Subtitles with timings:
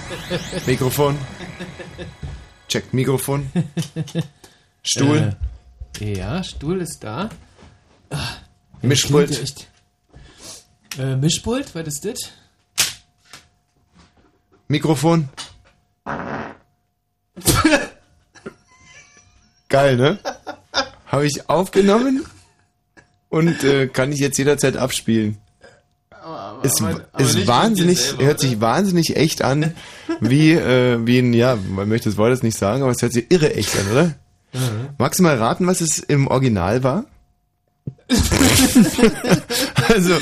[0.66, 1.18] Mikrofon.
[2.68, 3.50] Check Mikrofon.
[4.82, 5.36] Stuhl.
[6.00, 7.30] Äh, ja, Stuhl ist da.
[8.10, 8.38] Ach,
[8.82, 9.68] Mischpult.
[10.98, 12.30] Äh, Mischpult, was ist das?
[14.68, 15.28] Mikrofon.
[19.68, 20.18] Geil, ne?
[21.06, 22.26] Habe ich aufgenommen
[23.28, 25.41] und äh, kann ich jetzt jederzeit abspielen.
[26.62, 29.74] Ist, aber, aber ist wahnsinnig, selber, hört sich wahnsinnig echt an,
[30.20, 33.12] wie, äh, wie ein, ja, man möchte das Wort jetzt nicht sagen, aber es hört
[33.12, 34.04] sich irre echt an, oder?
[34.52, 34.88] Mhm.
[34.98, 37.04] Magst du mal raten, was es im Original war?
[39.88, 40.14] also,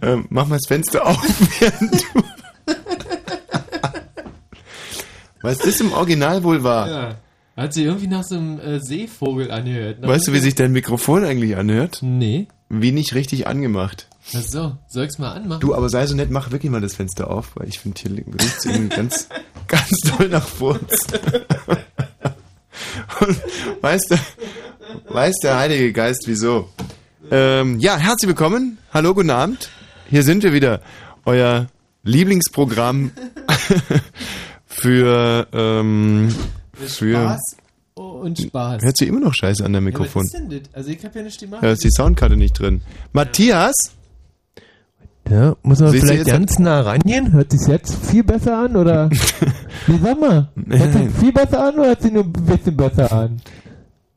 [0.00, 1.22] äh, mach mal das Fenster auf,
[1.60, 2.22] während du.
[5.42, 6.88] was das im Original wohl war.
[6.88, 7.14] Ja.
[7.56, 10.02] Hat sich irgendwie nach so einem äh, Seevogel angehört.
[10.02, 12.00] Weißt du, wie sich dein Mikrofon eigentlich anhört?
[12.02, 12.48] Nee.
[12.68, 14.08] Wie nicht richtig angemacht.
[14.34, 15.60] Ach so, soll ich's mal anmachen?
[15.60, 18.10] Du, aber sei so nett, mach wirklich mal das Fenster auf, weil ich finde, hier
[18.10, 19.28] riecht's irgendwie ganz,
[19.68, 21.06] ganz toll nach Furz.
[23.20, 23.40] Und
[23.82, 24.16] weißt du,
[25.14, 26.68] weiß der Heilige Geist wieso?
[27.30, 28.78] Ähm, ja, herzlich willkommen.
[28.92, 29.70] Hallo, guten Abend.
[30.10, 30.80] Hier sind wir wieder.
[31.24, 31.68] Euer
[32.02, 33.12] Lieblingsprogramm
[34.66, 36.34] für, ähm,
[36.74, 37.56] für Spaß
[37.94, 38.82] und Spaß.
[38.82, 40.24] Hört sich immer noch scheiße an der Mikrofon.
[40.24, 40.74] Ja, was ist denn das?
[40.74, 41.58] Also ich habe ja eine Stimme.
[41.60, 42.82] Da ist die Soundkarte nicht drin.
[43.12, 43.74] Matthias?
[45.28, 47.32] Ja, muss man Siehst vielleicht ganz nah rangehen?
[47.32, 49.08] Hört sich jetzt viel besser an oder?
[49.86, 50.48] nee, sag mal.
[50.68, 53.40] Hört sich viel besser an oder hört sich nur ein bisschen besser an?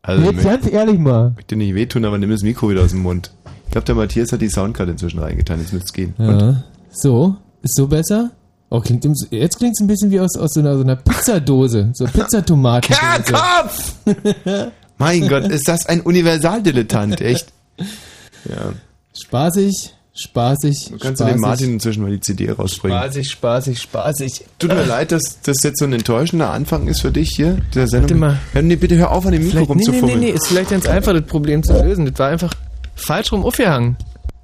[0.02, 1.30] Also jetzt ganz ehrlich mal.
[1.32, 3.32] Ich möchte nicht wehtun, aber nimm das Mikro wieder aus dem Mund.
[3.66, 5.60] Ich glaube, der Matthias hat die Soundkarte inzwischen reingetan.
[5.60, 6.14] Jetzt müsste es gehen.
[6.18, 6.28] Ja.
[6.28, 6.64] Und?
[6.92, 7.36] So?
[7.62, 8.32] Ist so besser?
[8.70, 10.96] Oh, klingt im, jetzt klingt es ein bisschen wie aus, aus so einer, so einer
[10.96, 11.90] Pizzadose.
[11.94, 12.96] So Pizzatomaten.
[12.96, 13.96] Kerkopf!
[14.98, 17.52] mein Gott, ist das ein Universaldilettant, echt?
[17.78, 18.74] Ja.
[19.20, 20.86] Spaßig, spaßig.
[20.86, 21.26] Du kannst spaßig.
[21.26, 22.98] du dem Martin inzwischen mal die CD rausbringen.
[22.98, 24.46] Spaßig, spaßig, spaßig.
[24.60, 27.88] Tut mir leid, dass das jetzt so ein enttäuschender Anfang ist für dich hier, der
[27.88, 28.22] Sendung.
[28.22, 28.40] Warte mal.
[28.54, 30.20] Ja, nee, bitte hör auf, an dem Mikro rumzufummeln.
[30.20, 32.06] Nee, nee, nee, ist vielleicht ganz einfach, das Problem zu lösen.
[32.06, 32.54] Das war einfach
[32.96, 33.98] falsch rum aufgehangen.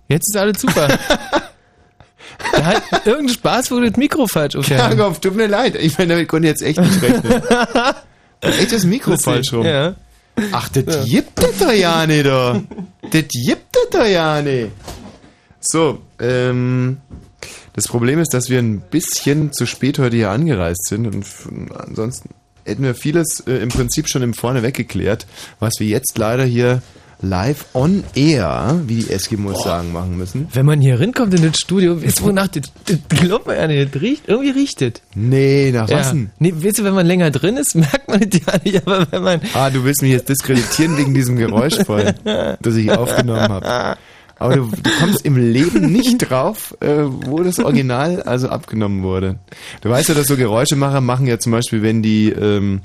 [0.08, 0.88] Jetzt ist alles super.
[2.52, 5.76] Da hat irgendein Spaß, wo das Mikro falsch aufgehangen Ja, tut mir leid.
[5.76, 7.32] Ich meine, damit konnte ich jetzt echt nicht rechnen.
[8.42, 9.26] echt das Mikro Lustig.
[9.26, 9.66] falsch rum.
[9.66, 9.96] Ja.
[10.52, 11.04] Ach, das ja.
[11.04, 12.62] gibt es doch ja nicht, da.
[13.10, 14.72] Das gibt es doch ja nicht.
[15.68, 16.98] So, ähm,
[17.74, 21.26] das Problem ist, dass wir ein bisschen zu spät heute hier angereist sind und
[21.76, 22.30] ansonsten
[22.66, 25.26] hätten wir vieles äh, im Prinzip schon im Vorneweg geklärt,
[25.60, 26.82] was wir jetzt leider hier
[27.22, 29.64] live on air, wie die Eskimos Boah.
[29.64, 30.48] sagen, machen müssen.
[30.54, 33.68] Wenn man hier rinkommt in das Studio, wisst ihr, wonach das, das glaubt man ja
[33.68, 34.94] nicht, riecht, irgendwie riecht das.
[35.16, 36.00] Nee, nach ja.
[36.00, 36.30] was denn?
[36.40, 39.24] Nee, weißt du, wenn man länger drin ist, merkt man das ja nicht, aber wenn
[39.24, 39.42] man...
[39.54, 43.98] Ah, du willst mich jetzt diskreditieren wegen diesem Geräusch voll, das ich aufgenommen habe.
[44.38, 49.40] Aber du, du, kommst im Leben nicht drauf, äh, wo das Original also abgenommen wurde.
[49.82, 52.30] Du weißt ja, dass so Geräuschemacher machen ja zum Beispiel, wenn die...
[52.30, 52.82] Ähm,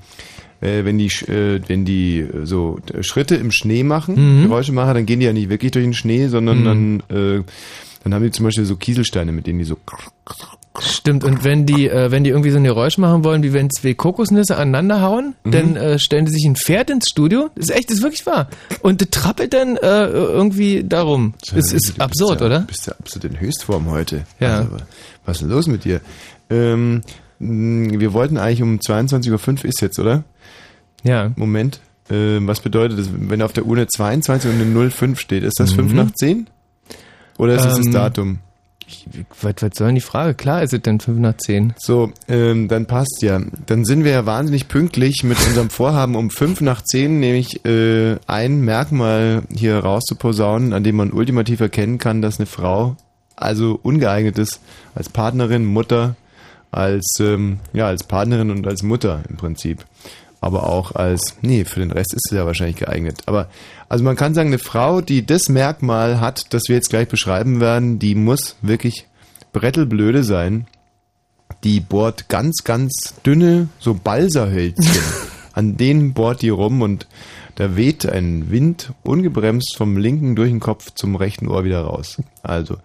[0.61, 4.43] äh, wenn die, äh, wenn die äh, so Schritte im Schnee machen, mhm.
[4.43, 6.65] Geräusche machen, dann gehen die ja nicht wirklich durch den Schnee, sondern mhm.
[7.09, 7.43] dann, äh,
[8.05, 9.77] dann haben die zum Beispiel so Kieselsteine, mit denen die so
[10.79, 13.71] Stimmt, und wenn die, äh, wenn die irgendwie so ein Geräusch machen wollen, wie wenn
[13.71, 15.51] zwei Kokosnüsse aneinander hauen, mhm.
[15.51, 17.51] dann äh, stellen die sich ein Pferd ins Studio.
[17.57, 18.49] Das ist echt, das ist wirklich wahr.
[18.81, 21.35] Und das trappelt dann äh, irgendwie darum.
[21.41, 22.61] Das ist, ist absurd, ja, oder?
[22.61, 24.25] Bist du absolut in Höchstform heute.
[24.39, 24.59] Ja.
[24.59, 24.77] Also,
[25.25, 26.01] was ist denn los mit dir?
[26.51, 27.03] Ähm,
[27.41, 30.23] wir wollten eigentlich um 22.05 Uhr ist jetzt, oder?
[31.03, 31.33] Ja.
[31.35, 31.81] Moment.
[32.09, 35.43] Äh, was bedeutet das, wenn auf der Uhr eine 22 und eine 05 steht?
[35.43, 35.91] Ist das mhm.
[35.91, 36.49] 5 nach 10?
[37.39, 38.39] Oder ist ähm, das das Datum?
[39.41, 40.35] Was, was soll denn die Frage?
[40.35, 41.75] Klar ist es denn 5 nach 10.
[41.79, 43.41] So, ähm, dann passt ja.
[43.67, 48.17] Dann sind wir ja wahnsinnig pünktlich mit unserem Vorhaben um 5 nach 10, nämlich äh,
[48.27, 52.97] ein Merkmal hier rauszuposaunen, an dem man ultimativ erkennen kann, dass eine Frau
[53.37, 54.61] also ungeeignet ist
[54.95, 56.17] als Partnerin, Mutter,
[56.71, 59.85] als, ähm, ja, als Partnerin und als Mutter im Prinzip
[60.41, 63.23] aber auch als, nee, für den Rest ist sie ja wahrscheinlich geeignet.
[63.27, 63.49] Aber,
[63.89, 67.61] also man kann sagen, eine Frau, die das Merkmal hat, das wir jetzt gleich beschreiben
[67.61, 69.07] werden, die muss wirklich
[69.53, 70.67] brettelblöde sein.
[71.65, 75.03] Die bohrt ganz, ganz dünne, so Balsahölzchen.
[75.53, 77.07] An denen bohrt die rum und
[77.57, 82.23] da weht ein Wind ungebremst vom linken durch den Kopf zum rechten Ohr wieder raus.
[82.43, 82.79] Also,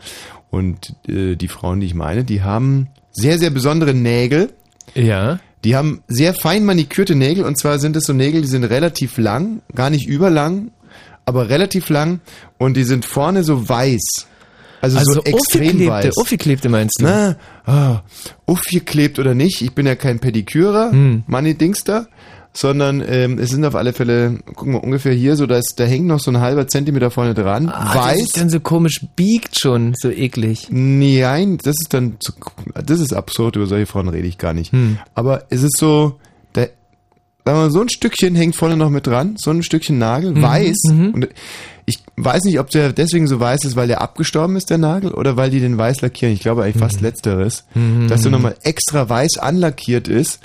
[0.49, 4.51] und äh, die Frauen, die ich meine, die haben sehr, sehr besondere Nägel.
[4.93, 5.39] Ja.
[5.65, 9.17] Die haben sehr fein manikürte Nägel und zwar sind es so Nägel, die sind relativ
[9.17, 10.69] lang, gar nicht überlang,
[11.25, 12.19] aber relativ lang
[12.59, 14.27] und die sind vorne so weiß.
[14.81, 16.17] Also, also so extrem weiß.
[16.17, 17.05] Aufgeklebte meinst du?
[17.05, 17.35] Na,
[17.65, 17.97] oh,
[18.45, 21.23] aufgeklebt oder nicht, ich bin ja kein Pedikürer, hm.
[21.25, 22.09] Money Dingster,
[22.55, 25.83] sondern ähm, es sind auf alle Fälle, gucken wir ungefähr hier so, da, ist, da
[25.83, 27.69] hängt noch so ein halber Zentimeter vorne dran.
[27.69, 28.17] Ah, weiß.
[28.17, 30.67] Das ist dann so komisch biegt schon, so eklig.
[30.71, 32.31] Nein, das ist dann, zu,
[32.85, 34.71] das ist absurd, über solche Frauen rede ich gar nicht.
[34.71, 34.97] Hm.
[35.13, 36.17] Aber es ist so,
[37.45, 40.77] da, so ein Stückchen hängt vorne noch mit dran, so ein Stückchen Nagel, mhm, weiß.
[40.89, 41.13] Mhm.
[41.13, 41.27] Und
[41.85, 45.11] ich weiß nicht, ob der deswegen so weiß ist, weil der abgestorben ist, der Nagel,
[45.13, 46.33] oder weil die den weiß lackieren.
[46.33, 47.07] Ich glaube eigentlich fast mhm.
[47.07, 47.65] letzteres.
[47.75, 48.07] Mhm.
[48.07, 50.39] Dass der nochmal extra weiß anlackiert ist.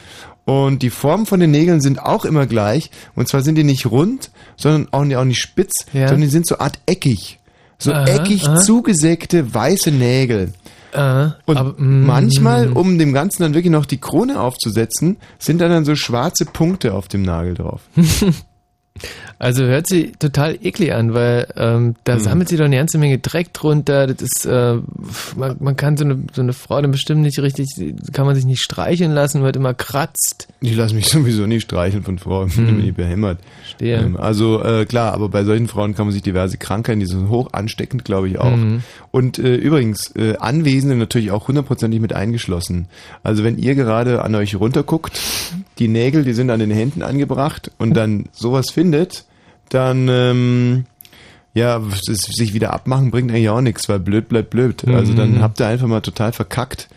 [0.50, 2.90] Und die Formen von den Nägeln sind auch immer gleich.
[3.14, 6.08] Und zwar sind die nicht rund, sondern auch nicht, auch nicht spitz, ja.
[6.08, 7.38] sondern die sind so art eckig.
[7.78, 8.56] So aha, eckig aha.
[8.56, 10.52] zugesägte weiße Nägel.
[10.92, 15.60] Aha, und aber, mm, manchmal, um dem Ganzen dann wirklich noch die Krone aufzusetzen, sind
[15.60, 17.82] dann, dann so schwarze Punkte auf dem Nagel drauf.
[19.38, 22.20] Also hört sich total eklig an, weil ähm, da mhm.
[22.20, 24.06] sammelt sich doch eine ganze Menge Dreck drunter.
[24.06, 24.76] Das ist, äh,
[25.34, 27.68] man, man kann so eine, so eine Frau dann bestimmt nicht richtig,
[28.12, 30.48] kann man sich nicht streicheln lassen, wird immer kratzt.
[30.60, 32.66] Ich lasse mich sowieso nicht streicheln von Frauen, mhm.
[32.66, 33.38] bin ich behämmert.
[33.66, 33.98] Stehe.
[33.98, 37.30] Ähm, also äh, klar, aber bei solchen Frauen kann man sich diverse Krankheiten, die sind
[37.30, 38.54] hoch ansteckend, glaube ich auch.
[38.54, 38.82] Mhm.
[39.10, 42.88] Und äh, übrigens, äh, Anwesende natürlich auch hundertprozentig mit eingeschlossen.
[43.22, 45.18] Also wenn ihr gerade an euch runterguckt,
[45.78, 48.89] die Nägel, die sind an den Händen angebracht und dann sowas findet,
[49.68, 50.84] dann ähm,
[51.54, 54.86] ja, sich wieder abmachen bringt eigentlich auch nichts, weil blöd bleibt blöd.
[54.88, 55.42] Also dann mhm.
[55.42, 56.88] habt ihr einfach mal total verkackt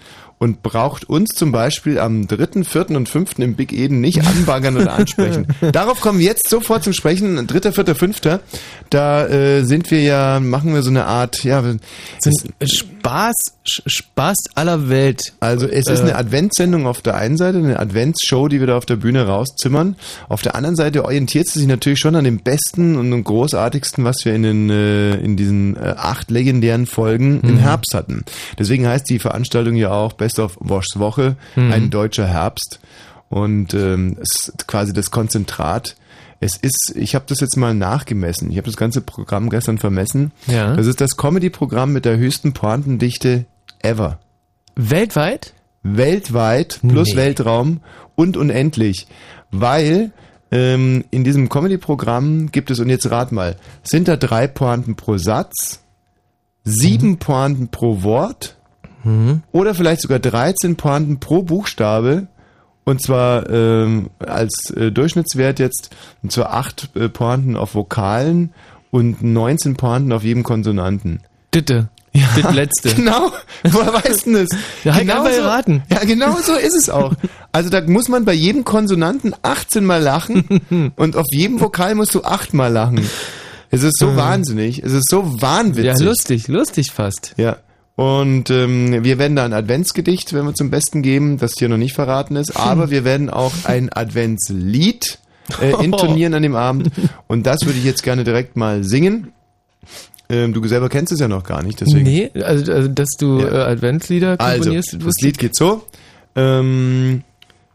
[0.43, 2.89] und braucht uns zum Beispiel am 3., 4.
[2.97, 3.39] und 5.
[3.39, 5.47] im Big Eden nicht anbaggern oder ansprechen.
[5.71, 7.47] Darauf kommen wir jetzt sofort zum Sprechen.
[7.47, 8.19] 3., 4., 5.
[8.89, 11.63] Da äh, sind wir ja, machen wir so eine Art, ja,
[12.61, 15.33] Spaß, Spaß aller Welt.
[15.39, 16.15] Also es ist eine äh.
[16.15, 19.95] Adventssendung auf der einen Seite, eine Adventsshow, die wir da auf der Bühne rauszimmern.
[20.27, 24.17] Auf der anderen Seite orientiert sie sich natürlich schon an dem besten und großartigsten, was
[24.25, 27.49] wir in den äh, in diesen äh, acht legendären Folgen mhm.
[27.49, 28.25] im Herbst hatten.
[28.59, 31.71] Deswegen heißt die Veranstaltung ja auch Best of Woschs Woche, mhm.
[31.71, 32.79] ein deutscher Herbst.
[33.29, 35.95] Und ähm, es ist quasi das Konzentrat.
[36.39, 38.51] Es ist, ich habe das jetzt mal nachgemessen.
[38.51, 40.31] Ich habe das ganze Programm gestern vermessen.
[40.45, 40.75] Ja.
[40.75, 43.45] Das ist das Comedy-Programm mit der höchsten Pointendichte
[43.81, 44.19] ever.
[44.75, 45.53] Weltweit?
[45.83, 47.15] Weltweit plus nee.
[47.15, 47.81] Weltraum
[48.15, 49.07] und unendlich.
[49.51, 50.11] Weil
[50.51, 55.17] ähm, in diesem Comedy-Programm gibt es, und jetzt rat mal, sind da drei Pointen pro
[55.17, 55.79] Satz,
[56.63, 57.17] sieben mhm.
[57.17, 58.57] Pointen pro Wort,
[59.03, 59.43] Mhm.
[59.51, 62.27] Oder vielleicht sogar 13 Pointen pro Buchstabe.
[62.85, 65.91] Und zwar ähm, als äh, Durchschnittswert jetzt,
[66.21, 68.53] und zwar 8 äh, Pointen auf Vokalen
[68.91, 71.21] und 19 Pointen auf jedem Konsonanten.
[71.51, 71.89] Bitte.
[72.15, 72.93] Ja, das letzte.
[72.93, 73.31] Genau.
[73.63, 74.49] Woher weißt du das?
[74.83, 75.81] Ja, genau so, raten.
[75.89, 77.15] Ja, genau so ist es auch.
[77.51, 82.13] Also da muss man bei jedem Konsonanten 18 mal lachen und auf jedem Vokal musst
[82.13, 83.09] du 8 mal lachen.
[83.71, 84.15] Es ist so äh.
[84.15, 84.83] wahnsinnig.
[84.83, 85.85] Es ist so wahnwitzig.
[85.85, 87.33] Ja, lustig, lustig fast.
[87.37, 87.57] Ja.
[87.95, 91.77] Und ähm, wir werden da ein Adventsgedicht, wenn wir zum Besten geben, das hier noch
[91.77, 95.19] nicht verraten ist, aber wir werden auch ein Adventslied
[95.61, 96.89] äh, intonieren an dem Abend.
[97.27, 99.31] Und das würde ich jetzt gerne direkt mal singen.
[100.29, 102.03] Ähm, du selber kennst es ja noch gar nicht, deswegen.
[102.03, 103.47] Nee, also, also dass du ja.
[103.49, 104.93] äh, Adventslieder also, komponierst.
[104.95, 105.83] Also, das Lied geht so.
[106.35, 107.23] Ähm,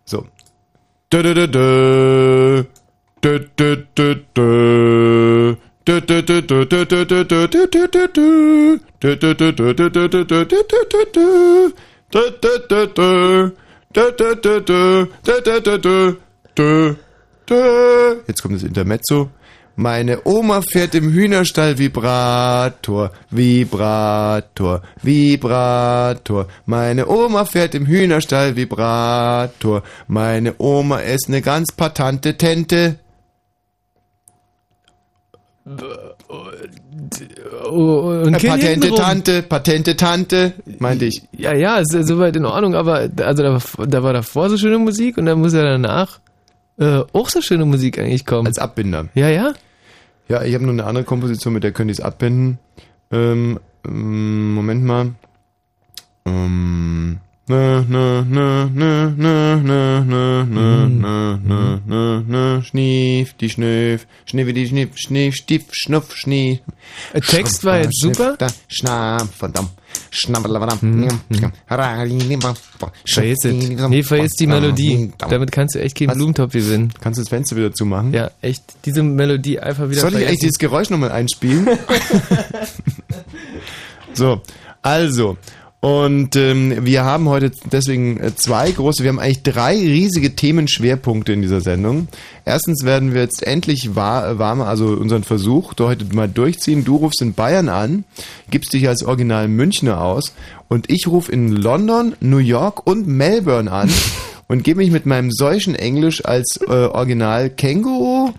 [0.04, 0.26] so.
[1.12, 2.64] Dö, dö, dö, dö.
[3.22, 5.54] Dö, dö, dö, dö.
[18.26, 19.30] Jetzt kommt das Intermezzo.
[19.76, 26.48] Meine Oma fährt im Hühnerstall Vibrator, Vibrator, Vibrator.
[26.66, 29.82] Meine Oma fährt im Hühnerstall Vibrator.
[30.06, 32.98] Meine Oma ist eine ganz patente Tente.
[37.70, 41.22] Und Patente Tante, Patente Tante, meinte ich.
[41.32, 44.78] Ja, ja, ist ja soweit in Ordnung, aber also da, da war davor so schöne
[44.78, 46.20] Musik und dann muss ja danach
[46.78, 48.46] äh, auch so schöne Musik eigentlich kommen.
[48.46, 49.08] Als Abbinder.
[49.14, 49.52] Ja, ja.
[50.28, 52.58] Ja, ich habe noch eine andere Komposition, mit der könnte ich es abbinden.
[53.10, 55.14] Ähm, Moment mal.
[56.26, 57.18] Ähm,
[57.48, 64.06] na, na, na, na, na, na, na, na, na, na, na, na, schnief, die Schnöf,
[64.26, 66.60] Schniffe, die Schniff, Schniff, Stief, Schnuff, Schnie.
[67.14, 68.36] Der Text war jetzt super.
[68.68, 69.70] Schnapp, verdammt.
[73.88, 75.12] Nee, vergiss die Melodie.
[75.18, 76.92] Damit kannst du echt keinen Blumentopf gewinnen.
[77.00, 78.12] Kannst du das Fenster wieder zumachen?
[78.12, 78.62] Ja, echt.
[78.84, 81.68] Diese Melodie einfach wieder Soll ich echt dieses Geräusch nochmal einspielen?
[84.14, 84.40] so,
[84.82, 85.36] also,
[85.80, 91.32] und ähm, wir haben heute deswegen äh, zwei große, wir haben eigentlich drei riesige Themenschwerpunkte
[91.32, 92.08] in dieser Sendung.
[92.44, 96.84] Erstens werden wir jetzt endlich warm, also unseren Versuch heute mal durchziehen.
[96.84, 98.02] Du rufst in Bayern an,
[98.50, 100.32] gibst dich als Original Münchner aus
[100.66, 103.88] und ich rufe in London, New York und Melbourne an
[104.48, 108.32] und gebe mich mit meinem solchen Englisch als äh, Original Känguru,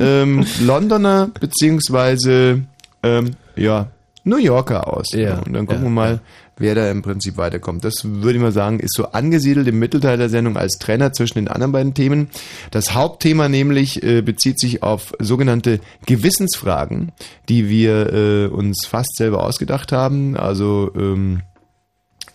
[0.00, 2.62] ähm, Londoner beziehungsweise
[3.02, 3.88] ähm, ja
[4.24, 5.08] New Yorker aus.
[5.12, 6.20] Ja, und dann gucken ja, wir mal,
[6.58, 7.84] wer da im Prinzip weiterkommt.
[7.84, 11.38] Das würde ich mal sagen, ist so angesiedelt im Mittelteil der Sendung als Trainer zwischen
[11.38, 12.28] den anderen beiden Themen.
[12.70, 17.12] Das Hauptthema nämlich äh, bezieht sich auf sogenannte Gewissensfragen,
[17.48, 20.36] die wir äh, uns fast selber ausgedacht haben.
[20.36, 21.42] Also ähm,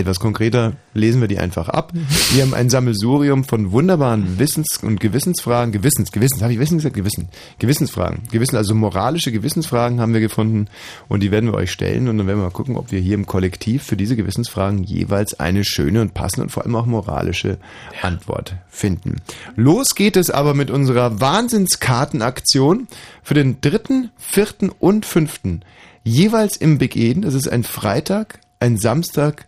[0.03, 1.91] etwas konkreter lesen wir die einfach ab.
[2.33, 5.71] Wir haben ein Sammelsurium von wunderbaren Wissens- und Gewissensfragen.
[5.71, 6.95] Gewissens, Gewissens, habe ich Wissen gesagt?
[6.95, 7.29] Gewissen.
[7.59, 8.23] Gewissensfragen.
[8.31, 10.67] Gewissen, also moralische Gewissensfragen haben wir gefunden
[11.07, 13.15] und die werden wir euch stellen und dann werden wir mal gucken, ob wir hier
[13.15, 17.57] im Kollektiv für diese Gewissensfragen jeweils eine schöne und passende und vor allem auch moralische
[18.01, 19.21] Antwort finden.
[19.55, 22.87] Los geht es aber mit unserer Wahnsinnskartenaktion
[23.23, 25.61] für den dritten, vierten und fünften.
[26.03, 27.21] Jeweils im Big Eden.
[27.21, 29.45] Das ist ein Freitag, ein Samstag,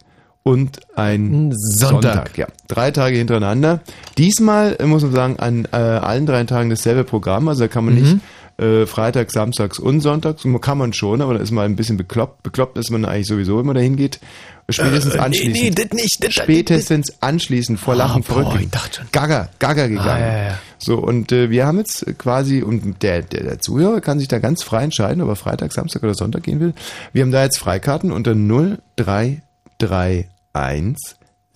[0.48, 1.90] und ein Sonntag.
[2.14, 2.38] Sonntag.
[2.38, 3.82] Ja, drei Tage hintereinander.
[4.18, 7.48] Diesmal äh, muss man sagen, an äh, allen drei Tagen dasselbe Programm.
[7.48, 8.02] Also da kann man Mhm.
[8.02, 8.18] nicht
[8.58, 10.44] äh, Freitags, Samstags und Sonntags.
[10.62, 12.44] Kann man schon, aber da ist man ein bisschen bekloppt.
[12.44, 14.20] Bekloppt ist man eigentlich sowieso immer dahin geht.
[14.70, 15.54] Spätestens Äh, nee, anschließend.
[15.64, 18.62] nee, das nicht, das- Spätestens anschließend vor Lachen Ah, boah, verrückt.
[18.64, 19.08] ich dachte schon.
[19.12, 20.10] Gaga, Gaga gegangen.
[20.10, 20.60] Ah, ja, ja.
[20.78, 24.40] So, und äh, wir haben jetzt quasi, und der, der, der Zuhörer kann sich da
[24.40, 26.74] ganz frei entscheiden, ob er Freitag, Samstag oder Sonntag gehen will.
[27.14, 28.36] Wir haben da jetzt Freikarten unter
[30.56, 30.96] 0331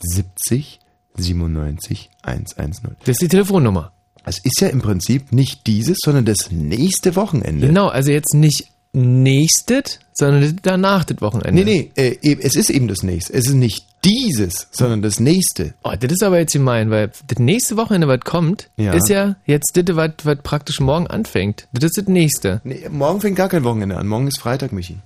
[0.01, 0.79] 70
[1.17, 2.95] 97 110.
[2.99, 3.91] Das ist die Telefonnummer.
[4.25, 7.67] Es ist ja im Prinzip nicht dieses, sondern das nächste Wochenende.
[7.67, 11.63] Genau, also jetzt nicht nächstes, sondern danach das Wochenende.
[11.63, 13.33] Nee, nee, äh, eben- es ist eben das nächste.
[13.33, 15.73] Es ist nicht dieses, sondern das nächste.
[15.83, 18.93] Oh, das ist aber jetzt gemein, weil das nächste Wochenende, was kommt, Ja.
[18.93, 21.67] ist ja jetzt das, was, was praktisch morgen anfängt.
[21.73, 22.61] Das ist das nächste.
[22.63, 24.07] Nee, morgen fängt gar kein Wochenende an.
[24.07, 24.97] Morgen ist Freitag, Michi.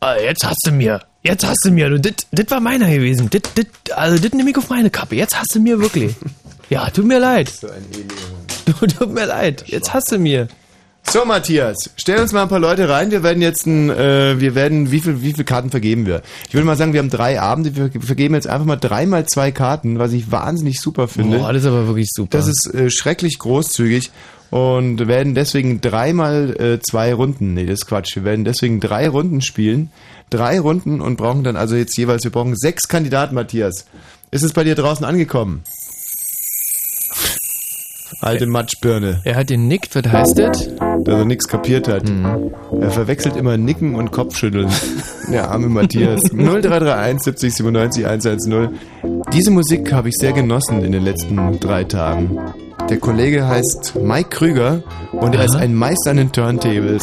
[0.00, 1.00] Ah, jetzt hast du mir.
[1.22, 1.90] Jetzt hast du mir.
[1.90, 3.28] Du, das, war meiner gewesen.
[3.30, 5.14] Das, das, also, das nehme ich auf meine Kappe.
[5.14, 6.14] Jetzt hast du mir wirklich.
[6.70, 7.48] Ja, tut mir leid.
[7.48, 7.84] So ein
[8.64, 9.64] Du, tut mir leid.
[9.66, 10.46] Jetzt hast du mir.
[11.02, 13.10] So, Matthias, stell uns mal ein paar Leute rein.
[13.10, 16.22] Wir werden jetzt ein, äh, wir werden, wie viel, wie viel Karten vergeben wir?
[16.46, 17.74] Ich würde mal sagen, wir haben drei Abende.
[17.74, 21.38] Wir vergeben jetzt einfach mal dreimal zwei Karten, was ich wahnsinnig super finde.
[21.38, 22.38] Boah, das ist aber wirklich super.
[22.38, 24.12] Das ist äh, schrecklich großzügig
[24.50, 29.08] und werden deswegen dreimal äh, zwei Runden, nee, das ist Quatsch, wir werden deswegen drei
[29.08, 29.90] Runden spielen,
[30.28, 33.86] drei Runden und brauchen dann also jetzt jeweils, wir brauchen sechs Kandidaten, Matthias.
[34.30, 35.62] Ist es bei dir draußen angekommen?
[38.20, 40.68] Alte Matschbirne, er hat genickt, was heißt das?
[41.04, 42.04] dass er nichts kapiert hat.
[42.80, 44.68] Er verwechselt immer Nicken und Kopfschütteln.
[45.32, 46.20] Der arme Matthias.
[46.32, 48.68] 0331 70 97 110.
[49.32, 52.38] Diese Musik habe ich sehr genossen in den letzten drei Tagen.
[52.90, 54.82] Der Kollege heißt Mike Krüger
[55.12, 55.42] und Aha.
[55.42, 57.02] er ist ein Meister an den Turntables.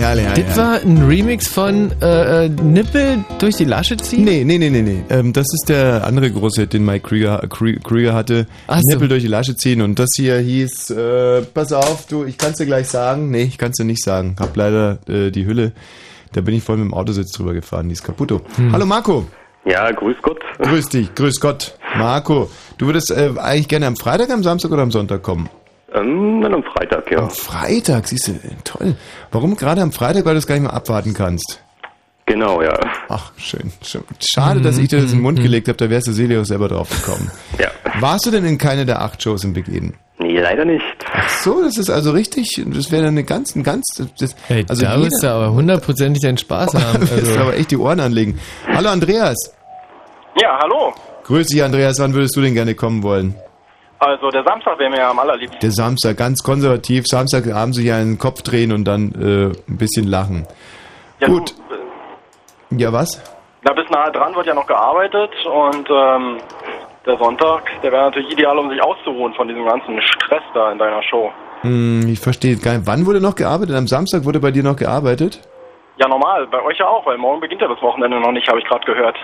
[0.00, 0.44] Herrlich, herrlich.
[0.46, 4.24] Das war ein Remix von äh, äh, Nippel durch die Lasche ziehen?
[4.24, 5.02] Nee, nee, nee, nee, nee.
[5.10, 8.46] Ähm, das ist der andere große Hit, den Mike Krieger, Krieger hatte.
[8.66, 9.08] Ach Nippel so.
[9.08, 9.82] durch die Lasche ziehen.
[9.82, 13.30] Und das hier hieß, äh, pass auf, du, ich kann's dir gleich sagen.
[13.30, 14.36] Nee, ich kann's dir nicht sagen.
[14.38, 15.72] Hab leider äh, die Hülle.
[16.32, 17.88] Da bin ich voll mit dem Autositz drüber gefahren.
[17.88, 18.30] Die ist kaputt.
[18.56, 18.72] Hm.
[18.72, 19.26] Hallo Marco.
[19.64, 20.38] Ja, grüß Gott.
[20.58, 21.76] Grüß dich, grüß Gott.
[21.96, 25.48] Marco, du würdest äh, eigentlich gerne am Freitag, am Samstag oder am Sonntag kommen?
[25.94, 27.18] Ähm, dann am Freitag, ja.
[27.18, 28.32] Am Freitag, siehst du,
[28.64, 28.96] toll.
[29.30, 31.60] Warum gerade am Freitag, weil du es gar nicht mehr abwarten kannst?
[32.26, 32.76] Genau, ja.
[33.08, 33.72] Ach, schön.
[33.82, 34.02] schön.
[34.18, 36.68] Schade, dass ich dir das in den Mund gelegt habe, da wärst du Selio selber
[36.68, 37.30] drauf gekommen.
[37.58, 37.70] Ja.
[38.00, 39.94] Warst du denn in keine der acht Shows im Big Eden?
[40.18, 40.82] Nee, leider nicht.
[41.12, 43.84] Ach so, das ist also richtig, das wäre dann eine ganz, ein ganz,
[44.18, 47.00] das, hey, also da wirst du aber hundertprozentig deinen Spaß haben.
[47.00, 47.16] Also.
[47.16, 48.38] wirst du aber echt die Ohren anlegen.
[48.66, 49.36] Hallo Andreas.
[50.42, 50.92] Ja, hallo.
[51.24, 53.34] Grüß dich Andreas, wann würdest du denn gerne kommen wollen?
[53.98, 55.60] Also der Samstag wäre mir ja am allerliebsten.
[55.60, 57.06] Der Samstag, ganz konservativ.
[57.06, 60.46] Samstagabend sich einen Kopf drehen und dann äh, ein bisschen lachen.
[61.20, 61.54] Ja, Gut.
[61.68, 63.22] Du, äh, ja, was?
[63.62, 66.38] Na, bis nahe dran wird ja noch gearbeitet und ähm,
[67.06, 70.78] der Sonntag, der wäre natürlich ideal, um sich auszuruhen von diesem ganzen Stress da in
[70.78, 71.32] deiner Show.
[71.62, 72.86] Hm, ich verstehe gar nicht.
[72.86, 73.76] Wann wurde noch gearbeitet?
[73.76, 75.40] Am Samstag wurde bei dir noch gearbeitet?
[75.98, 76.46] Ja, normal.
[76.48, 78.84] Bei euch ja auch, weil morgen beginnt ja das Wochenende noch nicht, habe ich gerade
[78.84, 79.16] gehört.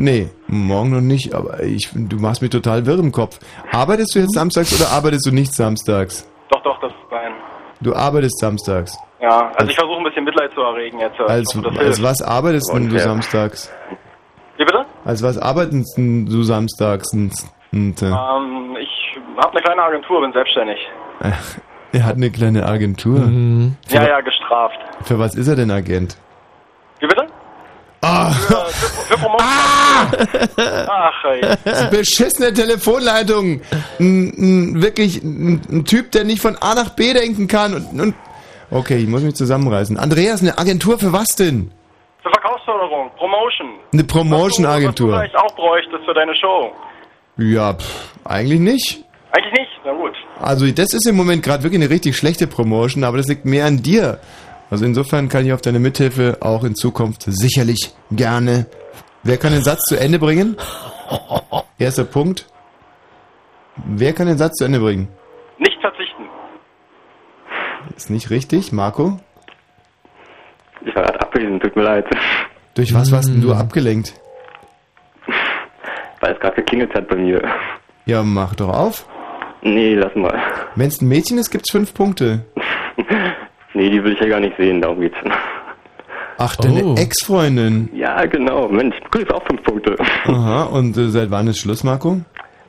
[0.00, 3.40] Nee, morgen noch nicht, aber ich, du machst mich total wirr im Kopf.
[3.72, 6.30] Arbeitest du jetzt samstags oder arbeitest du nicht samstags?
[6.50, 7.32] Doch, doch, das ist sein.
[7.80, 8.96] Du arbeitest samstags?
[9.20, 11.18] Ja, also als, ich versuche ein bisschen Mitleid zu erregen jetzt.
[11.20, 13.72] Als, als was arbeitest denn du samstags?
[14.56, 14.86] Wie bitte?
[15.04, 17.12] Als was arbeitest du samstags?
[17.12, 17.32] Und,
[17.72, 18.06] und, äh?
[18.06, 20.78] ähm, ich habe eine kleine Agentur, bin selbstständig.
[21.20, 21.56] Ach,
[21.92, 23.18] er hat eine kleine Agentur?
[23.18, 23.76] Mhm.
[23.88, 24.78] Ja, ja, gestraft.
[25.02, 26.16] Für was ist er denn Agent?
[28.00, 28.32] Ah.
[29.38, 30.06] Ah.
[30.88, 31.40] Ach, ey.
[31.90, 33.60] Beschissene Telefonleitung.
[33.98, 37.74] Ein, ein, wirklich ein, ein, Typ, der nicht von A nach B denken kann.
[37.74, 38.14] Und, und
[38.70, 39.98] okay, ich muss mich zusammenreißen.
[39.98, 41.72] Andreas, eine Agentur für was denn?
[42.22, 43.68] Für Verkaufsförderung, Promotion.
[43.92, 45.12] Eine Promotion-Agentur.
[45.12, 46.72] Was du vielleicht auch bräuchtest für deine Show.
[47.38, 49.04] Ja, pff, eigentlich nicht.
[49.32, 50.14] Eigentlich nicht, na gut.
[50.40, 53.66] Also das ist im Moment gerade wirklich eine richtig schlechte Promotion, aber das liegt mehr
[53.66, 54.20] an dir.
[54.70, 58.66] Also insofern kann ich auf deine Mithilfe auch in Zukunft sicherlich gerne.
[59.22, 60.56] Wer kann den Satz zu Ende bringen?
[61.78, 62.46] Erster Punkt.
[63.76, 65.08] Wer kann den Satz zu Ende bringen?
[65.58, 66.24] Nicht verzichten.
[67.96, 69.18] Ist nicht richtig, Marco?
[70.84, 72.06] Ich war gerade abgelehnt, tut mir leid.
[72.74, 73.58] Durch was warst denn du hm.
[73.58, 74.14] abgelenkt?
[76.20, 77.42] Weil es gerade geklingelt hat bei mir.
[78.06, 79.06] Ja, mach doch auf.
[79.62, 80.40] Nee, lass mal.
[80.76, 82.44] Wenn es ein Mädchen ist, gibt's fünf Punkte.
[83.74, 85.16] Nee, die will ich ja gar nicht sehen, darum geht's.
[86.38, 86.94] Ach, deine oh.
[86.96, 87.90] Ex-Freundin?
[87.92, 88.68] Ja, genau.
[88.68, 89.96] Mensch, du kriegst auch fünf Punkte.
[90.24, 92.20] Aha, und äh, seit wann ist Schluss, Marco?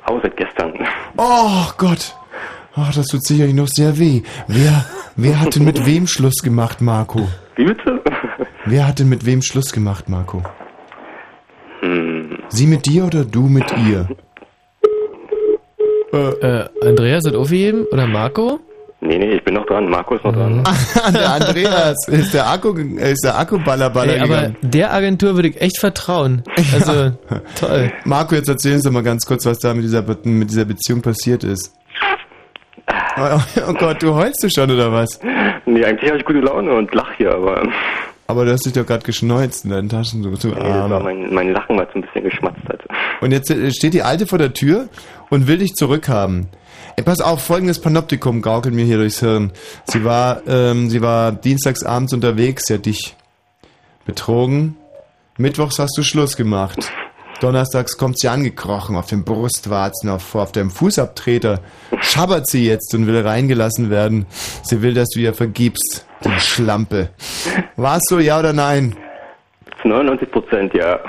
[0.06, 0.74] Auch seit gestern.
[1.18, 2.16] Oh Gott.
[2.76, 4.24] Ach, das tut sicherlich noch sehr weh.
[4.48, 4.86] Wer,
[5.16, 7.28] wer hat denn mit wem Schluss gemacht, Marco?
[7.56, 8.02] Wie bitte?
[8.66, 10.42] Wer hat denn mit wem Schluss gemacht, Marco?
[11.82, 12.40] Hm.
[12.50, 14.08] Sie mit dir oder du mit ihr?
[16.12, 17.86] Äh, äh Andreas hat aufgegeben?
[17.92, 18.60] Oder Marco?
[19.02, 19.90] Nee, nee, ich bin noch dran.
[19.90, 20.58] Marco ist noch dran.
[20.58, 21.14] Mhm.
[21.14, 25.62] der Andreas ist der Akku, ist der Akku Ballerballer hey, Aber der Agentur würde ich
[25.62, 26.44] echt vertrauen.
[26.74, 27.14] Also, ja.
[27.58, 27.92] toll.
[28.04, 31.46] Marco, jetzt erzählen Sie mal ganz kurz, was da mit dieser, mit dieser Beziehung passiert
[31.46, 31.74] ist.
[33.18, 35.20] Oh, oh Gott, du heulst du schon, oder was?
[35.66, 37.64] Nee, eigentlich habe ich gute Laune und lach hier, aber...
[38.28, 40.22] Aber du hast dich doch gerade geschneuzt in deinen Taschen.
[40.22, 42.80] So, so nee, das war mein, mein Lachen, weil es ein bisschen geschmatzt hat.
[43.22, 44.88] Und jetzt äh, steht die Alte vor der Tür
[45.32, 46.48] und will dich zurückhaben.
[47.00, 49.54] Ey, pass auf, folgendes Panoptikum gaukelt mir hier durchs Hirn.
[49.86, 53.16] Sie war, ähm, sie war dienstagsabends unterwegs, sie hat dich
[54.06, 54.76] betrogen.
[55.38, 56.92] Mittwochs hast du Schluss gemacht.
[57.40, 61.62] Donnerstags kommt sie angekrochen auf den Brustwarzen, auf, auf dem Fußabtreter.
[62.02, 64.26] Schabbert sie jetzt und will reingelassen werden.
[64.64, 67.12] Sie will, dass du ihr vergibst, die Schlampe.
[67.78, 68.98] Warst du ja oder nein?
[69.86, 71.00] 99 Prozent, ja.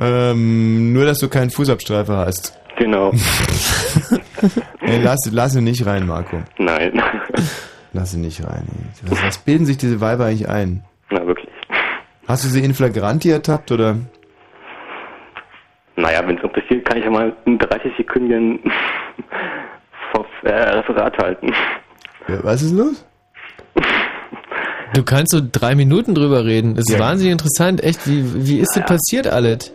[0.00, 2.58] Ähm, nur, dass du keinen Fußabstreifer hast.
[2.78, 3.12] Genau.
[4.80, 6.42] Ey, lass, lass ihn nicht rein, Marco.
[6.58, 7.02] Nein.
[7.94, 8.64] Lass ihn nicht rein.
[9.06, 10.84] Was, was bilden sich diese Weiber eigentlich ein?
[11.10, 11.48] Na, wirklich.
[12.28, 13.96] Hast du sie in Flagranti ertappt, oder?
[15.96, 18.60] Naja, wenn es interessiert, kann ich ja mal in 30 Sekunden
[20.44, 21.52] äh, Referat halten.
[22.28, 23.04] Ja, was ist los?
[24.92, 26.74] Du kannst so drei Minuten drüber reden.
[26.74, 27.00] Das ist ja.
[27.00, 27.82] wahnsinnig interessant.
[27.82, 29.72] Echt, wie, wie ist das passiert alles?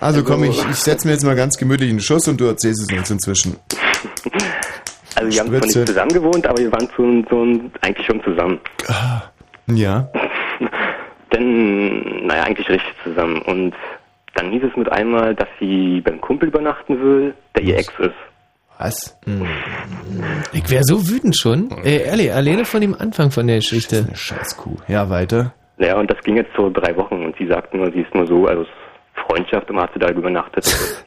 [0.00, 2.82] Also komm, ich, ich setze mir jetzt mal ganz gemütlich einen Schuss und du erzählst
[2.82, 3.56] es uns inzwischen.
[5.14, 7.42] Also wir haben zwar nicht zusammen gewohnt, aber wir waren so, so
[7.80, 8.60] eigentlich schon zusammen.
[9.66, 10.08] Ja.
[11.32, 13.42] Denn, naja, eigentlich richtig zusammen.
[13.42, 13.74] Und
[14.34, 18.14] dann hieß es mit einmal, dass sie beim Kumpel übernachten will, der ihr Ex ist.
[18.78, 19.18] Was?
[20.52, 21.70] Ich wäre so wütend schon.
[21.84, 24.04] Äh, ehrlich, alleine von dem Anfang von der Geschichte.
[24.06, 24.76] Eine Scheißkuh.
[24.86, 25.52] Ja, weiter.
[25.78, 28.26] Ja, und das ging jetzt so drei Wochen und sie sagt nur, sie ist nur
[28.26, 28.64] so, also
[29.28, 30.66] Freundschaft, immer hat sie da übernachtet.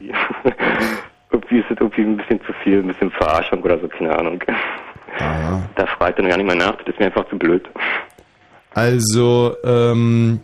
[1.30, 4.42] irgendwie ist es irgendwie ein bisschen zu viel, ein bisschen Verarschung oder so, keine Ahnung.
[5.18, 5.62] Aha.
[5.74, 7.68] Da fragt er noch gar nicht mehr nach, das ist mir einfach zu blöd.
[8.74, 10.40] Also, ähm,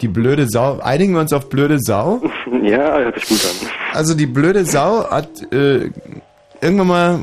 [0.00, 2.20] die blöde Sau, einigen wir uns auf blöde Sau?
[2.62, 3.70] ja, hört sich gut an.
[3.94, 5.90] Also die blöde Sau hat äh,
[6.60, 7.18] irgendwann mal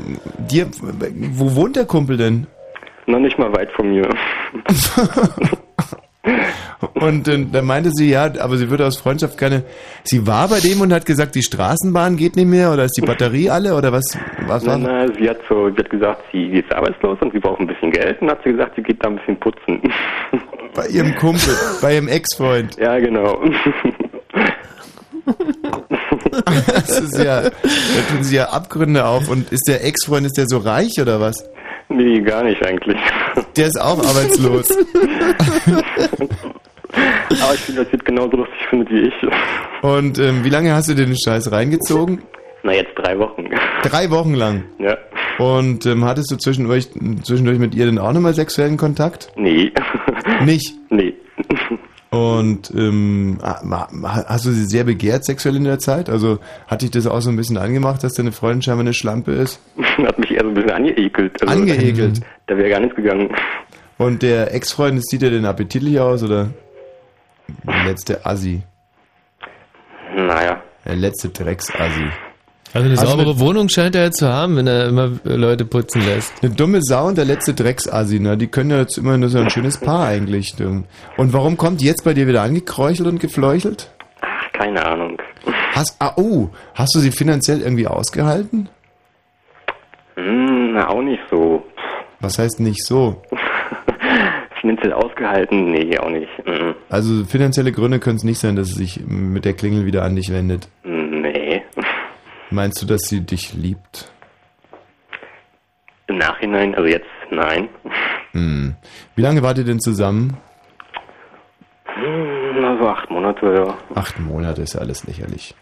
[0.50, 0.66] dir,
[1.32, 2.46] wo wohnt der Kumpel denn?
[3.06, 4.08] Noch nicht mal weit von mir.
[6.94, 9.64] Und äh, da meinte sie, ja, aber sie würde aus Freundschaft keine.
[10.04, 13.04] Sie war bei dem und hat gesagt, die Straßenbahn geht nicht mehr oder ist die
[13.04, 14.16] Batterie alle oder was?
[14.46, 14.78] was Na, war?
[14.78, 17.90] na, sie hat so, sie hat gesagt, sie ist arbeitslos und sie braucht ein bisschen
[17.90, 19.80] Geld und hat sie gesagt, sie geht da ein bisschen putzen.
[20.74, 22.76] Bei ihrem Kumpel, bei ihrem Ex-Freund.
[22.78, 23.42] ja, genau.
[26.66, 27.50] Das ist ja, da
[28.10, 29.28] tun sie ja Abgründe auf.
[29.28, 31.36] Und ist der Ex-Freund, ist der so reich oder was?
[31.96, 32.98] Nee, gar nicht eigentlich.
[33.56, 34.70] Der ist auch arbeitslos.
[37.42, 39.14] Aber ich finde, dass sie es genauso lustig findet wie ich.
[39.82, 42.22] Und ähm, wie lange hast du den Scheiß reingezogen?
[42.62, 43.48] Na, jetzt drei Wochen.
[43.82, 44.64] Drei Wochen lang.
[44.78, 44.96] Ja.
[45.38, 46.88] Und ähm, hattest du zwischendurch,
[47.24, 49.32] zwischendurch mit ihr denn auch nochmal sexuellen Kontakt?
[49.36, 49.72] Nee.
[50.44, 50.74] Nicht.
[50.90, 51.14] nee.
[52.12, 53.88] Und ähm, ha-
[54.28, 56.10] hast du sie sehr begehrt sexuell in der Zeit?
[56.10, 59.32] Also hat dich das auch so ein bisschen angemacht, dass deine Freundin scheinbar eine Schlampe
[59.32, 59.60] ist?
[59.96, 61.40] Hat mich eher so ein bisschen angeekelt.
[61.42, 62.20] Also, Angeekelt.
[62.48, 63.34] Da wäre gar nichts gegangen.
[63.96, 66.50] Und der Ex-Freund, sieht er denn appetitlich aus oder
[67.64, 68.62] der letzte Assi?
[70.14, 70.60] Naja.
[70.84, 72.10] Der letzte Drecks-Assi.
[72.74, 75.64] Also eine Hast saubere eine- Wohnung scheint er ja zu haben, wenn er immer Leute
[75.66, 76.32] putzen lässt.
[76.42, 78.36] Eine dumme Sau und der letzte Drecksassi, ne?
[78.38, 80.54] Die können ja jetzt immer nur so ein schönes Paar eigentlich.
[80.60, 83.90] Und warum kommt die jetzt bei dir wieder angekräuchelt und gefleuchelt?
[84.22, 85.18] Ach, keine Ahnung.
[85.72, 88.68] Hast, ah, oh, hast du sie finanziell irgendwie ausgehalten?
[90.14, 91.62] Hm, na, auch nicht so.
[92.20, 93.22] Was heißt nicht so?
[94.60, 95.72] Finanziell ausgehalten?
[95.72, 96.28] Nee, auch nicht.
[96.46, 96.74] Mhm.
[96.88, 100.14] Also finanzielle Gründe können es nicht sein, dass sie sich mit der Klingel wieder an
[100.14, 100.68] dich wendet.
[100.84, 100.91] Nee.
[102.52, 104.12] Meinst du, dass sie dich liebt?
[106.06, 107.70] Im Nachhinein, also jetzt, nein.
[108.32, 108.74] Hm.
[109.16, 110.36] Wie lange wart ihr denn zusammen?
[111.86, 113.78] Hm, Na, so acht Monate, ja.
[113.94, 115.54] Acht Monate ist ja alles lächerlich.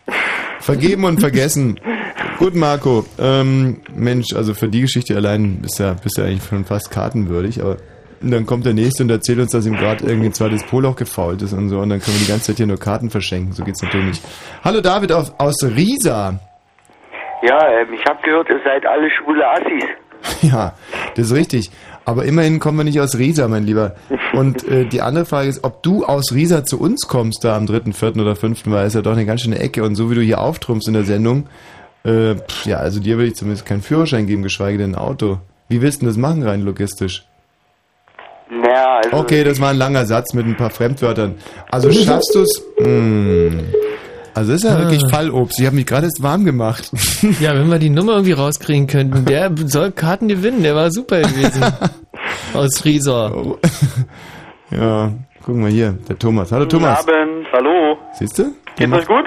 [0.58, 1.78] Vergeben und vergessen.
[2.38, 3.06] Gut, Marco.
[3.20, 6.90] Ähm, Mensch, also für die Geschichte allein bist du ja, bist ja eigentlich schon fast
[6.90, 7.76] kartenwürdig, aber
[8.20, 11.40] dann kommt der Nächste und erzählt uns, dass ihm gerade irgendwie ein zweites Poloch gefault
[11.42, 13.52] ist und so und dann können wir die ganze Zeit hier nur Karten verschenken.
[13.52, 14.24] So geht's natürlich nicht.
[14.64, 16.40] Hallo David aus, aus Riesa.
[17.42, 19.84] Ja, ähm, ich habe gehört, ihr seid alle schwule Assis.
[20.42, 20.74] Ja,
[21.16, 21.70] das ist richtig.
[22.04, 23.94] Aber immerhin kommen wir nicht aus Riesa, mein Lieber.
[24.32, 27.66] Und äh, die andere Frage ist, ob du aus Riesa zu uns kommst, da am
[27.66, 29.82] dritten, vierten oder fünften, weil es ja doch eine ganz schöne Ecke.
[29.82, 31.46] Und so wie du hier auftrumpfst in der Sendung,
[32.04, 35.38] äh, pff, ja, also dir würde ich zumindest keinen Führerschein geben, geschweige denn ein Auto.
[35.68, 37.24] Wie willst du das machen, rein logistisch?
[38.50, 39.16] Naja, also.
[39.16, 41.36] Okay, das war ein langer Satz mit ein paar Fremdwörtern.
[41.70, 42.62] Also schaffst du es?
[44.40, 44.78] Also das ist ja Ah.
[44.80, 45.60] wirklich Fallobst.
[45.60, 46.90] Ich habe mich gerade erst warm gemacht.
[47.40, 49.26] Ja, wenn wir die Nummer irgendwie rauskriegen könnten.
[49.26, 51.62] Der soll Karten gewinnen, der war super gewesen.
[52.54, 53.30] Aus Riesa.
[53.34, 53.58] Oh.
[54.70, 55.12] Ja,
[55.44, 56.52] gucken wir hier, der Thomas.
[56.52, 57.00] Hallo Guten Thomas.
[57.06, 57.98] Abend, hallo.
[58.18, 58.52] Siehst du?
[58.76, 59.24] Geht's euch gut?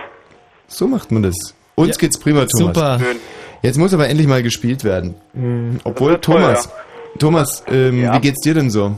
[0.67, 1.36] So macht man das.
[1.76, 2.76] Uns geht's prima, Thomas.
[2.76, 2.99] Super.
[2.99, 3.17] Schön.
[3.62, 5.15] Jetzt muss aber endlich mal gespielt werden.
[5.84, 6.69] Obwohl, wird toll, Thomas,
[7.19, 8.15] Thomas, ähm, Ja.
[8.15, 8.95] wie geht's dir denn so?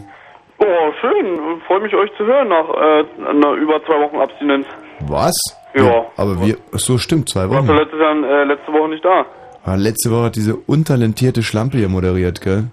[0.60, 0.66] Oh,
[1.02, 1.60] schön.
[1.68, 4.68] Freue mich, euch zu hören nach äh, einer über zwei Wochen Abstinenz.
[5.08, 5.34] Was?
[5.84, 6.06] Ja.
[6.18, 7.78] aber wir, so stimmt, zwei Warst du Wochen.
[7.80, 9.26] letztes Jahr, äh, letzte Woche nicht da?
[9.64, 12.66] Ah, letzte Woche hat diese untalentierte Schlampe hier moderiert, gell?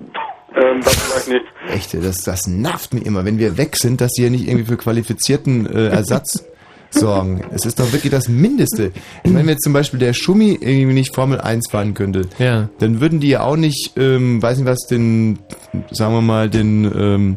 [0.55, 1.45] Ähm, das vielleicht nicht.
[1.75, 4.67] Echt, das, das nervt mich immer, wenn wir weg sind, dass sie ja nicht irgendwie
[4.67, 6.47] für qualifizierten äh, Ersatz
[6.91, 7.43] sorgen.
[7.55, 8.93] Es ist doch wirklich das Mindeste.
[9.25, 12.69] Ich meine, wenn jetzt zum Beispiel der Schummi irgendwie nicht Formel 1 fahren könnte, Ja.
[12.81, 15.39] dann würden die ja auch nicht, ähm, weiß nicht was, den,
[15.91, 17.37] sagen wir mal, den, ähm,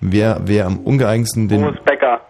[0.00, 2.20] wer, wer am ungeeignetsten, den, Thomas Becker.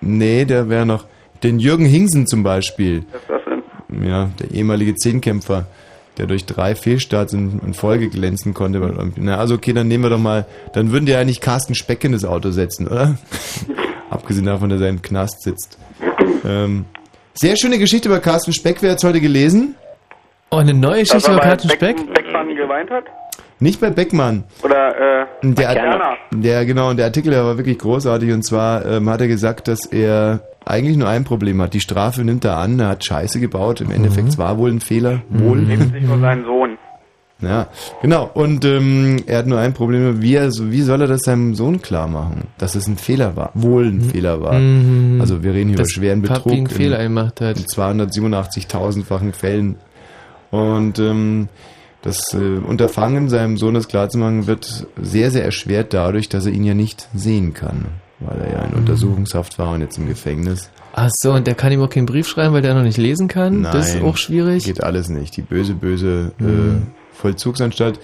[0.00, 1.04] nee, der wäre noch,
[1.42, 4.06] den Jürgen Hingsen zum Beispiel, Was ist das denn?
[4.08, 5.66] ja, der ehemalige Zehnkämpfer,
[6.16, 8.80] der durch drei Fehlstarts in, in Folge glänzen konnte.
[9.16, 12.04] Na, also okay, dann nehmen wir doch mal, dann würden die ja eigentlich Carsten Speck
[12.04, 13.16] in das Auto setzen, oder?
[14.10, 15.78] Abgesehen davon, dass er im Knast sitzt.
[16.44, 16.86] Ähm,
[17.34, 19.74] sehr schöne Geschichte über Carsten Speck, wer hat's heute gelesen?
[20.50, 21.96] Oh, eine neue Geschichte er über Karten Speck?
[21.96, 23.04] Beck, Beckmann geweint hat?
[23.60, 24.44] Nicht bei Beckmann.
[24.62, 26.16] Oder, äh, Der, Kerner.
[26.32, 29.84] der, genau, der Artikel der war wirklich großartig und zwar ähm, hat er gesagt, dass
[29.86, 31.74] er eigentlich nur ein Problem hat.
[31.74, 34.80] Die Strafe nimmt er an, er hat Scheiße gebaut, im Endeffekt es war wohl ein
[34.80, 35.58] Fehler, wohl.
[35.58, 36.78] lebt sich nur seinen Sohn.
[37.40, 37.68] Ja,
[38.02, 38.28] genau.
[38.34, 41.80] Und ähm, er hat nur ein Problem, wie, er, wie soll er das seinem Sohn
[41.80, 44.54] klar machen, dass es ein Fehler war, wohl ein Fehler war.
[44.58, 45.20] Mhm.
[45.20, 47.56] Also wir reden hier über Dass schweren Papi Betrug einen Fehler in, gemacht hat.
[47.56, 49.76] in 287.000-fachen Fällen.
[50.50, 51.48] Und ähm,
[52.02, 56.64] Das äh, Unterfangen, seinem Sohn das klarzumachen, wird sehr, sehr erschwert dadurch, dass er ihn
[56.64, 57.86] ja nicht sehen kann,
[58.20, 58.78] weil er ja in mhm.
[58.78, 60.70] Untersuchungshaft war und jetzt im Gefängnis.
[60.94, 63.28] Ach so, und der kann ihm auch keinen Brief schreiben, weil der noch nicht lesen
[63.28, 63.62] kann?
[63.62, 64.64] Nein, das ist auch schwierig?
[64.64, 65.36] geht alles nicht.
[65.36, 66.82] Die böse, böse äh, mhm.
[66.82, 67.98] äh, Vollzugsanstalt.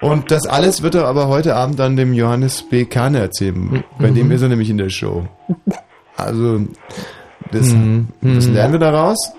[0.00, 2.84] Und das alles wird er aber heute Abend dann dem Johannes B.
[2.84, 3.58] Kahne erzählen.
[3.58, 3.84] Mhm.
[3.98, 5.26] Bei dem ist er nämlich in der Show.
[6.16, 6.60] Also,
[7.50, 8.08] das, mhm.
[8.20, 9.32] das lernen wir daraus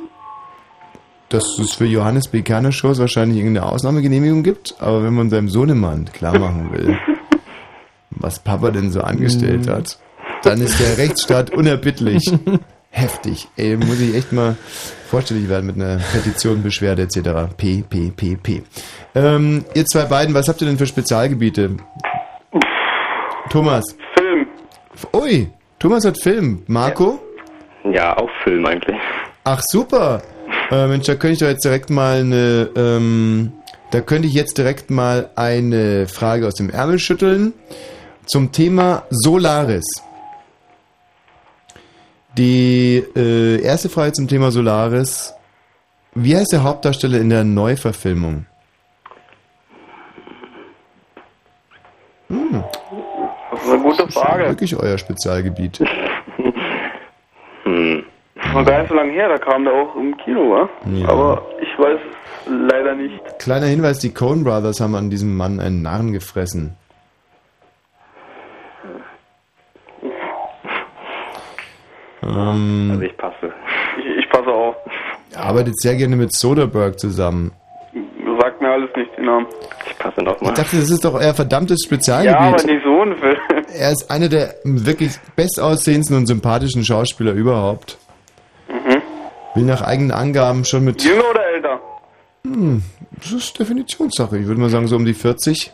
[1.29, 2.41] dass es für Johannes B.
[2.41, 6.97] Kerner Shows wahrscheinlich irgendeine Ausnahmegenehmigung gibt, aber wenn man seinem Sohnemann klar machen will,
[8.11, 9.97] was Papa denn so angestellt hat,
[10.43, 12.23] dann ist der Rechtsstaat unerbittlich.
[12.91, 13.49] Heftig.
[13.57, 14.55] Ey, muss ich echt mal
[15.09, 17.53] vorstellig werden mit einer Petition, Beschwerde etc.
[17.57, 18.63] P, P, P, P.
[19.13, 21.75] Ähm, ihr zwei beiden, was habt ihr denn für Spezialgebiete?
[23.49, 23.83] Thomas.
[24.17, 24.47] Film.
[25.13, 26.63] Ui, Thomas hat Film.
[26.67, 27.19] Marco?
[27.83, 28.97] Ja, auch Film eigentlich.
[29.43, 30.21] Ach super.
[30.71, 33.53] Äh, Mensch, da könnte ich doch jetzt direkt mal eine, ähm,
[33.91, 37.53] da könnte ich jetzt direkt mal eine Frage aus dem Ärmel schütteln
[38.25, 39.85] zum Thema Solaris.
[42.37, 45.33] Die äh, erste Frage zum Thema Solaris.
[46.15, 48.45] Wie heißt der Hauptdarsteller in der Neuverfilmung?
[52.29, 52.63] Hm.
[53.51, 54.43] Das ist eine gute Frage.
[54.43, 55.79] Das ist wirklich euer Spezialgebiet.
[57.63, 58.04] hm
[58.55, 60.69] war gar nicht so lange her, da kam der auch im Kino, wa?
[60.91, 61.09] Ja.
[61.09, 61.99] Aber ich weiß
[62.47, 63.19] leider nicht.
[63.39, 66.75] Kleiner Hinweis, die Coen Brothers haben an diesem Mann einen Narren gefressen.
[72.23, 73.53] Ähm, also ich passe.
[73.99, 74.75] Ich, ich passe auch.
[75.33, 77.51] Er arbeitet sehr gerne mit Soderbergh zusammen.
[78.39, 79.47] Sagt mir alles nicht den Namen.
[79.87, 80.51] Ich passe nochmal.
[80.51, 82.39] Ich dachte, das ist doch euer verdammtes Spezialgebiet.
[82.39, 83.37] Ja, aber nicht so ein Film.
[83.77, 87.97] Er ist einer der wirklich bestaussehendsten und sympathischen Schauspieler überhaupt.
[89.55, 91.03] Will nach eigenen Angaben schon mit.
[91.03, 91.79] Jünger oder älter?
[92.43, 94.37] Hm, das ist Definitionssache.
[94.37, 95.71] Ich würde mal sagen, so um die 40.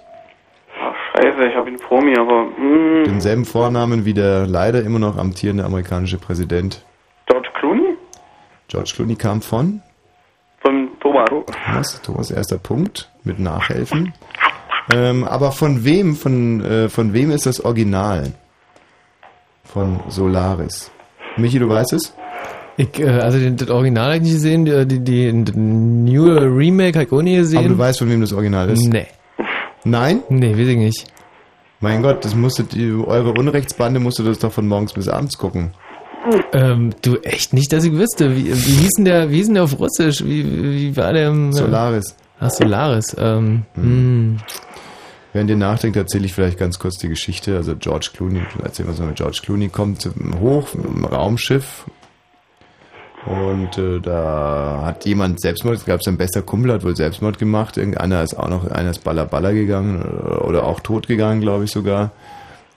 [0.80, 2.48] Ach, scheiße, ich habe ihn vor mir, aber.
[2.56, 3.04] Hm.
[3.06, 6.86] Denselben Vornamen wie der leider immer noch amtierende amerikanische Präsident.
[7.26, 7.98] George Clooney?
[8.68, 9.82] George Clooney kam von?
[10.60, 11.28] Von Thomas.
[11.30, 14.14] Thomas, Thomas erster Punkt mit Nachhelfen.
[14.94, 18.34] Ähm, aber von wem, von, äh, von wem ist das Original?
[19.64, 20.92] Von Solaris.
[21.38, 22.16] Michi, du weißt es?
[22.82, 27.06] Ich, äh, also das Original habe ich nicht gesehen, die, die, die New Remake habe
[27.06, 27.60] ich auch nie gesehen.
[27.60, 28.88] Aber du weißt, von wem das Original ist?
[28.88, 29.06] Nee.
[29.84, 30.22] Nein?
[30.30, 31.06] Nee, weiß ich nicht.
[31.80, 35.72] Mein Gott, das musstet ihr, eure Unrechtsbande musstet das doch von morgens bis abends gucken.
[36.54, 38.36] Ähm, du, echt nicht, dass ich wüsste.
[38.36, 40.24] Wie, wie, hieß denn der, wie hieß denn der auf Russisch?
[40.24, 42.16] Wie, wie war der im, äh, Solaris.
[42.40, 43.16] Ach, Solaris.
[43.18, 43.84] Ähm, hm.
[43.84, 44.38] hm.
[45.34, 47.56] Während ihr nachdenkt, erzähle ich vielleicht ganz kurz die Geschichte.
[47.56, 50.08] Also George Clooney, erzählen wir mal, George Clooney kommt
[50.40, 51.86] hoch im Raumschiff
[53.26, 57.78] und äh, da hat jemand Selbstmord, es gab sein bester Kumpel, hat wohl Selbstmord gemacht.
[57.78, 61.66] Irgendeiner ist auch noch, einer ist Baller Baller gegangen oder, oder auch tot gegangen, glaube
[61.66, 62.12] ich sogar.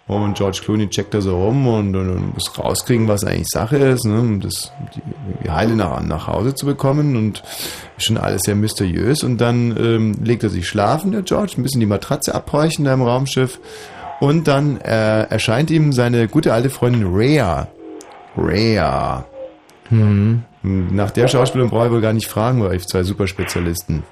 [0.07, 3.79] Und George Clooney checkt da so rum und, und, und, muss rauskriegen, was eigentlich Sache
[3.79, 5.01] ist, ne, um das, die,
[5.43, 7.17] die Heile nach, nach Hause zu bekommen.
[7.17, 7.43] Und
[7.97, 9.23] schon alles sehr mysteriös.
[9.23, 12.93] Und dann ähm, legt er sich schlafen, der George, ein bisschen die Matratze abhorchen da
[12.93, 13.59] im Raumschiff.
[14.21, 17.69] Und dann äh, erscheint ihm seine gute alte Freundin Rhea.
[18.37, 19.25] Rhea
[19.91, 20.43] Mhm.
[20.63, 24.03] Nach der Schauspielerin brauche ich wohl gar nicht fragen, weil ich zwei Superspezialisten.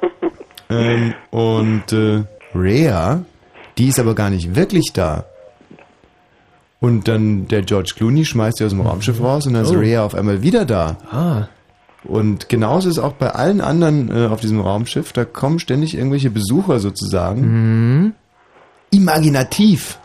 [0.70, 3.22] ähm, und äh, Rhea,
[3.78, 5.24] die ist aber gar nicht wirklich da.
[6.80, 9.78] Und dann der George Clooney schmeißt sie aus dem Raumschiff raus und dann ist oh.
[9.78, 10.96] Rhea auf einmal wieder da.
[11.10, 11.48] Ah.
[12.04, 15.12] Und genauso ist es auch bei allen anderen äh, auf diesem Raumschiff.
[15.12, 17.40] Da kommen ständig irgendwelche Besucher sozusagen.
[17.40, 18.12] Mhm.
[18.90, 19.98] Imaginativ.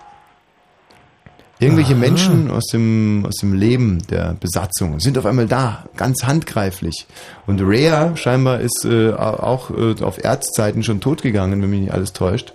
[1.61, 1.99] Irgendwelche Aha.
[1.99, 7.05] Menschen aus dem, aus dem Leben der Besatzung sind auf einmal da, ganz handgreiflich.
[7.45, 12.13] Und Rhea scheinbar ist äh, auch äh, auf Erzzeiten schon totgegangen, wenn mich nicht alles
[12.13, 12.51] täuscht.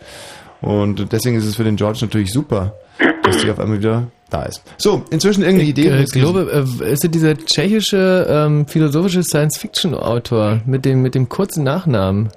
[0.61, 2.75] Und deswegen ist es für den George natürlich super,
[3.23, 4.63] dass die auf einmal wieder da ist.
[4.77, 6.03] So, inzwischen irgendeine Idee?
[6.03, 11.29] Ich äh, glaube, äh, ist es dieser tschechische ähm, philosophische Science-Fiction-Autor mit dem, mit dem
[11.29, 12.31] kurzen Nachnamen?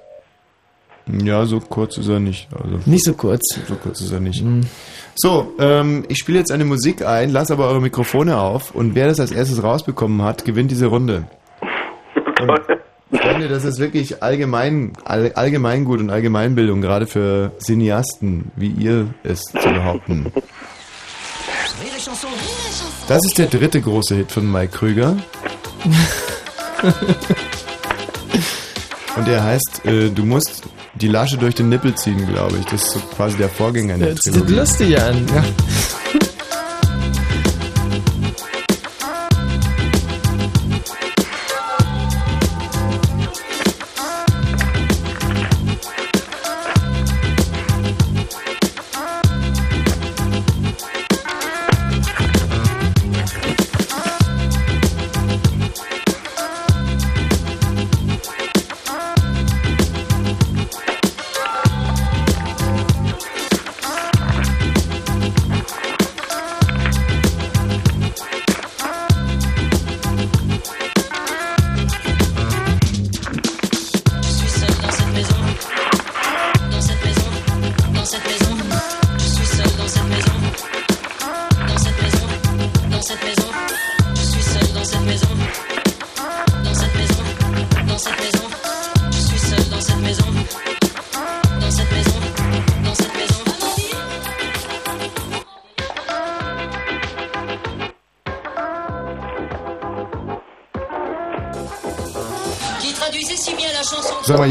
[1.24, 2.48] Ja, so kurz ist er nicht.
[2.54, 3.41] Also, nicht so kurz.
[3.67, 4.43] So kurz ist er nicht.
[4.43, 4.62] Mhm.
[5.15, 9.08] So, ähm, ich spiele jetzt eine Musik ein, lasse aber eure Mikrofone auf und wer
[9.08, 11.26] das als erstes rausbekommen hat, gewinnt diese Runde.
[12.39, 19.13] Und, Freunde, das ist wirklich allgemein, all, allgemeingut und Allgemeinbildung, gerade für Cineasten, wie ihr
[19.24, 20.32] es zu behaupten.
[23.08, 25.17] Das ist der dritte große Hit von Mike Krüger.
[29.19, 30.63] Und er heißt, äh, du musst
[30.95, 32.65] die Lasche durch den Nippel ziehen, glaube ich.
[32.67, 35.25] Das ist so quasi der Vorgänger der Das sieht lustig an.
[35.27, 35.43] Ja.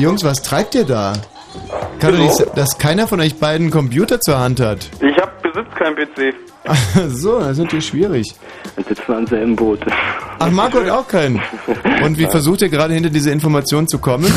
[0.08, 1.12] Jungs, was treibt ihr da?
[2.00, 4.88] Kann doch nicht, dass keiner von euch beiden einen Computer zur Hand hat.
[5.02, 6.34] Ich hab besitzt keinen PC.
[7.08, 8.34] so, das ist natürlich schwierig.
[8.74, 9.80] Dann sitzen wir am selben Boot.
[10.38, 11.42] Ach, Marco hat auch keinen.
[12.02, 14.32] Und wie versucht ihr gerade hinter diese Information zu kommen?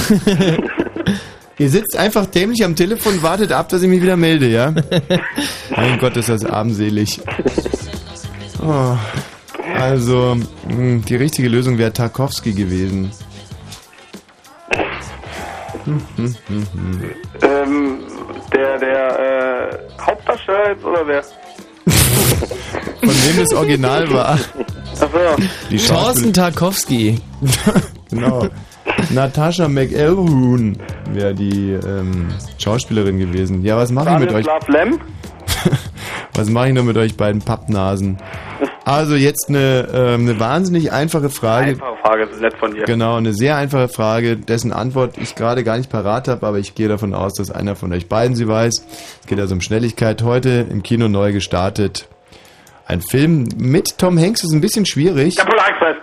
[1.58, 4.74] ihr sitzt einfach dämlich am Telefon und wartet ab, dass ich mich wieder melde, ja?
[5.74, 7.22] mein Gott, ist das armselig.
[8.62, 8.98] Oh,
[9.80, 10.36] also,
[10.68, 13.10] mh, die richtige Lösung wäre Tarkovsky gewesen.
[15.92, 17.02] Hm, hm, hm, hm.
[17.42, 18.00] Ähm,
[18.54, 21.24] der, der, äh, Hauptdarsteller jetzt oder wer?
[21.24, 24.40] Von wem das Original war.
[25.02, 25.08] Achso.
[25.70, 27.20] Die Thorsten Tarkovsky.
[28.10, 28.48] genau.
[29.10, 30.78] Natascha McElroon
[31.12, 32.28] wäre die ähm,
[32.58, 33.64] Schauspielerin gewesen.
[33.64, 34.46] Ja, was mache ich mit euch?
[36.34, 38.18] Was mache ich nur mit euch beiden Pappnasen?
[38.84, 41.72] Also jetzt eine, ähm, eine wahnsinnig einfache Frage.
[41.72, 42.86] Einfache Frage, das ist nett von dir.
[42.86, 46.74] Genau, eine sehr einfache Frage, dessen Antwort ich gerade gar nicht parat habe, aber ich
[46.74, 48.86] gehe davon aus, dass einer von euch beiden sie weiß.
[49.22, 50.24] Es geht also um Schnelligkeit.
[50.24, 52.08] Heute im Kino neu gestartet.
[52.88, 55.36] Ein Film mit Tom Hanks ist ein bisschen schwierig.
[55.36, 55.98] Der Polar Express.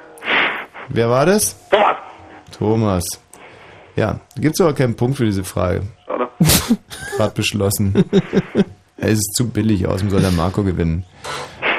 [0.89, 1.57] Wer war das?
[1.71, 1.97] Thomas.
[2.57, 3.05] Thomas.
[3.97, 5.83] Ja, gibt es aber keinen Punkt für diese Frage.
[6.07, 6.29] Schade.
[7.17, 8.05] Gerade beschlossen.
[8.97, 11.05] es ist zu billig, außerdem soll der Marco gewinnen.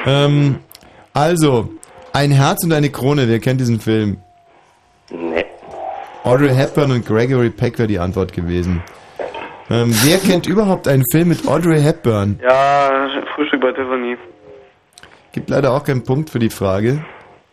[0.06, 0.60] Ähm,
[1.14, 1.68] also,
[2.12, 4.18] ein Herz und eine Krone, wer kennt diesen Film?
[5.10, 5.44] Nee.
[6.24, 8.82] Audrey Hepburn und Gregory Peck wäre die Antwort gewesen.
[9.70, 12.38] Ähm, wer kennt überhaupt einen Film mit Audrey Hepburn?
[12.42, 14.16] Ja, Frühstück bei Tiffany.
[15.32, 17.04] Gibt leider auch keinen Punkt für die Frage.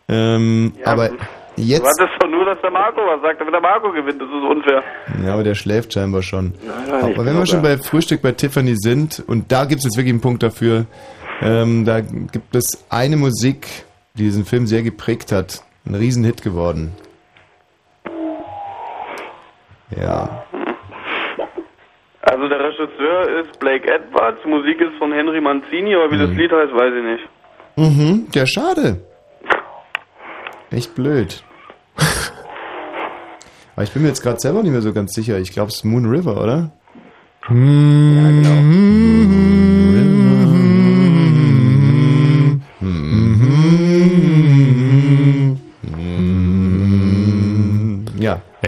[0.08, 1.18] Ähm, Ja, aber gut.
[1.56, 1.82] Du jetzt.
[1.82, 4.20] wartest doch nur, dass der Marco was sagt, damit der Marco gewinnt.
[4.20, 4.82] Das ist unfair.
[5.24, 6.54] Ja, aber der schläft scheinbar schon.
[6.64, 9.84] nein, ich aber wenn wir schon bei Frühstück bei Tiffany sind, und da gibt es
[9.84, 10.86] jetzt wirklich einen Punkt dafür,
[11.42, 15.62] ähm, da gibt es eine Musik, die diesen Film sehr geprägt hat.
[15.86, 16.92] Ein Riesenhit geworden.
[19.96, 20.44] Ja.
[22.22, 26.52] Also der Regisseur ist Blake Edwards, Musik ist von Henry Mancini, aber wie das Lied
[26.52, 27.28] heißt, weiß ich nicht.
[27.76, 29.00] Mhm, ja, schade.
[30.70, 31.42] Echt blöd.
[33.74, 35.38] Aber ich bin mir jetzt gerade selber nicht mehr so ganz sicher.
[35.38, 36.70] Ich glaube, es ist Moon River, oder?
[37.48, 39.77] Ja, Ja, ich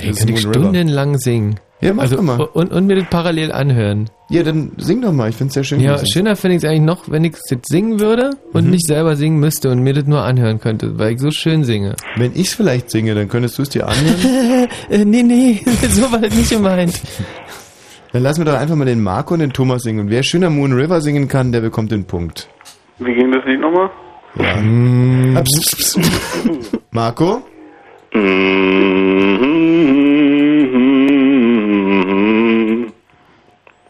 [0.05, 0.55] ist könnte Moon River.
[0.55, 1.61] stundenlang singen.
[1.83, 2.39] Ja, mach also, doch mal.
[2.41, 4.11] Und, und mir das parallel anhören.
[4.29, 5.31] Ja, dann sing doch mal.
[5.31, 5.81] Ich find's sehr schön.
[5.81, 8.71] Ja, schöner fände ich es eigentlich noch, wenn ich es jetzt singen würde und Mhm.
[8.71, 11.97] nicht selber singen müsste und mir das nur anhören könnte, weil ich so schön singe.
[12.17, 14.69] Wenn ich's vielleicht singe, dann könntest du es dir anhören.
[14.91, 17.01] äh, nee, nee, so war das nicht gemeint.
[18.13, 20.01] dann lassen wir doch einfach mal den Marco und den Thomas singen.
[20.01, 22.47] Und wer schöner Moon River singen kann, der bekommt den Punkt.
[22.99, 23.89] Wie ging das Lied nochmal?
[25.35, 25.43] Ja.
[25.43, 25.99] Pst.
[26.91, 27.43] Marco?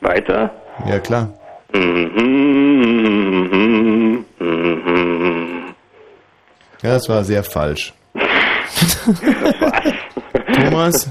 [0.00, 0.50] Weiter?
[0.86, 1.28] Ja, klar.
[6.82, 7.92] Ja, das war sehr falsch.
[10.54, 11.08] Thomas?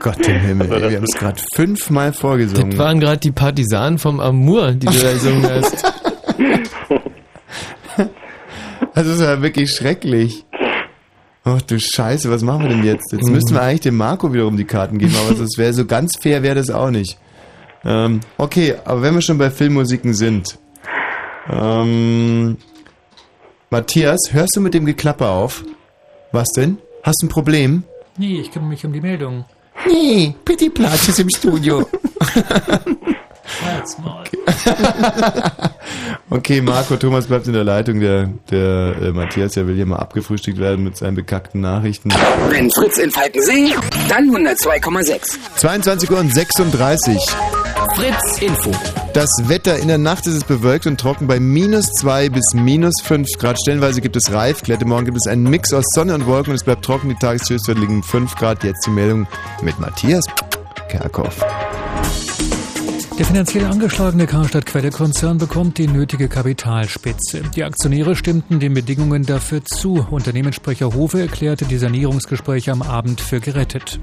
[0.00, 2.78] Gott im Himmel, ey, wir haben es gerade fünfmal Das vorgesungen.
[2.78, 5.84] waren gerade die Partisanen vom Amour, die du da gesungen hast.
[8.94, 10.44] Das ist ja wirklich schrecklich.
[11.44, 13.12] Ach du Scheiße, was machen wir denn jetzt?
[13.12, 16.16] Jetzt müssten wir eigentlich dem Marco wiederum die Karten geben, aber das wäre so ganz
[16.20, 17.16] fair wäre das auch nicht.
[17.84, 20.58] Ähm, okay, aber wenn wir schon bei Filmmusiken sind.
[21.48, 22.56] Ähm,
[23.70, 25.64] Matthias, hörst du mit dem Geklapper auf?
[26.32, 26.78] Was denn?
[27.04, 27.84] Hast du ein Problem?
[28.16, 29.44] Nee, ich kümmere mich um die Meldung.
[29.86, 31.88] Nee, Pitti Platsch ist im Studio.
[33.64, 34.24] Halt's mal.
[36.30, 38.00] Okay, Marco, Thomas bleibt in der Leitung.
[38.00, 42.10] Der, der äh, Matthias, der will hier mal abgefrühstückt werden mit seinen bekackten Nachrichten.
[42.50, 43.74] Wenn Fritz in Falkensee,
[44.10, 45.38] dann 102,6.
[45.56, 47.18] 22 Uhr und 36.
[47.94, 48.70] Fritz Info.
[49.14, 53.00] Das Wetter in der Nacht ist es bewölkt und trocken bei minus 2 bis minus
[53.04, 53.56] 5 Grad.
[53.58, 54.84] Stellenweise gibt es Reifglätte.
[54.84, 57.08] Morgen gibt es einen Mix aus Sonne und Wolken und es bleibt trocken.
[57.08, 58.64] Die Tageshöchstwerte liegen 5 Grad.
[58.64, 59.26] Jetzt die Meldung
[59.62, 60.24] mit Matthias
[60.90, 61.42] Kerkhoff.
[63.18, 67.42] Der finanziell angeschlagene Karstadt Quelle-Konzern bekommt die nötige Kapitalspitze.
[67.56, 70.06] Die Aktionäre stimmten den Bedingungen dafür zu.
[70.08, 73.98] Unternehmenssprecher Hofe erklärte die Sanierungsgespräche am Abend für gerettet.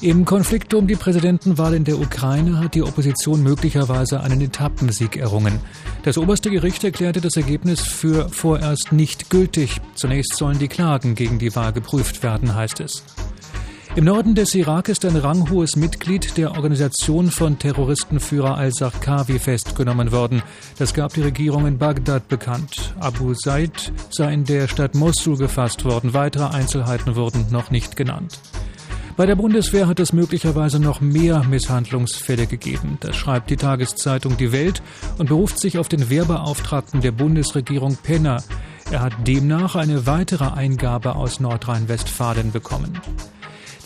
[0.00, 5.60] Im Konflikt um die Präsidentenwahl in der Ukraine hat die Opposition möglicherweise einen Etappensieg errungen.
[6.02, 9.82] Das oberste Gericht erklärte das Ergebnis für vorerst nicht gültig.
[9.94, 13.04] Zunächst sollen die Klagen gegen die Wahl geprüft werden, heißt es.
[13.96, 20.42] Im Norden des Irak ist ein ranghohes Mitglied der Organisation von Terroristenführer al-Zarqawi festgenommen worden.
[20.78, 22.94] Das gab die Regierung in Bagdad bekannt.
[23.00, 26.12] Abu Said sei in der Stadt Mosul gefasst worden.
[26.12, 28.38] Weitere Einzelheiten wurden noch nicht genannt.
[29.16, 32.98] Bei der Bundeswehr hat es möglicherweise noch mehr Misshandlungsfälle gegeben.
[33.00, 34.82] Das schreibt die Tageszeitung Die Welt
[35.16, 38.42] und beruft sich auf den Wehrbeauftragten der Bundesregierung Penner.
[38.90, 43.00] Er hat demnach eine weitere Eingabe aus Nordrhein-Westfalen bekommen.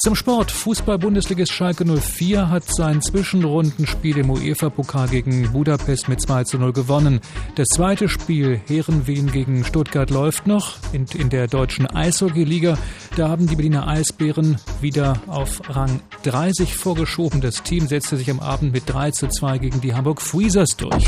[0.02, 0.50] Zum Sport.
[0.50, 7.20] Fußball-Bundesligist Schalke 04 hat sein Zwischenrundenspiel im UEFA-Pokal gegen Budapest mit 2 zu 0 gewonnen.
[7.56, 10.78] Das zweite Spiel Herrenwien gegen Stuttgart läuft noch.
[10.94, 12.78] In, in der deutschen Eishockey-Liga,
[13.16, 17.42] da haben die Berliner Eisbären wieder auf Rang 30 vorgeschoben.
[17.42, 21.06] Das Team setzte sich am Abend mit 3 zu 2 gegen die Hamburg Freezers durch.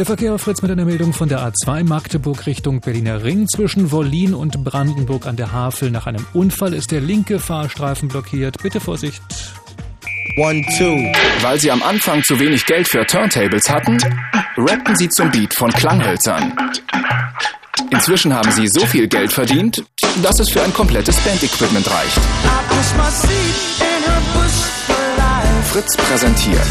[0.00, 3.46] Der Verkehr auf Fritz mit einer Meldung von der A2 Magdeburg Richtung Berliner Ring.
[3.46, 8.56] Zwischen Wollin und Brandenburg an der Havel nach einem Unfall ist der linke Fahrstreifen blockiert.
[8.62, 9.20] Bitte Vorsicht.
[10.38, 10.96] One, two.
[11.42, 13.98] Weil sie am Anfang zu wenig Geld für Turntables hatten,
[14.56, 16.56] rappten sie zum Beat von Klanghölzern.
[17.90, 19.84] Inzwischen haben sie so viel Geld verdient,
[20.22, 22.18] dass es für ein komplettes Bandequipment reicht.
[25.70, 26.66] Fritz präsentiert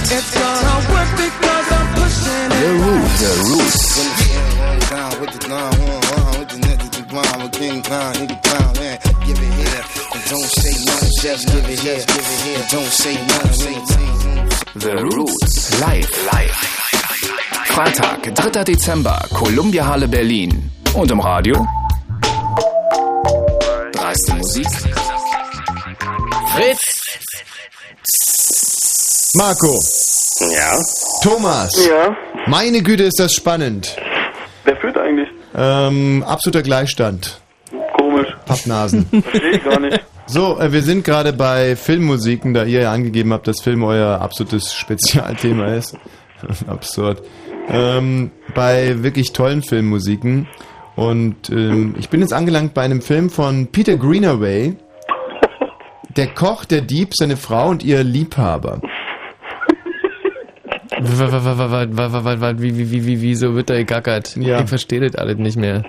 [2.49, 3.19] The Roots.
[3.21, 3.79] The Roots.
[14.75, 15.79] The Roots.
[15.79, 16.09] Live.
[16.31, 16.57] Live.
[17.65, 18.63] Freitag, 3.
[18.63, 20.71] Dezember, Columbia Halle Berlin.
[20.93, 21.67] Und im Radio?
[23.93, 24.67] Dreiste Musik.
[26.55, 26.99] Fritz.
[29.35, 30.18] Marco.
[30.39, 30.77] Ja.
[31.21, 31.71] Thomas.
[31.87, 32.15] Ja.
[32.47, 33.95] Meine Güte, ist das spannend.
[34.63, 35.27] Wer führt eigentlich?
[35.55, 37.41] Ähm, absoluter Gleichstand.
[37.97, 38.27] Komisch.
[38.45, 39.05] Pappnasen.
[39.23, 39.99] Verstehe ich gar nicht.
[40.27, 44.21] So, äh, wir sind gerade bei Filmmusiken, da ihr ja angegeben habt, dass Film euer
[44.21, 45.97] absolutes Spezialthema ist.
[46.67, 47.21] Absurd.
[47.67, 50.47] Ähm, bei wirklich tollen Filmmusiken.
[50.95, 54.75] Und ähm, ich bin jetzt angelangt bei einem Film von Peter Greenaway.
[56.15, 58.81] Der Koch, der Dieb, seine Frau und ihr Liebhaber.
[61.01, 64.35] Wie, wie, wie, wie, wieso wird da gegackert?
[64.35, 64.61] Ja.
[64.61, 65.83] Ich verstehe das alles nicht mehr.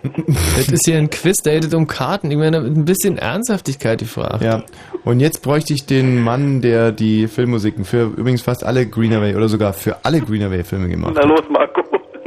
[0.56, 2.30] das ist hier ein Quiz, da hättet um Karten.
[2.30, 4.42] Ich meine, ein bisschen Ernsthaftigkeit gefragt.
[4.42, 4.62] Ja,
[5.04, 9.48] und jetzt bräuchte ich den Mann, der die Filmmusiken für übrigens fast alle Greenaway oder
[9.48, 11.28] sogar für alle Greenaway-Filme gemacht Na hat.
[11.28, 11.82] los, Marco.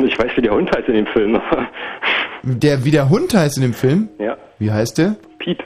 [0.05, 1.39] Ich weiß, wie der Hund heißt in dem Film.
[2.43, 4.09] Der, wie der Hund heißt in dem Film?
[4.19, 4.35] ja.
[4.59, 5.15] Wie heißt der?
[5.39, 5.63] Pete.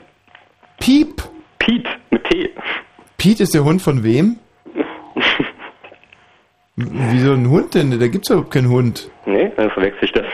[0.80, 1.22] Piep.
[1.58, 2.50] Pete mit T.
[3.16, 4.36] Pete ist der Hund von wem?
[6.80, 7.98] Wieso ein Hund denn?
[7.98, 9.10] Da gibt's überhaupt keinen Hund.
[9.26, 10.26] Nee, dann verwechsel ich das.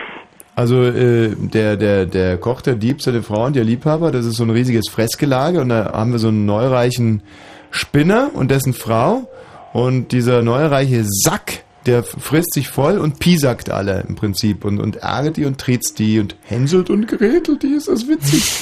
[0.56, 4.36] Also äh, der, der, der Koch, der Dieb, seine Frau und ihr Liebhaber, das ist
[4.36, 7.22] so ein riesiges Fressgelage und da haben wir so einen neureichen
[7.70, 9.28] Spinner und dessen Frau
[9.72, 14.96] und dieser neureiche Sack, der frisst sich voll und piesackt alle im Prinzip und, und
[14.96, 18.52] ärgert die und tritt's die und hänselt und gerätelt die, ist das witzig.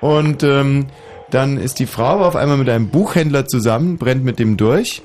[0.00, 0.86] Und ähm,
[1.30, 5.02] dann ist die Frau auf einmal mit einem Buchhändler zusammen, brennt mit dem durch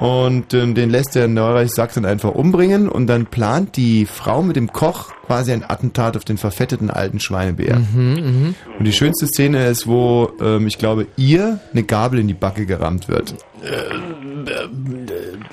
[0.00, 4.42] und ähm, den lässt der Neureich Sack dann einfach umbringen und dann plant die Frau
[4.42, 7.78] mit dem Koch quasi ein Attentat auf den verfetteten alten Schweinebär.
[7.78, 12.34] Mhm, Und die schönste Szene ist, wo ähm, ich glaube, ihr eine Gabel in die
[12.34, 13.34] Backe gerammt wird.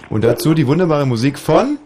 [0.10, 1.78] Und dazu die wunderbare Musik von.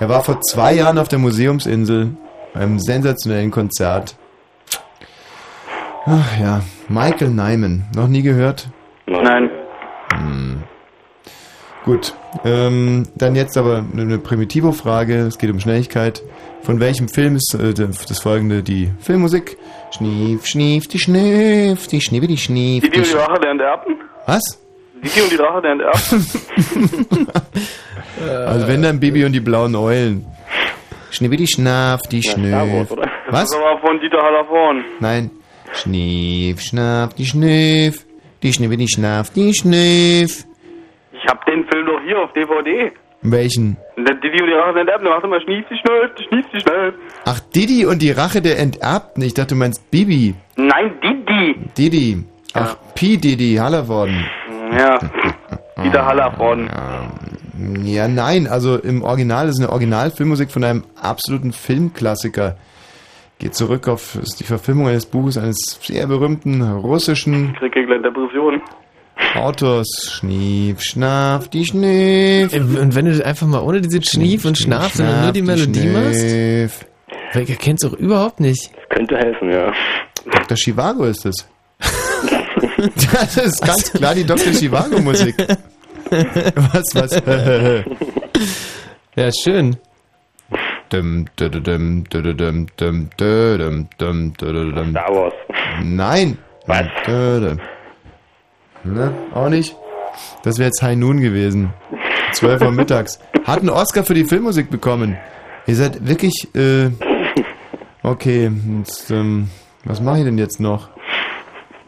[0.00, 2.10] Er war vor zwei Jahren auf der Museumsinsel
[2.54, 4.16] beim sensationellen Konzert.
[6.06, 7.84] Ach ja, Michael Nyman.
[7.94, 8.68] Noch nie gehört?
[9.06, 9.50] Nein.
[11.84, 12.14] Gut,
[12.44, 15.18] ähm, dann jetzt aber eine Primitivo-Frage.
[15.26, 16.22] Es geht um Schnelligkeit.
[16.62, 19.58] Von welchem Film ist äh, das folgende die Filmmusik?
[19.90, 22.84] Schnief, schnief, die Schnief, die Schniebe, die Schnief.
[22.84, 23.96] Didi Die und die Rache der Enterbten?
[24.26, 24.42] Was?
[25.04, 27.28] Didi und die Rache der Enterbten?
[28.46, 30.24] Also wenn dann Bibi und die blauen Eulen.
[31.10, 33.10] Schniebe, die Schnaf, die oder?
[33.28, 33.50] Was?
[33.50, 34.84] Das ist aber von Dieter Hallervorn.
[35.00, 35.30] Nein.
[35.74, 38.06] Schnief, Schnaff, die Schnöf.
[38.42, 40.44] Die Schniebe, die Schnaf, die Schnöf.
[41.24, 42.92] Ich hab den Film doch hier auf DVD.
[43.22, 43.78] Welchen?
[43.96, 46.92] Der Didi und die Rache der Enterbten, du mal schnief die schnell, schnief die schnell.
[47.24, 49.22] Ach, Didi und die Rache der Enterbten.
[49.22, 50.34] Ich dachte, du meinst Bibi.
[50.56, 51.56] Nein, Didi.
[51.78, 52.24] Didi.
[52.52, 53.16] Ach, P.
[53.16, 54.26] Didi, Hallervorden.
[54.78, 54.98] Ja.
[55.82, 56.68] Dieter Hallervorn.
[57.82, 62.56] Ja, nein, also im Original das ist eine Originalfilmmusik von einem absoluten Filmklassiker.
[63.38, 68.60] Geht zurück auf die Verfilmung eines Buches eines sehr berühmten russischen Ich krieg gleich Depressionen.
[69.34, 69.88] Autors.
[70.12, 72.52] Schnief, Schnaff, die Schnief.
[72.52, 75.86] Und wenn du das einfach mal ohne diese Schnief und Schnaf, sondern nur die Melodie
[75.86, 76.24] machst?
[76.24, 76.86] machst?
[77.32, 78.70] Weil ihr kennt's doch überhaupt nicht.
[78.90, 79.72] Könnte helfen, ja.
[80.24, 80.56] Dr.
[80.56, 81.46] Chivago ist es.
[83.12, 84.52] das ist ganz klar die Dr.
[84.52, 85.34] Chivago-Musik.
[86.10, 87.22] Was, was?
[89.16, 89.76] ja, schön.
[94.90, 95.34] Star Wars.
[95.82, 96.38] Nein.
[96.66, 96.86] Was?
[98.84, 99.12] Ne?
[99.32, 99.76] Auch nicht?
[100.42, 101.72] Das wäre jetzt High Noon gewesen.
[102.32, 103.18] 12 Uhr mittags.
[103.44, 105.16] Hat einen Oscar für die Filmmusik bekommen.
[105.66, 106.90] Ihr seid wirklich, äh,
[108.02, 109.48] okay, jetzt, ähm,
[109.84, 110.90] was mache ich denn jetzt noch?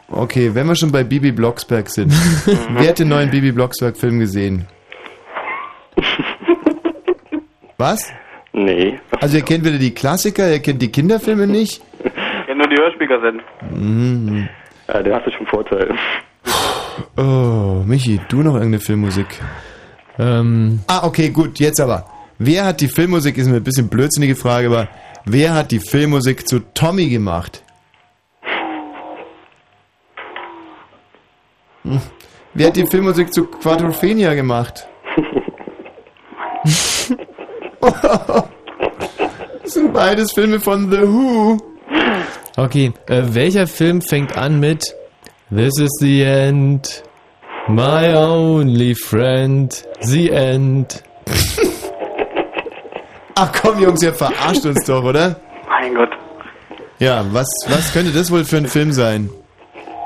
[0.09, 2.13] Okay, wenn wir schon bei Bibi Blocksberg sind.
[2.71, 4.67] Wer hat den neuen Bibi Blocksberg Film gesehen?
[7.77, 8.13] Was?
[8.53, 8.99] Nee.
[9.21, 11.83] Also ihr kennt wieder die Klassiker, ihr kennt die Kinderfilme nicht?
[12.03, 13.43] Ich kenne nur die Hörspielkassetten.
[13.71, 14.49] Mhm.
[14.89, 15.95] Ja, da hast du schon Vorteil.
[17.17, 19.27] Oh, Michi, du noch irgendeine Filmmusik?
[20.19, 20.81] Ähm.
[20.87, 22.07] Ah, okay, gut, jetzt aber.
[22.39, 24.89] Wer hat die Filmmusik, ist eine bisschen blödsinnige Frage, aber
[25.25, 27.63] wer hat die Filmmusik zu Tommy gemacht?
[31.85, 32.01] Hm.
[32.55, 34.87] Wer hat die Filmmusik zu Quadrophenia gemacht?
[37.81, 38.45] das
[39.65, 41.59] sind beides Filme von The Who.
[42.57, 44.95] Okay, äh, welcher Film fängt an mit
[45.51, 47.03] This is the end,
[47.69, 49.71] my only friend,
[50.01, 51.03] the end.
[53.37, 55.37] Ach komm, Jungs, ihr verarscht uns doch, oder?
[55.69, 56.09] Mein Gott.
[56.99, 59.29] Ja, was, was könnte das wohl für ein Film sein?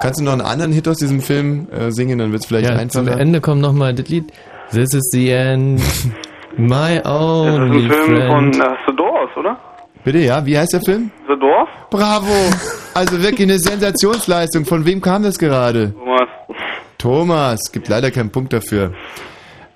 [0.02, 2.68] Kannst du noch einen anderen Hit aus diesem Film äh, singen, dann wird es vielleicht
[2.68, 3.12] Ja, einfacher.
[3.12, 4.32] am Ende kommt nochmal das Lied
[4.72, 5.80] This is the end,
[6.56, 8.56] my Das ist ein only Film von friend.
[8.56, 9.58] äh, The Doors, oder?
[10.04, 11.10] Bitte, ja, wie heißt der Film?
[11.28, 11.68] The Doors?
[11.90, 12.32] Bravo!
[12.94, 14.64] Also wirklich eine Sensationsleistung.
[14.64, 15.92] Von wem kam das gerade?
[15.92, 16.28] Thomas.
[16.98, 18.92] Thomas, gibt leider keinen Punkt dafür.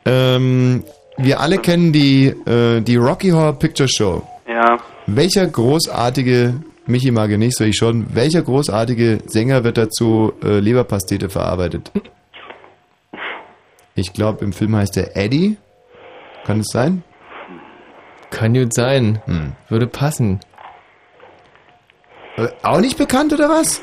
[0.05, 0.85] Ähm,
[1.17, 4.23] wir alle kennen die, äh, die Rocky Horror Picture Show.
[4.49, 4.79] Ja.
[5.07, 6.55] Welcher großartige,
[6.87, 11.91] Michi mag ihn nicht, so ich schon, welcher großartige Sänger wird dazu äh, Leberpastete verarbeitet?
[13.95, 15.57] Ich glaube, im Film heißt er Eddie.
[16.45, 17.03] Kann es sein?
[18.35, 19.21] Kann gut sein.
[19.27, 19.53] Hm.
[19.69, 20.41] Würde passen.
[22.37, 23.83] Äh, auch nicht bekannt oder was?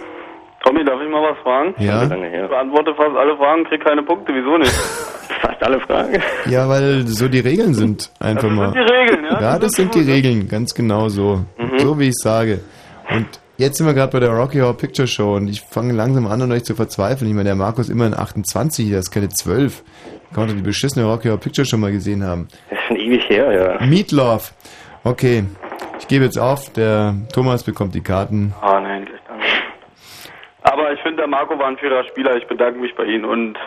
[0.63, 1.73] Tommy, darf ich mal was fragen?
[1.79, 2.03] Ja.
[2.03, 4.33] Ich beantworte fast alle Fragen, krieg keine Punkte.
[4.33, 4.71] Wieso nicht?
[5.41, 6.21] Fast alle Fragen.
[6.45, 8.11] Ja, weil so die Regeln sind.
[8.19, 8.65] Einfach Das mal.
[8.73, 9.41] sind die Regeln, ja?
[9.41, 11.43] Ja, das sind die Regeln, ganz genau so.
[11.57, 11.79] Mhm.
[11.79, 12.59] So wie ich sage.
[13.09, 13.25] Und
[13.57, 16.41] jetzt sind wir gerade bei der Rocky Horror Picture Show und ich fange langsam an,
[16.43, 17.27] an euch zu verzweifeln.
[17.27, 19.81] Ich meine, der Markus ist immerhin 28, der ist keine 12.
[20.33, 22.47] Kann man doch die beschissene Rocky Horror Picture Show mal gesehen haben.
[22.69, 23.85] Das ist schon ewig her, ja.
[23.85, 24.53] Meatloaf.
[25.03, 25.43] Okay,
[25.99, 28.53] ich gebe jetzt auf, der Thomas bekommt die Karten.
[28.61, 29.39] Ah, nein, gleich dann.
[30.63, 32.35] Aber ich finde, der Marco war ein fairer Spieler.
[32.37, 33.57] Ich bedanke mich bei Ihnen und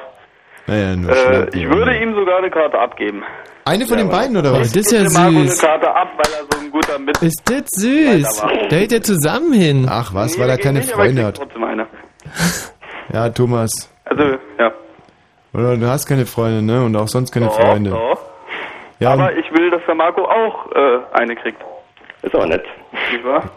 [0.66, 3.22] Naja, nur äh, ich würde ihm sogar eine Karte abgeben.
[3.66, 4.72] Eine von den beiden, oder was?
[4.72, 5.60] Das ist ja Ich Marco eine süß.
[5.60, 7.20] Karte ab, weil er so ein guter Mit...
[7.22, 8.42] Ist das süß?
[8.70, 9.86] Da geht ihr zusammen hin.
[9.90, 11.36] Ach was, Nee, weil er keine nicht, Freunde hat.
[11.36, 11.86] trotzdem eine.
[13.12, 13.70] Ja, Thomas.
[14.06, 14.22] Also,
[14.58, 14.72] ja.
[15.54, 16.84] Oder du hast keine Freunde, ne?
[16.84, 17.90] Und auch sonst keine Doch, Freunde.
[17.90, 18.18] doch.
[19.00, 21.60] Ja, Aber ich will, dass der Marco auch äh, eine kriegt.
[22.22, 22.64] Ist aber nett.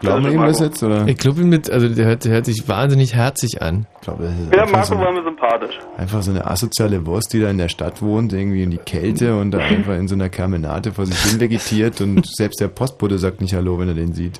[0.02, 1.06] wir Also, ihm das jetzt, oder?
[1.06, 3.86] Ich glaube mit, also der hört, der hört sich wahnsinnig herzig an.
[3.96, 5.78] Ich glaube, das ist Ja, einfach Marco so, war mir sympathisch.
[5.96, 9.36] einfach so eine asoziale Wurst, die da in der Stadt wohnt, irgendwie in die Kälte
[9.36, 13.16] und da einfach in so einer Kermenate vor sich hin vegetiert und selbst der Postbote
[13.16, 14.38] sagt nicht Hallo, wenn er den sieht.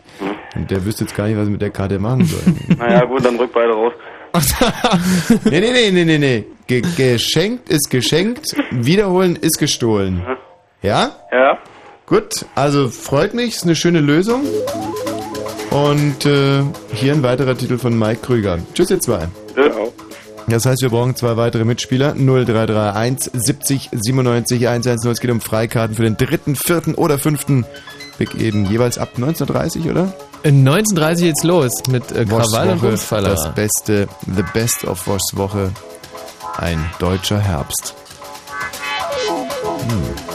[0.57, 2.53] Und der wüsste jetzt gar nicht, was er mit der Karte machen soll.
[2.77, 3.93] Naja, gut, dann rück beide raus.
[5.45, 6.45] nee, nee, nee, nee, nee, nee.
[6.67, 10.23] Ge geschenkt ist geschenkt, wiederholen ist gestohlen.
[10.83, 11.13] Ja?
[11.33, 11.59] Ja?
[12.07, 14.43] Gut, also freut mich, ist eine schöne Lösung.
[15.71, 16.63] Und äh,
[16.95, 18.59] hier ein weiterer Titel von Mike Krüger.
[18.75, 19.29] Tschüss, ihr zwei.
[20.47, 22.15] Das heißt, wir brauchen zwei weitere Mitspieler.
[22.15, 25.11] 0331 70 97 110.
[25.11, 27.67] Es geht um Freikarten für den dritten, vierten oder fünften
[28.17, 28.65] Big Eden.
[28.65, 30.15] Jeweils ab 1930, oder?
[30.45, 33.31] In 1930 geht's los mit äh, Krawall und Woche, Bumsfaller.
[33.31, 35.73] das Beste, the best of Woschs Woche.
[36.57, 37.95] Ein deutscher Herbst.
[39.89, 40.28] Hm.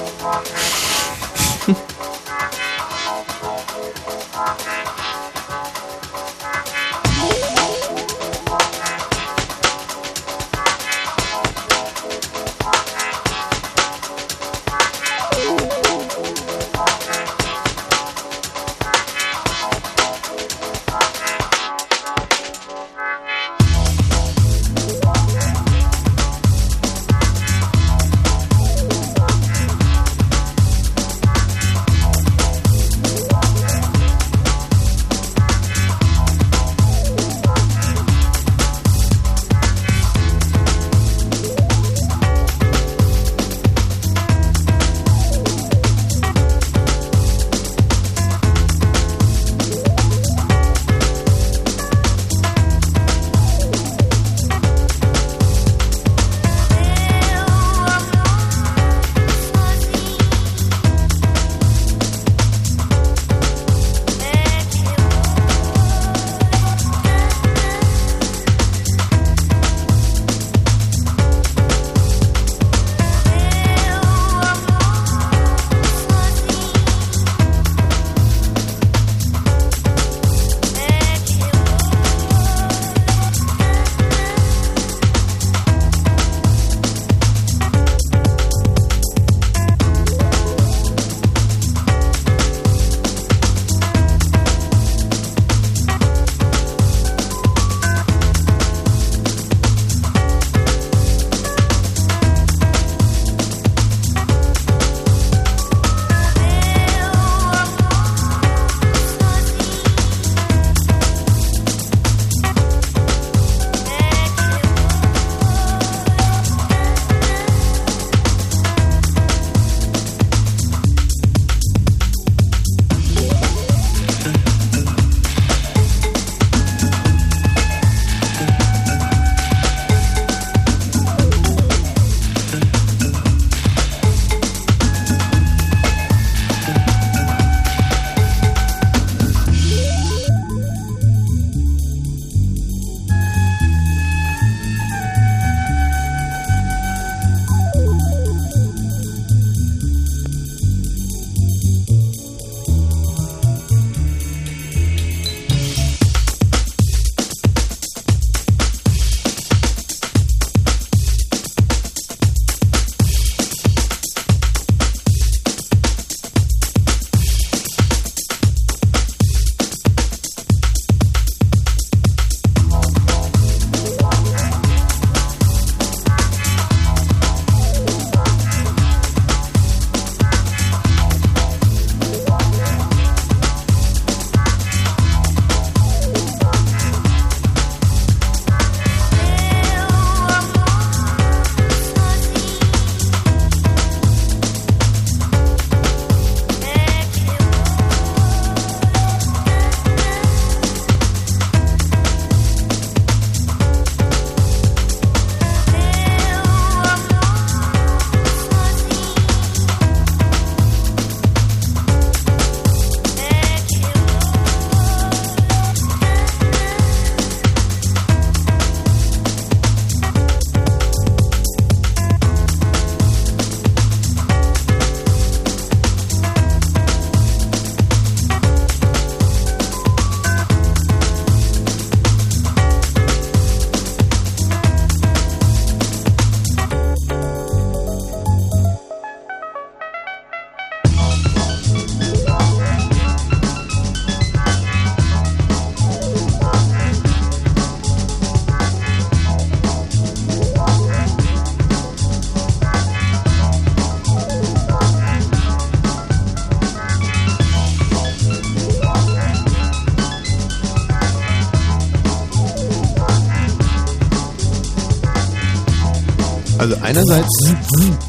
[266.98, 267.54] Einerseits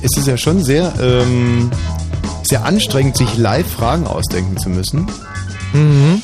[0.02, 1.70] ist es ja schon sehr, ähm,
[2.42, 5.06] sehr anstrengend, sich live Fragen ausdenken zu müssen.
[5.72, 6.20] Mhm.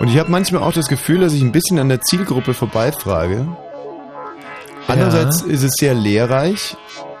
[0.00, 3.46] Und ich habe manchmal auch das Gefühl, dass ich ein bisschen an der Zielgruppe vorbeifrage.
[4.88, 6.76] Andererseits ist es sehr lehrreich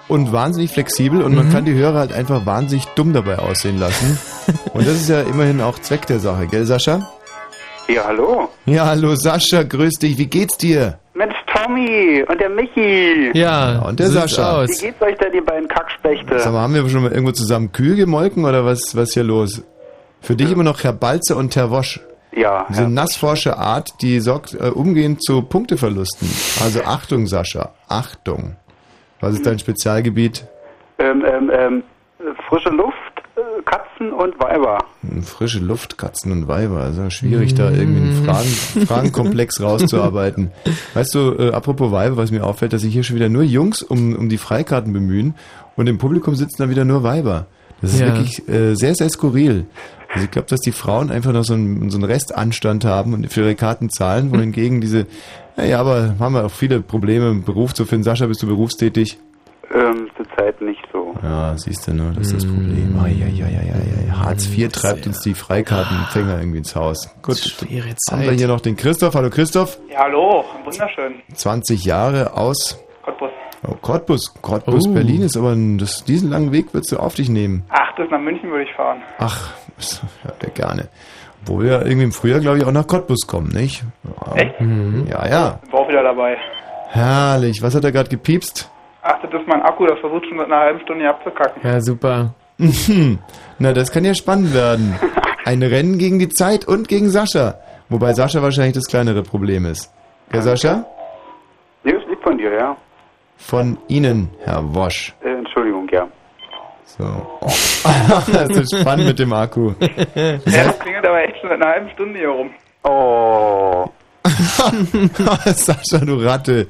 [0.08, 1.52] und wahnsinnig flexibel und man Mhm.
[1.52, 4.18] kann die Hörer halt einfach wahnsinnig dumm dabei aussehen lassen.
[4.74, 7.08] und das ist ja immerhin auch Zweck der Sache, gell Sascha?
[7.88, 8.48] Ja, hallo.
[8.66, 10.98] Ja, hallo Sascha, grüß dich, wie geht's dir?
[11.14, 11.34] Mensch,
[11.64, 13.30] Tommy und der Michi.
[13.34, 14.60] Ja, und der Sascha.
[14.60, 14.68] aus.
[14.70, 16.38] Wie geht's euch denn, ihr beiden Kackspechte?
[16.38, 19.62] Sag mal, haben wir schon mal irgendwo zusammen Kühe gemolken oder was, was hier los?
[20.20, 22.00] Für dich immer noch Herr Balze und Herr Wosch.
[22.32, 22.66] Ja.
[22.68, 26.28] Diese nassforsche Art, die sorgt äh, umgehend zu Punkteverlusten.
[26.62, 28.56] Also Achtung, Sascha, Achtung.
[29.20, 30.44] Was ist dein Spezialgebiet?
[30.98, 31.82] Ähm, ähm, ähm,
[32.48, 32.96] frische Luft,
[33.64, 34.78] Katzen und Weiber.
[35.22, 36.80] Frische Luft, Katzen und Weiber.
[36.82, 40.50] Also schwierig, da irgendwie einen Fragen, Fragenkomplex rauszuarbeiten.
[40.94, 43.82] Weißt du, äh, apropos Weiber, was mir auffällt, dass sich hier schon wieder nur Jungs
[43.82, 45.34] um, um die Freikarten bemühen
[45.76, 47.46] und im Publikum sitzen dann wieder nur Weiber.
[47.80, 48.06] Das ist Ja.
[48.06, 49.66] wirklich äh, sehr, sehr skurril.
[50.12, 53.32] Also ich glaube, dass die Frauen einfach noch so einen, so einen Restanstand haben und
[53.32, 55.06] für ihre Karten zahlen, wohingegen diese,
[55.56, 58.04] naja, aber haben wir auch viele Probleme, einen Beruf zu finden.
[58.04, 59.18] Sascha, bist du berufstätig?
[59.74, 60.73] Ähm, zurzeit nicht.
[61.24, 62.12] Ja, siehst du, ne?
[62.16, 62.98] Das ist das Problem.
[63.02, 64.12] Ai, ai, ai, ai, ai, ai.
[64.12, 67.08] Hartz IV treibt uns die Freikartenempfänger irgendwie ins Haus.
[67.22, 68.38] Gut, schwere haben wir Zeit.
[68.38, 69.14] hier noch den Christoph.
[69.14, 71.14] Hallo Christoph, Ja, hallo, wunderschön.
[71.34, 73.30] 20 Jahre aus Cottbus.
[73.66, 74.34] oh, Cottbus.
[74.42, 74.92] Cottbus, Oh.
[74.92, 77.64] Berlin ist aber ein, das, diesen langen Weg würdest du auf dich nehmen.
[77.70, 79.00] Ach, bis nach München würde ich fahren.
[79.18, 80.88] Ach, das hört er gerne.
[81.42, 83.82] Obwohl wir ja irgendwie im Frühjahr, glaube ich, auch nach Cottbus kommen, nicht?
[84.26, 84.34] Ja.
[84.34, 84.54] Echt?
[85.10, 85.58] Ja, ja.
[85.62, 86.36] Bin auch wieder dabei.
[86.88, 87.60] Herrlich.
[87.62, 88.70] Was hat er gerade gepiepst?
[89.06, 91.60] Ach, das ist mein Akku, das versucht schon seit einer halben Stunde hier abzukacken.
[91.62, 92.34] Ja, super.
[92.56, 93.18] Mhm.
[93.58, 94.98] Na, das kann ja spannend werden.
[95.44, 97.56] Ein Rennen gegen die Zeit und gegen Sascha.
[97.90, 99.92] Wobei Sascha wahrscheinlich das kleinere Problem ist.
[100.30, 100.86] Gell, Sascha?
[101.82, 102.74] Nee, ist lieb von dir, ja.
[103.36, 105.12] Von Ihnen, Herr Wosch.
[105.22, 106.08] Äh, Entschuldigung, ja.
[106.86, 107.04] So.
[107.04, 107.46] Oh.
[108.32, 109.72] das ist spannend mit dem Akku.
[110.14, 112.50] Ja, das klingelt aber echt schon seit einer halben Stunde hier rum.
[112.84, 113.84] Oh.
[115.44, 116.68] Sascha, du Ratte.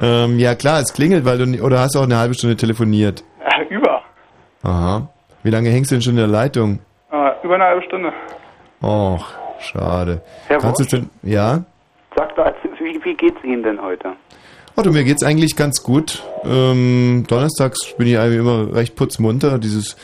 [0.00, 3.22] Ähm, ja klar, es klingelt, weil du oder hast du auch eine halbe Stunde telefoniert.
[3.44, 4.02] Äh, über.
[4.62, 5.08] Aha.
[5.42, 6.80] Wie lange hängst du denn schon in der Leitung?
[7.10, 8.12] Äh, über eine halbe Stunde.
[8.82, 9.26] Och,
[9.58, 10.22] schade.
[10.48, 11.64] Herr Kannst du denn, ja?
[12.16, 12.46] Sag doch,
[12.78, 14.12] wie, wie geht's Ihnen denn heute?
[14.76, 16.22] Oh, du, mir geht's eigentlich ganz gut.
[16.44, 19.58] Ähm, donnerstags bin ich eigentlich immer recht putzmunter.
[19.58, 19.96] Dieses,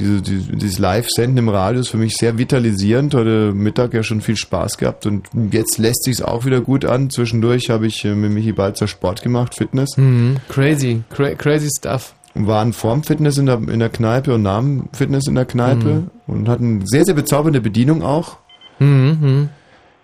[0.00, 3.14] diese, dieses, dieses Live-Senden im Radio ist für mich sehr vitalisierend.
[3.14, 7.10] Heute Mittag ja schon viel Spaß gehabt und jetzt lässt sich's auch wieder gut an.
[7.10, 9.96] Zwischendurch habe ich äh, mit Michi Balzer Sport gemacht, Fitness.
[9.96, 10.38] Mhm.
[10.48, 12.14] Crazy, cra crazy stuff.
[12.34, 15.88] Waren vorm Fitness in der, in der Kneipe und nach dem Fitness in der Kneipe
[15.88, 16.10] Mhm.
[16.26, 18.38] und hatten sehr, sehr bezaubernde Bedienung auch.
[18.78, 19.18] Mhm.
[19.20, 19.48] mhm.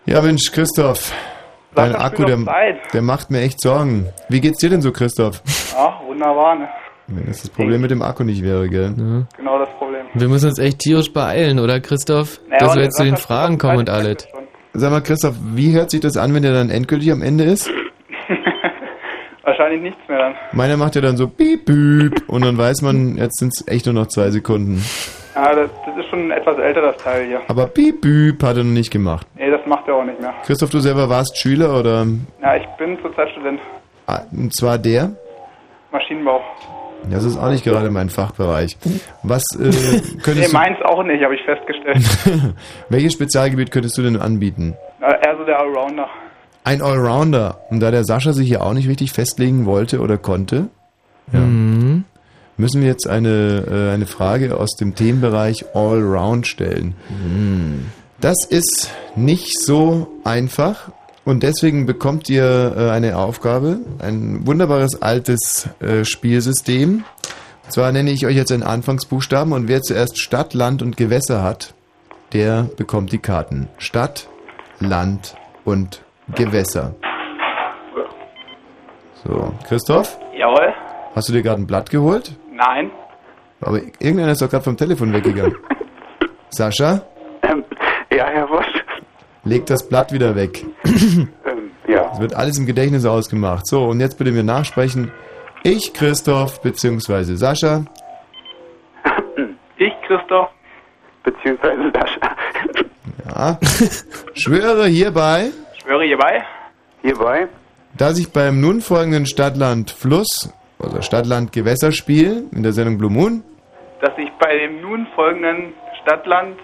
[0.07, 1.12] Ja, Mensch, Christoph.
[1.74, 2.38] Dein Akku, der,
[2.92, 4.07] der macht mir echt Sorgen.
[4.28, 5.42] Wie geht's dir denn so, Christoph?
[5.76, 6.68] Ach, wunderbar, ne?
[7.09, 8.93] Wenn das das Problem mit dem Akku nicht wäre, gell?
[9.37, 10.07] Genau das Problem.
[10.15, 12.41] Wir müssen uns echt tierisch beeilen, oder Christoph?
[12.49, 14.27] Naja, Dass wir jetzt zu den Fragen kommen und alles.
[14.73, 17.71] Sag mal, Christoph, wie hört sich das an, wenn der dann endgültig am Ende ist?
[19.45, 20.35] Wahrscheinlich nichts mehr dann.
[20.53, 23.87] Meiner macht ja dann so piep, piep und dann weiß man, jetzt sind es echt
[23.87, 24.83] nur noch zwei Sekunden.
[25.37, 27.41] Ja, das, das ist schon ein etwas älter, das Teil hier.
[27.47, 29.27] Aber piep, piep hat er noch nicht gemacht.
[29.37, 30.35] Nee, das macht er auch nicht mehr.
[30.45, 32.05] Christoph, du selber warst Schüler oder?
[32.43, 33.61] Ja, ich bin zurzeit Student.
[34.09, 35.13] Ah, Und zwar der?
[35.93, 36.41] Maschinenbau.
[37.11, 38.76] Das ist auch nicht gerade mein Fachbereich.
[39.22, 42.55] Was äh, Nee, könntest meins auch nicht, habe ich festgestellt.
[42.88, 44.74] welches Spezialgebiet könntest du denn anbieten?
[45.01, 46.09] Ja, eher so der Allrounder.
[46.64, 47.61] Ein Allrounder.
[47.70, 50.68] Und da der Sascha sich hier auch nicht richtig festlegen wollte oder konnte,
[51.32, 52.05] ja, Mhm.
[52.57, 56.94] müssen wir jetzt eine, äh, eine Frage aus dem Themenbereich Allround stellen.
[58.20, 60.90] Das ist nicht so einfach
[61.27, 67.05] und deswegen bekommt ihr äh, eine Aufgabe, ein wunderbares altes äh, Spielsystem.
[67.64, 71.43] Und zwar nenne ich euch jetzt einen Anfangsbuchstaben und wer zuerst Stadt, Land und Gewässer
[71.43, 71.74] hat,
[72.33, 73.68] der bekommt die Karten.
[73.77, 74.29] Stadt,
[74.79, 76.03] Land und
[76.35, 76.95] Gewässer.
[79.24, 80.72] So, Christoph, Jawohl.
[81.16, 82.37] hast du dir gerade ein Blatt geholt?
[82.53, 82.93] Nein.
[83.61, 85.57] Aber irgendeiner ist doch gerade vom Telefon weggegangen.
[86.51, 87.03] Sascha,
[87.43, 87.64] Ähm,
[88.12, 88.76] ja, Herr Wosch.
[89.47, 90.64] Leg das Blatt wieder weg.
[91.47, 92.11] Ähm, ja.
[92.12, 93.66] Es wird alles im Gedächtnis ausgemacht.
[93.66, 95.12] So, und jetzt bitte mir nachsprechen.
[95.62, 97.84] Ich, Christoph, beziehungsweise Sascha,
[99.78, 100.49] Ich, Christoph.
[101.22, 102.36] Beziehungsweise Sascha.
[103.28, 103.59] ja,
[104.34, 105.51] schwöre hierbei,
[105.82, 106.44] Schwöre hierbei.
[107.03, 107.49] Hierbei.
[107.97, 113.42] dass ich beim nun folgenden Stadtland Fluss, also Stadtland Gewässerspiel in der Sendung Blue Moon,
[114.01, 115.72] dass ich bei dem nun folgenden
[116.03, 116.57] Stadtland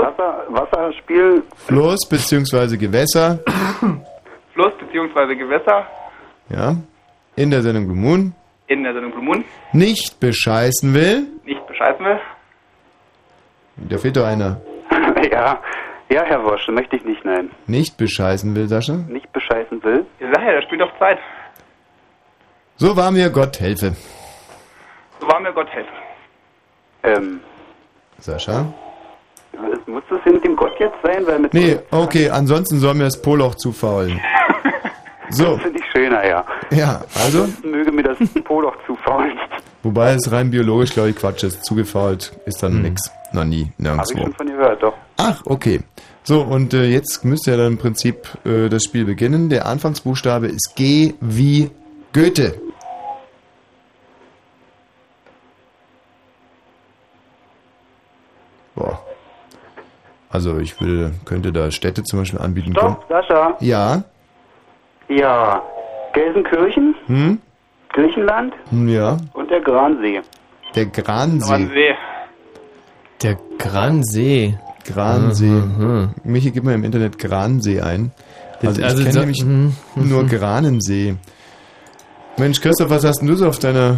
[0.00, 1.42] Fluss, Wasser, Wasserspiel.
[1.66, 3.38] Fluss beziehungsweise Gewässer,
[4.54, 5.34] Fluss bzw.
[5.34, 5.86] Gewässer
[6.48, 6.76] ja,
[7.36, 8.34] in der Sendung Blue Moon,
[8.68, 11.26] in der Sendung Blue Moon nicht bescheißen will.
[11.44, 12.20] nicht bescheißen will.
[13.76, 14.60] Da fehlt doch einer.
[15.32, 15.60] ja,
[16.08, 17.50] ja, Herr Wosch, möchte ich nicht, nein.
[17.66, 18.94] Nicht bescheißen will, Sascha.
[19.08, 20.06] Nicht bescheißen will.
[20.20, 21.18] Sag ja, der spielt auf Zeit.
[22.76, 23.94] So war mir Gott helfe.
[25.20, 25.92] So war mir Gott helfen.
[27.02, 27.40] Ähm,
[28.18, 28.66] Sascha?
[29.86, 31.26] Muss das mit dem Gott jetzt sein?
[31.26, 34.20] Weil mit Nee, okay, ansonsten soll mir das Poloch zufaulen.
[35.28, 36.44] So, Das finde ich schöner, ja.
[36.70, 39.36] ja, also, Möge mir das Poloch zufaulen.
[39.82, 41.64] wobei es rein biologisch, glaube ich, Quatsch ist.
[41.64, 43.10] Zugefault ist dann nix.
[43.32, 43.78] Noch nie, Habe ich
[44.14, 44.22] nirgendwo.
[44.22, 44.94] schon von gehört, doch.
[45.16, 45.80] Ach, okay.
[46.22, 49.48] So, und äh, jetzt müsste ja dann im Prinzip äh, das Spiel beginnen.
[49.48, 51.70] Der Anfangsbuchstabe ist G wie
[52.12, 52.54] Goethe.
[60.30, 62.72] Also ich will, könnte da Städte zum Beispiel anbieten.
[62.72, 63.56] Stopp, Sascha.
[63.60, 64.02] Ja.
[65.08, 65.62] Ja.
[66.12, 67.38] Gelsenkirchen, Hm?
[67.90, 69.16] Griechenland Hm, Ja.
[69.34, 70.20] und der Gransee.
[70.74, 71.66] Der Gransee.
[71.72, 71.94] See.
[73.22, 74.58] Der Gransee.
[74.84, 75.46] Gransee.
[75.46, 76.10] Mhm.
[76.24, 78.12] Michi, gib mal im Internet Gransee ein.
[78.62, 80.08] Also, Also ich kenne so- nämlich mhm, mhm.
[80.08, 81.16] nur Granensee.
[82.36, 83.96] Mensch, Christoph, was hast denn du so auf deiner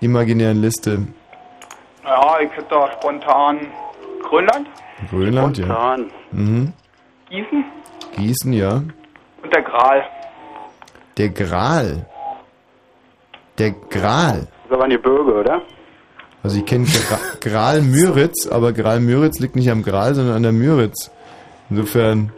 [0.00, 1.06] imaginären Liste?
[2.04, 3.58] Ja, ich hätte da spontan
[4.32, 4.66] Grönland,
[5.10, 5.96] Grönland, ja.
[6.30, 6.72] Mhm.
[7.28, 7.64] Gießen
[8.16, 8.76] Gießen, ja.
[9.42, 10.02] und der Gral.
[11.18, 12.06] Der Gral.
[13.58, 14.38] Der Gral.
[14.38, 15.60] Das ist aber eine Bürger, oder?
[16.42, 20.42] Also ich kenne Gra Gral Müritz, aber Gral Müritz liegt nicht am Gral, sondern an
[20.44, 21.10] der Müritz.
[21.68, 22.32] Insofern,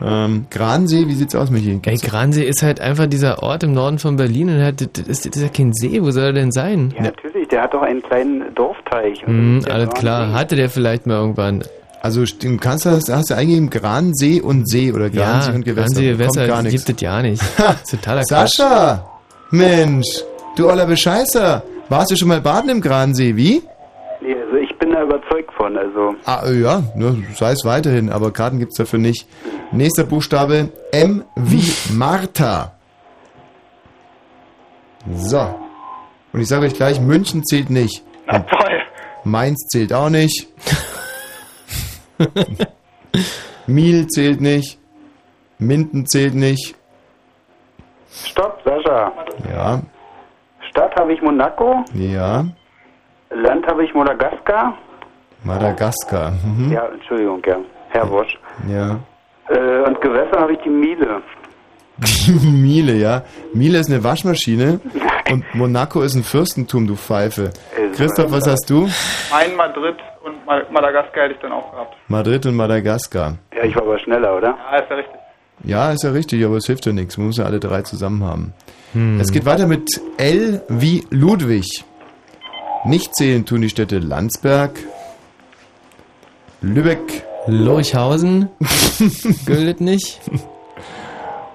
[0.00, 1.78] ähm, Gransee, wie sieht's aus, Michi?
[1.84, 5.26] Ey, Gransee ist halt einfach dieser Ort im Norden von Berlin und hat, das, ist,
[5.26, 6.94] das ist ja kein See, wo soll er denn sein?
[6.96, 7.27] Ja, natürlich.
[7.50, 9.26] Der hat doch einen kleinen Dorfteich.
[9.26, 10.38] Mhm, alles klar, Gransee.
[10.38, 11.62] hatte der vielleicht mal irgendwann.
[12.02, 15.86] Also du kannst das, hast du eingegeben Gransee und See oder Gransee ja, und Gewässer.
[15.94, 17.42] Gransee, Gewässer, gar das gibt es ja nicht.
[17.90, 18.56] Totaler Quatsch.
[18.56, 19.04] Sascha!
[19.50, 20.06] Mensch,
[20.56, 21.62] du oller Bescheißer.
[21.88, 23.62] Warst du schon mal baden im Gransee, wie?
[24.20, 25.76] Nee, also ich bin da überzeugt von.
[25.76, 26.82] Also Ah, äh, ja,
[27.34, 29.26] sei es weiterhin, aber Karten gibt's dafür nicht.
[29.72, 32.72] Nächster Buchstabe M wie Martha.
[35.14, 35.67] So.
[36.32, 38.02] Und ich sage euch gleich, München zählt nicht.
[38.26, 38.80] Na toll.
[39.24, 40.46] Mainz zählt auch nicht.
[43.66, 44.78] Miel zählt nicht.
[45.58, 46.74] Minden zählt nicht.
[48.10, 49.12] Stopp, Sascha.
[49.52, 49.82] Ja,
[50.70, 52.44] Stadt habe ich Monaco, ja.
[53.30, 54.76] Land habe ich Madagaskar.
[55.44, 56.32] Madagaskar.
[56.44, 56.72] Mhm.
[56.72, 57.58] Ja, Entschuldigung, ja.
[57.90, 58.38] Herr Wosch.
[58.68, 58.98] Ja.
[59.48, 61.22] Äh, und Gewässer habe ich die Miele.
[61.98, 63.24] Die Miele, ja.
[63.54, 64.80] Miele ist eine Waschmaschine
[65.30, 67.50] und Monaco ist ein Fürstentum, du Pfeife.
[67.94, 68.88] Christoph, was hast du?
[69.32, 71.96] Ein Madrid und Ma- Madagaskar hätte ich dann auch gehabt.
[72.08, 73.36] Madrid und Madagaskar.
[73.56, 74.56] Ja, ich war aber schneller, oder?
[74.70, 75.14] Ja, ist ja richtig.
[75.64, 77.16] Ja, ist ja richtig, aber es hilft ja nichts.
[77.18, 78.52] Man muss ja alle drei zusammen haben.
[79.20, 81.84] Es geht weiter mit L wie Ludwig.
[82.84, 84.78] Nicht zählen tun die Städte Landsberg,
[86.62, 88.48] Lübeck Lurchhausen
[89.46, 90.20] gilt nicht.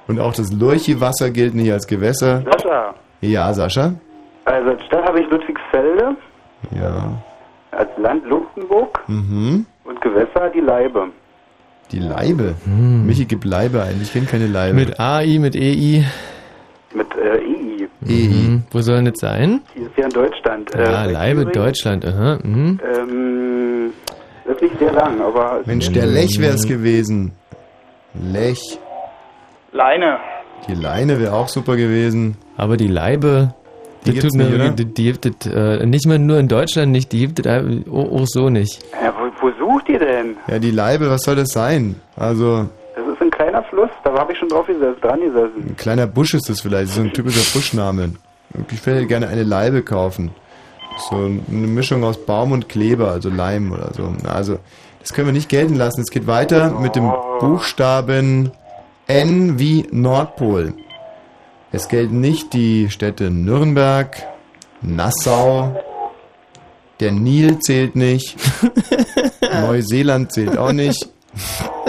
[0.08, 2.44] Und auch das Lurchi-Wasser gilt nicht als Gewässer.
[2.52, 2.94] Sascha.
[3.22, 3.94] Ja, Sascha?
[4.46, 6.16] Also als Stadt habe ich Ludwigsfelde,
[6.76, 7.22] Ja.
[7.72, 9.66] als Land Luxemburg Mhm.
[9.86, 11.08] und Gewässer die Leibe.
[11.92, 12.56] Die Leibe.
[12.66, 14.00] Michi gibt Leibe ein.
[14.02, 14.74] Ich kenne keine Leibe.
[14.76, 16.04] Mit AI, mit EI.
[16.94, 17.88] Mit äh, EI.
[18.08, 18.28] EI.
[18.30, 18.64] Mhm.
[18.72, 19.62] Wo soll denn das sein?
[19.76, 20.72] Die ist ja in Deutschland.
[20.74, 21.54] Ja, äh, Leibe, Thüringen.
[21.54, 22.06] Deutschland.
[22.06, 22.80] Aha, mhm.
[22.96, 23.94] Ähm,
[24.46, 25.62] das ist nicht sehr lang, aber...
[25.66, 27.32] Mensch, der Lech wäre es gewesen.
[28.14, 28.80] Lech.
[29.74, 30.18] Leine.
[30.68, 32.38] Die Leine wäre auch super gewesen.
[32.58, 33.54] Aber die Leibe,
[34.06, 36.92] Die gibt's tut mir nicht, die, die gibt es äh, nicht mal nur in Deutschland
[36.92, 38.80] nicht, die gibt es auch, auch so nicht.
[38.94, 40.38] Ja, wo, wo sucht ihr denn?
[40.48, 41.96] Ja, die Leibe, was soll das sein?
[42.16, 45.70] Also, Das ist ein kleiner Fluss, da habe ich schon drauf gesessen, dran gesessen.
[45.70, 46.92] ein kleiner Busch ist das vielleicht.
[46.94, 48.12] So ein typischer Buschname.
[48.72, 50.32] Ich würde gerne eine Leibe kaufen.
[51.10, 54.14] So eine Mischung aus Baum und Kleber, also Leim oder so.
[54.32, 54.60] Also,
[55.02, 56.02] das können wir nicht gelten lassen.
[56.02, 58.52] Es geht weiter mit dem Buchstaben
[59.08, 60.74] N wie Nordpol.
[61.72, 64.16] Es gelten nicht die Städte Nürnberg,
[64.82, 65.82] Nassau,
[67.00, 68.38] der Nil zählt nicht,
[69.62, 71.10] Neuseeland zählt auch nicht.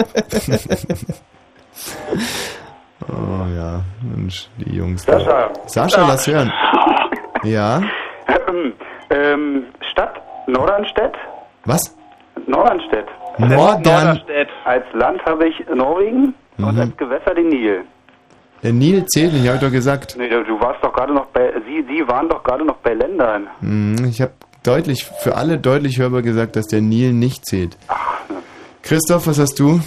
[3.07, 5.05] oh ja, Mensch, die Jungs.
[5.05, 5.19] da.
[5.19, 5.51] Sascha.
[5.67, 6.51] Sascha, lass hören.
[7.43, 7.81] Ja,
[9.09, 11.15] ähm, Stadt Nordernstedt.
[11.65, 11.95] was?
[12.47, 13.07] Nordernstedt.
[13.37, 14.21] Nordern.
[14.65, 16.79] Als Land habe ich Norwegen und Mhm.
[16.81, 17.83] als Gewässer den Nil.
[18.63, 20.15] Der Nil zählt nicht, habe ich doch gesagt.
[20.17, 23.47] Nee, du warst doch gerade noch bei, Sie, Sie waren doch gerade noch bei Ländern.
[23.59, 24.31] Hm, Ich habe
[24.63, 27.77] deutlich, für alle deutlich hörbar gesagt, dass der Nil nicht zählt.
[28.81, 29.79] Christoph, was hast du?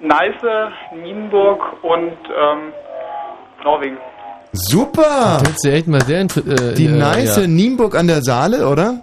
[0.00, 0.68] Neiße,
[1.02, 2.72] Nienburg und ähm,
[3.64, 3.96] Norwegen.
[4.52, 5.38] Super!
[5.44, 7.46] Das sich echt mal sehr äh, Die äh, nice ja.
[7.46, 9.02] Nienburg an der Saale, oder?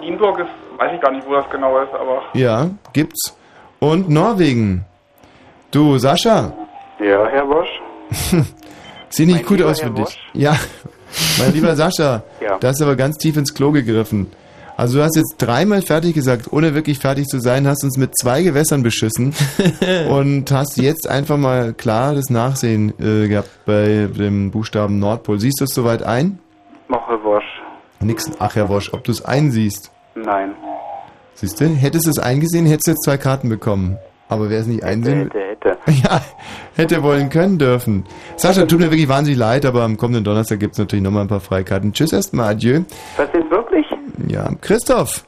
[0.00, 0.48] Nienburg ist,
[0.78, 3.36] weiß ich gar nicht, wo das genau ist, aber Ja, gibt's.
[3.78, 4.84] Und Norwegen.
[5.70, 6.52] Du, Sascha,
[7.00, 7.68] Ja, Herr Bosch.
[9.08, 10.18] sieht nicht Mein gut aus für dich.
[10.32, 10.56] Ja,
[11.38, 12.58] mein lieber Sascha, Ja.
[12.58, 14.30] da hast du aber ganz tief ins Klo gegriffen.
[14.78, 18.12] Also du hast jetzt dreimal fertig gesagt, ohne wirklich fertig zu sein, hast uns mit
[18.18, 19.34] zwei Gewässern beschissen
[20.10, 25.40] und hast jetzt einfach mal klar das Nachsehen äh, gehabt bei dem Buchstaben Nordpol.
[25.40, 26.38] Siehst du es soweit ein?
[26.88, 27.44] Mach Herr Bosch.
[28.00, 29.90] Nix, ach Herr Wosch, ob du es einsiehst.
[30.14, 30.52] Nein.
[31.34, 33.96] Siehst du, hättest du es eingesehen, hättest du jetzt zwei Karten bekommen.
[34.28, 35.78] Aber wer es nicht einsehen Hätte, hätte.
[36.02, 36.20] Ja,
[36.74, 38.04] hätte wollen können dürfen.
[38.36, 41.28] Sascha, tut mir wirklich wahnsinnig leid, aber am kommenden Donnerstag gibt es natürlich nochmal ein
[41.28, 41.92] paar Freikarten.
[41.92, 42.80] Tschüss erstmal, adieu.
[43.16, 43.86] Was denn wirklich?
[44.26, 45.24] Ja, Christoph.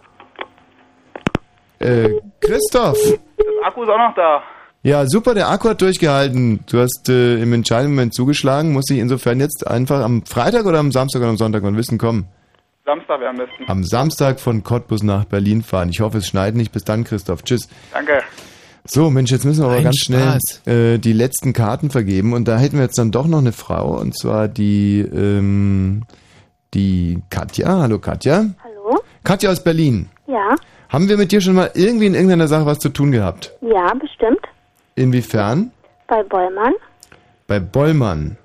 [1.79, 2.99] Äh, Christoph.
[3.37, 4.43] das Akku ist auch noch da.
[4.83, 6.61] Ja, super, der Akku hat durchgehalten.
[6.71, 10.79] Du hast äh, im entscheidenden Moment zugeschlagen, muss ich insofern jetzt einfach am Freitag oder
[10.79, 12.27] am Samstag oder am Sonntag wann wissen, komm.
[12.85, 13.65] Samstag wäre am besten.
[13.67, 15.91] Am Samstag von Cottbus nach Berlin fahren.
[15.91, 16.73] Ich hoffe, es schneit nicht.
[16.73, 17.43] Bis dann, Christoph.
[17.43, 17.69] Tschüss.
[17.93, 18.23] Danke.
[18.85, 22.33] So, Mensch, jetzt müssen wir aber Ein ganz schnell äh, die letzten Karten vergeben.
[22.33, 26.03] Und da hätten wir jetzt dann doch noch eine Frau, und zwar die, ähm,
[26.75, 27.81] die Katja.
[27.81, 28.47] Hallo Katja.
[28.63, 29.01] Hallo?
[29.25, 30.09] Katja aus Berlin.
[30.27, 30.55] Ja,
[30.89, 33.53] Haben wir mit dir schon mal irgendwie in irgendeiner Sache was zu tun gehabt?
[33.61, 34.41] ja, bestimmt.
[34.95, 35.71] Inwiefern?
[36.09, 36.73] Bei Bollmann.
[37.47, 38.37] Bei Bollmann.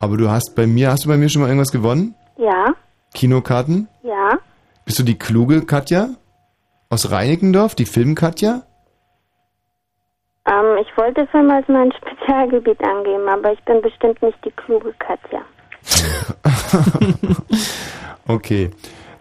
[0.00, 2.14] Aber du hast bei mir, hast du bei mir schon mal irgendwas gewonnen?
[2.36, 2.74] Ja,
[3.14, 3.88] Kinokarten?
[4.02, 4.38] ja.
[4.84, 6.10] Bist du die kluge Katja?
[6.88, 7.74] Aus Reinickendorf?
[7.74, 8.62] Die Film-Katja?
[10.48, 14.94] Ähm, ich wollte Film als mein Spezialgebiet angeben, aber ich bin bestimmt nicht die kluge
[14.98, 15.42] Katja.
[18.28, 18.70] Okay.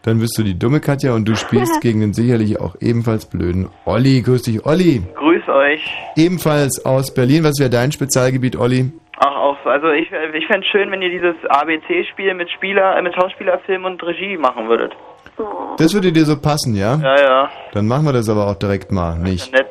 [0.03, 3.69] Dann bist du die dumme Katja und du spielst gegen den sicherlich auch ebenfalls blöden
[3.85, 4.21] Olli.
[4.21, 5.01] Grüß dich, Olli.
[5.15, 5.81] Grüß euch.
[6.15, 7.43] Ebenfalls aus Berlin.
[7.43, 8.91] Was wäre dein Spezialgebiet, Olli?
[9.17, 9.69] Ach, auch so.
[9.69, 13.59] Also ich, ich fände es schön, wenn ihr dieses ABC-Spiel mit Spieler, äh, mit Schauspieler,
[13.65, 14.93] Film und Regie machen würdet.
[15.77, 16.95] Das würde dir so passen, ja?
[16.95, 17.49] Ja, ja.
[17.73, 19.51] Dann machen wir das aber auch direkt mal, nicht?
[19.53, 19.69] Nett.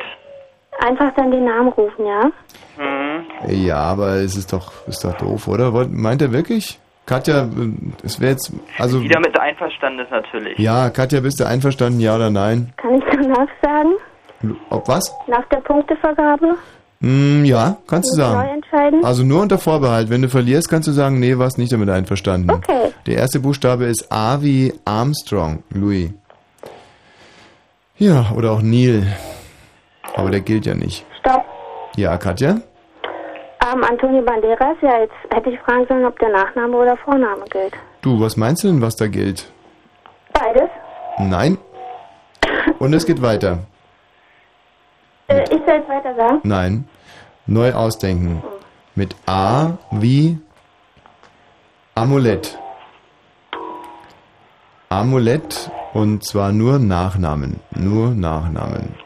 [0.81, 2.31] Einfach dann den Namen rufen, ja?
[2.79, 3.25] Mhm.
[3.67, 5.73] Ja, aber es ist doch, ist doch doof, oder?
[5.73, 6.79] Wollt- Meint er wirklich?
[7.07, 7.49] Katja, äh,
[8.03, 10.59] es wäre jetzt, also, Wieder mit einverstanden ist natürlich.
[10.59, 12.73] ja, Katja, bist du einverstanden, ja oder nein?
[12.77, 13.91] Kann ich danach sagen?
[14.71, 15.15] Ob was?
[15.29, 16.57] Nach der Punktevergabe?
[17.01, 18.55] Hm, ja, kannst du Muss ich neu sagen.
[18.55, 19.05] entscheiden?
[19.05, 20.11] Also nur unter Vorbehalt.
[20.11, 22.51] Wenn du verlierst, kannst du sagen, nee, warst nicht damit einverstanden.
[22.51, 22.91] Okay.
[23.07, 26.11] Der erste Buchstabe ist A wie Armstrong, Louis.
[27.99, 29.07] Ja, oder auch Neil.
[30.17, 31.07] Aber der gilt ja nicht.
[31.21, 31.45] Stopp.
[31.97, 32.57] Ja, Katja?
[33.73, 37.75] Ähm, Antonio Banderas, ja, jetzt hätte ich fragen sollen, ob der Nachname oder Vorname gilt.
[38.01, 39.51] Du, was meinst du denn, was da gilt?
[40.33, 40.71] Beides?
[41.19, 41.59] Nein.
[42.79, 43.59] Und es geht weiter.
[45.29, 46.41] Äh, ich soll jetzt weiter sagen?
[46.45, 46.89] Nein.
[47.47, 48.43] Neu ausdenken.
[48.95, 50.39] Mit A wie
[51.95, 52.59] Amulett.
[54.89, 57.61] Amulett und zwar nur Nachnamen.
[57.75, 59.06] Nur Nachnamen.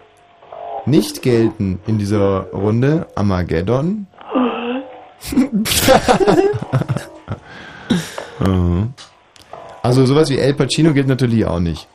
[0.87, 4.07] Nicht gelten in dieser Runde Armageddon.
[8.41, 8.95] Mhm.
[9.83, 11.87] also sowas wie El Pacino gilt natürlich auch nicht.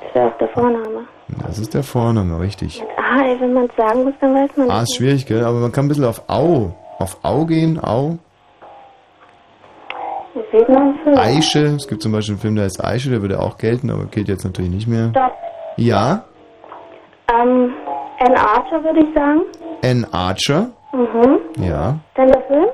[0.00, 1.06] Das wäre auch der Vorname.
[1.46, 2.82] Das ist der Vorname, richtig.
[2.96, 5.44] Ah, ey, wenn man es sagen muss, dann weiß man A es ist schwierig, gell?
[5.44, 6.74] Aber man kann ein bisschen auf Au.
[6.98, 8.18] Auf Au gehen, Au.
[10.52, 11.66] Sieht man es Aische.
[11.76, 14.28] Es gibt zum Beispiel einen Film, der heißt Aische, der würde auch gelten, aber gilt
[14.28, 15.10] jetzt natürlich nicht mehr.
[15.10, 15.32] Stopp.
[15.76, 16.24] Ja,
[17.32, 17.72] Ähm,
[18.20, 19.40] Ann Archer würde ich sagen.
[19.82, 20.70] Ann Archer.
[20.92, 21.40] Mhm.
[21.64, 22.66] Ja, Dann der Film?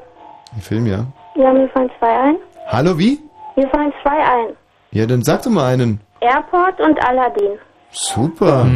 [0.54, 1.06] ein Film, ja.
[1.36, 2.36] Ja, mir fallen zwei ein.
[2.68, 3.20] Hallo, wie?
[3.56, 4.56] Mir fallen zwei ein.
[4.90, 6.00] Ja, dann sag doch mal einen.
[6.20, 7.52] Airport und Aladdin.
[7.90, 8.66] Super.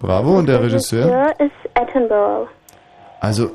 [0.00, 1.04] Bravo, und der Regisseur?
[1.06, 2.48] Regisseur ist Attenborough.
[3.20, 3.50] Also,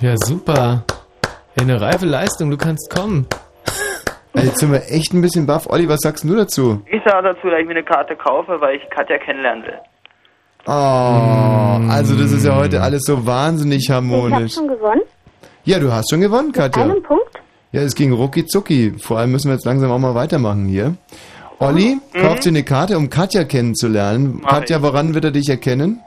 [0.00, 0.82] Ja, super.
[1.60, 3.26] Eine reife Leistung, du kannst kommen.
[4.34, 5.66] jetzt sind wir echt ein bisschen baff.
[5.68, 6.82] Olli, was sagst du dazu?
[6.86, 9.78] Ich sage dazu, dass ich mir eine Karte kaufe, weil ich Katja kennenlernen will.
[10.66, 10.70] Oh,
[11.90, 14.54] also das ist ja heute alles so wahnsinnig Ich habe harmonisch.
[14.54, 15.02] schon gewonnen.
[15.64, 16.82] Ja, du hast schon gewonnen, Katja.
[16.82, 17.40] Einen Punkt.
[17.72, 18.94] Ja, es ging rucki zucki.
[18.98, 20.94] Vor allem müssen wir jetzt langsam auch mal weitermachen hier.
[21.58, 24.40] Olli, kauft dir eine Karte, um Katja kennenzulernen.
[24.42, 26.00] Mach Katja, woran wird er dich erkennen?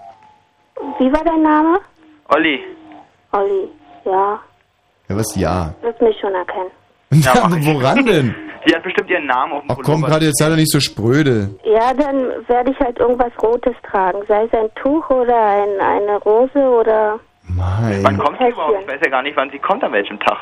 [0.98, 1.80] Wie war dein Name?
[2.30, 2.60] Olli.
[3.34, 3.68] Olli.
[4.06, 4.40] Ja,
[5.10, 5.36] Ja, was?
[5.36, 5.74] Ja.
[5.82, 6.72] wird mich schon erkennen.
[7.12, 8.36] Ja, woran denn?
[8.66, 10.80] Sie hat bestimmt ihren Namen auf dem Ach komm, Katja, jetzt sei doch nicht so
[10.80, 11.50] spröde.
[11.64, 14.20] Ja, dann werde ich halt irgendwas Rotes tragen.
[14.28, 17.20] Sei es ein Tuch oder ein, eine Rose oder...
[17.48, 18.04] Mein.
[18.04, 18.78] Wann kommt sie überhaupt?
[18.82, 20.38] Ich weiß ja gar nicht, wann sie kommt, an welchem Tag.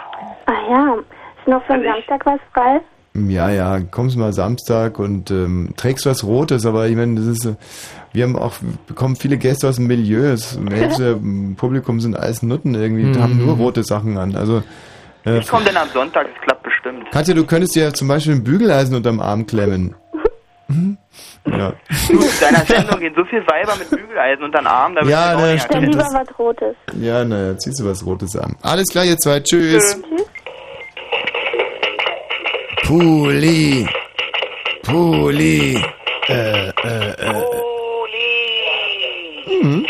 [0.45, 2.81] Ach ja, ist noch für den Samstag was frei?
[3.15, 7.45] Ja, ja, kommst mal Samstag und ähm, trägst was Rotes, aber ich meine, das ist,
[7.45, 7.55] äh,
[8.13, 8.53] wir haben auch,
[8.85, 13.19] bekommen viele Gäste aus dem Milieu, das Hälfte im Publikum sind alles Nutten irgendwie, die
[13.19, 14.61] haben nur rote Sachen an, also,
[15.35, 17.11] Äh, Ich komme dann am Sonntag, das klappt bestimmt.
[17.11, 19.95] Katja, du könntest dir zum Beispiel ein Bügeleisen unterm Arm klemmen.
[20.67, 20.97] Mhm.
[21.45, 21.73] ja.
[22.07, 25.33] Du, in deiner Sendung gehen so viele Weiber mit Bügeleisen unter den Arm, da Ja,
[25.33, 25.83] ich ne, nicht stimmt.
[25.83, 26.75] Dann lieber was Rotes.
[26.99, 28.55] Ja, naja, ziehst du was Rotes an.
[28.61, 29.39] Alles klar, ihr zwei.
[29.39, 29.99] Tschüss.
[29.99, 30.25] Tschüss.
[32.85, 33.87] Puli.
[34.83, 35.83] Puli.
[36.27, 37.43] Äh, äh, äh.
[39.61, 39.85] Mhm.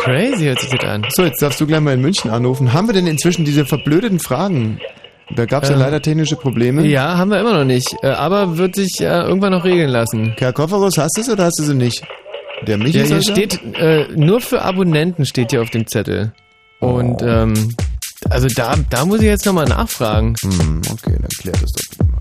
[0.00, 1.06] Crazy hört sich das an.
[1.10, 2.72] So, jetzt darfst du gleich mal in München anrufen.
[2.72, 4.80] Haben wir denn inzwischen diese verblödeten Fragen?
[5.36, 6.84] Da gab es ja Ähm, leider technische Probleme.
[6.86, 7.94] Ja, haben wir immer noch nicht.
[8.02, 10.34] Äh, aber wird sich äh, irgendwann noch regeln lassen.
[10.38, 12.02] Herr Kofferus, hast du es oder hast du sie nicht?
[12.66, 16.32] Der Michi Ja, hier steht, äh, nur für Abonnenten steht hier auf dem Zettel.
[16.80, 17.74] Und, ähm,
[18.28, 20.34] also da, da muss ich jetzt nochmal nachfragen.
[20.42, 22.18] Hm, okay, dann klärt das doch mal.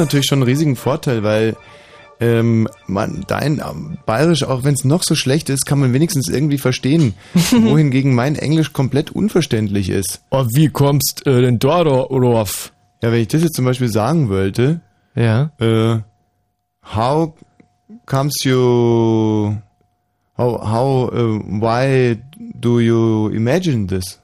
[0.00, 1.56] Natürlich schon einen riesigen Vorteil, weil
[2.22, 6.28] ähm, man, dein ähm, Bayerisch, auch wenn es noch so schlecht ist, kann man wenigstens
[6.28, 7.14] irgendwie verstehen.
[7.50, 10.22] wohingegen mein Englisch komplett unverständlich ist.
[10.30, 12.72] Oh, wie kommst äh, denn da rauf?
[13.02, 14.80] Ja, wenn ich das jetzt zum Beispiel sagen wollte,
[15.14, 15.52] Ja.
[15.58, 16.00] äh,
[16.94, 17.32] how
[18.04, 19.56] comes you,
[20.36, 22.18] how, how, äh, why
[22.54, 24.20] do you imagine this?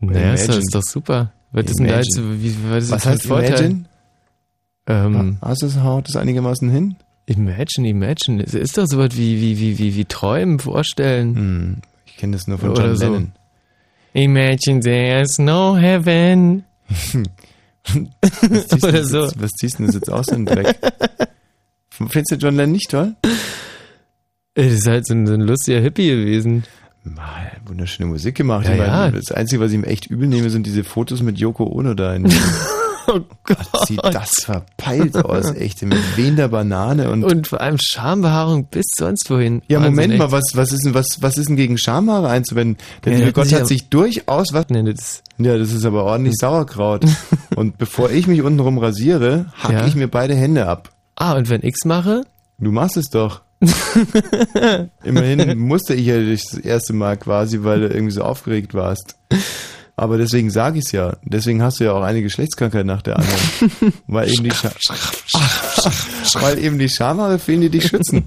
[0.00, 0.58] Naja, ist, das Imagine.
[0.58, 1.32] ist doch super.
[1.52, 2.42] Was ist denn da jetzt, Imagine.
[2.42, 3.48] wie, was ist Was das heißt Vorteil?
[3.48, 3.84] imagine?
[4.86, 6.96] Ähm, Hast du das, haut das einigermaßen hin?
[7.26, 8.42] Imagine, imagine.
[8.44, 11.34] Es ist doch sowas wie, wie, wie, wie, wie träumen, vorstellen.
[11.34, 11.76] Hm,
[12.06, 13.04] ich kenne das nur von Oder John so.
[13.04, 13.32] Lennon.
[14.12, 16.64] Imagine there's no heaven.
[18.50, 19.22] Was ziehst, du Oder so.
[19.24, 20.76] jetzt, was ziehst du denn jetzt aus, so ein Dreck?
[21.90, 23.14] Findest du John Lennon nicht toll?
[24.54, 26.64] Das ist halt so ein, so ein lustiger Hippie gewesen.
[27.04, 28.66] Mal, wunderschöne Musik gemacht.
[28.66, 29.10] Ja, ja.
[29.12, 32.14] Das Einzige, was ich ihm echt übel nehme, sind diese Fotos mit Yoko Ono da.
[32.14, 32.24] In
[33.08, 33.86] oh Gott.
[33.86, 35.82] Sieht das verpeilt aus, echt.
[35.82, 37.24] Mit wehender Banane und...
[37.24, 39.62] Und vor allem Schambehaarung bis sonst wohin.
[39.68, 40.18] ja, Wahnsinn, Moment echt.
[40.20, 42.76] mal, was, was, ist denn, was, was ist denn gegen Schamhaare einzuwenden?
[43.04, 44.66] Der Ja, liebe Gott hat sich durchaus was...
[44.68, 47.04] Nee, das, Ja, das ist aber ordentlich Sauerkraut.
[47.56, 49.86] Und bevor ich mich untenrum rasiere, hacke Ja.
[49.86, 50.90] ich mir beide Hände ab.
[51.16, 52.22] ah, und wenn ich's mache?
[52.58, 53.42] Du machst es doch.
[55.04, 59.16] Immerhin musste ich ja dich das erste Mal quasi, weil du irgendwie so aufgeregt warst.
[59.98, 61.16] Aber deswegen sage ich es ja.
[61.24, 63.40] Deswegen hast du ja auch eine Geschlechtskrankheit nach der anderen.
[64.06, 64.70] weil eben die Scha
[66.40, 68.24] weil eben die Schamhaare fehlen, die dich schützen.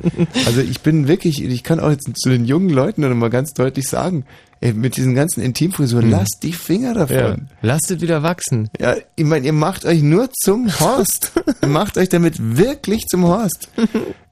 [0.48, 3.54] Also ich bin wirklich, ich kann auch jetzt zu den jungen Leuten noch mal ganz
[3.54, 4.26] deutlich sagen,
[4.62, 6.12] ey, mit diesen ganzen Intimfrisuren, Mhm.
[6.12, 7.16] lasst die Finger davon.
[7.18, 7.36] Ja.
[7.62, 8.70] Lasst es wieder wachsen.
[8.80, 11.34] Ja, ich meine, ihr macht euch nur zum Horst.
[11.62, 13.70] ihr macht euch damit wirklich zum Horst.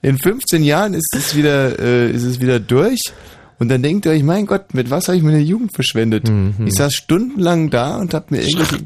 [0.02, 3.00] In 15 Jahren ist es wieder, äh, ist es wieder durch.
[3.60, 6.30] Und dann denkt ihr euch, mein Gott, mit was habe ich meine Jugend verschwendet?
[6.66, 8.78] Ich saß stundenlang da und hab mir irgendwelche...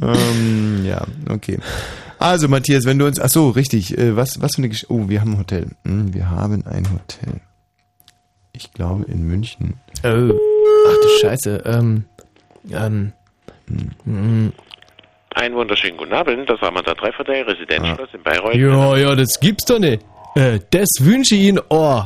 [0.00, 1.58] ähm, ja, okay.
[2.18, 3.20] Also Matthias, wenn du uns...
[3.20, 3.98] Ach so, richtig.
[3.98, 4.92] Äh, was, was für eine Geschichte...
[4.92, 5.66] Oh, wir haben ein Hotel.
[5.84, 7.40] Hm, wir haben ein Hotel.
[8.52, 9.74] Ich glaube in München.
[10.04, 10.06] Oh.
[10.06, 11.62] Ach du Scheiße.
[11.66, 12.04] Ähm,
[12.70, 13.12] ähm,
[14.04, 14.48] mm.
[15.34, 18.54] Einen wunderschönen guten Abend, das war mal der Trefferday, Residenzschloss in Bayreuth.
[18.54, 20.02] Ja, ja, das gibt's doch nicht.
[20.34, 22.02] Äh, das wünsche ich Ihnen, oh.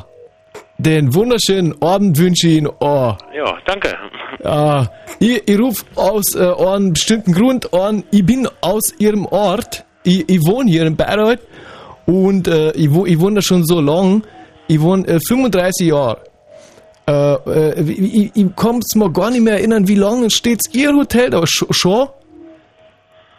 [0.78, 3.14] Den wunderschönen Abend wünsche ich Ihnen, oh.
[3.34, 3.96] Ja, danke.
[4.44, 4.86] Ah,
[5.18, 8.04] ich, ich rufe aus äh, einem bestimmten Grund an.
[8.12, 9.84] Ich bin aus Ihrem Ort.
[10.04, 11.40] Ich, ich wohne hier in Bayreuth
[12.06, 14.22] und äh, ich, ich wohne da schon so lang.
[14.68, 16.20] Ich wohne äh, 35 Jahre.
[17.08, 20.94] Äh, äh, ich ich, kann es mir gar nicht mehr erinnern, wie lange steht Ihr
[20.94, 22.08] Hotel da sch schon?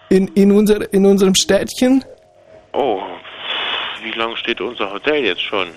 [0.09, 2.03] In, in, unser, in unserem Städtchen?
[2.73, 3.01] Oh,
[4.03, 5.67] wie lange steht unser Hotel jetzt schon?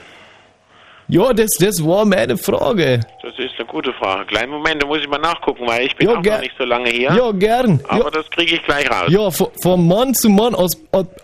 [1.08, 3.00] Ja, das, das war meine Frage.
[3.22, 4.26] Das ist eine gute Frage.
[4.26, 6.64] Kleinen Moment, da muss ich mal nachgucken, weil ich bin Ja, auch noch nicht so
[6.64, 7.10] lange hier.
[7.12, 7.80] Ja, gern.
[7.88, 8.10] Aber ja.
[8.10, 9.08] das kriege ich gleich raus.
[9.08, 10.70] Ja, von, von Mann zu Mann aus,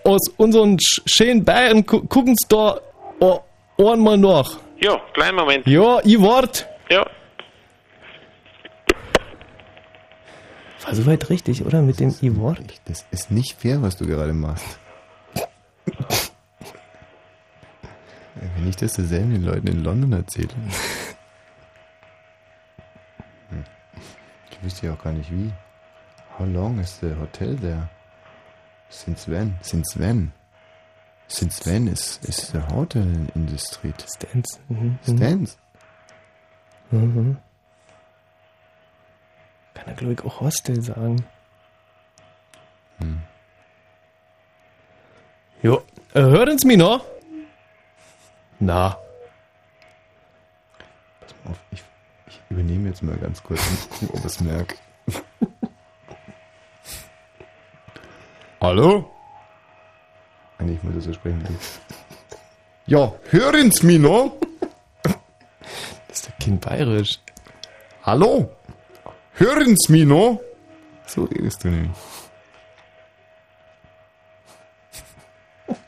[0.03, 2.81] aus unseren sch- schönen Bayern gu- gucken Sie da
[3.79, 4.57] einmal nach.
[4.81, 5.67] Ja, kleinen Moment.
[5.69, 6.67] Ja, ich wart.
[6.91, 7.07] Ja.
[10.87, 11.83] War soweit richtig, oder?
[11.83, 12.81] Mit dem I wart?
[12.85, 14.79] Das ist nicht fair, was du gerade machst.
[18.55, 20.49] Wenn ich das derselben den Leuten in London erzähle.
[23.49, 23.65] Hm.
[24.51, 25.53] Ich wüsste ja auch gar nicht wie.
[26.39, 27.89] How long is the hotel there?
[28.89, 29.57] Since when?
[29.63, 30.33] Since when?
[31.29, 34.05] Since when is, is the hotel in, the street?
[34.09, 34.61] Stands.
[34.69, 34.99] Mhm.
[35.07, 35.17] mhm.
[35.17, 35.59] Stands?
[36.91, 37.39] Mhm.
[39.77, 41.23] Kann er, glaube ich, auch Hostel sagen.
[42.99, 43.21] Hm.
[45.63, 45.83] Jo,
[46.15, 47.05] äh, hören Sie mich noch?
[48.59, 48.97] Na.
[51.21, 51.83] Pass mal auf, ich,
[52.27, 54.77] ich übernehme jetzt mal ganz kurz und gucken, ob es merke.
[58.63, 59.11] Hallo?
[60.57, 61.45] Eigentlich muss ich so sprechen.
[62.87, 64.37] Ja, hören Sie mich noch?
[66.09, 67.19] Das ist doch kein Bayerisch.
[68.05, 68.49] Hallo?
[69.39, 70.41] Hören Sie mich noch?
[71.07, 71.91] So redest du nämlich.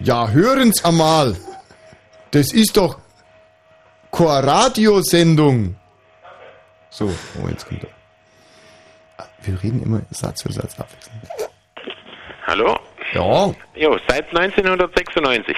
[0.00, 1.34] Ja, hören Sie einmal.
[2.30, 2.98] Das ist doch
[4.12, 5.76] keine Radiosendung.
[6.90, 7.06] So,
[7.42, 7.90] oh, jetzt kommt er.
[9.42, 11.22] Wir reden immer Satz für Satz abwechselnd.
[12.46, 12.78] Hallo?
[13.14, 13.54] Ja.
[13.74, 15.56] Jo, seit 1996.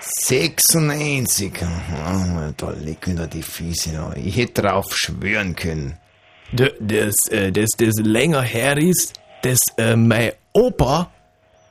[0.00, 1.52] 96.
[1.62, 4.14] Oh, da lecken da die Füße noch.
[4.14, 5.98] Ich hätte drauf schwören können.
[6.52, 11.10] Das, äh, das, das länger her ist, dass äh, mein Opa,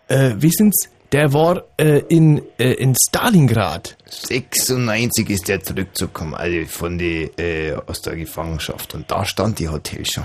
[0.08, 3.98] äh, wissen's, der war äh, in, äh, in Stalingrad.
[4.06, 8.94] 96 ist der zurückgekommen, also von der, äh, aus der Gefangenschaft.
[8.94, 10.24] Und da stand die Hotel schon.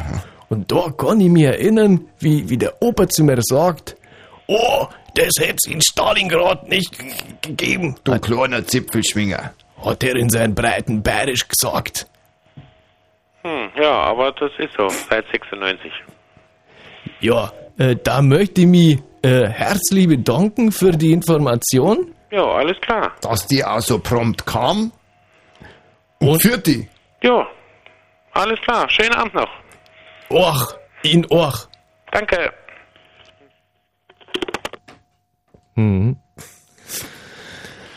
[0.48, 3.96] Und da kann ich mich erinnern, wie, wie der Opa zu mir sagt,
[4.46, 6.92] oh, das hätt's in Stalingrad nicht
[7.42, 7.96] gegeben.
[8.04, 9.52] Du kleiner Zipfelschwinger.
[9.84, 12.06] Hat er in seinem breiten Bayerisch gesagt.
[13.42, 15.90] Hm, ja, aber das ist so, seit 96.
[17.20, 22.14] Ja, äh, da möchte ich mich äh, herzlich bedanken für die Information.
[22.30, 23.12] Ja, alles klar.
[23.20, 24.92] Dass die auch so prompt kam.
[26.18, 26.88] Und, für die.
[27.22, 27.46] Ja,
[28.32, 28.88] alles klar.
[28.88, 29.50] Schönen Abend noch.
[30.30, 31.68] Och, in Och.
[32.10, 32.52] Danke.
[35.76, 36.16] Mhm.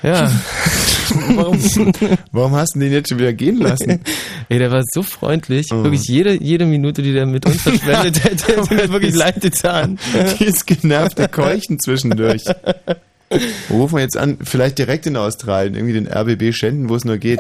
[0.04, 0.32] Ja.
[1.36, 1.60] Warum,
[2.32, 4.02] warum hast du den jetzt schon wieder gehen lassen?
[4.50, 5.68] Ey, der war so freundlich.
[5.72, 5.84] Oh.
[5.84, 10.00] Wirklich jede, jede Minute, die der mit uns verschwendet hätte, hätte mir wirklich leid getan.
[10.40, 12.44] Dieses genervte Keuchen zwischendurch.
[13.70, 14.38] Wo rufen wir jetzt an?
[14.44, 17.40] Vielleicht direkt in Australien, irgendwie den RBB Schenden, wo es nur geht.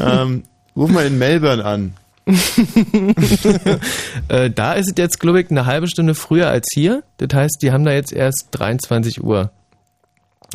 [0.00, 0.44] ähm,
[0.76, 1.94] rufen wir in Melbourne an.
[4.28, 7.04] äh, da ist es jetzt, glaube ich, eine halbe Stunde früher als hier.
[7.18, 9.52] Das heißt, die haben da jetzt erst 23 Uhr.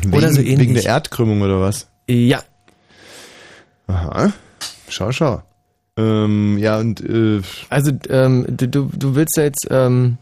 [0.02, 0.58] Wegen, Oder so ähnlich.
[0.58, 1.86] wegen der Erdkrümmung oder was?
[2.08, 2.42] Ja.
[3.86, 4.32] Aha.
[4.88, 5.42] Schau, schau.
[5.96, 7.40] Ähm, ja, und äh,
[7.70, 10.18] Also, ähm, du, du willst ja jetzt, ähm,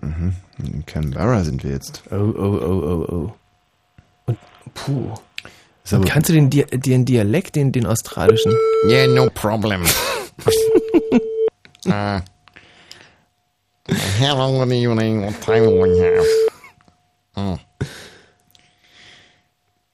[0.00, 0.34] mhm.
[0.62, 2.02] in Canberra sind wir jetzt.
[2.10, 3.32] oh, oh, oh, oh, oh.
[4.26, 4.38] Und,
[4.74, 5.14] puh.
[5.92, 8.52] Und kannst du den, den Dialekt, den, den australischen?
[8.88, 9.84] Yeah, no problem.
[11.86, 12.20] uh,
[13.88, 15.22] hello, good evening.
[15.22, 16.26] What time do we have?
[17.36, 17.60] Mm.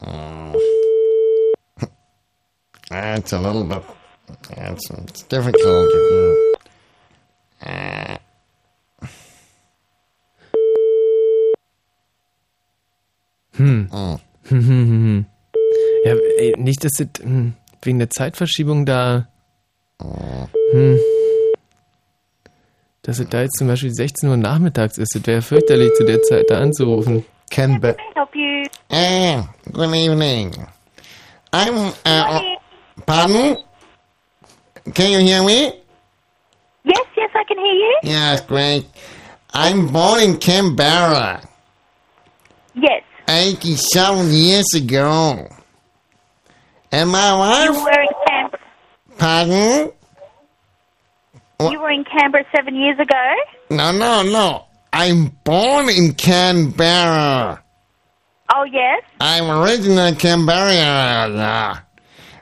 [0.00, 0.52] Uh,
[2.90, 3.82] it's a little bit.
[4.50, 5.88] It's, it's difficult.
[7.64, 8.18] Uh,
[13.54, 13.86] Hm.
[13.92, 14.18] mm.
[14.48, 15.26] Hm, hm.
[16.04, 19.28] Ja, ey, nicht, dass das hm, wegen der Zeitverschiebung da.
[20.00, 20.98] Hm.
[23.12, 25.14] Dass es da jetzt zum Beispiel 16 Uhr nachmittags ist.
[25.14, 27.26] Das wäre fürchterlich, zu der Zeit da anzurufen.
[27.50, 27.94] Canberra.
[28.14, 28.62] Help you.
[28.90, 30.50] Ah, good evening.
[31.52, 31.92] I'm.
[32.06, 32.40] Uh,
[33.04, 33.58] pardon?
[34.94, 35.74] Can you hear me?
[36.84, 37.98] Yes, yes, I can hear you.
[38.02, 38.86] Yes, great.
[39.52, 41.42] I'm born in Canberra
[42.74, 43.02] Yes.
[43.28, 45.48] 87 years ago.
[46.90, 47.84] And my You wife.
[47.84, 48.58] were in Canberra.
[49.18, 49.92] Pardon?
[51.70, 53.34] You were in Canberra seven years ago.
[53.70, 54.64] No, no, no.
[54.92, 57.62] I'm born in Canberra.
[58.54, 59.02] Oh yes.
[59.20, 61.86] I'm originally Canberra.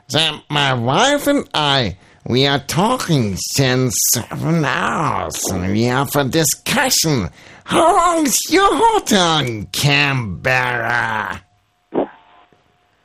[0.07, 6.25] So my wife and I, we are talking since seven hours, and we have a
[6.25, 7.29] discussion.
[7.63, 11.41] How long is your hotel in Canberra?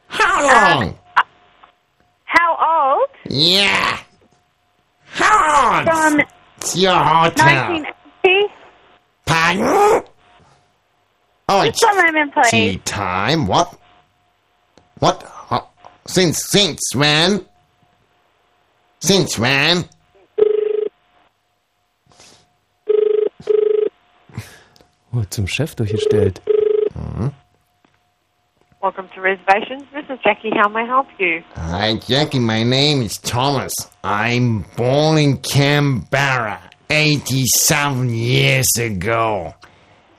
[0.09, 0.98] How um, long?
[1.16, 1.22] Uh,
[2.24, 3.09] how old?
[3.30, 4.01] yeah.
[5.18, 5.88] How old?
[5.88, 6.20] From
[6.62, 7.72] is your hotel?
[7.72, 8.55] 1980.
[9.24, 10.02] Pardon?
[11.48, 13.47] Oh, Just one moment, tea time.
[13.47, 13.78] What?
[14.98, 15.24] What?
[15.51, 15.60] Uh,
[16.06, 17.44] since since when?
[19.01, 19.84] Since when?
[25.14, 26.40] Oh, zum Chef durchgestellt.
[28.82, 29.85] Welcome to reservations.
[29.93, 30.51] This is Jackie.
[30.55, 31.43] How may I help you?
[31.55, 32.39] Hi, Jackie.
[32.39, 33.73] My name is Thomas.
[34.05, 39.55] I'm born in Canberra 87 years ago.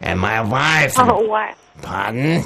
[0.01, 0.95] And my wife.
[0.99, 1.55] Oh, what?
[1.81, 2.43] Pardon?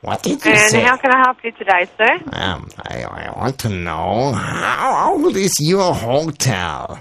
[0.00, 0.52] What did you say?
[0.52, 0.80] And say?
[0.82, 2.20] how can I help you today, sir?
[2.32, 7.00] Um, I, I want to know how old is your hotel?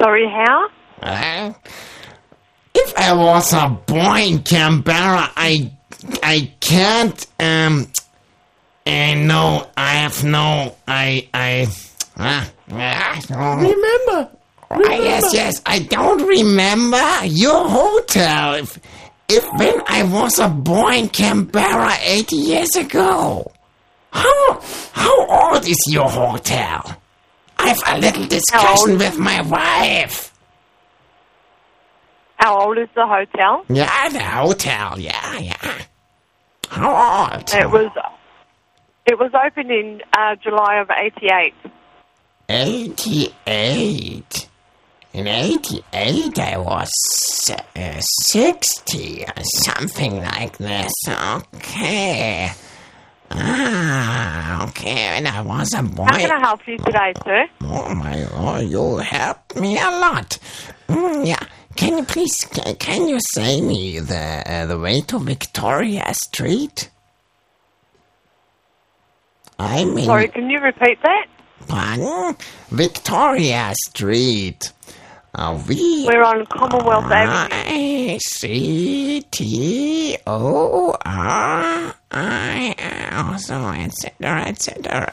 [0.00, 0.68] Sorry, how?
[1.02, 1.52] Uh,
[2.80, 5.70] if I was a boy in Canberra, I
[6.22, 7.90] I can't um
[8.86, 11.68] and no I have no I I
[12.16, 12.44] uh,
[13.60, 14.30] remember.
[14.80, 18.54] yes, yes, I don't remember your hotel.
[18.54, 18.78] If
[19.28, 23.50] if when I was a boy in Canberra eighty years ago.
[24.10, 24.60] How
[24.92, 26.96] how old is your hotel?
[27.58, 30.32] I've a little discussion with my wife.
[32.38, 33.64] How old is the hotel?
[33.68, 34.98] Yeah, the hotel.
[34.98, 35.82] Yeah, yeah.
[36.68, 37.52] How old?
[37.52, 37.90] It was.
[39.06, 41.54] It was opened in uh, July of '88.
[42.50, 44.48] 88.
[45.14, 46.92] In 88, I was
[47.74, 50.92] uh, 60 or something like this.
[51.08, 52.50] Okay.
[53.30, 55.16] Ah, okay.
[55.16, 56.04] And I was a boy.
[56.04, 57.46] How can I help you today, sir?
[57.62, 60.38] Oh my lord, you helped me a lot.
[60.88, 61.42] Mm, yeah.
[61.78, 66.90] Can you please, ca- can you say me the, uh, the way to Victoria Street?
[69.58, 71.26] I'm in, Sorry, can you repeat that?
[71.68, 72.36] pardon?
[72.70, 74.72] Victoria Street.
[75.34, 77.54] Uh, we We're on Commonwealth Avenue.
[77.54, 82.74] I C T O R I
[83.28, 85.10] also etc etc.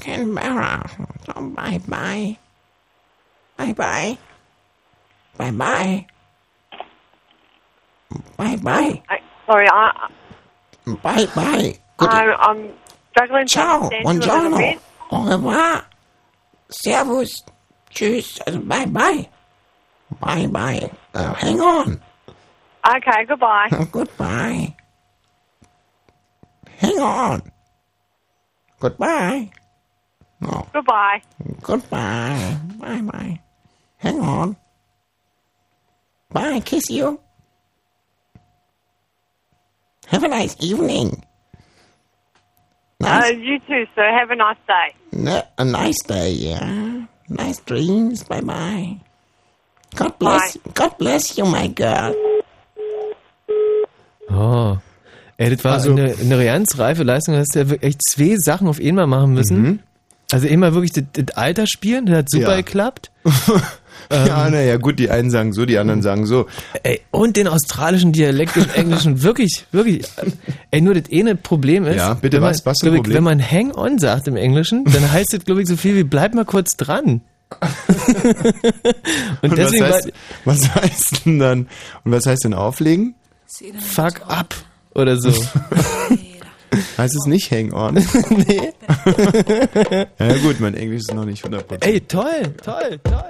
[0.00, 0.90] Canberra.
[1.26, 2.36] So bye bye.
[3.60, 4.16] Bye bye.
[5.36, 6.06] Bye bye.
[8.38, 9.02] Bye bye.
[9.46, 10.08] Sorry, I,
[11.02, 11.74] Bye bye.
[11.98, 12.72] I, I'm
[13.10, 13.82] struggling Ciao.
[13.82, 14.80] understand you a little Buongiorno.
[15.10, 15.84] Au revoir.
[16.70, 17.44] Servus.
[17.90, 18.40] Tschüss.
[18.66, 19.28] Bye bye.
[20.20, 20.90] Bye bye.
[21.12, 22.00] Uh, hang on.
[22.96, 23.68] Okay, goodbye.
[23.92, 24.74] Goodbye.
[26.78, 27.42] Hang on.
[28.80, 29.50] Goodbye.
[30.40, 30.66] No.
[30.72, 31.20] Goodbye.
[31.60, 32.56] Goodbye.
[32.78, 33.40] Bye bye.
[34.00, 34.56] Hang on.
[36.32, 36.60] Bye.
[36.60, 37.20] Kiss you.
[40.08, 41.22] Have a nice evening.
[43.02, 44.10] Uh, you too, sir.
[44.18, 44.94] Have a nice day.
[45.12, 47.06] N- a nice day, yeah.
[47.28, 48.24] Nice dreams.
[48.24, 48.96] Bye bye.
[49.94, 50.58] God bless.
[50.74, 52.14] God bless you, my girl.
[54.28, 54.78] Oh.
[55.38, 57.34] Ey, das war Also- eine, eine ganz reife Leistung.
[57.34, 59.82] Du hast ja wirklich echt zwei Sachen auf einmal machen müssen.
[60.32, 62.50] Also immer wirklich das, das Alter spielen, das hat super Mhm.
[62.50, 62.56] Ja.
[62.58, 63.10] geklappt.
[64.10, 66.46] ja, naja, gut, die einen sagen so, die anderen sagen so.
[66.82, 70.04] Ey, und den australischen Dialekt im Englischen, wirklich, wirklich.
[70.70, 73.16] Ey, nur das eine Problem ist, Ja, bitte, wenn man, was- was ich, Problem?
[73.16, 76.04] wenn man Hang on sagt im Englischen, dann heißt das, glaube ich, so viel wie
[76.04, 77.20] bleib mal kurz dran.
[79.42, 80.12] und, Und deswegen was, heißt,
[80.44, 81.68] was heißt denn dann?
[82.04, 83.14] Und was heißt denn auflegen?
[83.80, 84.54] fuck up
[84.94, 85.30] oder so.
[86.96, 87.94] Heißt es nicht hang on?
[87.94, 88.72] nee.
[90.20, 91.84] ja gut, mein Englisch ist noch nicht 100%.
[91.84, 93.22] Ey, toll, toll, toll.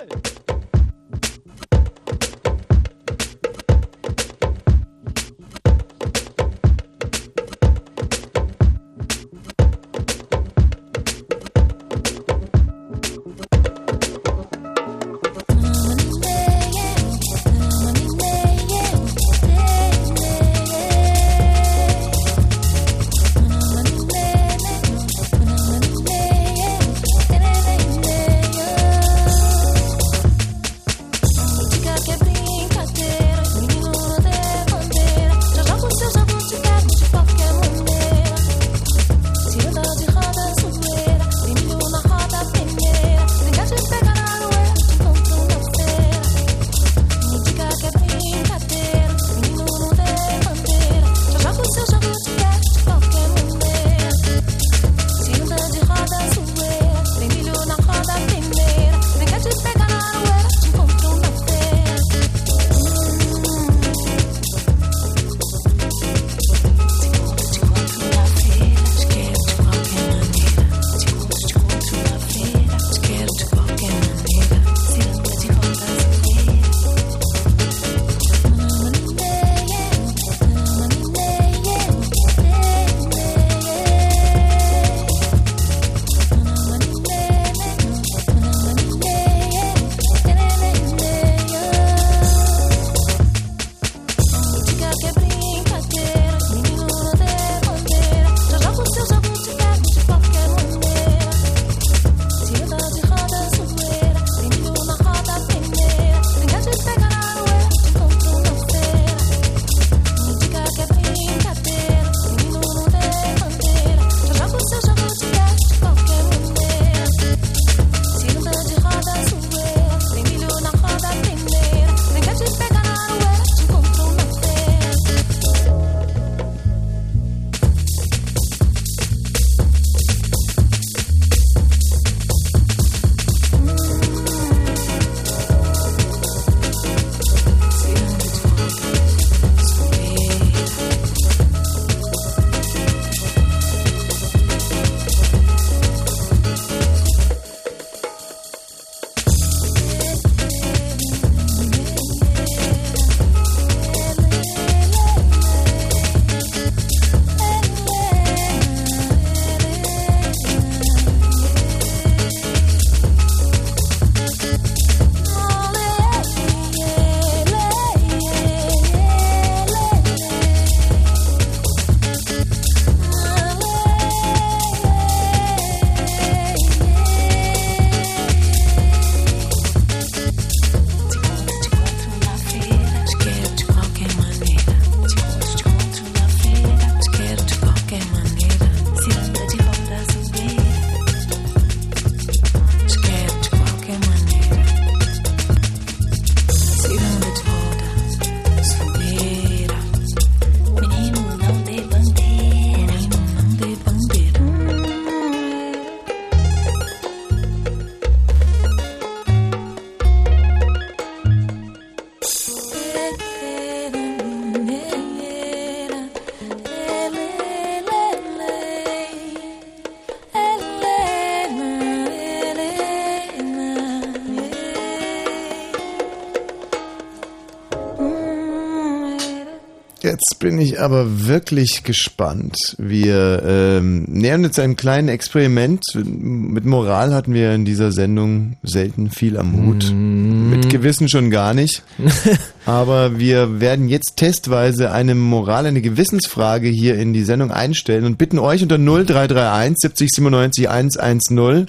[230.41, 232.57] Jetzt bin ich aber wirklich gespannt.
[232.79, 235.83] Wir ähm, nähern uns einem kleinen Experiment.
[235.95, 239.93] Mit Moral hatten wir in dieser Sendung selten viel am Hut.
[239.93, 240.49] Mhm.
[240.49, 241.83] Mit Gewissen schon gar nicht.
[242.65, 248.17] aber wir werden jetzt testweise eine Moral, eine Gewissensfrage hier in die Sendung einstellen und
[248.17, 251.67] bitten euch unter 0331 70 97 110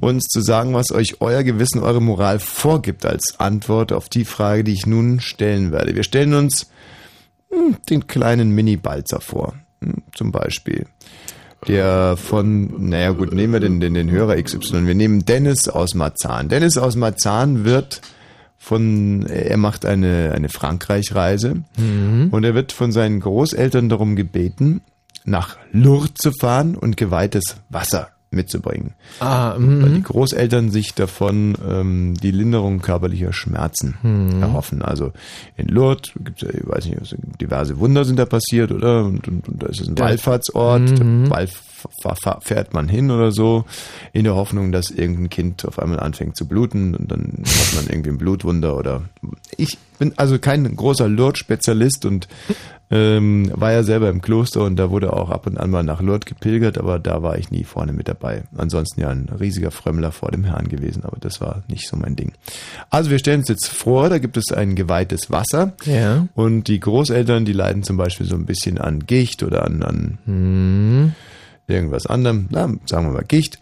[0.00, 4.64] uns zu sagen, was euch euer Gewissen, eure Moral vorgibt als Antwort auf die Frage,
[4.64, 5.94] die ich nun stellen werde.
[5.94, 6.66] Wir stellen uns
[7.90, 10.86] den kleinen Mini-Balzer vor, hm, zum Beispiel.
[11.66, 14.86] Der von, naja gut, nehmen wir den, den, den Hörer XY.
[14.86, 16.48] Wir nehmen Dennis aus Marzahn.
[16.48, 18.02] Dennis aus Marzahn wird
[18.58, 22.28] von, er macht eine, eine Frankreich-Reise Mhm.
[22.30, 24.82] und er wird von seinen Großeltern darum gebeten,
[25.24, 28.92] nach Lourdes zu fahren und geweihtes Wasser mitzubringen.
[29.20, 29.94] Ah, Weil mhm.
[29.96, 34.42] die Großeltern sich davon ähm, die Linderung körperlicher Schmerzen Mhm.
[34.42, 34.82] erhoffen.
[34.82, 35.12] Also
[35.56, 39.04] in Lourdes gibt es ja, ich weiß nicht, diverse Wunder sind da passiert, oder?
[39.04, 40.04] Und, und, und da ist es ein Ja.
[40.04, 41.28] Wallfahrtsort, Mhm.
[42.02, 43.64] da fährt man hin oder so,
[44.12, 47.86] in der Hoffnung, dass irgendein Kind auf einmal anfängt zu bluten und dann hat man
[47.88, 49.02] irgendwie ein Blutwunder oder
[49.56, 52.28] ich bin also kein großer Lourdes-Spezialist und
[52.90, 56.00] ähm, war ja selber im Kloster und da wurde auch ab und an mal nach
[56.00, 58.44] Lourdes gepilgert, aber da war ich nie vorne mit dabei.
[58.56, 62.14] Ansonsten ja ein riesiger Frömmler vor dem Herrn gewesen, aber das war nicht so mein
[62.14, 62.32] Ding.
[62.90, 66.28] Also wir stellen uns jetzt vor, da gibt es ein geweihtes Wasser Ja.
[66.34, 70.18] und die Großeltern, die leiden zum Beispiel so ein bisschen an Gicht oder an, an
[70.26, 71.12] Mhm.
[71.66, 73.58] irgendwas anderem, na, sagen wir mal Gicht.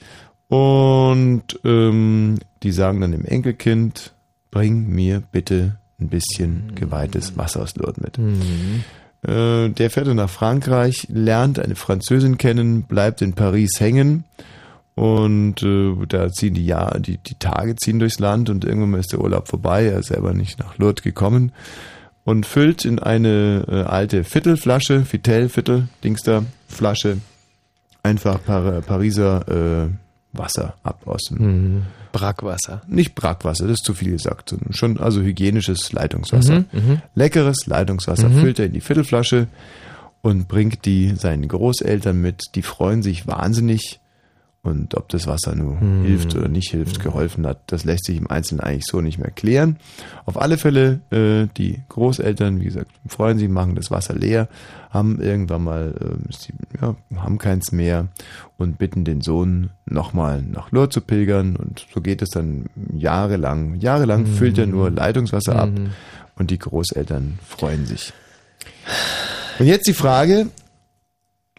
[0.49, 4.13] Und ähm, die sagen dann dem Enkelkind,
[4.51, 8.19] bring mir bitte ein bisschen geweihtes Wasser aus Lourdes mit.
[8.19, 8.85] Mhm.
[9.27, 14.25] Äh, der fährt dann nach Frankreich, lernt eine Französin kennen, bleibt in Paris hängen
[14.95, 19.13] und äh, da ziehen die Jahre, die, die Tage ziehen durchs Land und irgendwann ist
[19.13, 21.53] der Urlaub vorbei, er ist selber nicht nach Lourdes gekommen
[22.25, 27.19] und füllt in eine äh, alte Viertelflasche, Vitel, Viertel, Dings da, Flasche,
[28.03, 29.89] einfach Par Pariser äh,
[30.33, 31.83] Wasser ab aus dem Mhm.
[32.15, 32.83] Brackwasser.
[32.87, 36.61] nicht Brackwasser, das ist zu viel gesagt, sondern schon also hygienisches Leitungswasser.
[36.61, 37.03] Mhm, mhm.
[37.15, 38.41] Leckeres Leitungswasser Mhm.
[38.41, 39.49] füllt er in die Viertelflasche
[40.23, 42.41] und bringt die seinen Großeltern mit.
[42.55, 44.01] Die freuen sich wahnsinnig.
[44.65, 46.05] Und ob das Wasser nur Mhm.
[46.05, 49.31] hilft oder nicht hilft, geholfen hat, das lässt sich im Einzelnen eigentlich so nicht mehr
[49.31, 49.77] klären.
[50.25, 54.49] Auf alle Fälle, äh, die Großeltern, wie gesagt, freuen sich, machen das Wasser leer,
[54.89, 58.09] haben irgendwann mal, äh, sie, ja, haben keins mehr
[58.57, 62.65] und bitten den Sohn nochmal nach Lourdes zu pilgern und so geht es dann
[62.97, 63.75] jahrelang.
[63.81, 64.27] Jahrelang Mhm.
[64.29, 65.91] füllt er nur Leitungswasser ab Mhm.
[66.37, 68.15] und die Großeltern freuen sich.
[69.59, 70.47] Und jetzt die Frage,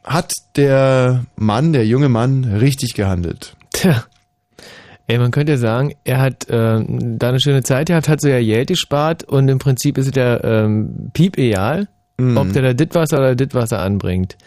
[0.05, 3.55] hat der Mann, der junge Mann, richtig gehandelt?
[3.73, 4.03] Tja.
[5.07, 8.27] Ey, man könnte ja sagen, er hat äh, da eine schöne Zeit gehabt, hat so
[8.27, 11.87] ja Geld gespart und im Prinzip ist es ja ähm, piep egal,
[12.17, 12.37] Mhm.
[12.37, 14.37] ob der da dit Wasser oder dit Wasser anbringt.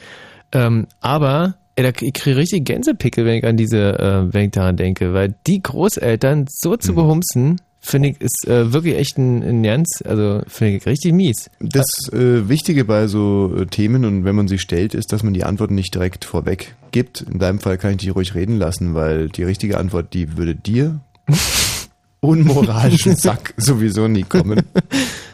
[0.53, 4.53] Ähm, aber ey, da, ich kriege richtig Gänsepickel, wenn ich an diese, äh, wenn ich
[4.53, 9.43] daran denke, weil die Großeltern so zu behumsen, finde ich, ist äh, wirklich echt ein,
[9.43, 11.51] ein ganz, also finde ich richtig mies.
[11.61, 15.33] Das äh, Wichtige bei so äh, Themen und wenn man sie stellt, ist, dass man
[15.33, 17.23] die Antworten nicht direkt vorweg gibt.
[17.23, 20.55] In deinem Fall kann ich dich ruhig reden lassen, weil die richtige Antwort, die würde
[20.55, 21.01] dir
[22.21, 24.63] unmoralischen Sack sowieso nie kommen.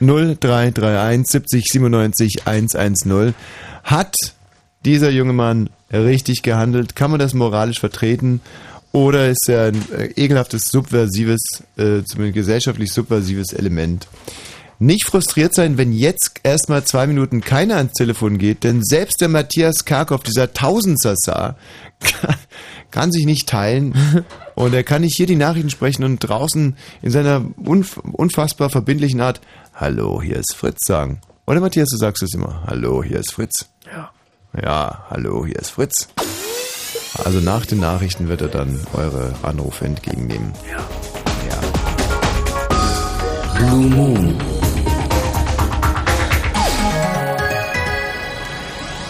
[0.00, 3.34] 0331 70 97 110.
[3.82, 4.14] Hat
[4.84, 6.94] dieser junge Mann richtig gehandelt?
[6.94, 8.40] Kann man das moralisch vertreten?
[8.94, 11.42] Oder ist er ein äh, ekelhaftes, subversives,
[11.76, 14.06] äh, zumindest gesellschaftlich subversives Element?
[14.78, 19.28] Nicht frustriert sein, wenn jetzt erstmal zwei Minuten keiner ans Telefon geht, denn selbst der
[19.28, 21.56] Matthias Karkow, dieser Tausendsassar,
[21.98, 22.36] kann,
[22.92, 27.10] kann sich nicht teilen und er kann nicht hier die Nachrichten sprechen und draußen in
[27.10, 29.40] seiner unf unfassbar verbindlichen Art
[29.74, 31.20] Hallo, hier ist Fritz sagen.
[31.48, 32.62] Oder Matthias, du sagst es immer.
[32.64, 33.66] Hallo, hier ist Fritz.
[33.92, 34.12] Ja.
[34.62, 36.08] Ja, hallo, hier ist Fritz.
[37.22, 40.52] Also nach den Nachrichten wird er dann eure Anrufe entgegennehmen.
[40.68, 40.78] Ja.
[41.48, 41.60] Ja.
[43.58, 44.34] Blue Moon.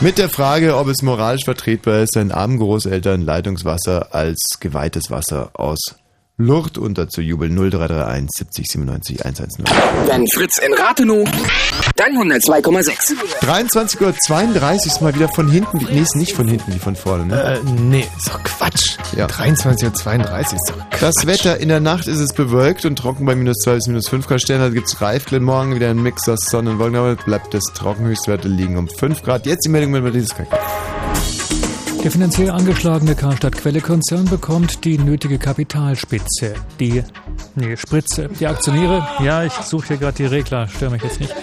[0.00, 5.50] Mit der Frage, ob es moralisch vertretbar ist, seinen armen Großeltern Leitungswasser als geweihtes Wasser
[5.54, 5.78] aus
[6.36, 7.54] Lourdes unterzujubeln.
[7.54, 9.64] 0331 70 97 110.
[10.06, 11.28] Wenn Fritz in Rathenow,
[11.94, 13.14] dann 102,6.
[13.40, 15.78] 23.32 Uhr ist mal wieder von hinten.
[15.78, 17.26] Die, nee, ist nicht von hinten, wie von vorne.
[17.26, 17.40] Ne?
[17.40, 18.96] Äh, nee, ist doch Quatsch.
[19.16, 19.26] Ja.
[19.26, 23.36] 23.32 Uhr ist doch Das Wetter in der Nacht ist es bewölkt und trocken bei
[23.36, 24.42] minus 2 bis minus 5 Grad.
[24.42, 25.44] Sterne gibt es Reifglen.
[25.44, 26.96] Morgen wieder ein Mix aus Sonne und Wolken.
[26.96, 29.46] Aber bleibt das Trockenhöchstwerte liegen um 5 Grad.
[29.46, 30.58] Jetzt die Meldung mit Matthias Kacke.
[32.04, 36.52] Der finanziell angeschlagene Karstadt-Quelle-Konzern bekommt die nötige Kapitalspitze.
[36.78, 37.02] Die,
[37.54, 38.28] nee, Spritze.
[38.38, 41.34] Die Aktionäre, ja, ich suche hier gerade die Regler, störe mich jetzt nicht.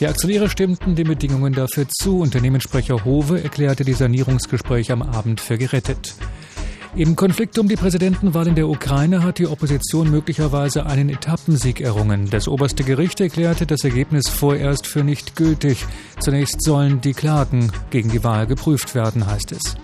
[0.00, 2.18] Die Aktionäre stimmten den Bedingungen dafür zu.
[2.18, 6.16] Unternehmenssprecher Hove erklärte die Sanierungsgespräche am Abend für gerettet.
[6.96, 12.28] Im Konflikt um die Präsidentenwahl in der Ukraine hat die Opposition möglicherweise einen Etappensieg errungen.
[12.30, 15.84] Das oberste Gericht erklärte das Ergebnis vorerst für nicht gültig.
[16.18, 19.76] Zunächst sollen die Klagen gegen die Wahl geprüft werden, heißt es.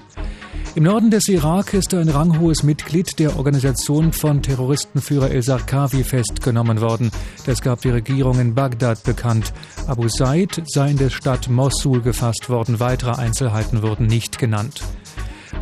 [0.76, 7.12] Im Norden des Irak ist ein ranghohes Mitglied der Organisation von Terroristenführer El-Sarkawi festgenommen worden.
[7.46, 9.52] Das gab die Regierung in Bagdad bekannt.
[9.86, 12.80] Abu Said sei in der Stadt Mossul gefasst worden.
[12.80, 14.82] Weitere Einzelheiten wurden nicht genannt.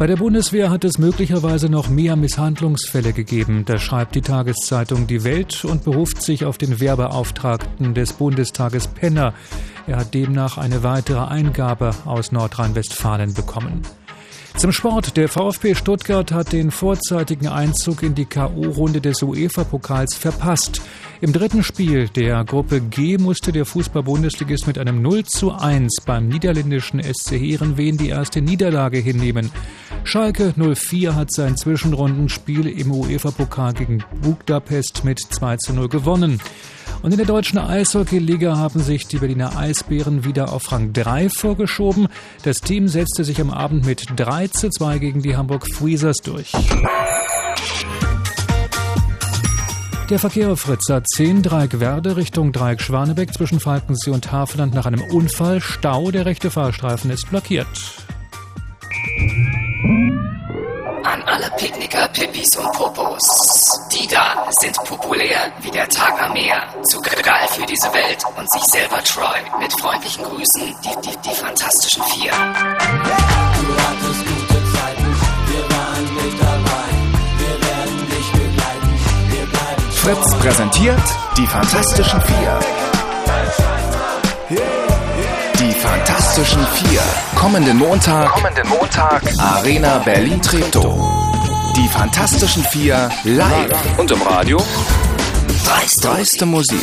[0.03, 3.65] Bei der Bundeswehr hat es möglicherweise noch mehr Misshandlungsfälle gegeben.
[3.65, 9.33] Das schreibt die Tageszeitung Die Welt und beruft sich auf den Werbeauftragten des Bundestages Penner.
[9.87, 13.83] Er hat demnach eine weitere Eingabe aus Nordrhein-Westfalen bekommen.
[14.57, 15.17] Zum Sport.
[15.17, 20.83] Der VfB Stuttgart hat den vorzeitigen Einzug in die K.O.-Runde des UEFA-Pokals verpasst.
[21.21, 26.29] Im dritten Spiel der Gruppe G musste der Fußball-Bundesligist mit einem 0 zu 1 beim
[26.29, 29.51] niederländischen SC Heerenveen die erste Niederlage hinnehmen.
[30.05, 36.41] Schalke 04 hat sein Zwischenrundenspiel im UEFA-Pokal gegen Budapest mit 2 zu 0 gewonnen.
[37.03, 42.07] Und in der deutschen Eishockey-Liga haben sich die Berliner Eisbären wieder auf Rang 3 vorgeschoben.
[42.45, 46.53] Das Team setzte sich am Abend mit 3 zu 2 gegen die Hamburg Freezers durch.
[50.11, 54.87] Der Verkehr auf Fritz A10 Dreieck Werde Richtung Dreieck Schwanebeck zwischen Falkensee und Havelland nach
[54.87, 55.61] einem Unfall.
[55.61, 57.67] Stau, der rechte Fahrstreifen ist blockiert.
[61.05, 63.21] An alle Picknicker, Pippis und Popos.
[63.93, 66.63] Die da sind populär wie der Tag am Meer.
[66.89, 69.59] Zu geil für diese Welt und sich selber treu.
[69.59, 72.31] Mit freundlichen Grüßen, die, die, die fantastischen Vier.
[72.31, 75.17] Du hattest gute Zeiten,
[75.47, 76.89] wir waren nicht dabei.
[77.39, 78.93] Wir werden dich begleiten,
[79.29, 81.03] wir bleiben Fritz präsentiert
[81.37, 82.61] die Fantastischen Vier.
[84.51, 84.82] Die
[86.33, 87.01] Fantastischen Vier.
[87.35, 88.31] Kommenden Montag.
[88.31, 89.23] Kommenden Montag.
[89.39, 90.97] Arena Berlin Treptow.
[91.77, 93.99] Die Fantastischen Vier live.
[93.99, 94.57] Und im Radio.
[95.67, 96.81] Dreiste, Dreiste Musik.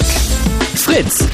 [0.76, 1.27] Fritz.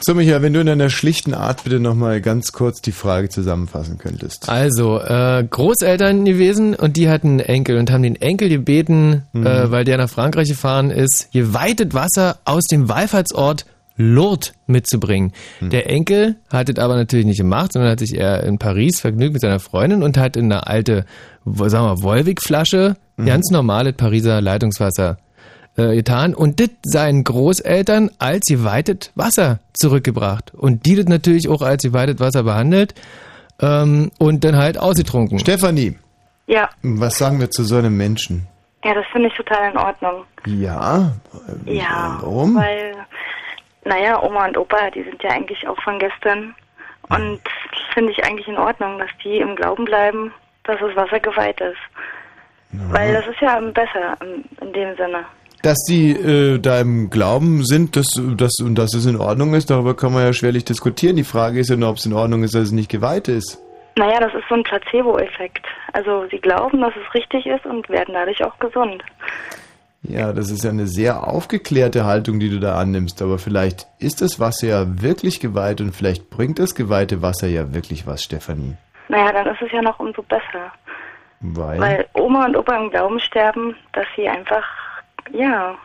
[0.00, 3.96] So, Michael, wenn du in einer schlichten Art bitte nochmal ganz kurz die Frage zusammenfassen
[3.96, 4.48] könntest.
[4.48, 9.46] Also, äh, Großeltern gewesen und die hatten einen Enkel und haben den Enkel gebeten, Mhm.
[9.46, 13.66] äh, weil der nach Frankreich gefahren ist, geweitet Wasser aus dem Wallfahrtsort
[13.96, 15.32] Lourdes mitzubringen.
[15.60, 15.70] Mhm.
[15.70, 19.32] Der Enkel hat es aber natürlich nicht gemacht, sondern hat sich eher in Paris vergnügt
[19.34, 21.04] mit seiner Freundin und hat in eine alte,
[21.44, 23.26] sagen wir, Wolwig-Flasche Mhm.
[23.26, 25.18] ganz normales Pariser Leitungswasser
[25.76, 30.52] äh, getan und das seinen Großeltern als geweitet Wasser zurückgebracht.
[30.54, 32.94] Und die das natürlich auch als geweitet Wasser behandelt
[33.60, 35.38] ähm, und dann halt ausgetrunken.
[35.38, 35.98] Stefanie,
[36.46, 38.46] Ja, was sagen wir zu so einem Menschen?
[38.84, 40.24] ja, das finde ich total in Ordnung.
[40.46, 41.12] Ja,
[41.66, 42.54] Ja, warum?
[42.56, 42.94] weil,
[43.84, 46.54] naja, Oma und Opa, die sind ja eigentlich auch von gestern.
[47.08, 47.40] Und
[47.92, 50.32] finde ich eigentlich in Ordnung, dass die im Glauben bleiben,
[50.64, 51.78] dass das Wasser geweiht ist.
[52.90, 55.24] Weil das ist ja besser in, in dem Sinne.
[55.62, 58.06] Dass die äh, da im Glauben sind, dass,
[58.36, 61.16] dass, und dass es in Ordnung ist, darüber kann man ja schwerlich diskutieren.
[61.16, 63.58] Die Frage ist ja nur, ob es in Ordnung ist, dass es nicht geweiht ist.
[63.96, 65.66] Naja, das ist so ein Placebo-Effekt.
[65.92, 69.04] Also sie glauben, dass es richtig ist und werden dadurch auch gesund.
[70.04, 73.22] Ja, das ist ja eine sehr aufgeklärte Haltung, die du da annimmst.
[73.22, 77.72] Aber vielleicht ist das Wasser ja wirklich geweiht und vielleicht bringt das geweihte Wasser ja
[77.72, 78.76] wirklich was, Stefanie.
[79.08, 80.72] Naja, dann ist es ja noch umso besser.
[81.40, 84.64] Weil, Weil Oma und Opa im Glauben sterben, dass sie einfach,
[85.32, 85.76] ja.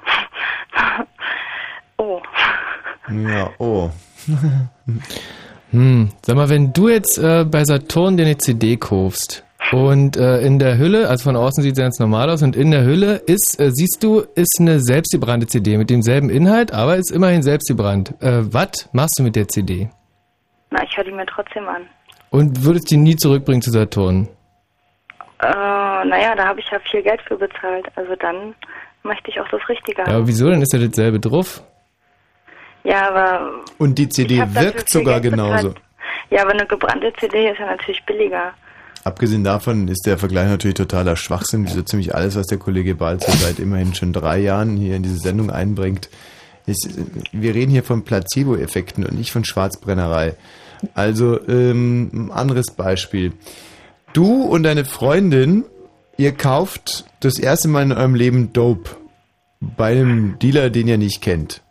[1.98, 2.22] oh.
[3.10, 3.89] ja, oh.
[5.72, 10.39] Hm, sag mal, wenn du jetzt äh, bei Saturn dir eine CD kaufst und äh,
[10.41, 13.15] in der Hülle, also von außen sieht sie ganz normal aus und in der Hülle
[13.15, 18.13] ist, äh, siehst du, ist eine selbstgebrannte CD mit demselben Inhalt, aber ist immerhin selbstgebrannt.
[18.21, 19.89] Äh, was machst du mit der CD?
[20.69, 21.81] Na, ich höre die mir trotzdem an.
[22.29, 24.27] Und würdest die nie zurückbringen zu Saturn?
[25.41, 27.85] Äh, naja, da habe ich ja viel Geld für bezahlt.
[27.95, 28.53] Also dann
[29.03, 30.15] möchte ich auch das Richtige Ja, haben.
[30.15, 30.49] aber wieso?
[30.49, 31.63] Dann ist ja dasselbe drauf.
[32.84, 35.61] Ja, aber Und die CD wirkt sogar Geld bezahlt.
[35.61, 35.73] genauso.
[36.29, 38.53] ja, aber eine gebrannte CD ist ja natürlich billiger.
[39.07, 41.65] Abgesehen davon ist der Vergleich natürlich totaler Schwachsinn.
[41.65, 45.15] So ziemlich alles, was der Kollege Balzer seit immerhin schon drei Jahren hier in diese
[45.15, 46.09] Sendung einbringt.
[46.65, 46.89] Ist,
[47.31, 50.35] wir reden hier von Placebo-Effekten und nicht von Schwarzbrennerei.
[50.93, 53.31] Also, ähm, ein anderes Beispiel.
[54.11, 55.63] Du und deine Freundin,
[56.17, 58.89] ihr kauft das erste Mal in eurem Leben Dope
[59.61, 61.61] bei einem Dealer, den ihr nicht kennt.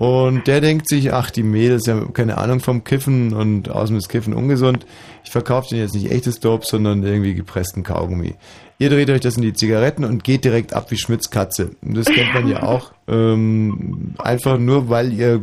[0.00, 4.08] Und der denkt sich, ach, die Mädels haben keine Ahnung vom Kiffen und außerdem ist
[4.08, 4.86] Kiffen ungesund.
[5.24, 8.34] Ich verkaufe denen jetzt nicht echtes Dope, sondern irgendwie gepressten Kaugummi.
[8.78, 11.72] Ihr dreht euch das in die Zigaretten und geht direkt ab wie Schmitz Katze.
[11.82, 12.92] Das kennt man ja auch.
[13.08, 15.38] Ähm, einfach nur, weil ihr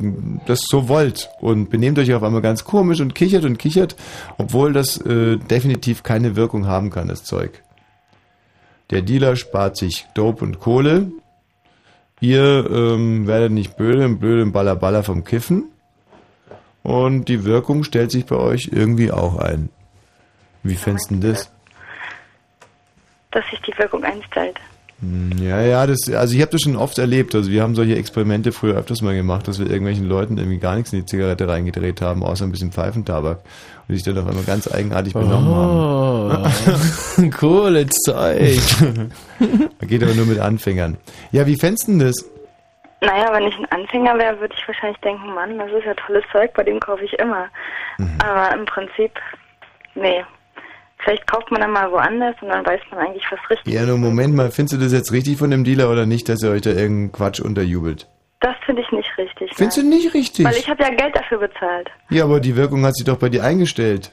[0.47, 1.29] das so wollt.
[1.39, 3.95] Und benehmt euch auf einmal ganz komisch und kichert und kichert,
[4.39, 7.61] obwohl das äh, definitiv keine Wirkung haben kann, das Zeug.
[8.89, 11.11] Der Dealer spart sich Dope und Kohle.
[12.19, 15.65] Ihr ähm, werdet nicht blöde im Ballerballer vom Kiffen.
[16.83, 19.69] Und die Wirkung stellt sich bei euch irgendwie auch ein.
[20.63, 21.51] Wie fändest du das?
[23.31, 24.59] Dass sich die Wirkung einstellt.
[24.99, 27.35] Hm, Ja, ja, das, also ich habe das schon oft erlebt.
[27.35, 30.75] Also wir haben solche Experimente früher öfters mal gemacht, dass wir irgendwelchen Leuten irgendwie gar
[30.75, 33.37] nichts in die Zigarette reingedreht haben, außer ein bisschen Pfeifentabak.
[33.37, 37.31] Und die sich dann auf einmal ganz eigenartig benommen Oh, haben.
[37.39, 38.59] cooles Zeug.
[39.81, 40.97] Geht aber nur mit Anfängern.
[41.31, 42.25] Ja, wie fändest du denn das?
[42.99, 46.23] Naja, wenn ich ein Anfänger wäre, würde ich wahrscheinlich denken, Mann, das ist ja tolles
[46.31, 47.45] Zeug, bei dem kaufe ich immer.
[48.19, 49.11] Aber im Prinzip,
[49.93, 50.23] nee.
[51.07, 53.97] Vielleicht kauft man dann mal woanders und dann weiß man eigentlich, was richtig Ja, nur
[53.97, 56.63] Moment mal, findest du das jetzt richtig von dem Dealer oder nicht, dass er euch
[56.63, 58.09] da irgendeinen Quatsch unterjubelt?
[58.41, 59.51] Das finde ich nicht richtig.
[59.55, 59.89] Findest nein.
[59.89, 60.45] du nicht richtig?
[60.45, 61.89] Weil ich habe ja Geld dafür bezahlt.
[62.09, 64.11] Ja, aber die Wirkung hat sich doch bei dir eingestellt.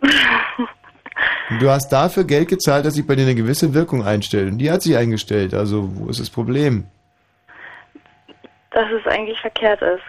[1.60, 4.50] Du hast dafür Geld gezahlt, dass sich bei dir eine gewisse Wirkung einstellt.
[4.50, 5.54] Und die hat sich eingestellt.
[5.54, 6.84] Also, wo ist das Problem?
[8.72, 10.02] Dass es eigentlich verkehrt ist.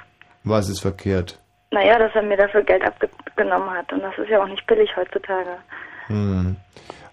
[0.44, 1.39] Was ist verkehrt?
[1.72, 3.91] Naja, dass er mir dafür Geld abgenommen hat.
[3.91, 5.57] Und das ist ja auch nicht billig heutzutage.
[6.07, 6.56] Hm.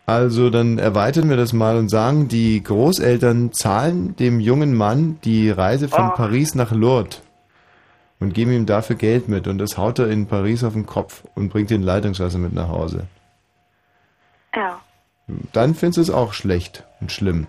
[0.06, 5.50] Also, dann erweitern wir das mal und sagen, die Großeltern zahlen dem jungen Mann die
[5.50, 6.14] Reise von Oh.
[6.14, 7.22] Paris nach Lourdes
[8.20, 9.48] und geben ihm dafür Geld mit.
[9.48, 12.68] Und das haut er in Paris auf den Kopf und bringt den Leitungswasser mit nach
[12.68, 13.06] Hause.
[14.54, 14.80] Ja.
[15.52, 17.46] Dann findest du es auch schlecht und schlimm.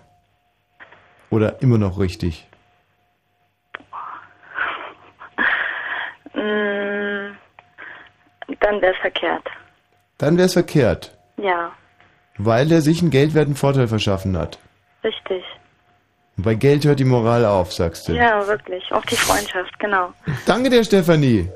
[1.30, 2.48] Oder immer noch richtig.
[6.32, 6.75] Mm,
[8.60, 9.46] dann wäre es verkehrt.
[10.18, 11.72] Dann wäre es verkehrt, Ja,
[12.38, 14.58] weil er sich einen geldwerten Vorteil verschaffen hat.
[15.04, 15.44] richtig.
[16.36, 18.12] Und bei Geld hört die Moral auf, sagst du.
[18.12, 18.92] Ja, wirklich.
[18.92, 20.12] Auch die Freundschaft, genau.
[20.44, 21.48] Danke dir, Stefanie.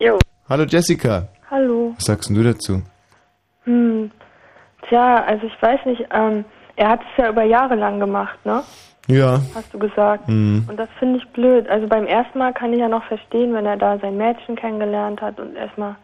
[0.00, 0.18] Jo.
[0.48, 1.28] Hallo, Jessica.
[1.48, 1.92] Hallo.
[1.96, 2.82] Was sagst du dazu?
[3.64, 4.10] Hm.
[4.88, 6.44] Tja, also ich weiß nicht, ähm,
[6.74, 8.64] er hat es ja über Jahre lang gemacht, ne?
[9.08, 9.40] Ja.
[9.54, 10.28] Hast du gesagt.
[10.28, 10.64] Mhm.
[10.68, 11.68] Und das finde ich blöd.
[11.68, 15.20] Also beim ersten Mal kann ich ja noch verstehen, wenn er da sein Mädchen kennengelernt
[15.20, 15.96] hat und erstmal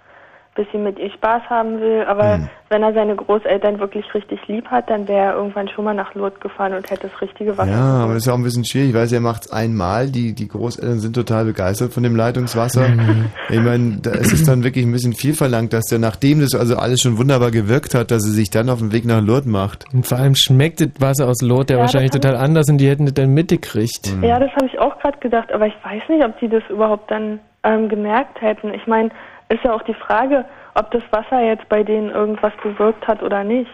[0.62, 2.04] bisschen mit ihr Spaß haben will.
[2.06, 2.48] Aber Mhm.
[2.68, 6.14] wenn er seine Großeltern wirklich richtig lieb hat, dann wäre er irgendwann schon mal nach
[6.14, 7.70] Lourdes gefahren und hätte das richtige Wasser.
[7.70, 8.90] Ja, aber das ist ja auch ein bisschen schwierig.
[8.90, 10.08] Ich weiß, er macht es einmal.
[10.08, 12.88] Die, die Großeltern sind total begeistert von dem Leitungswasser.
[12.88, 13.26] Mhm.
[13.48, 16.54] Ich meine, da ist es dann wirklich ein bisschen viel verlangt, dass der, nachdem das
[16.54, 19.46] also alles schon wunderbar gewirkt hat, dass er sich dann auf den Weg nach Lourdes
[19.46, 19.84] macht.
[19.94, 22.88] Und vor allem schmeckt das Wasser aus Lot ja, Ja, wahrscheinlich total anders und die
[22.88, 24.12] hätten das dann mitgekriegt.
[24.22, 27.10] Ja, das habe ich auch gerade gedacht, aber ich weiß nicht, ob die das überhaupt
[27.10, 28.72] dann ähm, gemerkt hätten.
[28.74, 29.10] Ich meine,
[29.48, 30.44] ist ja auch die Frage,
[30.74, 33.70] ob das Wasser jetzt bei denen irgendwas bewirkt hat oder nicht.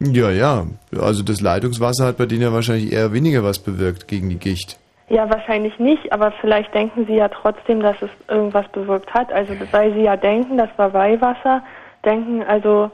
[0.00, 0.66] Ja, ja.
[0.98, 4.78] Also das Leitungswasser hat bei denen ja wahrscheinlich eher weniger was bewirkt gegen die Gicht.
[5.08, 9.32] Ja, wahrscheinlich nicht, aber vielleicht denken sie ja trotzdem, dass es irgendwas bewirkt hat.
[9.32, 11.62] Also weil sie ja denken, das war Weihwasser,
[12.04, 12.90] denken also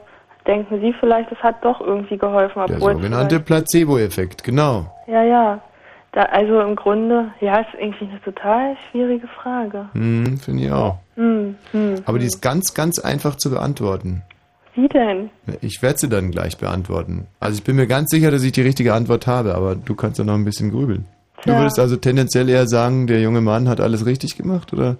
[0.47, 4.87] denken sie vielleicht, es hat doch irgendwie geholfen, Der sogenannte Placebo-Effekt, genau.
[5.05, 5.61] ja ja.
[6.13, 9.85] Da, also im Grunde, ja, ist irgendwie eine total schwierige Frage.
[9.93, 10.97] Hm, Finde ich auch.
[11.17, 11.95] Hm, hm.
[12.05, 14.21] Aber die ist ganz, ganz einfach zu beantworten.
[14.75, 15.29] Wie denn?
[15.61, 17.25] Ich werde sie dann gleich beantworten.
[17.39, 20.19] Also ich bin mir ganz sicher, dass ich die richtige Antwort habe, aber du kannst
[20.19, 21.05] ja noch ein bisschen grübeln.
[21.37, 21.57] Du Tja.
[21.57, 24.97] würdest also tendenziell eher sagen, der junge Mann hat alles richtig gemacht oder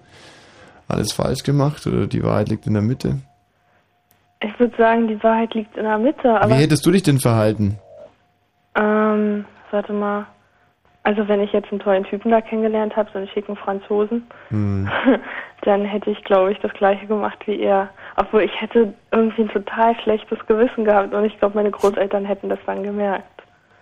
[0.87, 3.17] alles falsch gemacht oder die Wahrheit liegt in der Mitte.
[4.41, 7.19] Ich würde sagen, die Wahrheit liegt in der Mitte, aber Wie hättest du dich denn
[7.19, 7.77] verhalten?
[8.75, 10.25] ähm, warte mal.
[11.03, 14.89] Also wenn ich jetzt einen tollen Typen da kennengelernt habe, so einen schicken Franzosen, Hm.
[15.61, 17.89] dann hätte ich, glaube ich, das gleiche gemacht wie er.
[18.15, 22.49] Obwohl ich hätte irgendwie ein total schlechtes Gewissen gehabt und ich glaube, meine Großeltern hätten
[22.49, 23.25] das dann gemerkt.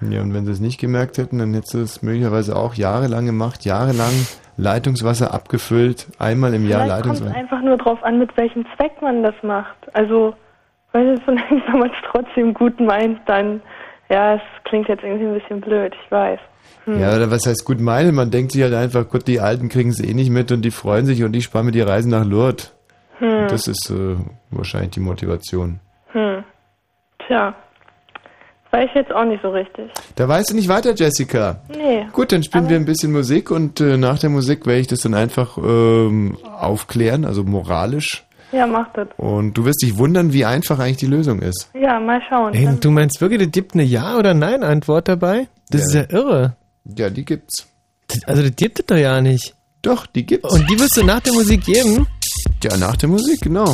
[0.01, 3.25] Ja, und wenn sie es nicht gemerkt hätten, dann hättest du es möglicherweise auch jahrelang
[3.25, 4.11] gemacht, jahrelang
[4.57, 7.39] Leitungswasser abgefüllt, einmal im Jahr Vielleicht kommt es Leitungswasser.
[7.39, 9.75] einfach nur drauf an, mit welchem Zweck man das macht.
[9.93, 10.33] Also,
[10.91, 13.61] weil es man es trotzdem gut meint, dann,
[14.09, 16.39] ja, es klingt jetzt irgendwie ein bisschen blöd, ich weiß.
[16.85, 16.99] Hm.
[16.99, 18.15] Ja, oder was heißt gut meinen?
[18.15, 20.71] Man denkt sich halt einfach, Gott, die Alten kriegen es eh nicht mit und die
[20.71, 22.71] freuen sich und ich spare mir die Reise nach Lourdes.
[23.19, 23.47] Hm.
[23.49, 24.15] Das ist äh,
[24.51, 25.79] wahrscheinlich die Motivation.
[26.11, 26.43] Hm.
[27.25, 27.55] Tja.
[28.71, 29.89] Weiß ich jetzt auch nicht so richtig.
[30.15, 31.61] Da weißt du nicht weiter, Jessica.
[31.69, 32.07] Nee.
[32.11, 34.99] Gut, dann spielen wir ein bisschen Musik und äh, nach der Musik werde ich das
[34.99, 38.25] dann einfach ähm, aufklären, also moralisch.
[38.51, 39.07] Ja, mach das.
[39.17, 41.69] Und du wirst dich wundern, wie einfach eigentlich die Lösung ist.
[41.73, 42.53] Ja, mal schauen.
[42.53, 45.47] Ey, du meinst wirklich, es gibt eine Ja- oder Nein-Antwort dabei?
[45.69, 46.55] Das ist ja irre.
[46.97, 47.65] Ja, die gibt's.
[48.25, 49.55] Also das gibt es doch ja nicht.
[49.81, 50.51] Doch, die gibt's.
[50.51, 52.07] Und die wirst du nach der Musik geben?
[52.63, 53.71] Ja, nach der Musik, genau.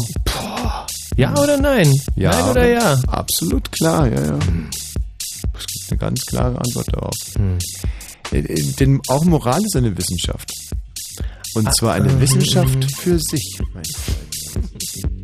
[1.17, 1.93] Ja oder nein?
[2.15, 2.99] Ja, Nein oder ja?
[3.07, 4.39] Absolut klar, ja, ja.
[5.57, 7.15] Es gibt eine ganz klare Antwort darauf.
[8.31, 10.51] Äh, äh, Denn auch Moral ist eine Wissenschaft.
[11.53, 12.21] Und zwar eine ähm.
[12.21, 15.20] Wissenschaft für sich, mein Freund.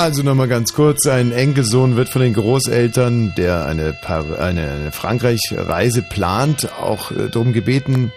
[0.00, 6.00] Also nochmal ganz kurz, ein Enkelsohn wird von den Großeltern, der eine, Par eine, Frankreich-Reise
[6.00, 8.10] plant, auch äh, darum gebeten,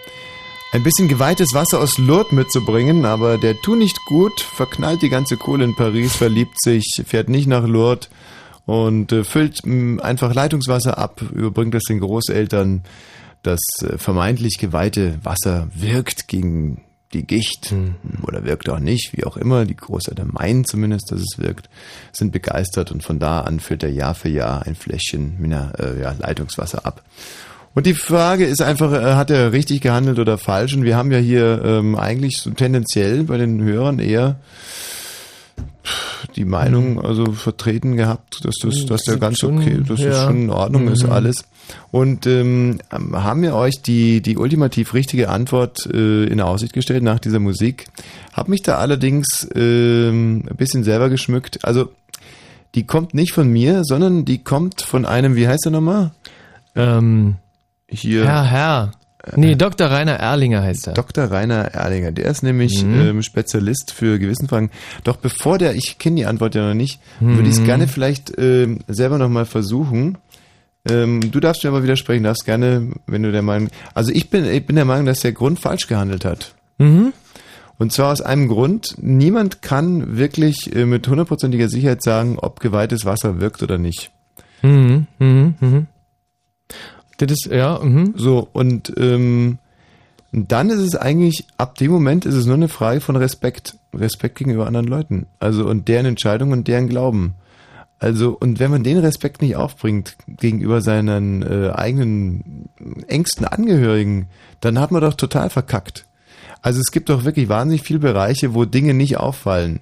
[0.72, 5.36] ein bisschen geweihtes Wasser aus Lourdes mitzubringen, aber der tut nicht gut, verknallt die ganze
[5.36, 8.08] Kohle in Paris, verliebt sich, fährt nicht nach Lourdes
[8.64, 12.82] und äh, füllt mh, einfach Leitungswasser ab, überbringt das den Großeltern.
[13.42, 16.80] Das äh, vermeintlich geweihte Wasser wirkt gegen
[17.14, 17.72] die Gicht
[18.26, 19.64] oder wirkt auch nicht, wie auch immer.
[19.64, 21.68] Die Großeltern meinen zumindest, dass es wirkt,
[22.12, 26.00] sind begeistert und von da an füllt er Jahr für Jahr ein Fläschchen Miner, äh,
[26.00, 27.02] ja, Leitungswasser ab.
[27.74, 30.74] Und die Frage ist einfach, äh, hat er richtig gehandelt oder falsch?
[30.74, 34.36] Und wir haben ja hier ähm, eigentlich so tendenziell bei den Hörern eher
[36.36, 40.26] die Meinung also vertreten gehabt, dass das, dass der ganz schon, okay, dass das ja.
[40.26, 41.12] schon in Ordnung ist Mhm.
[41.12, 41.44] alles.
[41.90, 47.18] Und ähm, haben wir euch die die ultimativ richtige Antwort äh, in Aussicht gestellt nach
[47.18, 47.86] dieser Musik.
[48.32, 51.64] Hab mich da allerdings ähm, ein bisschen selber geschmückt.
[51.64, 51.90] Also
[52.74, 56.10] die kommt nicht von mir, sondern die kommt von einem, wie heißt er nochmal?
[56.74, 57.36] Ähm,
[57.88, 58.24] Hier.
[58.26, 58.92] Herr, Herr.
[59.36, 59.86] Nee, Dr.
[59.90, 60.92] Rainer Erlinger heißt er.
[60.94, 61.24] Dr.
[61.30, 63.00] Rainer Erlinger, der ist nämlich Mhm.
[63.00, 64.70] ähm, Spezialist für Gewissenfragen.
[65.02, 67.36] Doch bevor der, ich kenne die Antwort ja noch nicht, Mhm.
[67.36, 70.18] würde ich es gerne vielleicht ähm, selber nochmal versuchen.
[70.88, 74.44] Ähm, du darfst mir aber widersprechen, darfst gerne, wenn du der Meinung, also ich bin,
[74.44, 76.54] ich bin der Meinung, dass der Grund falsch gehandelt hat.
[76.78, 77.12] Mhm.
[77.78, 83.04] Und zwar aus einem Grund, niemand kann wirklich äh, mit hundertprozentiger Sicherheit sagen, ob geweihtes
[83.04, 84.10] Wasser wirkt oder nicht.
[84.62, 85.06] Mhm.
[85.18, 85.54] Mhm.
[85.60, 85.86] Mhm.
[87.18, 88.14] Das ist, ja, mhm.
[88.16, 89.58] So, und ähm,
[90.32, 93.78] dann ist es eigentlich, ab dem Moment ist es nur eine Frage von Respekt.
[93.94, 95.26] Respekt gegenüber anderen Leuten.
[95.38, 97.34] Also und deren Entscheidung und deren Glauben.
[97.98, 102.68] Also, und wenn man den Respekt nicht aufbringt gegenüber seinen äh, eigenen
[103.06, 104.26] engsten Angehörigen,
[104.60, 106.06] dann hat man doch total verkackt.
[106.60, 109.80] Also es gibt doch wirklich wahnsinnig viele Bereiche, wo Dinge nicht auffallen.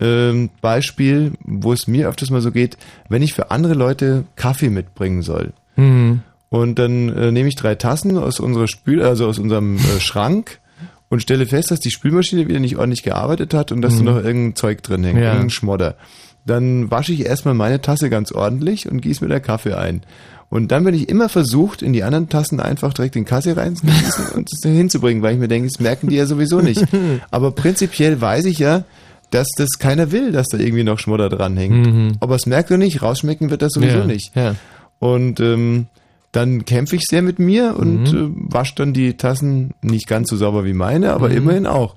[0.00, 2.76] Ähm, Beispiel, wo es mir öfters mal so geht,
[3.08, 5.52] wenn ich für andere Leute Kaffee mitbringen soll.
[5.76, 6.20] Mhm.
[6.48, 10.58] Und dann äh, nehme ich drei Tassen aus unserer Spül, also aus unserem äh, Schrank
[11.08, 14.06] und stelle fest, dass die Spülmaschine wieder nicht ordentlich gearbeitet hat und dass Mhm.
[14.06, 15.26] da noch irgendein Zeug drin hängt, Ja.
[15.26, 15.96] irgendein Schmodder.
[16.46, 20.02] Dann wasche ich erstmal meine Tasse ganz ordentlich und gieße mir da Kaffee ein.
[20.50, 24.26] Und dann bin ich immer versucht, in die anderen Tassen einfach direkt den Kaffee reinzugießen
[24.34, 26.84] und es hinzubringen, weil ich mir denke, das merken die ja sowieso nicht.
[27.30, 28.84] Aber prinzipiell weiß ich ja,
[29.30, 31.86] dass das keiner will, dass da irgendwie noch Schmodder dranhängt.
[31.86, 32.12] Mhm.
[32.20, 34.36] Ob er es merkt oder nicht, rausschmecken wird das sowieso Ja, nicht.
[34.36, 34.54] ja.
[35.00, 35.86] Und ähm,
[36.34, 38.46] dann kämpfe ich sehr mit mir und Mhm.
[38.48, 41.36] äh, wasche dann die Tassen nicht ganz so sauber wie meine, aber Mhm.
[41.36, 41.94] immerhin auch.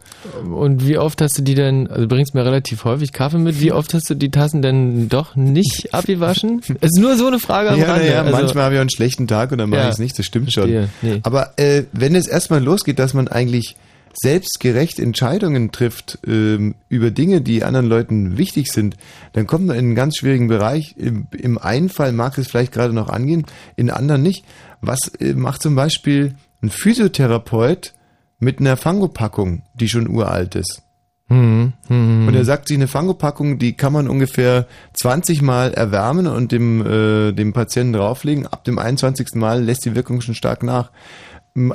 [0.53, 3.59] Und wie oft hast du die denn, also du bringst mir relativ häufig Kaffee mit,
[3.61, 6.61] wie oft hast du die Tassen denn doch nicht abgewaschen?
[6.81, 8.07] Es ist nur so eine Frage am Ja, Rande.
[8.11, 9.99] ja, also, manchmal habe ich auch einen schlechten Tag und dann mache Ja, ich es
[9.99, 10.89] nicht, das stimmt verstehe.
[11.01, 11.09] schon.
[11.09, 11.19] Nee.
[11.23, 13.76] Aber äh, wenn es erstmal losgeht, dass man eigentlich
[14.19, 18.98] selbstgerecht Entscheidungen trifft ähm, über Dinge, die anderen Leuten wichtig sind,
[19.34, 20.95] dann kommt man in einen ganz schwierigen Bereich.
[20.98, 23.45] Im, im einen Fall mag es vielleicht gerade noch angehen,
[23.76, 24.44] in anderen nicht.
[24.81, 27.94] Was äh, macht zum Beispiel ein Physiotherapeut
[28.39, 30.81] mit einer Fangopackung, die schon uralt ist?
[31.30, 31.73] Mhm.
[31.89, 32.27] Mhm.
[32.27, 36.85] Und er sagt sich, eine Fangopackung, die kann man ungefähr 20 Mal erwärmen und dem,
[36.85, 38.48] äh, dem Patienten drauflegen.
[38.48, 39.35] Ab dem 21.
[39.35, 40.91] Mal lässt die Wirkung schon stark nach.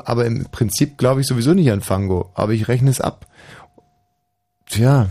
[0.05, 3.27] Aber im Prinzip glaube ich sowieso nicht an Fango, aber ich rechne es ab.
[4.67, 5.09] Tja.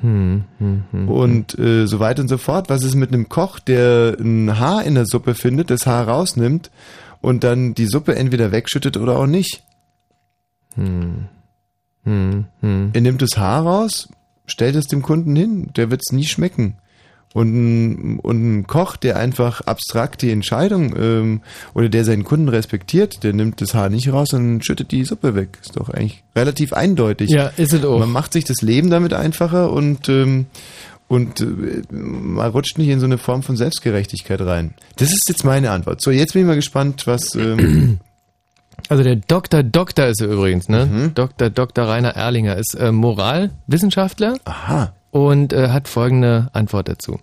[0.00, 1.08] Hm, hm, hm.
[1.08, 2.68] Und äh, so weiter und so fort.
[2.68, 6.70] Was ist mit einem Koch, der ein Haar in der Suppe findet, das Haar rausnimmt
[7.20, 9.64] und dann die Suppe entweder wegschüttet oder auch nicht?
[10.74, 11.26] Hm.
[12.04, 12.90] Hm, hm.
[12.92, 14.08] Er nimmt das Haar raus,
[14.46, 16.76] stellt es dem Kunden hin, der wird es nie schmecken.
[17.34, 21.40] Und ein, und ein Koch, der einfach abstrakt die Entscheidung ähm,
[21.74, 25.34] oder der seinen Kunden respektiert, der nimmt das Haar nicht raus und schüttet die Suppe
[25.34, 25.58] weg.
[25.60, 27.30] Ist doch eigentlich relativ eindeutig.
[27.30, 27.98] Ja, ist es auch.
[27.98, 30.46] Man macht sich das Leben damit einfacher und ähm,
[31.06, 34.74] und äh, man rutscht nicht in so eine Form von Selbstgerechtigkeit rein.
[34.96, 36.00] Das ist jetzt meine Antwort.
[36.00, 38.00] So, jetzt bin ich mal gespannt, was ähm,
[38.88, 39.62] Also der Dr.
[39.62, 40.86] Doktor ist er übrigens, ne?
[40.86, 41.14] Mhm.
[41.14, 41.50] Dr.
[41.50, 41.84] Dr.
[41.86, 44.94] Rainer Erlinger ist äh, Moralwissenschaftler Aha.
[45.10, 47.18] Und äh, hat folgende Antwort dazu.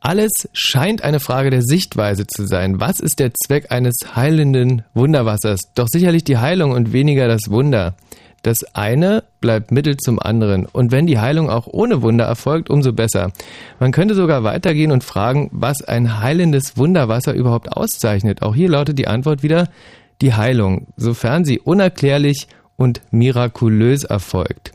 [0.00, 2.80] Alles scheint eine Frage der Sichtweise zu sein.
[2.80, 5.60] Was ist der Zweck eines heilenden Wunderwassers?
[5.76, 7.94] Doch sicherlich die Heilung und weniger das Wunder.
[8.42, 10.66] Das eine bleibt Mittel zum anderen.
[10.66, 13.30] Und wenn die Heilung auch ohne Wunder erfolgt, umso besser.
[13.78, 18.42] Man könnte sogar weitergehen und fragen, was ein heilendes Wunderwasser überhaupt auszeichnet.
[18.42, 19.68] Auch hier lautet die Antwort wieder
[20.20, 24.72] die Heilung, sofern sie unerklärlich und mirakulös erfolgt.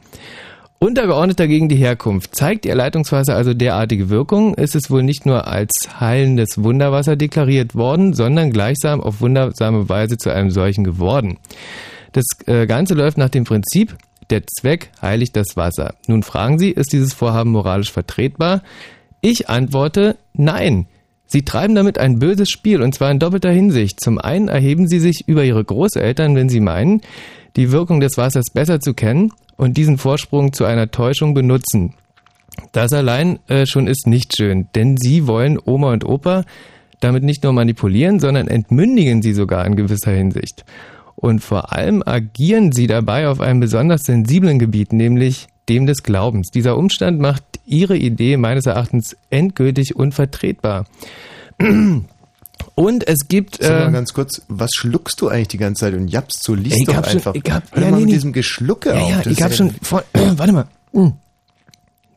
[0.79, 2.35] Untergeordnet dagegen die Herkunft.
[2.35, 7.73] Zeigt ihr Leitungswasser also derartige Wirkung, ist es wohl nicht nur als heilendes Wunderwasser deklariert
[7.73, 11.39] worden, sondern gleichsam auf wundersame Weise zu einem solchen geworden.
[12.11, 13.97] Das äh, Ganze läuft nach dem Prinzip,
[14.29, 15.95] Der Zweck heiligt das Wasser.
[16.05, 18.61] Nun fragen Sie, ist dieses Vorhaben moralisch vertretbar?
[19.21, 20.85] Ich antworte, nein.
[21.25, 23.99] Sie treiben damit ein böses Spiel und zwar in doppelter Hinsicht.
[23.99, 27.01] Zum einen erheben Sie sich über Ihre Großeltern, wenn Sie meinen,
[27.55, 31.93] die Wirkung des Wassers besser zu kennen und diesen Vorsprung zu einer Täuschung benutzen.
[32.71, 36.43] Das allein äh, schon ist nicht schön, denn Sie wollen Oma und Opa
[36.99, 40.65] damit nicht nur manipulieren, sondern entmündigen sie sogar in gewisser Hinsicht.
[41.15, 46.49] Und vor allem agieren sie dabei auf einem besonders sensiblen Gebiet, nämlich dem des Glaubens.
[46.51, 50.85] Dieser Umstand macht ihre Idee meines Erachtens endgültig unvertretbar.
[52.75, 53.57] Und es gibt.
[53.61, 56.53] Sag mal äh, ganz kurz, was schluckst du eigentlich die ganze Zeit und jappst so?
[56.55, 57.35] Lies Ich doch hab schon- einfach.
[57.35, 59.09] ich hab- Hör ja, mal nee, mit diesem Geschlucke ja, auf.
[59.25, 59.71] ja, ich hab schon.
[59.81, 60.67] Vor, warte mal.
[60.93, 61.13] Hm.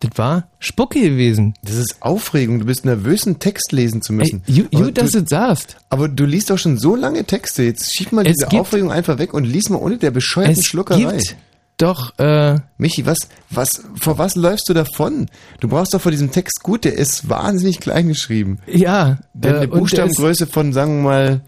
[0.01, 1.53] Das war Spucke gewesen.
[1.63, 2.59] Das ist Aufregung.
[2.59, 4.43] Du bist nervös, einen Text lesen zu müssen.
[4.47, 5.77] Ey, gut, dass du du sagst.
[5.91, 7.65] Aber du liest doch schon so lange Texte.
[7.65, 10.55] Jetzt schieb mal Es diese gibt- Aufregung einfach weg und lies mal ohne der bescheuerten
[10.59, 11.17] Es Schluckerei.
[11.19, 11.37] gibt
[11.81, 13.17] doch, äh, Michi, was,
[13.51, 15.27] was, vor was läufst du davon?
[15.61, 18.59] Du brauchst doch vor diesem Text gut, der ist wahnsinnig klein geschrieben.
[18.67, 21.41] Ja, Der hat äh, eine Buchstabengröße von, sagen wir mal,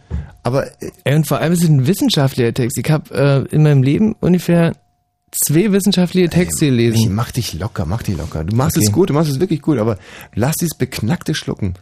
[0.42, 0.66] aber
[1.04, 2.78] Ey, und vor allem ist es ein wissenschaftlicher Text.
[2.78, 4.74] Ich habe äh, in meinem Leben ungefähr
[5.30, 7.14] zwei wissenschaftliche Texte Michi, gelesen.
[7.14, 8.44] mach dich locker, mach dich locker.
[8.44, 8.86] Du machst Okay.
[8.86, 9.98] es gut, du machst es wirklich gut, aber
[10.34, 11.74] lass dieses beknackte schlucken.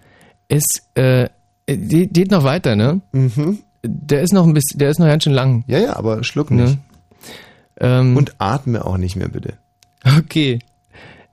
[0.49, 0.65] Es
[0.95, 1.29] äh,
[1.67, 3.01] geht geht noch weiter, ne?
[3.13, 3.59] Mhm.
[3.83, 5.65] Der ist noch ein bisschen, der ist noch ganz schön lang.
[5.67, 6.79] Ja, ja, aber schluck Ne?
[7.81, 9.55] Ähm, Und atme auch nicht mehr, bitte.
[10.19, 10.61] Okay.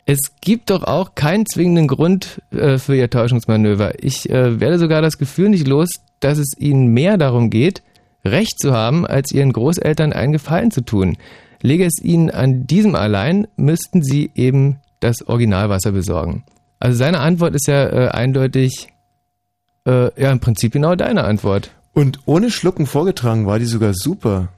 [0.05, 4.03] Es gibt doch auch keinen zwingenden Grund äh, für Ihr Täuschungsmanöver.
[4.03, 5.89] Ich äh, werde sogar das Gefühl nicht los,
[6.21, 7.83] dass es Ihnen mehr darum geht,
[8.23, 11.17] Recht zu haben, als Ihren Großeltern einen Gefallen zu tun.
[11.61, 16.43] Lege es Ihnen an diesem allein, müssten Sie eben das Originalwasser besorgen.
[16.79, 18.89] Also seine Antwort ist ja äh, eindeutig,
[19.85, 21.71] äh, ja im Prinzip genau deine Antwort.
[21.93, 24.49] Und ohne Schlucken vorgetragen war die sogar super.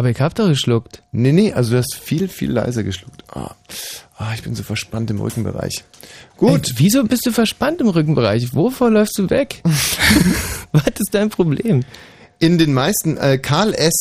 [0.00, 1.02] Aber ich hab doch geschluckt.
[1.12, 3.22] Nee, nee, also du hast viel, viel leiser geschluckt.
[3.34, 3.54] Ah,
[4.16, 5.84] ah, ich bin so verspannt im Rückenbereich.
[6.38, 6.68] Gut.
[6.70, 8.54] Ey, wieso bist du verspannt im Rückenbereich?
[8.54, 9.60] Wovor läufst du weg?
[10.72, 11.84] Was ist dein Problem?
[12.38, 13.92] In den meisten, äh, Karl S.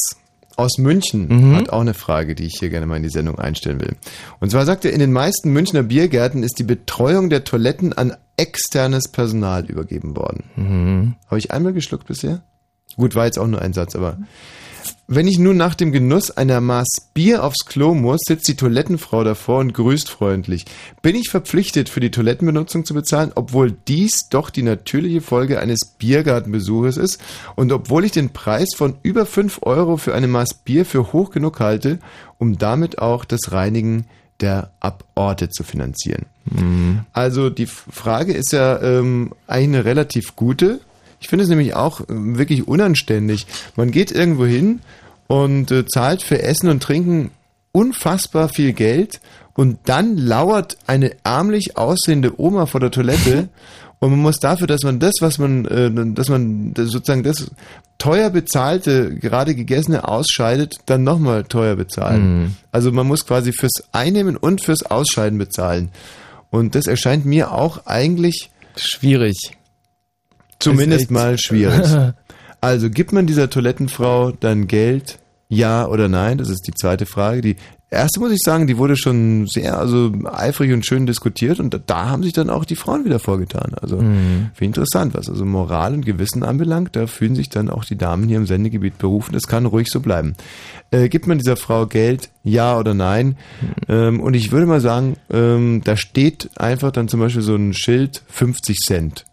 [0.56, 1.56] aus München Mhm.
[1.58, 3.98] hat auch eine Frage, die ich hier gerne mal in die Sendung einstellen will.
[4.40, 8.16] Und zwar sagt er, in den meisten Münchner Biergärten ist die Betreuung der Toiletten an
[8.38, 10.46] externes Personal übergeben worden.
[10.56, 11.16] Mhm.
[11.28, 12.42] Habe ich einmal geschluckt bisher?
[12.96, 14.18] Gut, war jetzt auch nur ein Satz, aber
[15.08, 19.24] wenn ich nun nach dem Genuss einer Maß Bier aufs Klo muss, sitzt die Toilettenfrau
[19.24, 20.66] davor und grüßt freundlich.
[21.02, 25.80] Bin ich verpflichtet, für die Toilettenbenutzung zu bezahlen, obwohl dies doch die natürliche Folge eines
[25.98, 27.20] Biergartenbesuches ist
[27.56, 31.32] und obwohl ich den Preis von über 5 Euro für eine Maß Bier für hoch
[31.32, 31.98] genug halte,
[32.38, 34.06] um damit auch das Reinigen
[34.42, 36.26] der Aborte zu finanzieren.
[37.14, 40.80] Also die Frage ist ja ähm, eigentlich eine relativ gute.
[41.20, 43.46] Ich finde es nämlich auch ähm, wirklich unanständig.
[43.76, 44.82] Man geht irgendwo hin
[45.28, 47.32] und äh, zahlt für Essen und Trinken
[47.72, 49.20] unfassbar viel Geld
[49.54, 53.50] und dann lauert eine ärmlich aussehende Oma vor der Toilette
[54.00, 57.52] und man muss dafür, dass man das, was man, äh, dass man sozusagen das
[57.98, 62.44] teuer bezahlte, gerade gegessene ausscheidet, dann nochmal teuer bezahlen.
[62.44, 62.56] Mhm.
[62.72, 65.92] Also man muss quasi fürs Einnehmen und fürs Ausscheiden bezahlen.
[66.50, 69.59] Und das erscheint mir auch eigentlich schwierig.
[70.60, 71.86] Zumindest mal schwierig.
[72.62, 75.18] Also gibt man dieser Toilettenfrau dann Geld?
[75.48, 76.38] Ja oder nein?
[76.38, 77.40] Das ist die zweite Frage.
[77.40, 77.56] Die
[77.90, 82.10] erste muss ich sagen, die wurde schon sehr also eifrig und schön diskutiert und da,
[82.10, 83.76] haben sich dann auch die Frauen wieder vorgetan.
[83.82, 84.50] Also Mhm.
[84.58, 88.28] wie interessant, was also Moral und Gewissen anbelangt, da fühlen sich dann auch die Damen
[88.28, 89.32] hier im Sendegebiet berufen.
[89.32, 90.34] Das kann ruhig so bleiben.
[90.92, 92.30] Äh, gibt man dieser Frau Geld?
[92.44, 93.38] Ja oder nein?
[93.88, 97.74] Ähm, und ich würde mal sagen, ähm, da steht einfach dann zum Beispiel so ein
[97.74, 99.26] Schild 50 Cent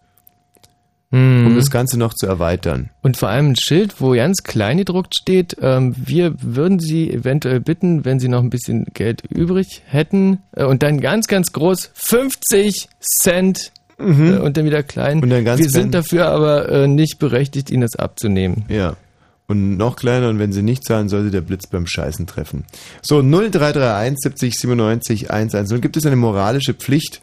[1.11, 2.89] um das Ganze noch zu erweitern.
[3.01, 7.61] Und vor allem ein Schild, wo ganz klein gedruckt steht, ähm, wir würden Sie eventuell
[7.61, 11.91] bitten, wenn Sie noch ein bisschen Geld übrig hätten, äh, und dann ganz, ganz groß
[11.93, 14.33] 50 Cent Mhm.
[14.33, 15.23] äh, und dann wieder klein.
[15.23, 18.65] Und dann ganz wir sind dafür aber äh, nicht berechtigt, Ihnen das abzunehmen.
[18.69, 18.95] Ja.
[19.47, 22.65] Und noch kleiner, und wenn sie nicht zahlen, soll sie der Blitz beim Scheißen treffen.
[23.01, 25.79] So, 0331 70 97 110.
[25.79, 27.21] Gibt es eine moralische Pflicht,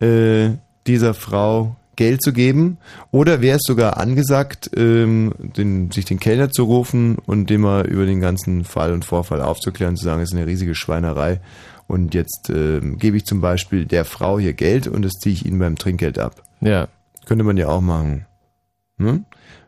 [0.00, 0.50] äh,
[0.86, 2.78] dieser Frau Geld zu geben?
[3.10, 7.86] Oder wäre es sogar angesagt, ähm, den, sich den Kellner zu rufen und dem mal
[7.86, 11.40] über den ganzen Fall und Vorfall aufzuklären, zu sagen, es ist eine riesige Schweinerei
[11.86, 15.46] und jetzt ähm, gebe ich zum Beispiel der Frau hier Geld und das ziehe ich
[15.46, 16.42] ihnen beim Trinkgeld ab.
[16.60, 16.88] Ja.
[17.26, 18.26] Könnte man ja auch machen.
[18.98, 19.24] Hm?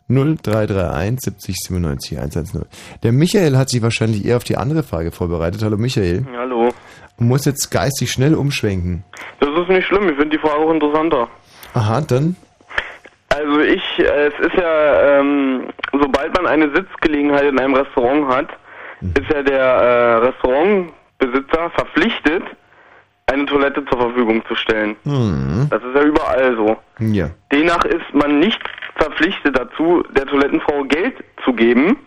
[0.09, 2.63] 0331 70 97 110.
[3.03, 5.63] Der Michael hat sich wahrscheinlich eher auf die andere Frage vorbereitet.
[5.63, 6.25] Hallo Michael.
[6.37, 6.73] Hallo.
[7.19, 9.05] Und muss jetzt geistig schnell umschwenken.
[9.41, 11.29] Das ist nicht schlimm, ich finde die Frage auch interessanter.
[11.77, 12.37] Aha, dann.
[13.29, 18.49] Also ich, äh, es ist ja, ähm, sobald man eine Sitzgelegenheit in einem Restaurant hat,
[19.03, 20.85] ist ja der äh,
[21.19, 22.43] Besitzer verpflichtet,
[23.27, 24.97] eine Toilette zur Verfügung zu stellen.
[25.05, 25.67] Hm.
[25.69, 26.77] Das ist ja überall so.
[26.99, 27.29] Ja.
[27.53, 28.61] Demnach ist man nicht
[28.97, 31.99] verpflichtet dazu, der Toilettenfrau Geld zu geben,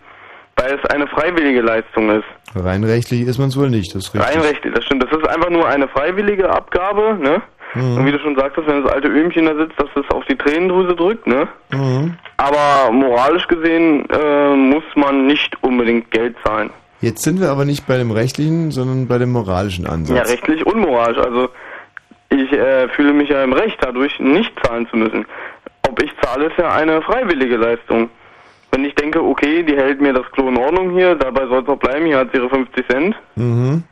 [0.56, 2.24] weil es eine freiwillige Leistung ist.
[2.56, 4.34] Rein rechtlich ist man es wohl nicht, das ist richtig.
[4.34, 5.04] Rein rechtlich, das stimmt.
[5.04, 7.40] Das ist einfach nur eine freiwillige Abgabe, ne?
[7.74, 7.96] Mhm.
[7.96, 10.36] Und wie du schon sagtest, wenn das alte Öhmchen da sitzt, dass das auf die
[10.36, 11.48] Tränendrüse drückt, ne?
[11.72, 12.16] Mhm.
[12.36, 16.70] Aber moralisch gesehen äh, muss man nicht unbedingt Geld zahlen.
[17.00, 20.16] Jetzt sind wir aber nicht bei dem rechtlichen, sondern bei dem moralischen Ansatz.
[20.16, 21.18] Ja, rechtlich unmoralisch.
[21.18, 21.48] Also
[22.28, 25.24] ich äh, fühle mich ja im Recht, dadurch nicht zahlen zu müssen.
[25.88, 28.10] Ob ich zahle, ist ja eine freiwillige Leistung.
[28.70, 31.68] Wenn ich denke, okay, die hält mir das Klo in Ordnung hier, dabei soll es
[31.68, 33.16] auch bleiben, hier hat sie ihre 50 Cent.
[33.34, 33.82] Mhm.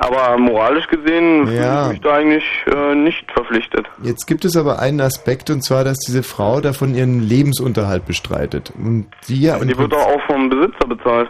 [0.00, 1.52] Aber moralisch gesehen Ja.
[1.52, 3.86] fühle ich mich da eigentlich äh, nicht verpflichtet.
[4.02, 8.72] Jetzt gibt es aber einen Aspekt und zwar, dass diese Frau davon ihren Lebensunterhalt bestreitet.
[8.78, 9.56] Und die ja.
[9.56, 11.28] Aber die wird doch auch vom Besitzer bezahlt.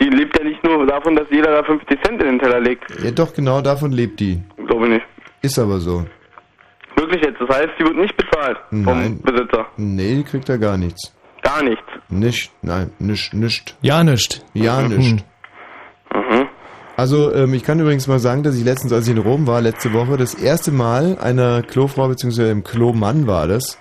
[0.00, 2.84] Die lebt ja nicht nur davon, dass jeder da 50 Cent in den Teller legt.
[3.02, 4.40] Ja, doch, genau davon lebt die.
[4.68, 5.06] Glaube ich nicht.
[5.42, 6.06] Ist aber so.
[6.94, 7.40] Wirklich jetzt.
[7.40, 9.20] Das heißt, die wird nicht bezahlt vom Nein.
[9.24, 9.66] Besitzer.
[9.76, 11.12] Nee, die kriegt da gar nichts.
[11.42, 11.82] Gar nichts.
[12.10, 13.76] Nicht, nein, nicht, nicht.
[13.80, 14.44] Ja, nicht.
[14.54, 14.96] Ja, Mhm.
[14.96, 15.24] nicht.
[16.98, 19.60] Also, ähm, ich kann übrigens mal sagen, dass ich letztens, als ich in Rom war,
[19.60, 23.78] letzte Woche, das erste Mal einer Klofrau, beziehungsweise einem Klomann war das,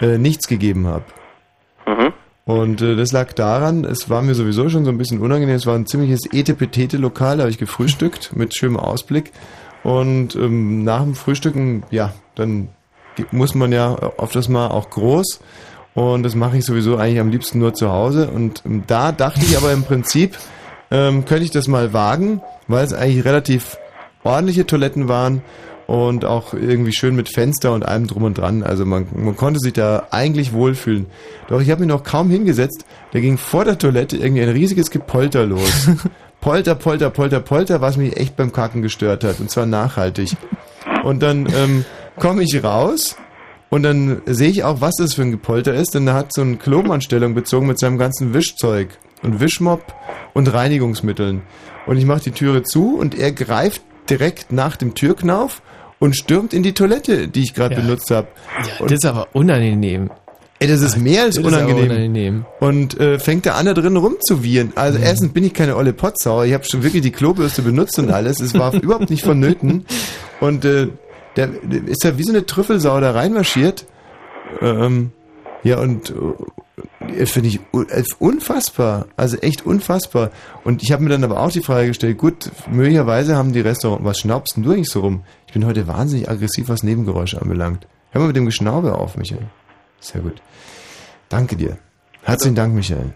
[0.00, 1.04] äh, nichts gegeben habe.
[2.46, 5.66] Und äh, das lag daran, es war mir sowieso schon so ein bisschen unangenehm, es
[5.66, 9.32] war ein ziemliches Etepetete-Lokal, da habe ich gefrühstückt mit schönem Ausblick.
[9.82, 12.70] Und ähm, nach dem Frühstücken, ja, dann
[13.30, 15.40] muss man ja oft das mal auch groß.
[15.92, 18.30] Und das mache ich sowieso eigentlich am liebsten nur zu Hause.
[18.30, 20.38] Und ähm, da dachte ich aber im Prinzip,
[20.90, 23.78] ähm, könnte ich das mal wagen, weil es eigentlich relativ
[24.22, 25.42] ordentliche Toiletten waren
[25.86, 28.62] und auch irgendwie schön mit Fenster und allem drum und dran.
[28.62, 31.06] Also man, man konnte sich da eigentlich wohlfühlen.
[31.48, 34.90] Doch ich habe mich noch kaum hingesetzt, da ging vor der Toilette irgendwie ein riesiges
[34.90, 35.88] Gepolter los.
[36.40, 39.40] Polter, Polter, Polter, Polter, was mich echt beim Kacken gestört hat.
[39.40, 40.36] Und zwar nachhaltig.
[41.02, 41.84] Und dann ähm,
[42.18, 43.16] komme ich raus
[43.70, 46.42] und dann sehe ich auch, was das für ein Gepolter ist, denn er hat so
[46.42, 48.88] eine Klomanstellung bezogen mit seinem ganzen Wischzeug
[49.24, 49.94] und Wischmopp
[50.34, 51.42] und Reinigungsmitteln.
[51.86, 55.62] Und ich mache die Türe zu und er greift direkt nach dem Türknauf
[55.98, 57.80] und stürmt in die Toilette, die ich gerade Ja.
[57.80, 58.28] benutzt habe.
[58.78, 60.10] Ja, das ist aber unangenehm.
[60.60, 61.84] Ey, das ist mehr als unangenehm.
[61.90, 62.46] unangenehm.
[62.60, 64.72] Und äh, fängt da an, da drin rumzuwiehen.
[64.76, 65.04] Also Mhm.
[65.04, 66.42] erstens bin ich keine olle Potsau.
[66.44, 68.40] Ich habe schon wirklich die Klobürste benutzt und alles.
[68.40, 69.84] Es war überhaupt nicht vonnöten.
[70.40, 70.88] Und äh,
[71.36, 73.84] der, der ist ja wie so eine Trüffelsau da reinmarschiert.
[74.62, 75.10] Ähm,
[75.64, 76.14] ja, und äh,
[77.26, 79.06] finde ich un- äh, unfassbar.
[79.16, 80.30] Also echt unfassbar.
[80.64, 84.04] Und ich habe mir dann aber auch die Frage gestellt, gut, möglicherweise haben die Restaurants,
[84.04, 85.24] was schnaubst denn du eigentlich so rum?
[85.46, 87.86] Ich bin heute wahnsinnig aggressiv, was Nebengeräusche anbelangt.
[88.10, 89.46] Hör mal mit dem Geschnaube auf, Michael.
[90.00, 90.40] Sehr gut.
[91.28, 91.78] Danke dir.
[92.22, 93.12] Herzlichen Dank, Michael.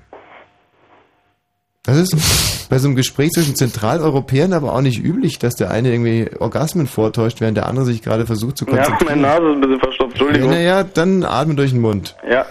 [1.84, 5.90] Das ist bei so einem Gespräch zwischen Zentraleuropäern aber auch nicht üblich, dass der eine
[5.90, 9.22] irgendwie Orgasmen vortäuscht, während der andere sich gerade versucht zu Ja, konzentrieren.
[9.22, 10.50] meine Nase ist ein bisschen verstopft, Entschuldigung.
[10.50, 12.14] Naja, dann atme durch den Mund.
[12.30, 12.44] Ja.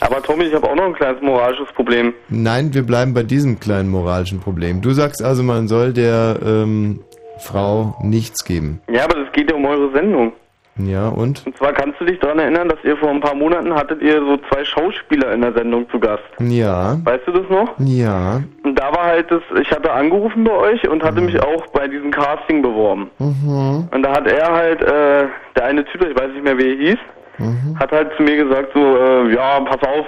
[0.00, 2.12] Aber Tommy, ich habe auch noch ein kleines moralisches Problem.
[2.28, 4.82] Nein, wir bleiben bei diesem kleinen moralischen Problem.
[4.82, 7.00] Du sagst also, man soll der ähm,
[7.38, 8.80] Frau nichts geben.
[8.90, 10.32] Ja, aber das geht ja um eure Sendung.
[10.76, 11.46] Ja, und?
[11.46, 14.18] Und zwar kannst du dich daran erinnern, dass ihr vor ein paar Monaten hattet ihr
[14.18, 16.24] so zwei Schauspieler in der Sendung zu Gast.
[16.40, 16.98] Ja.
[17.04, 17.74] Weißt du das noch?
[17.78, 18.42] Ja.
[18.64, 21.86] Und da war halt das, ich hatte angerufen bei euch und hatte mich auch bei
[21.86, 23.08] diesem Casting beworben.
[23.18, 23.88] Mhm.
[23.88, 26.76] Und da hat er halt, äh, der eine Typ, ich weiß nicht mehr wie er
[26.76, 26.98] hieß,
[27.38, 27.78] Mhm.
[27.78, 30.06] hat halt zu mir gesagt so, äh, ja, pass auf,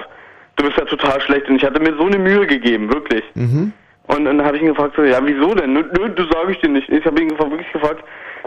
[0.57, 1.49] du bist ja total schlecht.
[1.49, 3.25] Und ich hatte mir so eine Mühe gegeben, wirklich.
[3.35, 3.73] Mhm.
[4.09, 5.73] Und dann habe ich ihn gefragt, so, ja, wieso denn?
[5.73, 6.89] Nö, nö, du sag ich dir nicht.
[6.89, 8.05] Ich habe ihn gefragt, wirklich gefragt,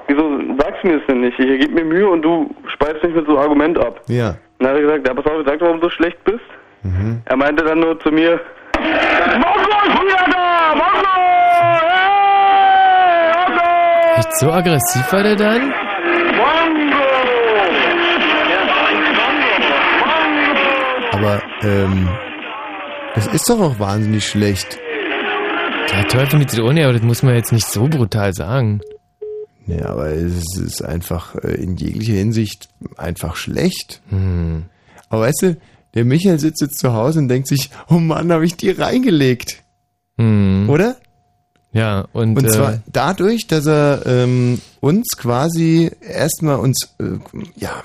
[0.08, 1.38] wieso sagst du mir das denn nicht?
[1.38, 4.02] Ich gebe mir Mühe und du speist mich mit so einem Argument ab.
[4.08, 4.30] Ja.
[4.30, 6.40] Und dann hat er gesagt, ja, pass auf, sag doch, warum du so schlecht bist.
[6.84, 7.22] Mhm.
[7.26, 8.40] Er meinte dann nur zu mir!
[14.18, 15.74] Echt so aggressiv war der dann?
[21.20, 22.08] Aber, ähm,
[23.14, 24.80] das ist doch auch wahnsinnig schlecht.
[25.92, 28.80] Ja, Teufel mit Zitrone, aber das muss man jetzt nicht so brutal sagen.
[29.68, 34.02] Ja, aber es ist einfach äh, in jeglicher Hinsicht einfach schlecht.
[34.10, 34.68] Hm.
[35.10, 35.58] Aber weißt du,
[35.94, 39.62] der Michael sitzt jetzt zu Hause und denkt sich, oh Mann, habe ich die reingelegt.
[40.18, 40.70] Hm.
[40.70, 40.96] Oder?
[41.74, 47.20] Ja, und, Und äh, zwar dadurch, dass er ähm, uns quasi erstmal uns äh,
[47.58, 47.84] ja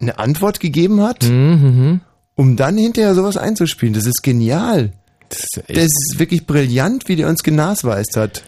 [0.00, 2.00] eine Antwort gegeben hat, Mhm,
[2.38, 3.94] um dann hinterher sowas einzuspielen.
[3.94, 4.92] Das ist genial.
[5.28, 8.44] Das ist, wirklich brillant, wie der uns genasweist hat.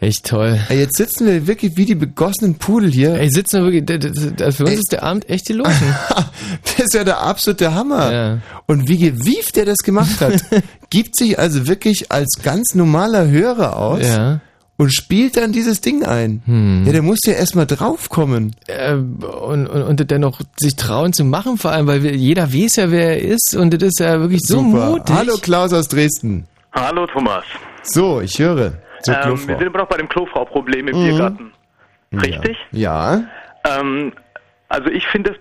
[0.00, 0.58] Echt toll.
[0.70, 3.14] Ey, jetzt sitzen wir wirklich wie die begossenen Pudel hier.
[3.14, 5.72] Ey, sitzen wir wirklich, für uns ist der Abend echt gelogen.
[6.64, 8.40] Das ist ja der absolute Hammer.
[8.66, 10.42] Und wie gewieft der das gemacht hat.
[10.90, 14.40] Gibt sich also wirklich als ganz normaler Hörer aus Ja.
[14.78, 16.40] Und spielt dann dieses Ding ein.
[16.46, 16.84] Hm.
[16.86, 18.54] Ja, der muss ja erstmal draufkommen.
[18.68, 22.76] Äh, und, und, und dennoch sich trauen zu machen, vor allem, weil wir, jeder weiß
[22.76, 24.86] ja, wer er ist und das ist ja wirklich so Super.
[24.90, 25.14] mutig.
[25.14, 26.46] Hallo Klaus aus Dresden.
[26.72, 27.44] Hallo Thomas.
[27.82, 28.74] So, ich höre.
[29.06, 31.04] Ähm, wir sind immer noch bei dem Klofrau-Problem im Mhm.
[31.04, 31.52] Biergarten.
[32.12, 32.56] Richtig?
[32.72, 33.22] Ja.
[33.64, 34.12] Ähm,
[34.68, 35.36] also ich finde es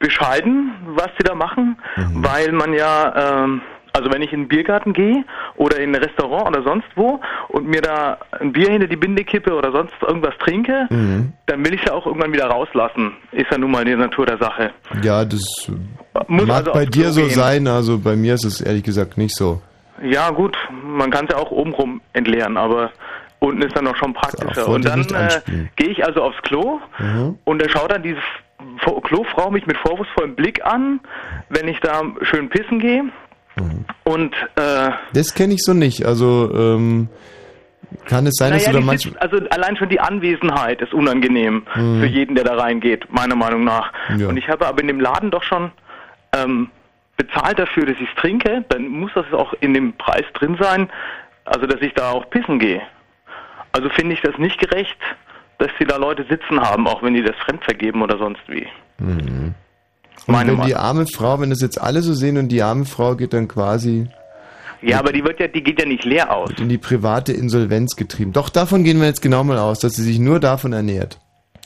[0.00, 2.24] bescheiden, was sie da machen, Mhm.
[2.24, 3.62] weil man ja, ähm,
[3.96, 5.24] also wenn ich in den Biergarten gehe
[5.56, 9.24] oder in ein Restaurant oder sonst wo und mir da ein Bier hinter die Binde
[9.24, 11.32] kippe oder sonst irgendwas trinke, Mhm.
[11.46, 13.12] dann will ich es ja auch irgendwann wieder rauslassen.
[13.32, 14.72] Ist ja nun mal die Natur der Sache.
[15.02, 15.70] Ja, das
[16.26, 17.30] Muss mag also bei dir so gehen.
[17.30, 19.62] sein, also bei mir ist es ehrlich gesagt nicht so.
[20.02, 22.90] Ja gut, man kann es ja auch obenrum entleeren, aber
[23.38, 24.66] unten ist dann noch schon praktischer.
[24.68, 25.40] Und dann äh,
[25.76, 27.38] gehe ich also aufs Klo Mhm.
[27.44, 28.18] und da schaut dann diese
[29.02, 31.00] Klofrau mich mit vorwurfsvollem Blick an,
[31.48, 33.04] wenn ich da schön pissen gehe.
[33.56, 33.84] Mhm.
[34.04, 36.04] Und äh, Das kenne ich so nicht.
[36.04, 37.08] Also ähm,
[38.06, 39.18] kann es sein, dass naja, du da manchmal...
[39.18, 42.00] also allein schon die Anwesenheit ist unangenehm Mhm.
[42.00, 43.92] für jeden, der da reingeht, meiner Meinung nach.
[44.18, 44.28] Ja.
[44.28, 45.70] Und ich habe aber in dem Laden doch schon
[46.32, 46.68] ähm,
[47.16, 50.90] bezahlt dafür, dass ich es trinke, dann muss das auch in dem Preis drin sein,
[51.44, 52.82] also dass ich da auch pissen gehe.
[53.72, 54.98] Also finde ich das nicht gerecht,
[55.58, 58.66] dass sie da Leute sitzen haben, auch wenn die das fremd vergeben oder sonst wie.
[58.98, 59.54] Mhm.
[60.26, 62.86] Und Meine wenn die arme Frau, wenn das jetzt alle so sehen und die arme
[62.86, 64.08] Frau geht dann quasi
[64.80, 66.50] Ja, aber die wird ja, die geht ja nicht leer aus.
[66.58, 68.32] in die private Insolvenz getrieben.
[68.32, 71.18] Doch davon gehen wir jetzt genau mal aus, dass sie sich nur davon ernährt.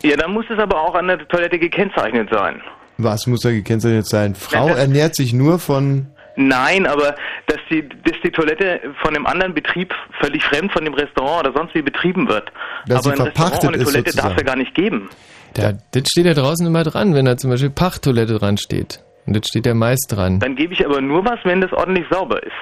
[0.02, 2.60] Ja, dann muss es aber auch an der Toilette gekennzeichnet sein.
[2.98, 4.34] Was muss da gekennzeichnet sein?
[4.34, 6.06] Frau Ja, ernährt sich nur von...
[6.40, 7.16] Nein, aber
[7.48, 11.56] dass die, dass die Toilette von einem anderen Betrieb völlig fremd von dem Restaurant oder
[11.56, 12.52] sonst wie betrieben wird.
[12.86, 15.10] Dass sie aber ein Restaurant verpachtet ohne ist Toilette darf es ja gar nicht geben.
[15.54, 19.02] Da, das steht ja draußen immer dran, wenn da zum Beispiel Pachttoilette dran steht.
[19.26, 20.40] Und das steht ja meist dran.
[20.40, 22.52] Dann gebe ich aber nur was, wenn das ordentlich sauber ist.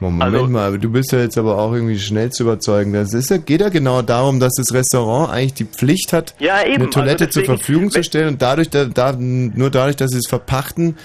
[0.00, 2.92] Moment Also- mal, aber du bist ja jetzt aber auch irgendwie schnell zu überzeugen.
[2.92, 6.56] Das ist ja, geht ja genau darum, dass das Restaurant eigentlich die Pflicht hat, Ja,
[6.56, 10.10] eine Toilette Also deswegen- zur Verfügung zu stellen und dadurch, da, da, nur dadurch, dass
[10.10, 10.96] sie es verpachten,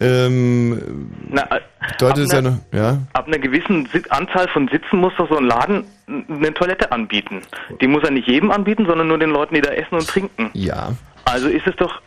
[0.00, 1.60] ähm, Na, äh,
[1.92, 2.98] bedeutet es ja ab noch, ja?
[3.14, 7.42] Ab einer gewissen Anzahl von Sitzen muss doch so ein Laden eine Toilette anbieten.
[7.80, 10.50] Die muss er nicht jedem anbieten, sondern nur den Leuten, die da essen und trinken.
[10.52, 10.92] Ja.
[11.24, 12.00] Also ist es doch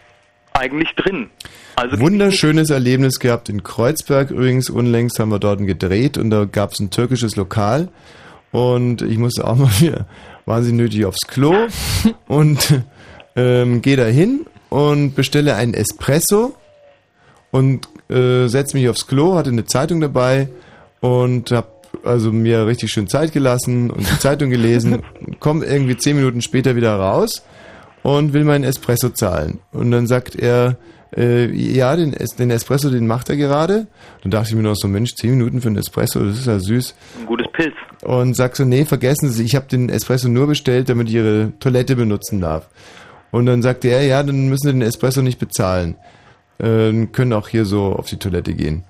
[0.54, 1.30] eigentlich drin.
[1.76, 4.70] Also Wunderschönes Erlebnis gehabt in Kreuzberg übrigens.
[4.70, 7.90] Unlängst haben wir dort gedreht und da gab es ein türkisches Lokal
[8.52, 10.08] und ich musste auch mal wieder
[10.46, 11.68] wahnsinnig nötig aufs Klo
[12.28, 12.82] und
[13.36, 16.56] ähm, gehe da hin und bestelle einen Espresso
[17.52, 20.48] und äh, setze mich aufs Klo, hatte eine Zeitung dabei
[21.02, 21.68] und habe
[22.03, 25.03] also mir richtig schön Zeit gelassen und die Zeitung gelesen,
[25.40, 27.44] komme irgendwie zehn Minuten später wieder raus
[28.03, 29.60] und will meinen Espresso zahlen.
[29.72, 30.78] Und dann sagt er,
[31.15, 33.88] äh, ja, den, Es- den Espresso, den macht er gerade.
[34.23, 36.57] Dann dachte ich mir noch so, Mensch, zehn Minuten für einen Espresso, das ist ja
[36.60, 36.95] süß.
[37.19, 37.73] ein gutes Pilz.
[38.02, 41.52] Und sag so, nee, vergessen Sie, ich habe den Espresso nur bestellt, damit ich Ihre
[41.60, 42.69] Toilette benutzen darf.
[43.32, 45.95] Und dann sagte er, ja, dann müssen Sie den Espresso nicht bezahlen.
[46.60, 48.84] Äh, können auch hier so auf die Toilette gehen.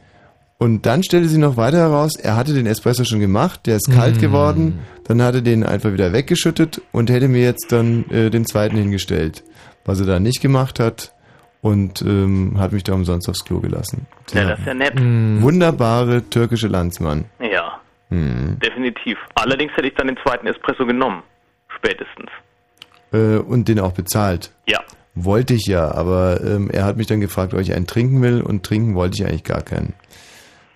[0.58, 3.92] Und dann stellte sie noch weiter heraus, er hatte den Espresso schon gemacht, der ist
[3.92, 4.20] kalt Mm.
[4.20, 8.46] geworden, dann hat er den einfach wieder weggeschüttet und hätte mir jetzt dann äh, den
[8.46, 9.44] zweiten hingestellt.
[9.86, 11.14] Was er da nicht gemacht hat
[11.62, 14.06] und ähm, hat mich da umsonst aufs Klo gelassen.
[14.34, 14.94] Ja, das ist ja nett.
[15.42, 17.26] Wunderbare türkische Landsmann.
[17.40, 17.80] Ja,
[18.10, 18.58] Hm.
[18.60, 19.18] definitiv.
[19.36, 21.24] Allerdings hätte ich dann den zweiten Espresso genommen.
[21.76, 22.30] Spätestens.
[23.14, 24.52] Äh, und den auch bezahlt.
[24.68, 24.80] Ja.
[25.14, 28.42] Wollte ich ja, aber ähm, er hat mich dann gefragt, ob ich einen trinken will
[28.42, 29.94] und trinken wollte ich eigentlich gar keinen.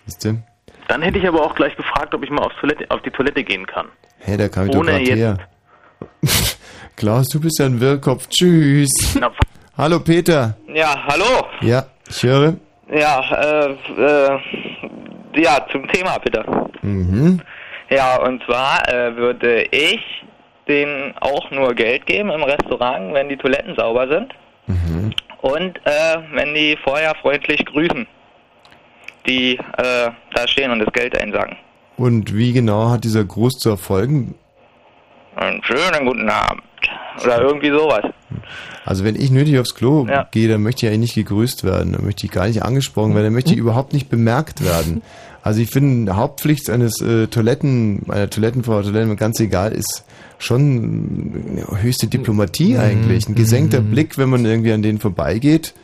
[0.06, 0.42] Siehst du?
[0.88, 3.44] Dann hätte ich aber auch gleich gefragt, ob ich mal aufs Toilette, auf die Toilette
[3.44, 3.88] gehen kann.
[4.20, 5.38] Hey, da kam ich Ohne doch gerade jetzt- her.
[6.96, 8.28] Klaus, du bist ja ein Wirrkopf.
[8.30, 8.90] Tschüss.
[9.78, 10.56] Hallo Peter.
[10.74, 11.46] Ja, hallo.
[11.62, 12.56] Ja, ich höre.
[12.94, 13.22] Ja,
[13.68, 14.40] äh, äh,
[15.42, 16.46] ja, zum Thema bitte.
[16.82, 17.42] Mhm.
[17.90, 20.00] Ja, und zwar äh, würde ich
[20.68, 24.34] denen auch nur Geld geben im Restaurant, wenn die Toiletten sauber sind
[24.68, 25.12] Mhm.
[25.42, 28.08] und äh, wenn die vorher freundlich grüßen,
[29.28, 31.56] die äh, da stehen und das Geld einsagen.
[31.98, 34.36] Und wie genau hat dieser Gruß zu erfolgen?
[35.36, 36.64] Einen schönen guten Abend.
[37.24, 38.04] Oder irgendwie sowas.
[38.86, 40.28] Also wenn ich nötig aufs Klo Ja.
[40.32, 43.26] gehe, dann möchte ich eigentlich nicht gegrüßt werden, dann möchte ich gar nicht angesprochen werden,
[43.26, 45.02] dann möchte ich überhaupt nicht bemerkt werden.
[45.46, 50.04] Also ich finde, Hauptpflicht eines äh, Toiletten, einer Toilettenfrau, Toiletten, ganz egal, ist
[50.40, 53.30] schon äh, höchste Diplomatie eigentlich.
[53.30, 55.76] Ein gesenkter Blick, wenn man irgendwie an denen vorbeigeht.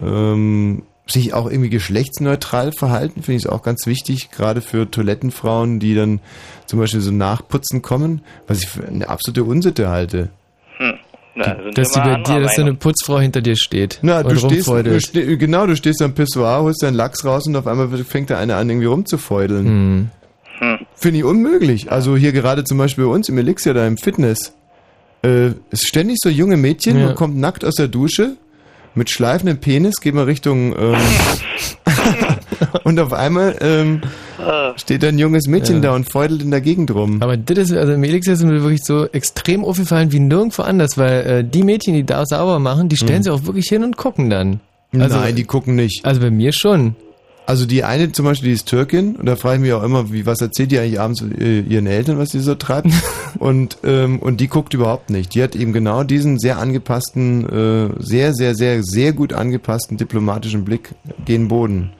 [0.00, 5.94] Ähm, sich auch irgendwie geschlechtsneutral verhalten, finde ich auch ganz wichtig, gerade für Toilettenfrauen, die
[5.94, 6.18] dann
[6.66, 10.30] zum Beispiel so nachputzen kommen, was ich für eine absolute Unsitte halte.
[10.78, 10.94] Hm.
[11.34, 13.98] Na, Dass mal dir, dass so eine Putzfrau hinter dir steht.
[14.02, 17.46] Na, und du stehst, du ste genau, du stehst am Pissoir, holst deinen Lachs raus
[17.46, 19.66] und auf einmal fängt da einer an, irgendwie rumzufeudeln.
[19.66, 20.10] Hm.
[20.58, 20.78] Hm.
[20.94, 21.90] Finde ich unmöglich.
[21.90, 24.52] Also hier gerade zum Beispiel bei uns im Elixir da im Fitness.
[25.24, 27.06] Äh, ist ständig so junge Mädchen, Ja.
[27.06, 28.36] man kommt nackt aus der Dusche,
[28.94, 30.96] mit schleifendem Penis, geht man Richtung ähm,
[32.84, 34.00] und auf einmal ähm,
[34.76, 35.80] steht da ein junges Mädchen Ja.
[35.90, 37.18] da und feudelt in der Gegend rum.
[37.22, 40.96] Aber das ist, also im Elix ist mir wirklich so extrem aufgefallen wie nirgendwo anders,
[40.98, 43.22] weil äh, die Mädchen, die da sauber machen, die stellen Mhm.
[43.24, 44.60] sich auch wirklich hin und gucken dann.
[44.98, 46.04] Also, Nein, die gucken nicht.
[46.04, 46.96] Also bei mir schon.
[47.44, 50.12] Also die eine zum Beispiel, die ist Türkin und da frage ich mich auch immer,
[50.12, 52.88] wie was erzählt die eigentlich abends äh, ihren Eltern, was die so treibt?
[53.38, 55.34] und ähm, und die guckt überhaupt nicht.
[55.34, 60.64] Die hat eben genau diesen sehr angepassten, äh, sehr sehr sehr sehr gut angepassten diplomatischen
[60.64, 60.94] Blick
[61.24, 61.90] gen Boden.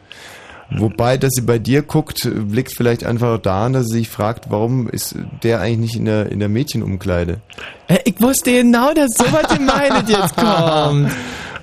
[0.79, 4.89] Wobei, dass sie bei dir guckt, liegt vielleicht einfach daran, dass sie sich fragt, warum
[4.89, 7.41] ist der eigentlich nicht in der in der Mädchenumkleide?
[7.89, 11.11] Äh, ich wusste genau, dass sowas gemeint jetzt kommt.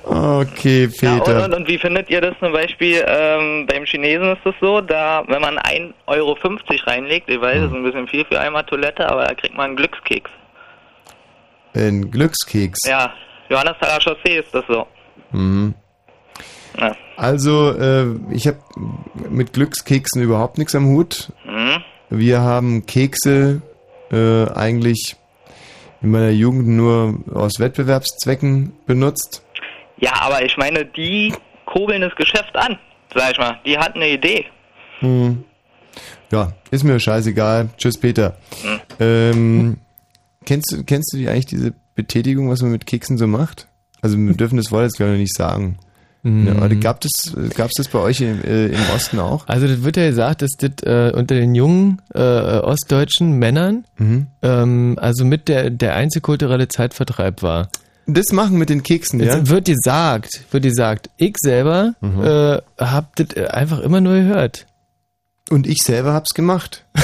[0.10, 1.56] Okay, Ja, und, Peter.
[1.56, 3.04] und, wie findet ihr das zum Beispiel?
[3.08, 6.36] Ähm, beim Chinesen ist das so, da, wenn man 1,50 Euro
[6.88, 9.68] reinlegt, ich weiß, das ist ein bisschen viel für einmal Toilette, aber da kriegt man
[9.68, 10.32] einen Glückskeks.
[11.76, 12.80] Ein Glückskeks.
[12.88, 13.14] Ja,
[13.50, 14.88] Johannesthaler Chaussee ist das so.
[15.32, 15.76] Mhm.
[16.80, 16.96] Ja.
[17.16, 18.58] Also, äh, ich habe
[19.30, 21.32] mit Glückskeksen überhaupt nichts am Hut.
[21.46, 21.84] Mhm.
[22.10, 23.62] Wir haben Kekse
[24.12, 25.16] äh, eigentlich
[26.02, 29.44] in meiner Jugend nur aus Wettbewerbszwecken benutzt.
[30.00, 31.34] Ja, aber ich meine, die
[31.66, 32.78] kurbeln das Geschäft an,
[33.14, 33.60] sag ich mal.
[33.66, 34.46] Die hatten eine Idee.
[35.00, 35.44] Hm.
[36.32, 37.70] Ja, ist mir scheißegal.
[37.78, 38.38] Tschüss, Peter.
[38.62, 38.80] Hm.
[39.00, 39.78] Ähm,
[40.46, 43.68] kennst, du, kennst du die eigentlich diese Betätigung, was man mit Keksen so macht?
[44.02, 45.78] Also wir dürfen das Wort jetzt glaube ich nicht sagen.
[46.24, 46.48] Mhm.
[46.48, 49.48] Ja, aber gab es gab's das bei euch im, äh, im Osten auch?
[49.48, 54.28] Also das wird ja gesagt, dass das äh, unter den jungen äh, ostdeutschen Männern Mhm.
[54.42, 57.70] ähm, also mit der, der einzige kulturelle Zeitvertreib war.
[58.14, 59.48] Das machen mit den Keksen, ja?
[59.48, 62.24] Wird gesagt, wird gesagt, ich selber Mhm.
[62.24, 64.66] äh, hab das äh, einfach immer nur gehört.
[65.50, 66.86] Und ich selber hab's gemacht.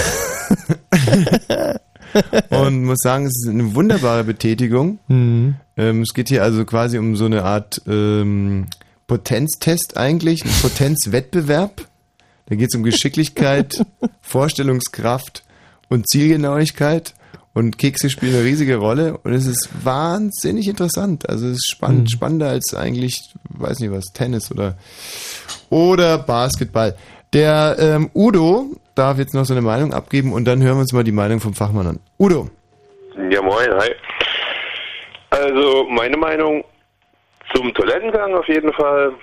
[2.50, 5.00] Und muss sagen, es ist eine wunderbare Betätigung.
[5.08, 5.56] Mhm.
[5.76, 8.68] Ähm, es geht hier also quasi um so eine Art ähm,
[9.08, 11.88] Potenztest eigentlich, einen Potenzwettbewerb.
[12.48, 13.86] Da geht es um Geschicklichkeit,
[14.22, 15.44] Vorstellungskraft
[15.90, 17.14] und Zielgenauigkeit.
[17.56, 21.28] Und Kekse spielen eine riesige Rolle und es ist wahnsinnig interessant.
[21.30, 22.08] Also es ist spannend, Mhm.
[22.10, 24.78] spannender als eigentlich, weiß nicht was, Tennis oder
[25.70, 26.96] oder Basketball.
[27.34, 31.04] Der ähm, Udo darf jetzt noch seine Meinung abgeben und dann hören wir uns mal
[31.06, 32.00] die Meinung vom Fachmann an.
[32.20, 32.50] Udo.
[33.32, 33.90] Ja, moin, hi.
[35.30, 36.64] Also, meine Meinung
[37.54, 39.14] zum Toilettengang auf jeden Fall.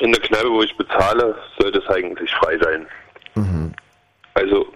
[0.00, 2.86] In der Kneipe, wo ich bezahle, sollte es eigentlich frei sein.
[3.34, 3.72] Mhm.
[4.34, 4.66] Also,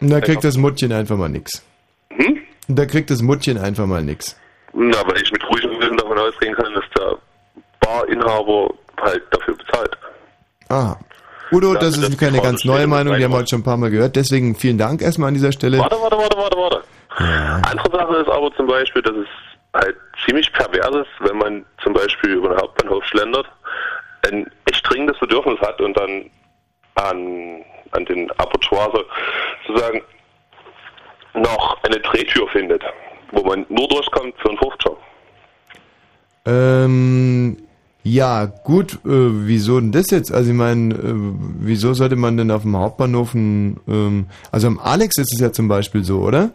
[0.00, 1.64] Und da kriegt das Muttchen einfach mal nix.
[2.10, 2.38] Hm?
[2.68, 4.38] Und da kriegt das Muttchen einfach mal nix.
[4.72, 7.16] na, weil ich mit ruhigem Gewissen davon ausgehen kann, dass der
[7.80, 9.96] Barinhaber halt dafür bezahlt.
[10.68, 10.96] Ah.
[11.52, 13.64] Udo, Dafür, das dass ist keine ganz neue Meinung, die haben wir heute schon ein
[13.64, 14.16] paar Mal gehört.
[14.16, 15.78] Deswegen vielen Dank erstmal an dieser Stelle.
[15.78, 16.82] Warte, warte, warte, warte, warte.
[17.70, 19.28] Andere Sache ist aber zum Beispiel, dass es
[19.72, 23.46] halt ziemlich pervers ist, wenn man zum Beispiel über den Hauptbahnhof schlendert,
[24.28, 26.28] ein echt dringendes Bedürfnis hat und dann
[26.96, 27.62] an,
[27.92, 29.04] an den Apertoire
[29.68, 30.02] sozusagen
[31.36, 32.82] noch eine Drehtür findet,
[33.32, 34.96] wo man nur durchkommt für einen 50er.
[36.46, 37.56] Ähm,
[38.04, 40.32] ja, gut, äh, wieso denn das jetzt?
[40.32, 40.98] Also ich meine, äh,
[41.58, 45.52] wieso sollte man denn auf dem Hauptbahnhof ein, ähm, also am Alex ist es ja
[45.52, 46.50] zum Beispiel so, oder?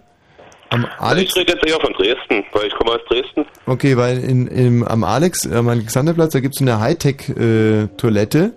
[0.69, 3.45] Am Alex, Ich rede jetzt eher von Dresden, weil ich komme aus Dresden.
[3.65, 8.53] okay, weil in, im, am Alex, am Alexanderplatz, da gibt's eine Hightech-Toilette.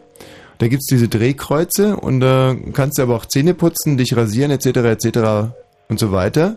[0.59, 4.67] da gibt's diese Drehkreuze und da kannst du aber auch Zähne putzen, dich rasieren etc.
[4.67, 5.19] etc.
[5.89, 6.57] und so weiter.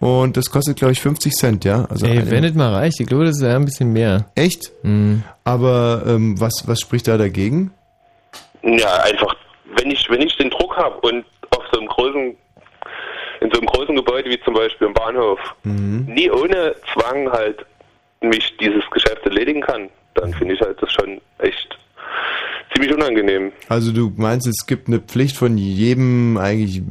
[0.00, 1.84] Und das kostet, glaube ich, 50 Cent, ja?
[1.88, 4.24] Also Ey, wenn es mal reicht, ich glaube, das ist ja ein bisschen mehr.
[4.34, 4.72] Echt?
[4.82, 5.22] Mhm.
[5.44, 7.72] Aber ähm, was, was spricht da dagegen?
[8.62, 9.34] Ja, einfach,
[9.76, 12.36] wenn ich, wenn ich den Druck habe und auf so einem großen,
[13.42, 16.06] in so einem großen Gebäude wie zum Beispiel im Bahnhof, Mhm.
[16.12, 17.64] nie ohne Zwang halt
[18.20, 21.78] mich dieses Geschäft erledigen kann, dann finde ich halt das schon echt
[22.74, 23.52] ziemlich unangenehm.
[23.68, 26.82] Also du meinst, es gibt eine Pflicht von jedem eigentlich,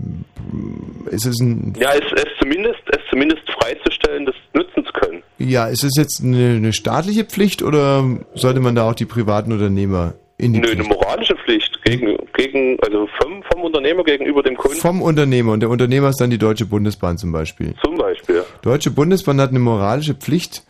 [1.10, 5.24] ist es ein, Ja, es, es zumindest, es zumindest freizustellen, das nutzen zu können.
[5.38, 8.04] ja, ist es jetzt eine, eine staatliche Pflicht oder
[8.36, 12.80] sollte man da auch die privaten Unternehmer in die Nö, eine moralische Pflicht gegen, gegen
[12.82, 16.40] also vom, vom Unternehmer gegenüber dem Kunden Vom Unternehmer und der Unternehmer ist dann die
[16.40, 17.76] Deutsche Bundesbahn zum Beispiel.
[17.84, 18.44] zum Beispiel.
[18.64, 20.64] Deutsche Bundesbahn hat eine moralische Pflicht,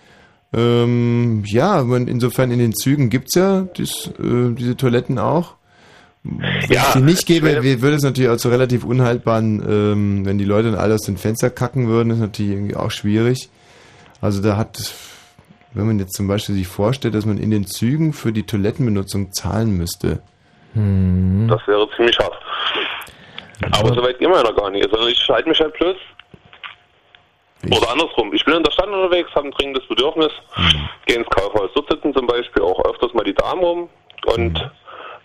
[0.53, 5.56] Ähm, ja, man, insofern in den Zügen gibt's ja dies, äh, diese Toiletten auch.
[6.23, 10.26] Wenn Ja, es die nicht ich gäbe, würde es natürlich auch zu relativ unhaltbaren, ähm,
[10.26, 13.49] wenn die Leute dann alle aus den Fenster kacken würden, ist natürlich irgendwie auch schwierig.
[14.19, 14.94] Also da hat,
[15.73, 19.32] wenn man jetzt zum Beispiel sich vorstellt, dass man in den Zügen für die Toilettenbenutzung
[19.32, 20.22] zahlen müsste.
[20.73, 21.48] Hm.
[21.49, 22.34] Das wäre ziemlich hart.
[23.72, 24.88] Aber so weit gehen wir ja noch gar nicht.
[24.90, 25.95] Sondern ich halte mich halt bloß.
[27.69, 28.33] Oder andersrum.
[28.33, 30.31] Ich bin in der Stadt unterwegs, habe ein dringendes Bedürfnis,
[31.05, 31.69] gehe ins Kaufhaus.
[31.75, 33.89] Dort sitzen zum Beispiel auch öfters mal die Damen rum
[34.25, 34.71] und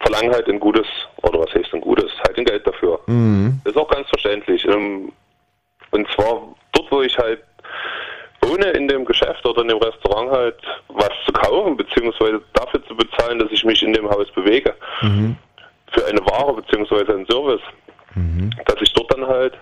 [0.00, 0.86] verlangen halt ein gutes,
[1.22, 3.00] oder was heißt ein gutes, halt ein Geld dafür.
[3.06, 3.60] Mhm.
[3.64, 4.64] Ist auch ganz verständlich.
[4.66, 5.12] Ähm,
[5.92, 6.42] Und zwar
[6.72, 7.42] dort, wo ich halt
[8.44, 10.56] ohne in dem Geschäft oder in dem Restaurant halt
[10.88, 15.36] was zu kaufen, beziehungsweise dafür zu bezahlen, dass ich mich in dem Haus bewege, Mhm.
[15.92, 17.62] für eine Ware beziehungsweise einen Service,
[18.66, 19.54] dass ich dort dann halt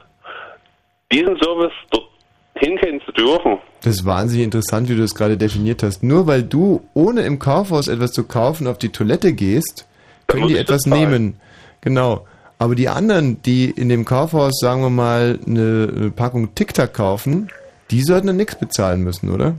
[1.13, 2.09] diesen Service dort
[2.57, 3.59] hingehen zu dürfen.
[3.83, 6.03] Das ist wahnsinnig interessant, wie du das gerade definiert hast.
[6.03, 9.87] Nur weil du, ohne im Kaufhaus etwas zu kaufen, auf die Toilette gehst,
[10.27, 11.39] können die etwas nehmen.
[11.81, 12.27] Genau.
[12.59, 16.95] Aber die anderen, die in dem Kaufhaus, sagen wir mal, eine, eine Packung Tic Tac
[16.95, 17.51] kaufen,
[17.91, 19.57] die sollten dann nichts bezahlen müssen, oder?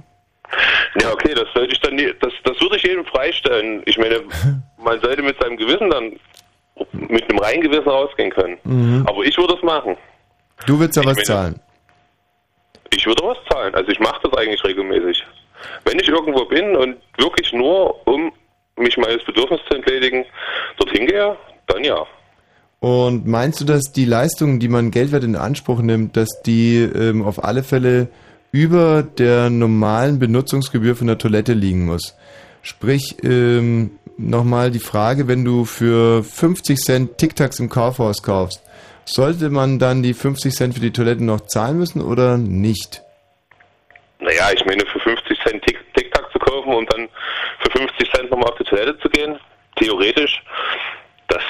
[1.01, 3.84] Ja, okay, das sollte ich dann nie, das, das würde ich jedem freistellen.
[3.85, 4.22] Ich meine,
[4.84, 6.13] man sollte mit seinem Gewissen dann
[6.93, 8.57] mit einem reinen Gewissen rausgehen können.
[8.63, 9.05] Mhm.
[9.07, 9.95] Aber ich würde es machen.
[10.65, 11.59] Du willst aber was meine- zahlen.
[12.95, 13.76] Ich würde was zahlen.
[13.76, 15.23] Also ich mache das eigentlich regelmäßig.
[15.84, 18.31] Wenn ich irgendwo bin und wirklich nur, um
[18.77, 20.26] mich meines Bedürfnisses zu entledigen,
[20.77, 21.35] dorthin gehe,
[21.67, 22.05] dann ja.
[22.80, 27.23] Und meinst du, dass die Leistungen, die man Geldwert in Anspruch nimmt, dass die ähm,
[27.26, 28.07] auf alle Fälle
[28.51, 32.15] über der normalen Benutzungsgebühr von der Toilette liegen muss?
[32.61, 38.61] Sprich, ähm, nochmal die Frage, wenn du für 50 Cent Tic Tacs im Kaufhaus kaufst,
[39.06, 43.02] sollte man dann die 50 Cent für die Toilette noch zahlen müssen oder nicht?
[44.19, 47.07] Naja, ich meine, für 50 Cent Tic-Tac zu kaufen und dann
[47.61, 49.38] für 50 Cent nochmal auf die Toilette zu gehen,
[49.76, 50.41] theoretisch,
[51.27, 51.44] das,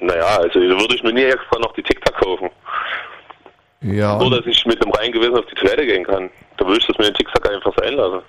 [0.00, 2.50] naja, also würde ich mir nie extra noch die Tic-Tac kaufen.
[3.82, 6.30] Ja, Nur, dass ich mit einem reinen Gewissen auf die Toilette gehen kann.
[6.56, 8.22] Da würde ich das mit dem Tic-Tac einfach sein lassen.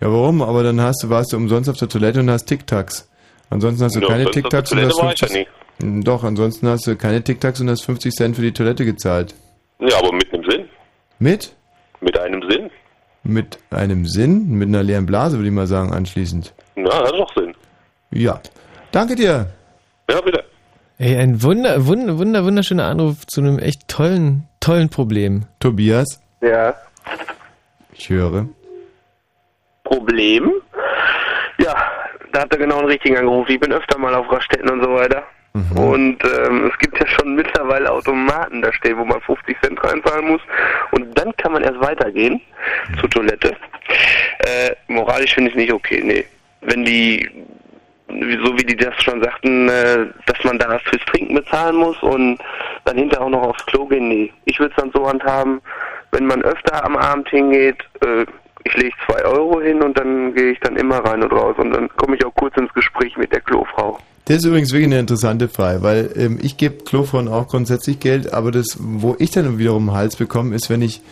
[0.00, 0.42] ja warum?
[0.42, 3.08] Aber dann hast du, warst du umsonst auf der Toilette und hast Tic Tacs.
[3.50, 5.46] Ansonsten hast du Ja, keine Tacs und hast war ich ja 50 Hm,
[5.78, 9.34] Doch, ansonsten hast du keine Tic Tacs und hast 50 Cent für die Toilette gezahlt.
[9.80, 10.68] Ja, aber mit einem Sinn.
[11.18, 11.54] Mit?
[12.00, 12.70] Mit einem Sinn.
[13.24, 14.48] Mit einem Sinn?
[14.50, 16.52] Mit einer leeren Blase, würde ich mal sagen, anschließend.
[16.76, 17.54] Ja, hat doch Sinn.
[18.10, 18.40] Ja.
[18.92, 19.46] Danke dir.
[20.10, 20.44] Ja, bitte.
[20.98, 25.46] Ey, ein wunder, wunder, wunder, wunderschöner Anruf zu einem echt tollen, tollen Problem.
[25.58, 26.74] Tobias, Ja.
[27.94, 28.46] ich höre.
[29.84, 30.52] Problem?
[31.58, 31.74] Ja,
[32.32, 33.50] da hat er genau einen richtigen angerufen.
[33.52, 35.22] Ich bin öfter mal auf Raststätten und so weiter.
[35.54, 40.28] Und ähm, es gibt ja schon mittlerweile Automaten da stehen, wo man 50 Cent reinzahlen
[40.28, 40.40] muss.
[40.92, 42.40] Und dann kann man erst weitergehen
[43.00, 43.54] zur Toilette.
[44.38, 46.24] Äh, moralisch finde ich nicht okay, nee.
[46.62, 47.28] Wenn die,
[48.08, 52.02] so wie die das schon sagten, äh, dass man da was fürs Trinken bezahlen muss
[52.02, 52.38] und
[52.84, 54.32] dann hinterher auch noch aufs Klo gehen, nee.
[54.46, 55.60] Ich würde es dann so handhaben,
[56.12, 58.24] wenn man öfter am Abend hingeht, äh,
[58.64, 61.72] ich lege zwei Euro hin und dann gehe ich dann immer rein und raus und
[61.72, 63.98] dann komme ich auch kurz ins Gespräch mit der Klofrau.
[64.24, 68.32] Das ist übrigens wirklich eine interessante Frage, weil ähm, ich gebe Klofrauen auch grundsätzlich Geld,
[68.32, 71.02] aber das, wo ich dann wiederum einen Hals bekomme, ist, wenn ich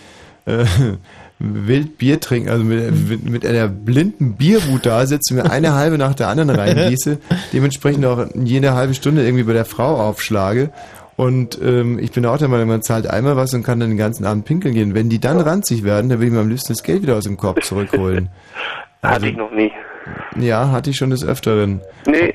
[0.47, 0.65] äh,
[1.41, 5.99] wild Bier trinke, also mit, mit, mit einer blinden Bierwut da sitze, mir eine halbe
[5.99, 7.19] nach der anderen reingieße,
[7.53, 10.70] dementsprechend auch jede halbe Stunde irgendwie bei der Frau aufschlage.
[11.16, 13.99] Und ähm, ich bin auch der Meinung, man zahlt einmal was und kann dann den
[13.99, 14.95] ganzen Abend pinkeln gehen.
[14.95, 17.24] Wenn die dann ranzig werden, dann will ich mir am liebsten das Geld wieder aus
[17.24, 18.31] dem Korb zurückholen.
[19.03, 19.73] Hatte ich noch nie.
[20.39, 21.81] Ja, hatte ich schon des Öfteren.
[22.07, 22.35] Nee,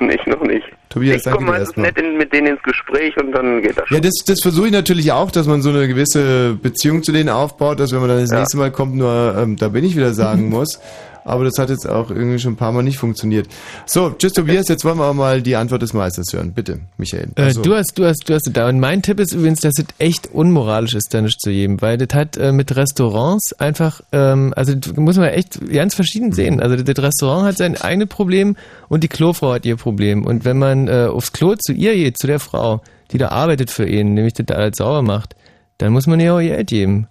[0.00, 0.64] nicht, noch nicht.
[0.88, 1.86] Tobias, ich danke komme erstmal.
[1.86, 3.96] nett in, mit denen ins Gespräch und dann geht das schon.
[3.96, 7.28] Ja, das, das versuche ich natürlich auch, dass man so eine gewisse Beziehung zu denen
[7.28, 10.12] aufbaut, dass wenn man dann das nächste Mal kommt, nur ähm, da bin ich wieder
[10.12, 10.80] sagen muss.
[11.24, 13.48] Aber das hat jetzt auch irgendwie schon ein paar Mal nicht funktioniert.
[13.86, 16.52] So, tschüss Tobias, jetzt wollen wir mal die Antwort des Meisters hören.
[16.52, 17.28] Bitte, Michael.
[17.36, 18.68] Äh, du hast, du hast, du hast da.
[18.68, 21.98] Und mein Tipp ist übrigens, dass es echt unmoralisch ist, da nicht zu jedem, weil
[21.98, 26.60] das hat äh, mit Restaurants einfach, ähm, also muss man echt ganz verschieden sehen.
[26.60, 28.56] Also das Restaurant hat sein eigenes Problem
[28.88, 30.24] und die Klofrau hat ihr Problem.
[30.24, 32.82] Und wenn man äh, aufs Klo zu ihr geht, zu der Frau,
[33.12, 35.34] die da arbeitet für ihn, nämlich das da alles sauber macht,
[35.78, 37.06] dann muss man ihr auch ihr Geld geben.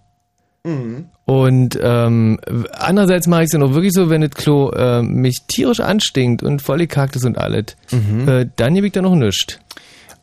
[0.66, 1.06] Mhm.
[1.26, 2.40] Und ähm,
[2.74, 6.44] andererseits mache ich es dann auch wirklich so, wenn das Klo äh, mich tierisch anstinkt
[6.44, 8.28] und voll gekackt ist und alles, Mhm.
[8.28, 9.60] äh, dann gebe ich da noch nichts.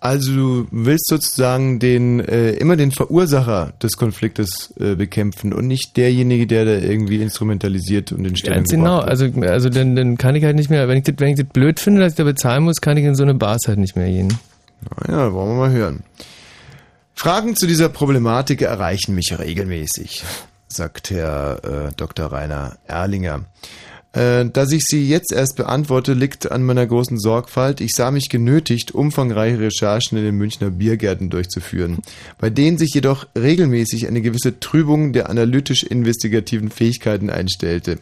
[0.00, 5.96] also du willst sozusagen den äh, immer den Verursacher des Konfliktes äh, bekämpfen und nicht
[5.96, 10.18] derjenige, der da irgendwie instrumentalisiert und den Stellung Ganz genau, gebracht also, also dann, dann
[10.18, 12.16] kann ich halt nicht mehr, wenn ich, das, wenn ich das blöd finde, dass ich
[12.16, 14.28] da bezahlen muss, kann ich in so eine Bars halt nicht mehr gehen.
[14.28, 15.08] wird.
[15.08, 16.02] Ja, wollen wir mal hören.
[17.18, 20.22] Fragen zu dieser Problematik erreichen mich regelmäßig.
[20.68, 22.26] sagt Herr äh, Dr.
[22.26, 23.46] Rainer Erlinger.
[24.12, 27.80] Äh, dass ich sie jetzt erst beantworte, liegt an meiner großen Sorgfalt.
[27.80, 31.98] Ich sah mich genötigt, umfangreiche Recherchen in den Münchner Biergärten durchzuführen,
[32.38, 37.98] bei denen sich jedoch regelmäßig eine gewisse Trübung der analytisch-investigativen Fähigkeiten einstellte.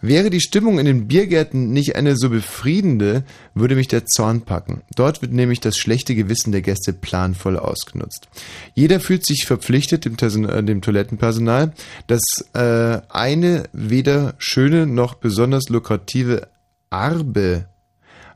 [0.00, 4.82] Wäre die Stimmung in den Biergärten nicht eine so befriedende, würde mich der Zorn packen.
[4.94, 8.28] Dort wird nämlich das schlechte Gewissen der Gäste planvoll ausgenutzt.
[8.74, 10.16] Jeder fühlt sich verpflichtet, dem,
[10.48, 11.72] äh, dem Toilettenpersonal,
[12.06, 12.22] das
[12.54, 16.48] äh, eine weder schöne noch besonders lukrative
[16.90, 17.66] Arbe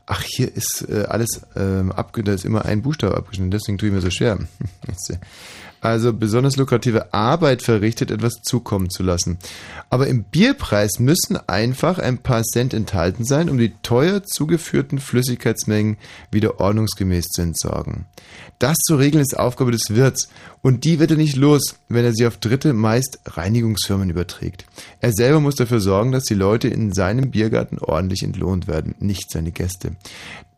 [0.05, 3.87] Ach, hier ist äh, alles ähm, abge, da ist immer ein Buchstabe abgeschnitten, deswegen tue
[3.87, 4.37] ich mir so schwer.
[5.83, 9.37] also besonders lukrative Arbeit verrichtet, etwas zukommen zu lassen.
[9.89, 15.97] Aber im Bierpreis müssen einfach ein paar Cent enthalten sein, um die teuer zugeführten Flüssigkeitsmengen
[16.31, 18.05] wieder ordnungsgemäß zu entsorgen.
[18.59, 20.29] Das zu regeln ist Aufgabe des Wirts
[20.63, 24.65] und die wird er nicht los, wenn er sie auf Dritte, meist Reinigungsfirmen überträgt.
[25.01, 29.29] Er selber muss dafür sorgen, dass die Leute in seinem Biergarten ordentlich entlohnt werden, nicht
[29.29, 29.97] seine Gäste.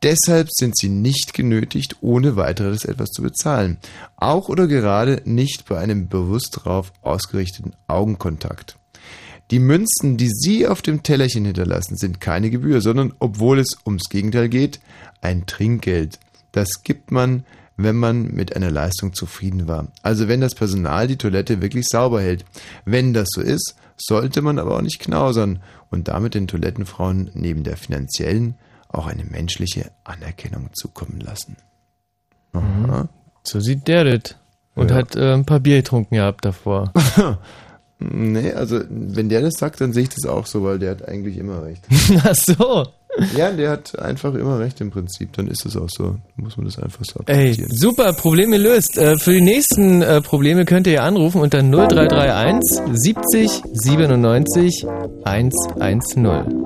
[0.03, 3.77] Deshalb sind sie nicht genötigt, ohne weiteres etwas zu bezahlen.
[4.15, 8.77] Auch oder gerade nicht bei einem bewusst darauf ausgerichteten Augenkontakt.
[9.49, 14.09] Die Münzen, die Sie auf dem Tellerchen hinterlassen, sind keine Gebühr, sondern, obwohl es ums
[14.09, 14.79] Gegenteil geht,
[15.21, 16.19] ein Trinkgeld.
[16.51, 17.43] Das gibt man,
[17.77, 19.87] wenn man mit einer Leistung zufrieden war.
[20.01, 22.45] Also wenn das Personal die Toilette wirklich sauber hält.
[22.85, 27.63] Wenn das so ist, sollte man aber auch nicht knausern und damit den Toilettenfrauen neben
[27.63, 28.55] der finanziellen
[28.89, 31.57] auch eine menschliche Anerkennung zukommen lassen.
[32.53, 33.09] Aha.
[33.43, 34.35] So sieht der das.
[34.75, 34.97] Und Ja.
[34.97, 36.93] hat äh, ein paar Bier getrunken gehabt davor.
[37.97, 41.07] Nee, also wenn der das sagt, dann sehe ich das auch so, weil der hat
[41.07, 41.85] eigentlich immer recht.
[42.25, 42.85] Ach so.
[43.35, 45.33] Ja, der hat einfach immer recht im Prinzip.
[45.33, 46.15] Dann ist es auch so.
[46.35, 47.71] Muss man das einfach so Ey, akzeptieren.
[47.77, 48.97] super, Problem gelöst.
[48.97, 54.85] Äh, für die nächsten äh, Probleme könnt ihr anrufen unter 0331 70 97
[55.23, 56.65] 110.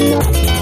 [0.00, 0.59] Yeah.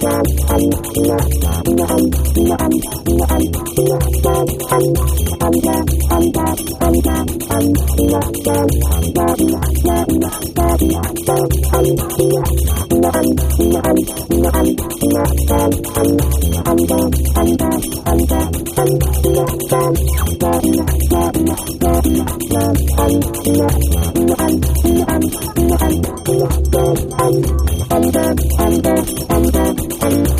[0.00, 0.17] Bye.
[0.58, 0.98] Fritz.
[30.08, 30.38] Thank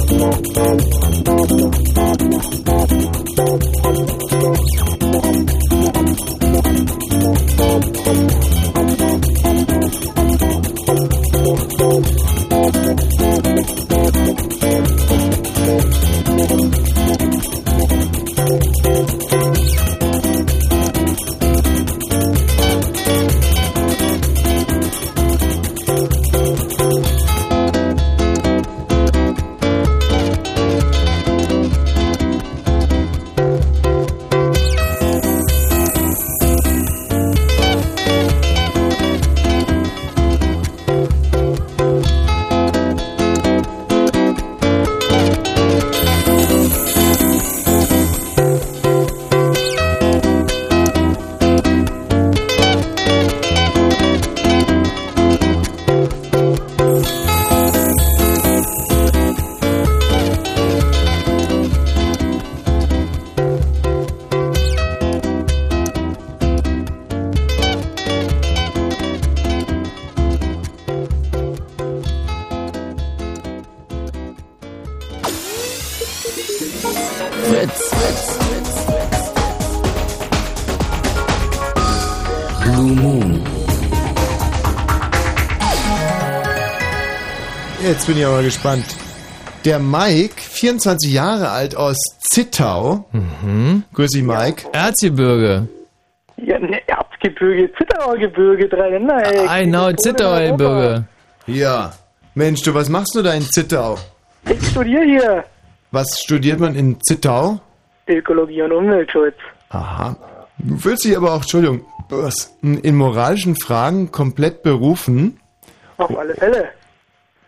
[4.80, 4.87] you.
[88.08, 88.86] Bin ich aber gespannt.
[89.66, 93.04] Der Mike, 24 Jahre alt aus Zittau.
[93.12, 93.82] Mhm.
[93.92, 94.66] Grüß dich, Mike.
[94.72, 95.68] Erzgebirge.
[96.38, 99.62] Ja, ne, Erzgebirge, Zittauer Gebirge, drei Länder, ey.
[99.62, 101.04] I know, Zittauer Gebirge.
[101.46, 101.92] Ja.
[102.34, 103.98] Mensch, du, was machst du da in Zittau?
[104.48, 105.44] Ich studiere hier
[105.90, 107.60] Was studiert man in Zittau?
[108.06, 109.36] Ökologie und Umweltschutz.
[109.68, 110.16] Aha.
[110.56, 115.38] Du fühlst dich aber auch, Entschuldigung, was, in moralischen Fragen komplett berufen.
[115.98, 116.70] Auf alle Fälle.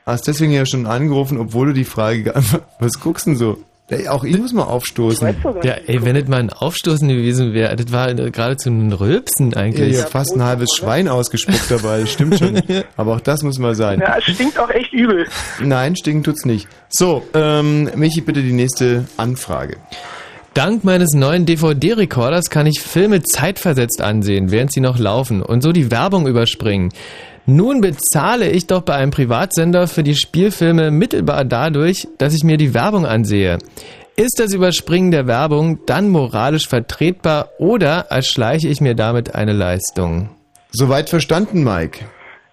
[0.07, 3.59] Hast deswegen ja schon angerufen, obwohl du die Frage geantwortet Was guckst du denn so?
[3.91, 5.35] Ey, auch ich muss mal aufstoßen.
[5.65, 9.51] Ja, ey, wenn das mal ein Aufstoßen gewesen wäre, das war äh, geradezu ein Rülpsen
[9.51, 9.97] Ja, eigentlich.
[9.97, 12.62] ich hab fast ein halbes Schwein ausgespuckt dabei, das stimmt schon.
[12.97, 13.99] Aber auch das muss mal sein.
[13.99, 15.27] Ja, es stinkt auch echt übel.
[15.61, 16.69] Nein, stinken tut's nicht.
[16.89, 19.77] So, ähm, Michi, bitte die nächste Anfrage.
[20.55, 25.73] Dank meines neuen DVD-Rekorders kann ich Filme zeitversetzt ansehen, während sie noch laufen und so
[25.73, 26.93] die Werbung überspringen.
[27.47, 32.57] Nun bezahle ich doch bei einem Privatsender für die Spielfilme mittelbar dadurch, dass ich mir
[32.57, 33.59] die Werbung ansehe.
[34.17, 40.28] Ist das Überspringen der Werbung dann moralisch vertretbar oder erschleiche ich mir damit eine Leistung?
[40.73, 42.05] Soweit verstanden, Mike.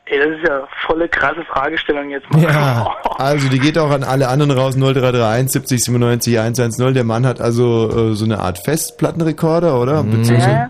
[0.05, 2.41] Ey, das ist ja volle krasse Fragestellung jetzt mal.
[2.41, 6.93] Ja, also die geht auch an alle anderen raus, 0331 70 97 110.
[6.93, 10.03] Der Mann hat also äh, so eine Art Festplattenrekorder, oder?
[10.03, 10.69] Beziehungsweise,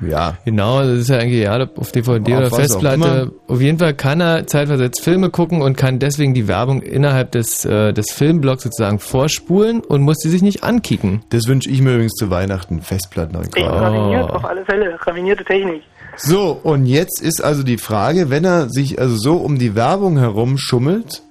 [0.00, 0.36] ja.
[0.44, 3.32] Genau, das ist ja eigentlich egal, ob auf DVD Auf oder Festplatte.
[3.46, 7.64] Auf jeden Fall kann er zeitversetzt Filme gucken und kann deswegen die Werbung innerhalb des,
[7.64, 11.22] äh, des Filmblocks sozusagen vorspulen und muss sie sich nicht ankicken.
[11.30, 13.70] Das wünsche ich mir übrigens zu Weihnachten, Ey, Festplattenrekorder.
[13.70, 14.98] raffiniert, auf alle Fälle.
[15.00, 15.82] Raffinierte Technik.
[16.16, 20.18] So, und jetzt ist also die Frage, wenn er sich also so um die Werbung
[20.18, 21.22] herum schummelt,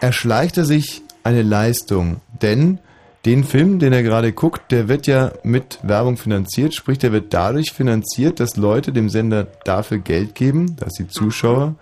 [0.00, 2.20] erschleicht er sich eine Leistung.
[2.42, 2.78] Denn
[3.26, 7.34] den Film, den er gerade guckt, der wird ja mit Werbung finanziert, sprich, der wird
[7.34, 11.74] dadurch finanziert, dass Leute dem Sender dafür Geld geben, dass die Zuschauer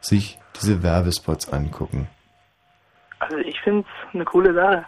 [0.00, 2.06] sich diese Werbespots angucken.
[3.18, 4.84] Also ich finde es eine coole Sache.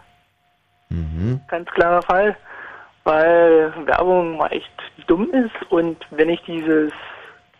[0.89, 1.41] Mhm.
[1.49, 2.37] Ganz klarer Fall.
[3.03, 4.71] Weil Werbung mal echt
[5.07, 6.91] dumm ist und wenn ich dieses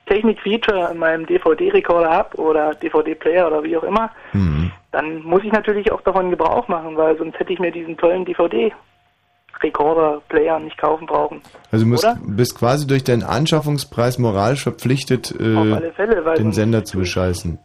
[0.07, 4.71] Technik-Feature in meinem DVD-Rekorder habe oder DVD-Player oder wie auch immer, Mhm.
[4.95, 8.23] Dann muss ich natürlich auch davon Gebrauch machen, weil sonst hätte ich mir diesen tollen
[8.23, 11.41] DVD-Rekorder, Player nicht kaufen brauchen.
[11.69, 16.97] Also du musst, bist quasi durch deinen Anschaffungspreis moralisch verpflichtet, äh, Fälle, den Sender zu
[16.99, 17.59] bescheißen.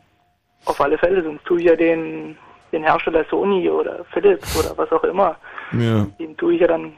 [0.64, 2.36] Auf alle Fälle, sonst tue ich ja den,
[2.72, 5.36] den Hersteller Sony oder Philips oder was auch immer,
[5.72, 6.08] Ja.
[6.18, 6.94] dem tue ich ja dann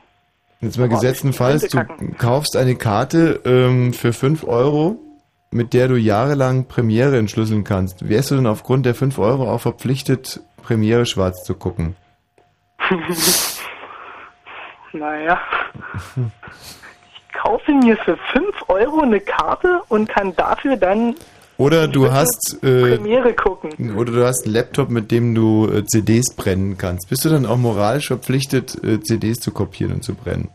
[0.63, 4.97] Jetzt mal Aber gesetztenfalls, nicht du kaufst eine Karte ähm, für 5 Euro,
[5.53, 8.09] mit der du jahrelang Premiere entschlüsseln kannst.
[8.09, 11.97] Wärst du denn aufgrund der 5 Euro auch verpflichtet, Premiere schwarz zu gucken?
[14.95, 15.41] Naja.
[17.15, 21.15] Ich kaufe mir für 5 Euro eine Karte und kann dafür dann
[21.57, 23.97] Oder du hast äh, Premiere gucken.
[23.97, 27.09] oder du hast einen Laptop, mit dem du äh, CDs brennen kannst.
[27.09, 30.51] Bist du dann auch moralisch verpflichtet, äh, CDs zu kopieren und zu brennen?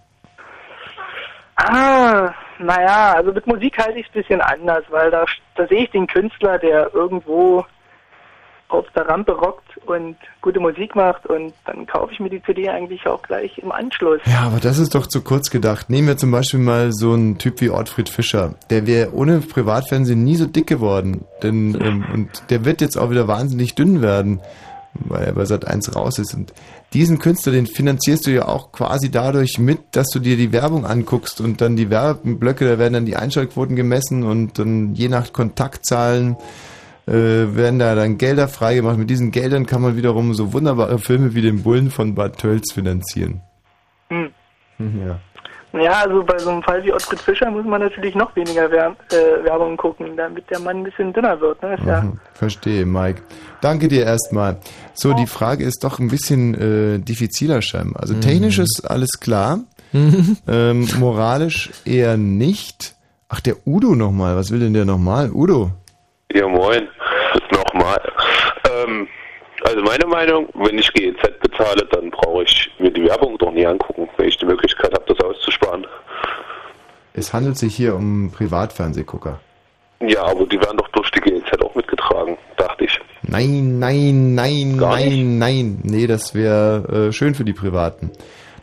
[1.56, 5.84] Ah, naja, also mit Musik halte ich es ein bisschen anders, weil da, da sehe
[5.84, 7.66] ich den Künstler, der irgendwo
[8.70, 12.70] auf der Rampe rockt und gute Musik macht und dann kaufe ich mir die CD
[12.70, 14.20] eigentlich auch gleich im Anschluss.
[14.26, 15.90] Ja, aber das ist doch zu kurz gedacht.
[15.90, 18.56] Nehmen wir zum Beispiel mal so einen Typ wie Ottfried Fischer.
[18.70, 21.26] Der wäre ohne Privatfernsehen nie so dick geworden.
[21.44, 24.42] Denn, ähm, und der wird jetzt auch wieder wahnsinnig dünn werden,
[25.06, 26.34] weil er bei Sat 1 raus ist.
[26.34, 26.54] Und
[26.94, 30.86] diesen Künstler, den finanzierst du ja auch quasi dadurch mit, dass du dir die Werbung
[30.86, 35.34] anguckst und dann die Werbeblöcke, da werden dann die Einschaltquoten gemessen und dann je nach
[35.34, 36.38] Kontaktzahlen
[37.08, 38.98] äh, werden da dann Gelder freigemacht.
[38.98, 42.74] Mit diesen Geldern kann man wiederum so wunderbare Filme wie den Bullen von Bad Tölz
[42.74, 43.42] finanzieren.
[44.10, 44.32] Hm.
[44.80, 45.20] Ja.
[45.74, 48.96] Ja, also bei so einem Fall wie Ottfried Fischer muss man natürlich noch weniger Wer
[49.12, 51.62] äh, Werbung gucken, damit der Mann ein bisschen dünner wird.
[51.62, 51.76] Ne?
[51.76, 53.22] Ist ja Mhm, Verstehe, Mike.
[53.62, 54.58] Danke dir erstmal.
[55.00, 58.02] So, die Frage ist doch ein bisschen äh, diffiziler scheinbar.
[58.02, 59.60] Also technisch ist alles klar,
[60.48, 62.96] ähm, moralisch eher nicht.
[63.30, 64.36] Ach, der Udo nochmal.
[64.36, 65.30] Was will denn der nochmal?
[65.30, 65.70] Udo.
[66.34, 66.88] Ja, moin.
[67.52, 68.02] Nochmal.
[68.72, 69.08] Ähm,
[69.64, 73.68] also meine Meinung, wenn ich GEZ bezahle, dann brauche ich mir die Werbung doch nie
[73.68, 75.86] angucken, wenn ich die Möglichkeit habe, das auszusparen.
[77.14, 79.40] Es handelt sich hier um Privatfernsehgucker.
[80.00, 83.00] Ja, aber die werden doch durch die GEZ auch mitgetragen, dachte ich.
[83.30, 85.80] Nein, nein, nein, Gar nein, nein.
[85.84, 88.12] Nee, das wäre äh, schön für die Privaten.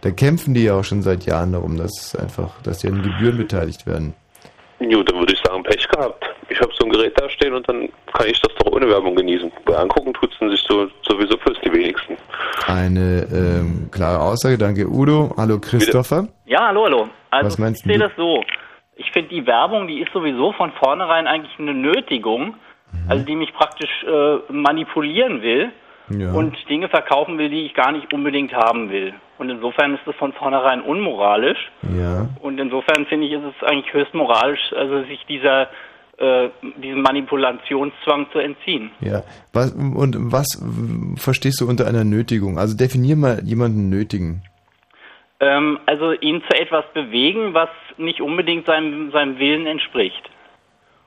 [0.00, 3.36] Da kämpfen die ja auch schon seit Jahren darum, dass einfach, dass die an Gebühren
[3.36, 4.14] beteiligt werden.
[4.78, 6.24] Gut, dann würde ich sagen, Pech gehabt.
[6.48, 9.14] Ich habe so ein Gerät da stehen und dann kann ich das doch ohne Werbung
[9.14, 9.50] genießen.
[9.64, 12.16] Bei angucken tut es sich so, sowieso fürs die wenigsten.
[12.66, 15.32] Eine ähm, klare Aussage, danke Udo.
[15.36, 16.28] Hallo Christopher.
[16.46, 17.08] Ja, hallo, hallo.
[17.30, 18.42] Also Was meinst ich sehe das so.
[18.96, 22.54] Ich finde die Werbung, die ist sowieso von vornherein eigentlich eine Nötigung,
[23.08, 25.70] Also die mich praktisch äh, manipulieren will
[26.10, 26.32] Ja.
[26.32, 29.14] und Dinge verkaufen will, die ich gar nicht unbedingt haben will.
[29.38, 31.70] Und insofern ist das von vornherein unmoralisch.
[31.98, 32.28] Ja.
[32.40, 35.68] Und insofern finde ich, ist es eigentlich höchst moralisch, also sich dieser
[36.16, 38.92] äh, diesem Manipulationszwang zu entziehen.
[39.00, 39.22] Ja.
[39.52, 40.62] Was, und was
[41.16, 42.56] verstehst du unter einer Nötigung?
[42.58, 44.42] Also definier mal jemanden nötigen.
[45.40, 50.22] Ähm, also ihn zu etwas bewegen, was nicht unbedingt seinem, seinem Willen entspricht.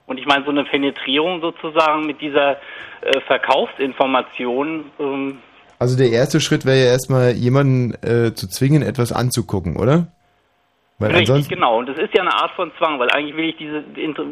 [0.08, 2.54] Und ich meine, so eine Penetrierung sozusagen mit dieser
[3.02, 5.38] äh, Verkaufsinformation, ähm,
[5.80, 10.08] Also der erste Schritt wäre ja erstmal jemanden äh, zu zwingen, etwas anzugucken, oder?
[11.00, 11.78] Weil richtig, genau.
[11.78, 13.84] Und das ist ja eine Art von Zwang, weil eigentlich will ich diese,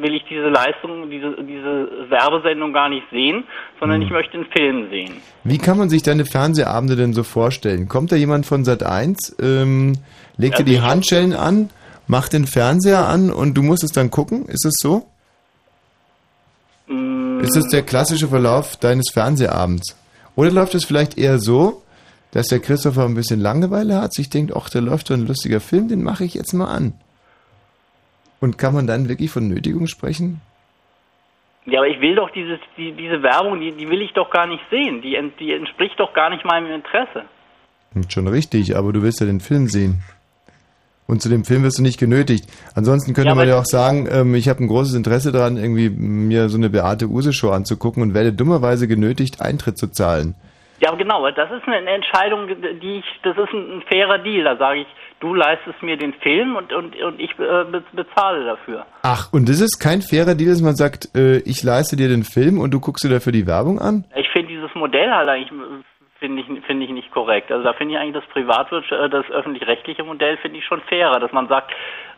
[0.01, 3.43] will ich diese Leistung, diese, diese Werbesendung gar nicht sehen,
[3.79, 4.07] sondern Hm.
[4.07, 5.11] ich möchte einen Film sehen.
[5.43, 7.87] Wie kann man sich deine Fernsehabende denn so vorstellen?
[7.87, 9.93] Kommt da jemand von Sat 1, ähm,
[10.37, 10.81] legt dir die.
[10.81, 11.69] Handschellen an,
[12.07, 14.45] macht den Fernseher an und du musst es dann gucken?
[14.47, 15.05] Ist es so?
[16.87, 19.97] Mm, Ist das der klassische Verlauf deines Fernsehabends?
[20.35, 21.81] Oder läuft es vielleicht eher so,
[22.31, 25.61] dass der Christopher ein bisschen Langeweile hat, sich denkt, ach, da läuft doch ein lustiger
[25.61, 26.93] Film, den mache ich jetzt mal an.
[28.41, 30.41] Und kann man dann wirklich von Nötigung sprechen?
[31.65, 34.45] Ja, aber ich will doch dieses, die, diese Werbung, die, die will ich doch gar
[34.45, 35.01] nicht sehen.
[35.01, 37.23] Die, die entspricht doch gar nicht meinem Interesse.
[37.93, 40.03] Hm, Schon richtig, aber du willst ja den Film sehen.
[41.07, 42.45] Und zu dem Film wirst du nicht genötigt.
[42.73, 45.89] Ansonsten könnte Ja, man ja auch sagen, ähm, ich habe ein großes Interesse daran, irgendwie
[45.89, 50.33] mir so eine Beate Use-Show anzugucken und werde dummerweise genötigt, Eintritt zu zahlen.
[50.81, 52.47] Ja, genau, das ist eine Entscheidung,
[52.81, 54.43] die ich, das ist ein, fairer Deal.
[54.43, 54.87] Da sage ich,
[55.21, 58.85] du leistest mir den Film und, und, und ich äh, be- bezahle dafür.
[59.03, 62.23] Ach, und das ist kein fairer Deal, dass man sagt, äh, ich leiste dir den
[62.23, 64.03] Film und du guckst dir dafür die Werbung an?
[64.17, 65.51] Ich finde dieses Modell halt eigentlich,
[66.25, 67.51] finde ich, finde ich nicht korrekt.
[67.51, 71.19] Also da finde ich eigentlich das Privatwirtschaft, äh, das öffentlich-rechtliche Modell finde ich schon fairer,
[71.19, 71.71] dass man sagt,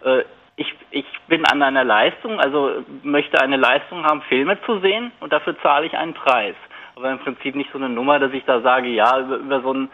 [0.04, 0.24] äh,
[0.56, 5.34] ich, ich bin an einer Leistung, also möchte eine Leistung haben, Filme zu sehen und
[5.34, 6.56] dafür zahle ich einen Preis.
[6.96, 9.74] Aber im Prinzip nicht so eine Nummer, dass ich da sage, ja, über, über so
[9.74, 9.90] ein,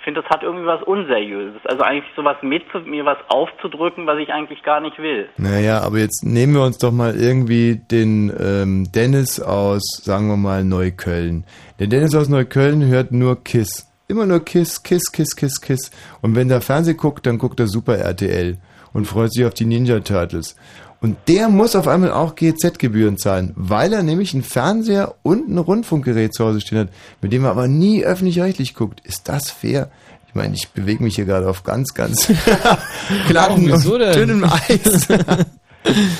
[0.00, 1.60] ich finde, das hat irgendwie was Unseriöses.
[1.66, 5.28] Also eigentlich sowas mit, mir was aufzudrücken, was ich eigentlich gar nicht will.
[5.36, 10.38] Naja, aber jetzt nehmen wir uns doch mal irgendwie den ähm, Dennis aus, sagen wir
[10.38, 11.44] mal, Neukölln.
[11.78, 13.92] Der Dennis aus Neukölln hört nur Kiss.
[14.08, 15.90] Immer nur Kiss, Kiss, Kiss, Kiss, Kiss.
[16.22, 18.56] Und wenn der Fernseh guckt, dann guckt er Super RTL
[18.94, 20.56] und freut sich auf die Ninja Turtles.
[21.02, 25.56] Und der muss auf einmal auch GZ-Gebühren zahlen, weil er nämlich einen Fernseher und ein
[25.56, 26.88] Rundfunkgerät zu Hause stehen hat,
[27.22, 29.00] mit dem er aber nie öffentlich-rechtlich guckt.
[29.04, 29.90] Ist das fair?
[30.28, 32.26] Ich meine, ich bewege mich hier gerade auf ganz, ganz
[33.28, 34.12] glatten wieso und denn?
[34.12, 35.08] dünnem Eis.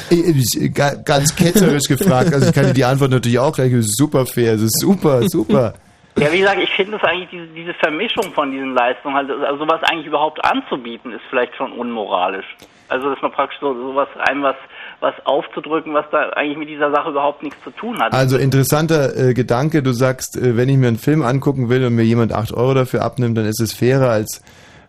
[0.08, 3.70] Ich- ich- ga- ganz ketzerisch gefragt, also ich kann dir die Antwort natürlich auch gleich,
[3.74, 5.74] es ist super fair, es ist super, super.
[6.18, 9.58] Ja, wie gesagt, ich finde es eigentlich, diese, diese Vermischung von diesen Leistungen, halt, also
[9.62, 12.46] sowas eigentlich überhaupt anzubieten, ist vielleicht schon unmoralisch.
[12.90, 14.56] Also, dass man praktisch so sowas einem was,
[15.00, 18.12] was aufzudrücken, was da eigentlich mit dieser Sache überhaupt nichts zu tun hat.
[18.12, 21.94] Also interessanter äh, Gedanke, du sagst, äh, wenn ich mir einen Film angucken will und
[21.94, 24.42] mir jemand 8 Euro dafür abnimmt, dann ist es fairer als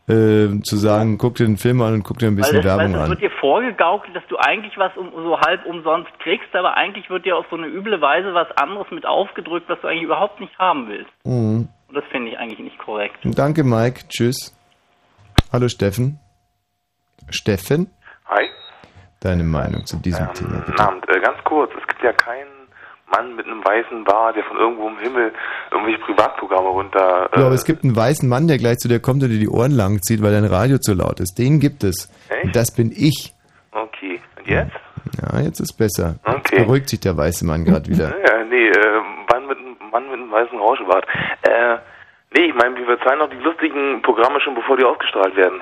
[0.07, 2.93] äh, zu sagen, guck dir den Film an und guck dir ein bisschen das, Werbung
[2.93, 3.09] weil es an.
[3.11, 7.25] wird dir vorgegaukelt, dass du eigentlich was um, so halb umsonst kriegst, aber eigentlich wird
[7.25, 10.57] dir auf so eine üble Weise was anderes mit aufgedrückt, was du eigentlich überhaupt nicht
[10.57, 11.11] haben willst.
[11.23, 11.67] Mhm.
[11.87, 13.17] Und das finde ich eigentlich nicht korrekt.
[13.23, 14.55] Danke Mike, tschüss.
[15.51, 16.19] Hallo Steffen.
[17.33, 17.89] Steffen,
[18.27, 18.49] Hi.
[19.19, 20.83] deine Meinung zu diesem Thema Guten bitte.
[20.83, 21.09] Abend.
[21.09, 22.47] Äh, ganz kurz, es gibt ja keinen
[23.11, 25.33] Mann mit einem weißen Bart, der von irgendwo im Himmel
[25.71, 27.29] irgendwelche Privatprogramme runter...
[27.33, 29.39] Äh, Ja, aber es gibt einen weißen Mann, der gleich zu dir kommt und dir
[29.39, 31.37] die Ohren lang zieht, weil dein Radio zu laut ist.
[31.37, 32.09] Den gibt es.
[32.29, 32.45] Echt?
[32.45, 33.33] Und das bin ich.
[33.71, 34.71] Okay, und jetzt?
[35.21, 36.15] Ja, jetzt ist besser.
[36.25, 36.63] Jetzt Okay.
[36.63, 38.13] beruhigt sich der weiße Mann gerade wieder.
[38.27, 39.01] Ja, nee, äh,
[39.31, 41.05] Mann mit, einem- Mann mit einem weißen Rauschebart.
[41.43, 41.77] Äh,
[42.33, 45.61] nee, ich meine, wir bezahlen doch die lustigen Programme schon, bevor die ausgestrahlt werden.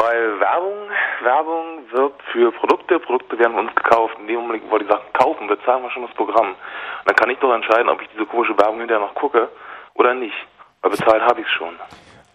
[0.00, 0.78] Weil Werbung,
[1.24, 4.14] Werbung wirbt für Produkte, Produkte werden von uns gekauft.
[4.20, 6.50] In dem Moment, wo die Sachen kaufen, bezahlen wir schon das Programm.
[6.50, 9.48] Und dann kann ich doch entscheiden, ob ich diese komische Werbung hinterher noch gucke
[9.94, 10.36] oder nicht.
[10.82, 11.74] Weil bezahlt habe ich es schon.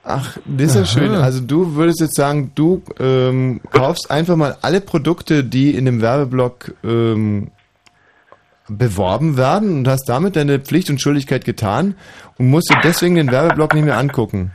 [0.03, 1.15] Ach, das ist ja schön.
[1.15, 6.01] Also du würdest jetzt sagen, du ähm, kaufst einfach mal alle Produkte, die in dem
[6.01, 7.51] Werbeblock ähm,
[8.67, 11.95] beworben werden und hast damit deine Pflicht und Schuldigkeit getan
[12.37, 14.51] und musst dir deswegen den Werbeblock nicht mehr angucken.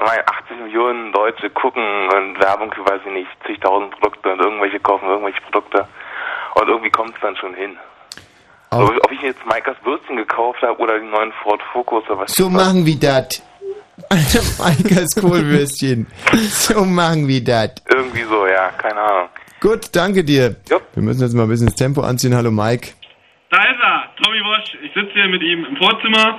[0.00, 1.82] Aber 80 Millionen Deutsche gucken
[2.14, 5.86] und Werbung für, weiß ich nicht, zigtausend Produkte und irgendwelche kaufen irgendwelche Produkte.
[6.54, 7.76] Und irgendwie kommt es dann schon hin.
[8.70, 12.32] Auch- Ob, ich jetzt Maikas Würstchen gekauft habe oder den neuen Ford Focus oder was.
[12.32, 13.42] So machen wir das.
[14.60, 16.06] Maikers Kohlwürstchen.
[16.32, 17.70] So machen wir das.
[17.92, 19.28] Irgendwie so, ja, keine Ahnung.
[19.60, 20.54] Gut, danke dir.
[20.94, 22.34] Wir müssen jetzt mal ein bisschen das Tempo anziehen.
[22.36, 22.90] Hallo Mike.
[23.50, 24.76] Da ist er, Tommy Bosch.
[24.84, 26.38] Ich sitze hier mit ihm im Vorzimmer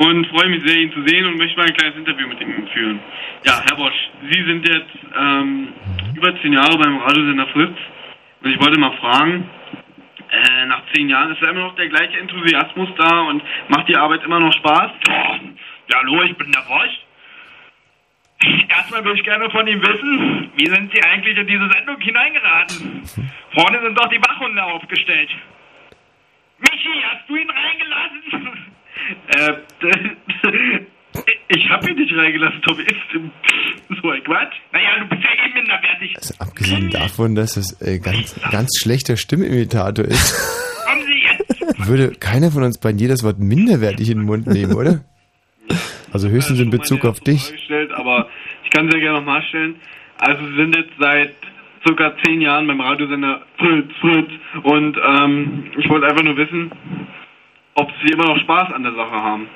[0.00, 2.66] und freue mich sehr, ihn zu sehen und möchte mal ein kleines Interview mit ihm
[2.68, 3.00] führen.
[3.44, 5.68] Ja, Herr Bosch, Sie sind jetzt ähm,
[6.16, 7.76] über zehn Jahre beim Radiosender Fritz
[8.42, 9.46] und ich wollte mal fragen,
[10.30, 11.32] äh, nach zehn Jahren?
[11.32, 14.90] Ist da immer noch der gleiche Enthusiasmus da und macht die Arbeit immer noch Spaß?
[15.06, 16.98] Ja, hallo, ich bin der Bosch.
[18.70, 23.02] Erstmal will ich gerne von ihm wissen, wie sind Sie eigentlich in diese Sendung hineingeraten?
[23.52, 25.28] Vorne sind doch die Wachhunde aufgestellt.
[26.58, 28.70] Michi, hast du ihn reingelassen?
[29.28, 29.52] Äh,
[31.48, 32.82] ich hab ihn nicht reingelassen, Tobi.
[32.82, 34.54] Ist so ein Quatsch.
[34.72, 36.16] Naja, du bist ja eh minderwertig.
[36.16, 40.34] Also abgesehen davon, dass es äh, ganz, ganz schlechter Stimmimitator ist,
[40.86, 41.60] Kommen Sie jetzt.
[41.88, 45.04] würde keiner von uns beiden jedes Wort minderwertig in den Mund nehmen, oder?
[46.12, 47.52] Also höchstens in Bezug auf dich.
[47.94, 48.28] aber
[48.64, 49.76] ich kann sehr gerne nochmal stellen.
[50.18, 51.34] Also Sie sind jetzt seit
[51.86, 54.30] circa zehn Jahren beim Radiosender Fritz, Fritz
[54.64, 56.70] und ähm, ich wollte einfach nur wissen,
[57.74, 59.48] ob Sie immer noch Spaß an der Sache haben.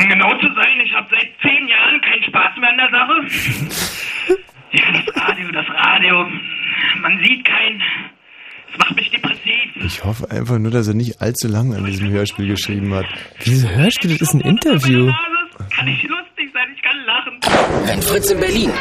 [0.00, 4.36] Um genau zu sein, ich habe seit zehn Jahren keinen Spaß mehr an der Sache.
[4.70, 6.26] Ja, das Radio, das Radio.
[7.00, 7.82] Man sieht keinen.
[8.70, 9.76] Es macht mich depressiv.
[9.76, 13.06] Ich hoffe einfach nur, dass er nicht allzu lang an diesem Hörspiel geschrieben hat.
[13.44, 14.10] Wieso Hörspiel?
[14.10, 15.10] Das ist ein Interview.
[15.74, 17.40] Kann nicht lustig sein, ich kann lachen.
[17.86, 18.72] Wenn Fritz in Berlin,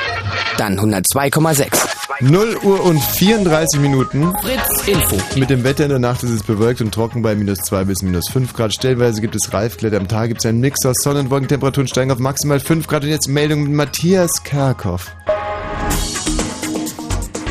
[0.57, 1.97] dann 102,6.
[2.21, 4.33] 0 Uhr und 34 Minuten.
[4.41, 5.17] Fritz Info.
[5.39, 8.01] Mit dem Wetter in der Nacht ist es bewölkt und trocken bei minus 2 bis
[8.01, 8.73] minus 5 Grad.
[8.73, 9.97] Stellenweise gibt es Reifglätte.
[9.97, 11.47] Am Tag gibt es einen Mix aus Sonne und Wolken.
[11.47, 13.03] Temperaturen steigen auf maximal 5 Grad.
[13.03, 15.11] Und jetzt Meldung mit Matthias Kerkhoff.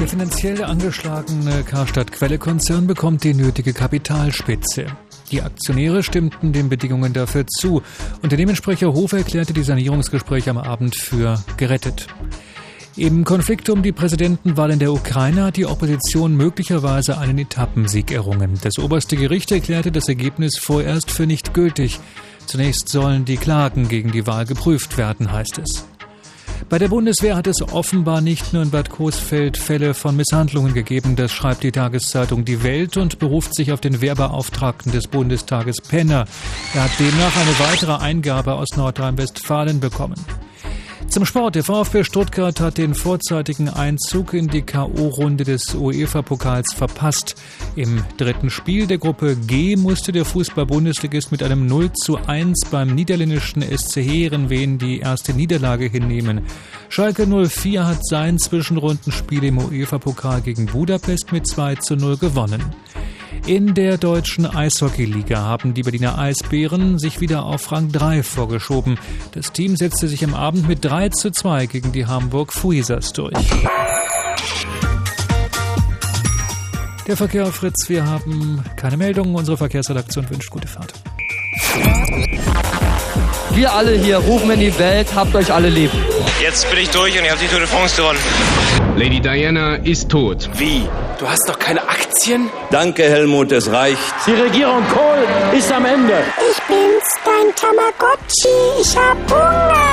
[0.00, 4.86] Der finanziell angeschlagene Karstadt-Quelle-Konzern bekommt die nötige Kapitalspitze.
[5.30, 7.82] Die Aktionäre stimmten den Bedingungen dafür zu.
[8.22, 12.06] Unternehmenssprecher Hofer erklärte die Sanierungsgespräche am Abend für gerettet.
[12.98, 18.58] Im Konflikt um die Präsidentenwahl in der Ukraine hat die Opposition möglicherweise einen Etappensieg errungen.
[18.62, 22.00] Das oberste Gericht erklärte das Ergebnis vorerst für nicht gültig.
[22.46, 25.84] Zunächst sollen die Klagen gegen die Wahl geprüft werden, heißt es.
[26.68, 31.14] Bei der Bundeswehr hat es offenbar nicht nur in Bad Coesfeld Fälle von Misshandlungen gegeben,
[31.14, 36.26] das schreibt die Tageszeitung Die Welt und beruft sich auf den Wehrbeauftragten des Bundestages Penner.
[36.74, 40.16] Er hat demnach eine weitere Eingabe aus Nordrhein-Westfalen bekommen.
[41.08, 41.54] Zum Sport.
[41.54, 47.36] Der VfB Stuttgart hat den vorzeitigen Einzug in die K.O.-Runde des UEFA-Pokals verpasst.
[47.76, 52.94] Im dritten Spiel der Gruppe G musste der Fußball-Bundesligist mit einem 0 zu 1 beim
[52.94, 56.42] niederländischen SC Heerenveen die erste Niederlage hinnehmen.
[56.88, 62.62] Schalke 04 hat sein Zwischenrundenspiel im UEFA-Pokal gegen Budapest mit 2 zu 0 gewonnen.
[63.46, 68.98] In der deutschen Eishockeyliga haben die Berliner Eisbären sich wieder auf Rang 3 vorgeschoben.
[69.32, 73.34] Das Team setzte sich am Abend mit 3 zu 2 gegen die Hamburg Freezers durch.
[77.06, 79.36] Der Verkehr Fritz, wir haben keine Meldungen.
[79.36, 80.92] Unsere Verkehrsredaktion wünscht gute Fahrt.
[83.52, 85.90] Wir alle hier rufen in die Welt, habt euch alle lieb.
[86.40, 88.18] Jetzt bin ich durch und ich habe die Tour de France gewonnen.
[88.96, 90.48] Lady Diana ist tot.
[90.54, 90.88] Wie?
[91.18, 92.50] Du hast doch keine Aktien?
[92.70, 93.98] Danke, Helmut, es reicht.
[94.26, 96.14] Die Regierung Kohl ist am Ende.
[96.50, 98.80] Ich bin's, dein Tamagotchi.
[98.80, 99.86] Ich hab Hunger.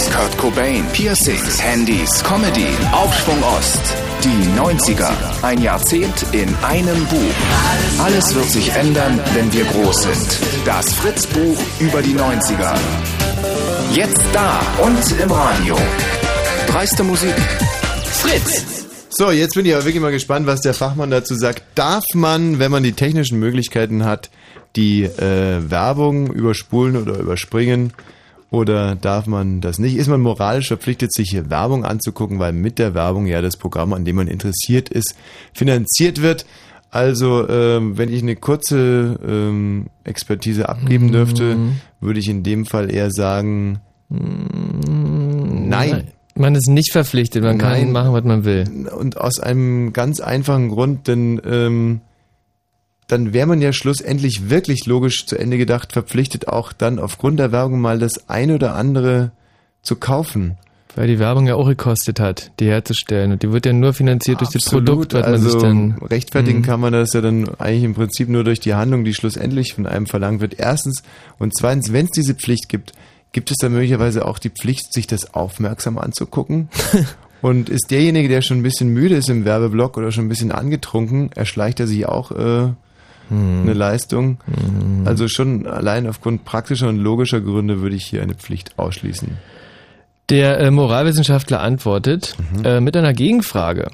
[0.00, 3.80] Boygroups, Kurt Cobain, Piercings, Handys, Comedy, Aufschwung Ost.
[4.22, 5.10] Die 90er.
[5.42, 8.02] Ein Jahrzehnt in einem Buch.
[8.02, 10.40] Alles wird sich ändern, wenn wir groß sind.
[10.66, 12.78] Das Fritz-Buch über die 90er.
[13.94, 15.76] Jetzt da und im Radio.
[16.66, 17.34] Dreiste Musik.
[18.04, 18.86] Fritz!
[19.10, 21.62] So, jetzt bin ich aber wirklich mal gespannt, was der Fachmann dazu sagt.
[21.74, 24.30] Darf man, wenn man die technischen Möglichkeiten hat,
[24.76, 27.92] die äh, Werbung überspulen oder überspringen?
[28.50, 29.96] Oder darf man das nicht?
[29.96, 33.92] Ist man moralisch verpflichtet, sich hier Werbung anzugucken, weil mit der Werbung ja das Programm,
[33.92, 35.14] an dem man interessiert ist,
[35.54, 36.46] finanziert wird?
[36.90, 41.56] Also, ähm, wenn ich eine kurze ähm, Expertise abgeben dürfte,
[42.00, 46.08] würde ich in dem Fall eher sagen, nein.
[46.34, 47.92] Man ist nicht verpflichtet, man kann Nein.
[47.92, 48.88] machen, was man will.
[48.98, 52.00] Und aus einem ganz einfachen Grund, denn ähm,
[53.10, 57.52] dann wäre man ja schlussendlich wirklich logisch zu Ende gedacht verpflichtet, auch dann aufgrund der
[57.52, 59.32] Werbung mal das ein oder andere
[59.82, 60.56] zu kaufen.
[60.96, 63.32] Weil die Werbung ja auch gekostet hat, die herzustellen.
[63.32, 65.98] Und die wird ja nur finanziert durch das Produkt, was man also sich dann.
[66.02, 66.64] rechtfertigen Mhm.
[66.64, 69.86] kann man das ja dann eigentlich im Prinzip nur durch die Handlung, die schlussendlich von
[69.86, 70.58] einem verlangt wird.
[70.58, 71.02] Erstens
[71.38, 72.92] und zweitens, wenn es diese Pflicht gibt,
[73.32, 76.68] gibt es dann möglicherweise auch die Pflicht, sich das aufmerksam anzugucken.
[77.40, 80.50] und ist derjenige, der schon ein bisschen müde ist im Werbeblock oder schon ein bisschen
[80.50, 82.72] angetrunken, erschleicht er sich auch äh,
[83.30, 83.62] Hm.
[83.62, 84.38] eine Leistung.
[85.06, 89.28] Also schon allein aufgrund praktischer und logischer Gründe würde ich hier eine Pflicht ausschließen.
[90.28, 92.64] Der äh, Moralwissenschaftler antwortet Mhm.
[92.64, 93.88] äh, mit einer Gegenfrage.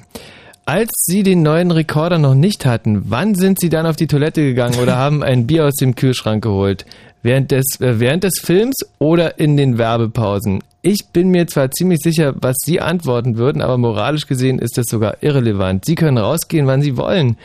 [0.65, 4.41] Als Sie den neuen Rekorder noch nicht hatten, wann sind Sie dann auf die Toilette
[4.43, 6.85] gegangen oder haben ein Bier aus dem Kühlschrank geholt?
[7.23, 10.61] Während des, äh, während des Films oder in den Werbepausen?
[10.83, 14.85] Ich bin mir zwar ziemlich sicher, was Sie antworten würden, aber moralisch gesehen ist das
[14.87, 15.85] sogar irrelevant.
[15.85, 17.37] Sie können rausgehen, wann Sie wollen.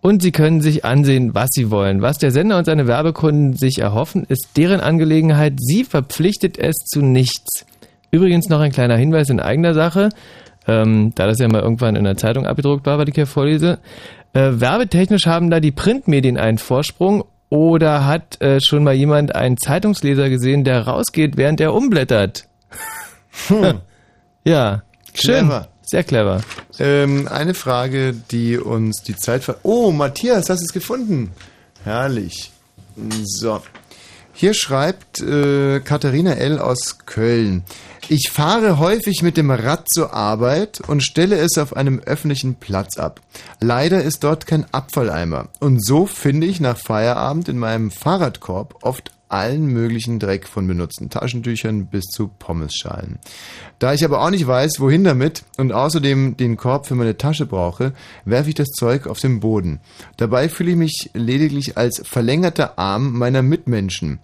[0.00, 2.00] Und Sie können sich ansehen, was Sie wollen.
[2.00, 5.54] Was der Sender und seine Werbekunden sich erhoffen, ist deren Angelegenheit.
[5.58, 7.66] Sie verpflichtet es zu nichts.
[8.10, 10.08] Übrigens noch ein kleiner Hinweis in eigener Sache,
[10.66, 13.78] ähm, da das ja mal irgendwann in der Zeitung abgedruckt war, was ich hier vorlese.
[14.32, 19.56] Äh, werbetechnisch haben da die Printmedien einen Vorsprung oder hat äh, schon mal jemand einen
[19.58, 22.46] Zeitungsleser gesehen, der rausgeht, während er umblättert?
[24.44, 24.82] ja,
[25.14, 25.46] schön.
[25.46, 25.68] Clever.
[25.90, 26.40] Sehr clever.
[26.78, 29.56] Ähm, eine Frage, die uns die Zeit ver...
[29.64, 31.32] Oh, Matthias, hast du es gefunden?
[31.82, 32.52] Herrlich.
[33.24, 33.60] So.
[34.32, 36.60] Hier schreibt äh, Katharina L.
[36.60, 37.64] aus Köln.
[38.08, 42.96] Ich fahre häufig mit dem Rad zur Arbeit und stelle es auf einem öffentlichen Platz
[42.96, 43.20] ab.
[43.58, 45.48] Leider ist dort kein Abfalleimer.
[45.58, 51.10] Und so finde ich nach Feierabend in meinem Fahrradkorb oft allen möglichen Dreck von benutzten
[51.10, 53.18] Taschentüchern bis zu Pommesschalen.
[53.78, 57.46] Da ich aber auch nicht weiß, wohin damit und außerdem den Korb für meine Tasche
[57.46, 57.92] brauche,
[58.24, 59.80] werfe ich das Zeug auf den Boden.
[60.16, 64.18] Dabei fühle ich mich lediglich als verlängerter Arm meiner Mitmenschen.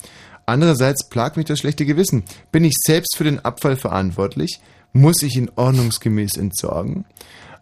[0.47, 2.23] Andererseits plagt mich das schlechte Gewissen.
[2.53, 4.61] Bin ich selbst für den Abfall verantwortlich?
[4.93, 7.05] Muss ich ihn ordnungsgemäß entsorgen?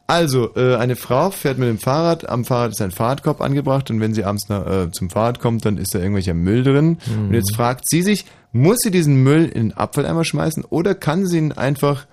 [0.07, 4.01] Also, äh, eine Frau fährt mit dem Fahrrad, am Fahrrad ist ein Fahrradkorb angebracht und
[4.01, 6.99] wenn sie abends nach, äh, zum Fahrrad kommt, dann ist da irgendwelcher Müll drin.
[7.07, 7.29] Mhm.
[7.29, 11.27] Und jetzt fragt sie sich, muss sie diesen Müll in den Abfalleimer schmeißen oder kann
[11.27, 12.07] sie ihn einfach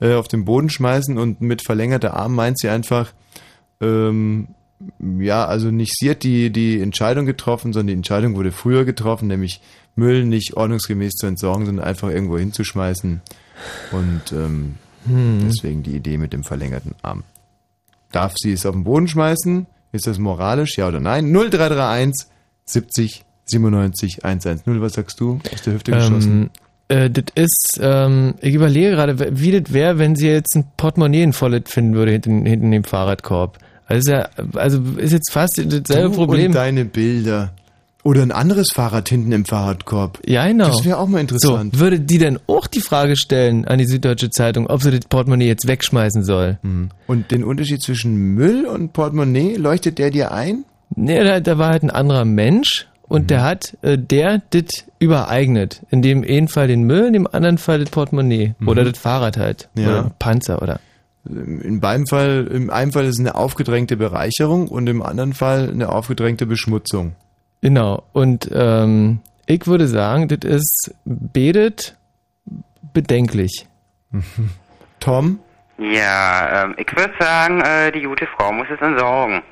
[0.00, 3.12] äh, auf den Boden schmeißen und mit verlängerter Arm meint sie einfach,
[3.80, 4.48] ähm,
[5.18, 9.28] ja, also nicht sie hat die, die Entscheidung getroffen, sondern die Entscheidung wurde früher getroffen,
[9.28, 9.60] nämlich
[9.94, 13.22] Müll nicht ordnungsgemäß zu entsorgen, sondern einfach irgendwo hinzuschmeißen.
[13.92, 14.74] Und ähm,
[15.06, 15.48] Hm.
[15.48, 17.22] deswegen die Idee mit dem verlängerten Arm.
[18.12, 19.66] Darf sie es auf den Boden schmeißen?
[19.92, 21.32] Ist das moralisch, ja oder nein?
[21.32, 22.26] 0331
[22.64, 24.80] 70 97 110.
[24.80, 25.40] Was sagst du?
[25.52, 26.50] Aus der Hüfte geschossen.
[26.88, 30.64] Ähm, äh, das ist, ähm, ich überlege gerade, wie das wäre, wenn sie jetzt ein
[30.76, 33.58] Portemonnaie in Vollet finden würde hinten, hinten dem Fahrradkorb.
[33.86, 36.46] Also, ist ja, also ist jetzt fast dasselbe Du Problem.
[36.46, 37.52] Und deine Bilder.
[38.06, 40.20] Oder ein anderes Fahrrad hinten im Fahrradkorb.
[40.24, 40.68] Ja, genau.
[40.68, 41.74] Das wäre auch mal interessant.
[41.74, 45.00] So, würde die denn auch die Frage stellen an die Süddeutsche Zeitung, ob sie das
[45.08, 46.60] Portemonnaie jetzt wegschmeißen soll?
[46.62, 46.90] Mhm.
[47.08, 50.64] Und den Unterschied zwischen Müll und Portemonnaie, leuchtet der dir ein?
[50.94, 55.82] Nee, da, da war halt ein anderer Mensch und der hat, äh, der das übereignet.
[55.90, 58.54] In dem einen Fall den Müll, in dem anderen Fall das Portemonnaie.
[58.60, 58.68] Mhm.
[58.68, 59.68] Oder das Fahrrad halt.
[59.76, 59.88] Ja.
[59.88, 60.78] Oder Panzer, oder?
[61.24, 65.70] In beiden Fall, im einen Fall ist es eine aufgedrängte Bereicherung und im anderen Fall
[65.70, 67.16] eine aufgedrängte Beschmutzung.
[67.60, 68.04] Genau.
[68.12, 71.96] Und ähm, ich würde sagen, das ist betet
[72.92, 73.66] bedenklich.
[75.00, 75.40] Tom?
[75.78, 79.42] Ja, ähm, ich würde sagen, äh, die gute Frau muss es entsorgen.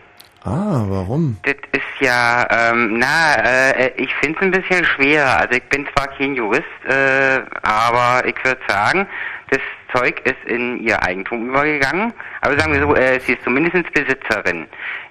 [0.45, 1.39] Ah, warum?
[1.43, 5.39] Das ist ja, ähm, na, äh, ich finde es ein bisschen schwer.
[5.39, 9.07] Also ich bin zwar kein Jurist, äh, aber ich würde sagen,
[9.49, 9.61] das
[9.95, 12.13] Zeug ist in ihr Eigentum übergegangen.
[12.43, 14.67] Aber sagen wir so, äh, sie ist zumindest Besitzerin.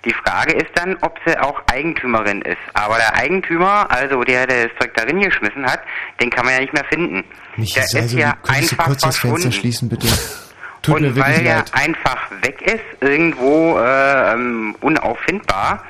[0.05, 2.57] Die Frage ist dann, ob sie auch Eigentümerin ist.
[2.73, 5.79] Aber der Eigentümer, also der, der das Zeug darin geschmissen hat,
[6.19, 7.23] den kann man ja nicht mehr finden.
[7.55, 10.07] Nicht der also, ist ja einfach kurz das Fenster schließen, bitte?
[10.81, 15.81] Tut und weil er einfach weg ist, irgendwo äh, ähm, unauffindbar,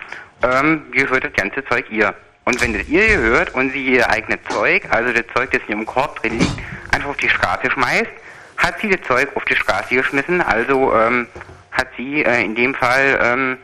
[0.44, 2.14] ähm, gehört das ganze Zeug ihr.
[2.46, 5.70] Und wenn das ihr gehört und sie ihr eigenes Zeug, also das Zeug, das in
[5.70, 6.60] ihrem Korb drin liegt,
[6.92, 8.12] einfach auf die Straße schmeißt,
[8.58, 11.26] hat sie das Zeug auf die Straße geschmissen, also ähm,
[11.72, 13.58] hat sie äh, in dem Fall, ähm,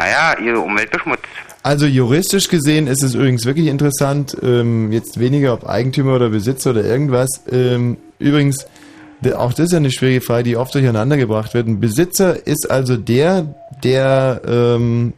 [0.00, 1.24] naja, ihre Umwelt beschmutzt.
[1.62, 6.70] Also juristisch gesehen ist es übrigens wirklich interessant, ähm, jetzt weniger ob Eigentümer oder Besitzer
[6.70, 7.28] oder irgendwas.
[7.52, 8.66] Ähm, übrigens,
[9.36, 11.66] auch das ist ja eine schwierige Frage, die oft durcheinander gebracht wird.
[11.66, 13.54] Ein Besitzer ist also der,
[13.84, 15.12] der, ähm,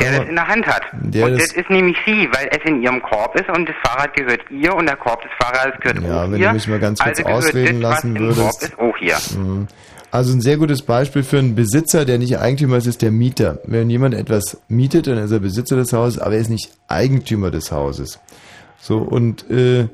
[0.00, 0.82] Der das in der Hand hat.
[0.92, 3.74] Der und das- das, ist nämlich sie, weil es in ihrem Korb ist und das
[3.82, 6.48] Fahrrad gehört ihr und der Korb des Fahrrades gehört ja, auch wenn ihr.
[6.48, 8.40] du mich mal ganz kurz also ausreden das, lassen was im würdest.
[8.40, 9.16] Korb ist, auch hier.
[9.42, 9.66] Mhm.
[10.14, 13.58] Also ein sehr gutes Beispiel für einen Besitzer, der nicht Eigentümer ist, ist der Mieter.
[13.64, 17.50] Wenn jemand etwas mietet, dann ist er Besitzer des Hauses, aber er ist nicht Eigentümer
[17.50, 18.20] des Hauses.
[18.78, 19.88] So, und äh,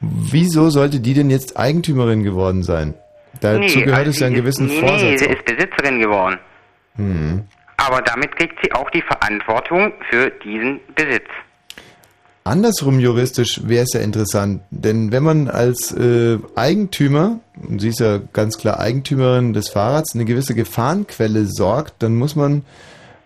[0.00, 2.94] wieso sollte die denn jetzt Eigentümerin geworden sein?
[3.42, 5.02] Dazu gehört also es ja einen gewissen nee, Vorsatz.
[5.02, 6.38] Nee, sie ist Besitzerin geworden.
[6.96, 7.44] Hm.
[7.76, 11.28] Aber damit kriegt sie auch die Verantwortung für diesen Besitz.
[12.48, 18.00] Andersrum juristisch wäre es ja interessant, denn wenn man als äh, Eigentümer, und sie ist
[18.00, 22.64] ja ganz klar Eigentümerin des Fahrrads, eine gewisse Gefahrenquelle sorgt, dann muss man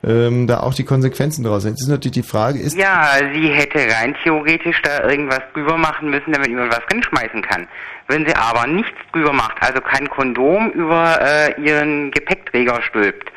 [0.04, 1.72] ähm, da auch die Konsequenzen draus sehen.
[1.72, 6.10] Jetzt ist natürlich die Frage, ist Ja, sie hätte rein theoretisch da irgendwas drüber machen
[6.10, 7.68] müssen, damit jemand was reinschmeißen kann.
[8.08, 13.30] Wenn sie aber nichts drüber macht, also kein Kondom über äh, ihren Gepäckträger stülpt,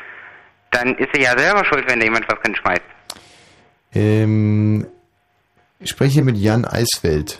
[0.72, 2.82] dann ist sie ja selber schuld, wenn da jemand was reinschmeißt.
[3.94, 4.86] Ähm,
[5.80, 7.40] ich spreche hier mit Jan Eisfeld.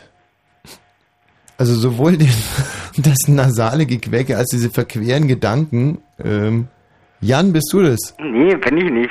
[1.58, 2.28] Also sowohl den,
[2.98, 5.98] das nasale Gequäke als diese verqueren Gedanken.
[6.22, 6.68] Ähm,
[7.20, 8.14] Jan, bist du das?
[8.20, 9.10] Nee, bin ich nicht.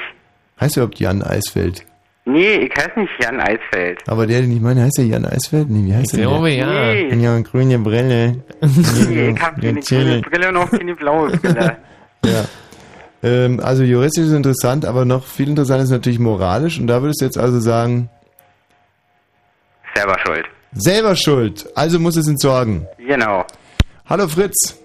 [0.59, 1.83] Heißt überhaupt Jan Eisfeld?
[2.27, 3.99] Nee, ich heiße nicht Jan Eisfeld.
[4.07, 5.69] Aber der, den ich meine, heißt der Jan Eisfeld?
[5.69, 6.27] Nee, wie heißt Ich der?
[6.27, 6.57] glaube, der?
[6.57, 7.15] ja.
[7.15, 7.23] Nee.
[7.23, 8.43] Ja, grüne Brille.
[8.61, 11.77] Nee, ich hab Der keine grüne Brille und auch keine blaue Brille.
[12.25, 12.45] Ja.
[13.21, 16.79] Ähm, also juristisch ist interessant, aber noch viel interessanter ist natürlich moralisch.
[16.79, 18.09] Und da würdest du jetzt also sagen,
[19.95, 20.45] Selber schuld.
[20.73, 22.85] selber schuld, also muss es entsorgen.
[22.97, 23.45] Genau.
[24.09, 24.77] Hallo Fritz.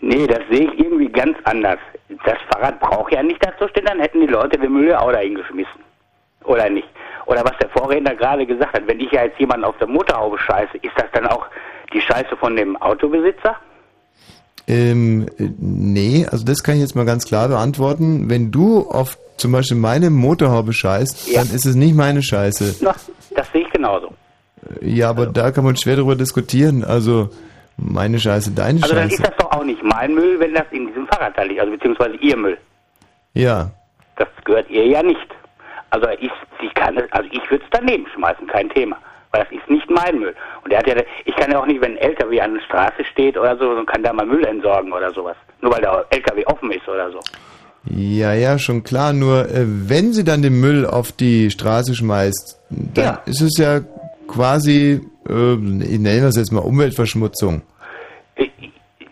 [0.00, 1.78] Nee, das sehe ich irgendwie ganz anders.
[2.24, 5.12] Das Fahrrad braucht ja nicht dazu stehen, dann hätten die Leute den Müll ja auch
[5.12, 5.80] dahin geschmissen.
[6.44, 6.88] Oder nicht?
[7.26, 10.38] Oder was der Vorredner gerade gesagt hat, wenn ich ja jetzt jemanden auf der Motorhaube
[10.38, 11.46] scheiße, ist das dann auch
[11.92, 13.56] die Scheiße von dem Autobesitzer?
[14.66, 18.30] Ähm, äh, nee, also das kann ich jetzt mal ganz klar beantworten.
[18.30, 21.40] Wenn du auf zum Beispiel meine Motorhaube scheißt, Ja.
[21.44, 22.76] dann ist es nicht meine Scheiße.
[22.80, 22.94] Na,
[23.34, 24.13] das sehe ich genauso.
[24.80, 26.84] Ja, aber da kann man schwer darüber diskutieren.
[26.84, 27.30] Also
[27.76, 29.22] meine Scheiße, deine Also dann Scheiße.
[29.22, 31.72] ist das doch auch nicht mein Müll, wenn das in diesem Fahrrad da liegt, also
[31.72, 32.58] beziehungsweise ihr Müll.
[33.32, 33.70] Ja.
[34.16, 35.28] Das gehört ihr ja nicht.
[35.90, 38.96] Also ich, sie kann also ich würde es daneben schmeißen, kein Thema.
[39.32, 40.34] Weil das ist nicht mein Müll.
[40.64, 40.94] Und er hat ja,
[41.24, 43.86] ich kann ja auch nicht, wenn ein LKW an der Straße steht oder so, dann
[43.86, 45.36] kann da mal Müll entsorgen oder sowas.
[45.60, 47.18] Nur weil der LKW offen ist oder so.
[47.90, 49.12] Ja, ja, schon klar.
[49.12, 53.80] Nur äh, wenn sie dann den Müll auf die Straße schmeißt, dann ist es ja
[54.26, 57.62] quasi, äh, ich nenne das jetzt mal Umweltverschmutzung.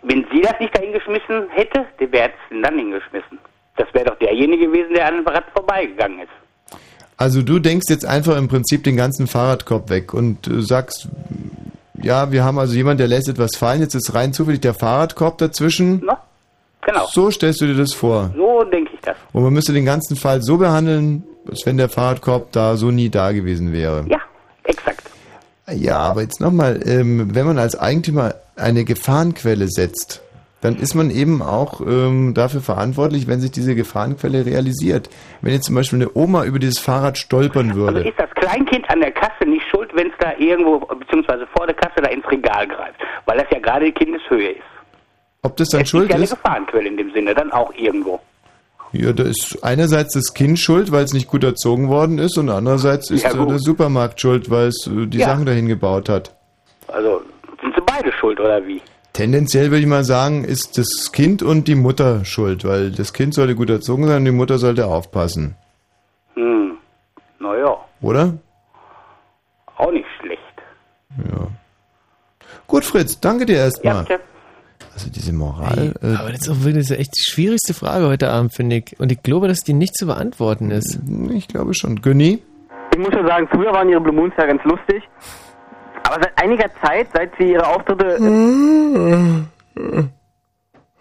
[0.02, 3.39] Wenn sie das nicht dahin geschmissen hätte, wer hätte es denn dann hingeschmissen?
[3.76, 6.76] Das wäre doch derjenige gewesen, der an dem Rad vorbeigegangen ist.
[7.16, 11.08] Also du denkst jetzt einfach im Prinzip den ganzen Fahrradkorb weg und äh, sagst,
[12.02, 15.39] ja, wir haben also jemand, der lässt etwas fallen, jetzt ist rein zufällig der Fahrradkorb
[15.39, 16.00] dazwischen.
[16.00, 17.07] Genau.
[17.07, 18.32] So stellst du dir das vor.
[18.36, 19.16] So denke ich das.
[19.32, 23.08] Und man müsste den ganzen Fall so behandeln, als wenn der Fahrradkorb da so nie
[23.08, 24.05] da gewesen wäre.
[24.08, 24.18] Ja,
[24.65, 25.02] exakt.
[25.70, 30.23] Ja, aber jetzt nochmal, ähm, wenn man als Eigentümer eine Gefahrenquelle setzt,
[30.60, 35.10] dann ist man eben auch ähm, dafür verantwortlich, wenn sich diese Gefahrenquelle realisiert.
[35.41, 37.99] Wenn jetzt zum Beispiel eine Oma über dieses Fahrrad stolpern würde.
[37.99, 41.66] Also ist das Kleinkind an der Kasse nicht schuld, wenn es da irgendwo, beziehungsweise vor
[41.66, 43.00] der Kasse da ins Regal greift?
[43.26, 44.62] Weil das ja gerade die Kindeshöhe ist.
[45.42, 46.26] Ob das dann es schuld ist ja eine?
[46.26, 48.20] Gefahrenquelle in dem Sinne, dann auch irgendwo.
[48.93, 52.51] Ja, da ist einerseits das Kind schuld, weil es nicht gut erzogen worden ist, und
[52.51, 55.29] andererseits ist Ja, der Supermarkt schuld, weil es äh, die Ja.
[55.29, 56.35] Sachen dahin gebaut hat.
[56.89, 57.23] Also
[57.62, 58.83] sind sie beide schuld oder wie?
[59.15, 63.35] Tendenziell würde ich mal sagen, ist das Kind und die Mutter schuld, weil das Kind
[63.35, 65.55] sollte gut erzogen sein und die Mutter sollte aufpassen.
[66.35, 66.77] Hm,
[67.39, 68.35] naja, Oder?
[69.79, 70.41] auch nicht schlecht.
[71.19, 71.49] Ja.
[72.67, 73.95] Gut, Fritz, danke dir erstmal.
[73.97, 74.21] Ja, bitte.
[74.95, 75.95] Also diese Moral.
[76.03, 78.99] Äh, Aber das ist auch wirklich so echt die schwierigste Frage heute Abend, finde ich.
[79.01, 80.99] Und ich glaube, dass die nicht zu beantworten ist.
[81.33, 82.03] Ich glaube schon.
[82.03, 82.43] Günni?
[82.93, 85.03] Ich muss ja sagen, früher waren ihre Blue Moons ja ganz lustig.
[86.05, 88.19] Aber seit einiger Zeit, seit sie ihre Auftritte.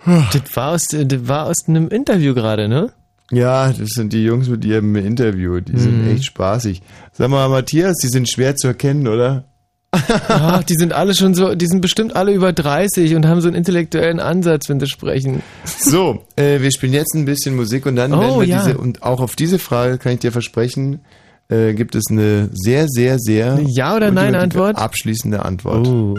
[0.05, 2.91] Das war aus, das war aus einem Interview gerade, ne?
[3.29, 5.59] Ja, das sind die Jungs mit ihrem Interview.
[5.59, 6.11] Die sind Mhm.
[6.11, 6.81] echt spaßig.
[7.13, 9.45] Sag mal, Matthias, die sind schwer zu erkennen, oder?
[9.93, 13.47] Ach, die sind alle schon so, die sind bestimmt alle über 30 und haben so
[13.47, 15.41] einen intellektuellen Ansatz, wenn sie sprechen.
[15.65, 18.63] So, äh, wir spielen jetzt ein bisschen Musik und dann Oh, werden wir ja.
[18.65, 21.01] diese, und auch auf diese Frage kann ich dir versprechen,
[21.49, 24.77] äh, gibt es eine sehr, sehr, sehr Eine Ja- oder Nein Antwort?
[24.77, 25.85] abschließende Antwort.
[25.85, 26.15] Oh.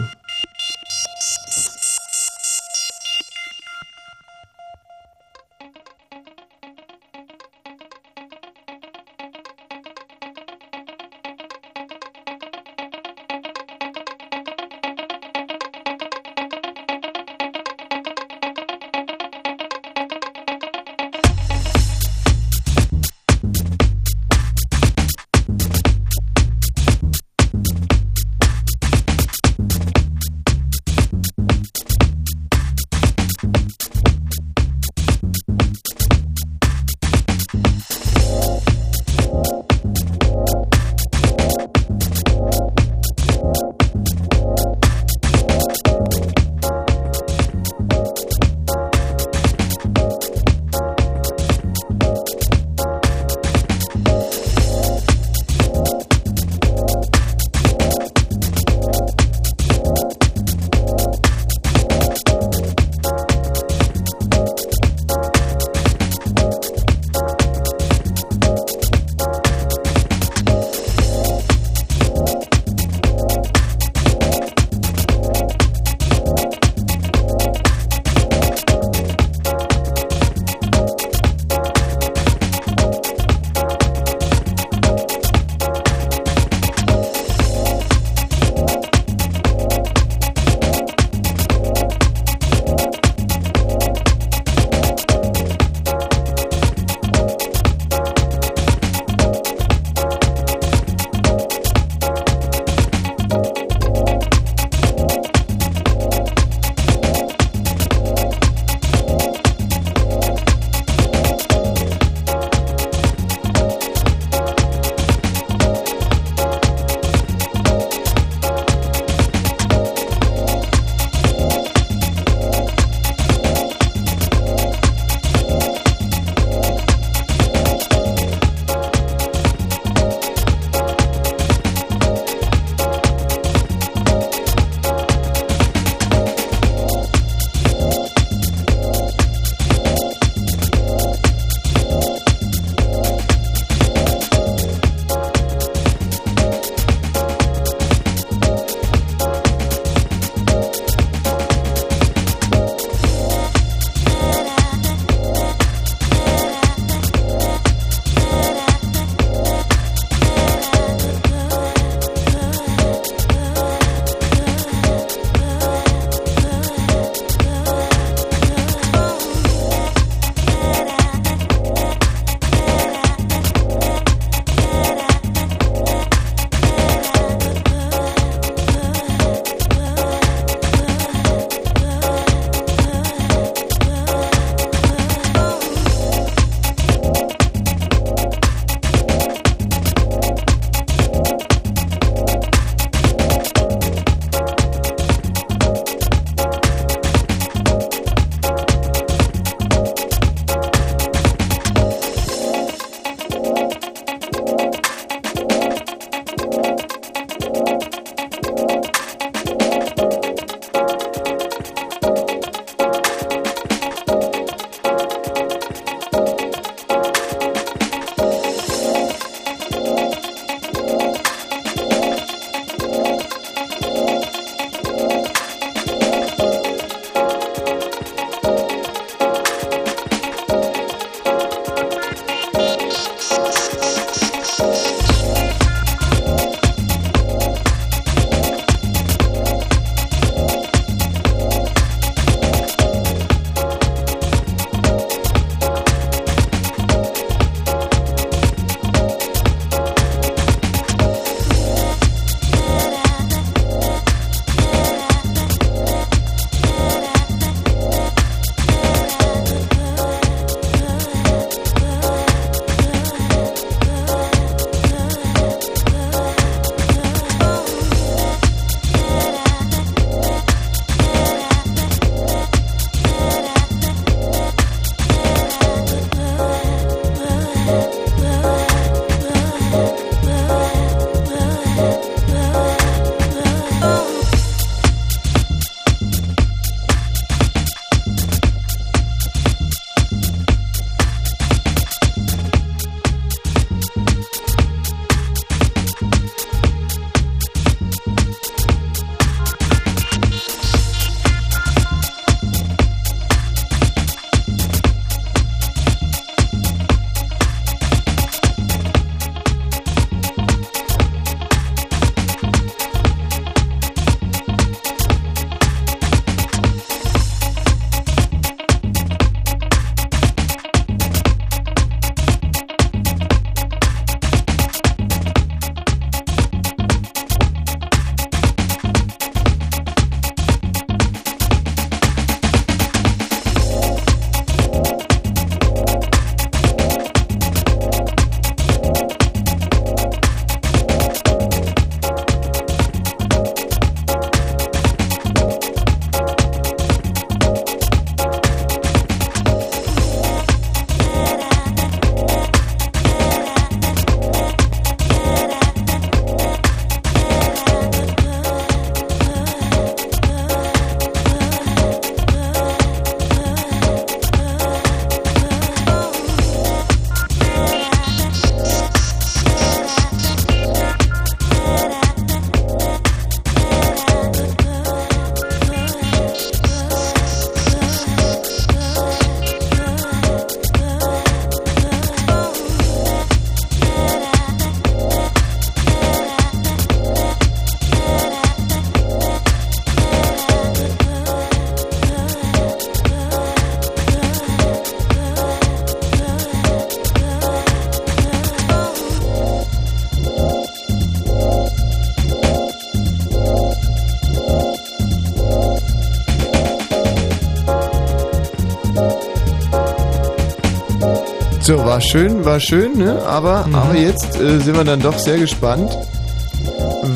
[411.93, 413.21] War schön, war schön, ne?
[413.23, 415.95] Aber, aber jetzt äh, sind wir dann doch sehr gespannt,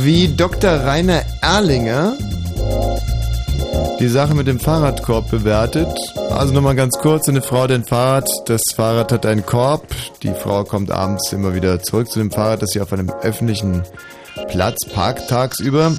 [0.04, 0.70] wie Dr.
[0.70, 2.14] Rainer Erlinger
[4.00, 5.88] die Sache mit dem Fahrradkorb bewertet.
[6.30, 9.88] Also nochmal ganz kurz, eine Frau hat ein Fahrrad, das Fahrrad hat einen Korb,
[10.22, 13.82] die Frau kommt abends immer wieder zurück zu dem Fahrrad, das sie auf einem öffentlichen
[14.48, 15.94] Platz parkt tagsüber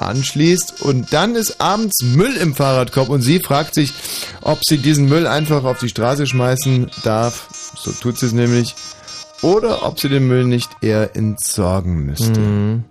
[0.00, 3.92] anschließt und dann ist abends Müll im Fahrradkorb und sie fragt sich,
[4.42, 7.47] ob sie diesen Müll einfach auf die Straße schmeißen darf,
[7.88, 8.74] so tut sie es nämlich,
[9.42, 12.40] oder ob sie den Müll nicht eher entsorgen müsste.
[12.40, 12.84] Mhm.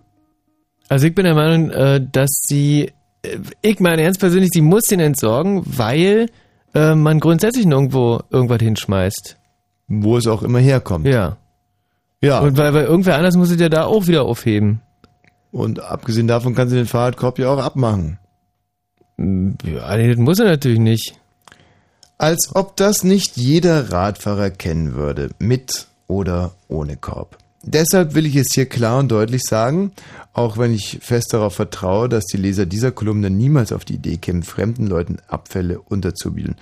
[0.89, 4.83] Also ich bin der Meinung, äh, dass sie, äh, ich meine ganz persönlich, sie muss
[4.83, 6.27] den entsorgen, weil
[6.73, 9.37] äh, man grundsätzlich nirgendwo irgendwas hinschmeißt.
[9.89, 11.07] Wo es auch immer herkommt.
[11.07, 11.37] Ja.
[12.21, 12.39] Ja.
[12.39, 14.81] Und weil, weil irgendwer anders muss es ja da auch wieder aufheben.
[15.51, 18.19] Und abgesehen davon kann sie den Fahrradkorb ja auch abmachen.
[19.17, 21.19] Ja, nee, das muss er natürlich nicht.
[22.17, 27.37] Als ob das nicht jeder Radfahrer kennen würde, mit oder ohne Korb.
[27.63, 29.91] Deshalb will ich es hier klar und deutlich sagen,
[30.33, 34.17] auch wenn ich fest darauf vertraue, dass die Leser dieser Kolumne niemals auf die Idee
[34.17, 36.55] kämen, fremden Leuten Abfälle unterzujubeln.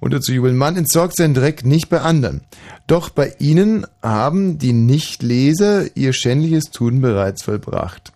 [0.00, 0.56] Unterzujubeln.
[0.56, 2.42] Man entsorgt seinen Dreck nicht bei anderen.
[2.86, 8.12] Doch bei ihnen haben die Nichtleser ihr schändliches Tun bereits vollbracht.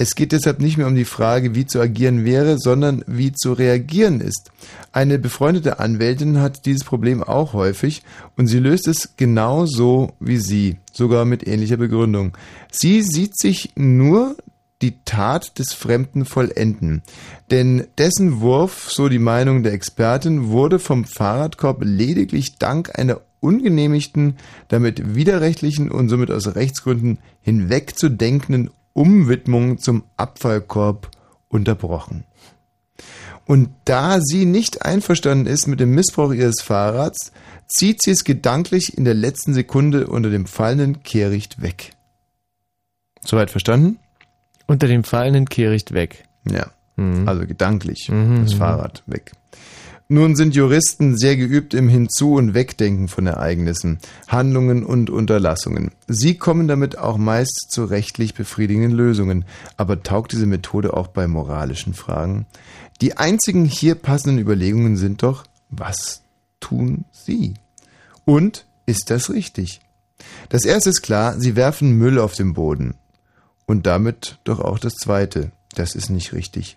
[0.00, 3.52] Es geht deshalb nicht mehr um die Frage, wie zu agieren wäre, sondern wie zu
[3.52, 4.52] reagieren ist.
[4.92, 8.04] Eine befreundete Anwältin hat dieses Problem auch häufig
[8.36, 12.38] und sie löst es genau so wie Sie, sogar mit ähnlicher Begründung.
[12.70, 14.36] Sie sieht sich nur
[14.82, 17.02] die Tat des Fremden vollenden.
[17.50, 24.36] Denn dessen Wurf, so die Meinung der Expertin, wurde vom Fahrradkorb lediglich dank einer ungenehmigten,
[24.68, 31.10] damit widerrechtlichen und somit aus Rechtsgründen hinwegzudenkenden Umwidmung zum Abfallkorb
[31.48, 32.24] unterbrochen.
[33.46, 37.32] Und da sie nicht einverstanden ist mit dem Missbrauch ihres Fahrrads,
[37.68, 41.92] zieht sie es gedanklich in der letzten Sekunde unter dem fallenden Kehricht weg.
[43.24, 43.98] Soweit verstanden?
[44.66, 46.24] Unter dem fallenden Kehricht weg.
[46.50, 46.66] Ja.
[46.96, 47.28] Mhm.
[47.28, 48.54] Also gedanklich Mhm, das.
[48.54, 49.32] Fahrrad weg.
[50.10, 55.90] Nun sind Juristen sehr geübt im Hinzu- und Wegdenken von Ereignissen, Handlungen und Unterlassungen.
[56.06, 59.44] Sie kommen damit auch meist zu rechtlich befriedigenden Lösungen.
[59.76, 62.46] Aber taugt diese Methode auch bei moralischen Fragen?
[63.02, 66.22] Die einzigen hier passenden Überlegungen sind doch, was
[66.58, 67.52] tun Sie?
[68.24, 69.80] Und ist das richtig?
[70.48, 72.94] Das erste ist klar, Sie werfen Müll auf den Boden.
[73.66, 75.52] Und damit doch auch das zweite.
[75.74, 76.76] Das ist nicht richtig.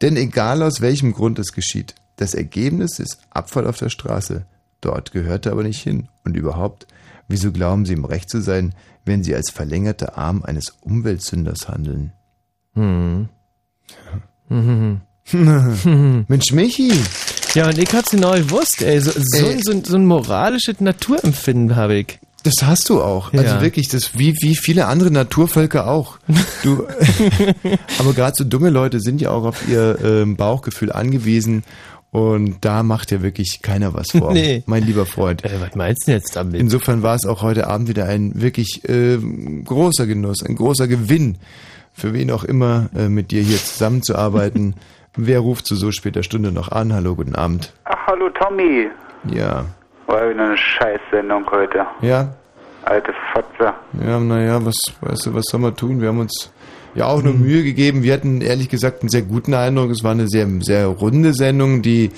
[0.00, 4.44] Denn egal aus welchem Grund es geschieht, das Ergebnis ist Abfall auf der Straße.
[4.80, 6.08] Dort gehört er aber nicht hin.
[6.24, 6.86] Und überhaupt,
[7.28, 8.74] wieso glauben Sie im Recht zu sein,
[9.04, 12.12] wenn Sie als verlängerter Arm eines Umweltsünders handeln?
[12.74, 13.28] Hm.
[15.32, 16.92] Mensch, Michi!
[17.54, 19.00] Ja, und ich hab's genau gewusst, ey.
[19.00, 19.60] So, so, Ey.
[19.62, 22.18] so, so ein moralisches Naturempfinden habe ich.
[22.42, 23.32] Das hast du auch.
[23.32, 23.60] Also Ja.
[23.60, 26.18] wirklich, das wie, wie viele andere Naturvölker auch.
[26.62, 26.86] Du,
[27.98, 31.64] aber gerade so dumme Leute sind ja auch auf ihr ähm, Bauchgefühl angewiesen.
[32.12, 34.32] Und da macht ja wirklich keiner was vor.
[34.40, 34.62] Nee.
[34.66, 35.44] Mein lieber Freund.
[35.44, 36.60] Äh, was meinst du jetzt damit?
[36.60, 39.18] Insofern war es auch heute Abend wieder ein wirklich äh,
[39.64, 41.38] großer Genuss, ein großer Gewinn,
[41.92, 44.74] für wen auch immer äh, mit dir hier zusammenzuarbeiten.
[45.16, 46.92] Wer ruft zu so später Stunde noch an?
[46.92, 47.72] Hallo, guten Abend.
[47.84, 48.88] Ach, hallo Tommy.
[49.28, 49.64] Ja.
[50.06, 51.84] War wieder eine Scheißsendung heute.
[52.00, 52.32] Ja?
[52.84, 53.74] Alte Fotze.
[54.04, 56.00] Ja, naja, was, weißt du, was soll man tun?
[56.00, 56.52] Wir haben uns
[56.94, 58.02] ja auch nur Mühe gegeben.
[58.02, 59.90] Wir hatten ehrlich gesagt einen sehr guten Eindruck.
[59.90, 62.10] Es war eine sehr, sehr runde Sendung, die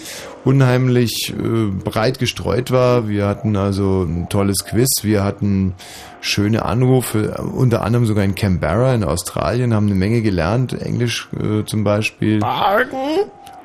[0.45, 3.09] unheimlich äh, breit gestreut war.
[3.09, 4.89] Wir hatten also ein tolles Quiz.
[5.03, 5.75] Wir hatten
[6.21, 11.29] schöne Anrufe, äh, unter anderem sogar in Canberra in Australien, haben eine Menge gelernt, Englisch
[11.39, 12.41] äh, zum Beispiel.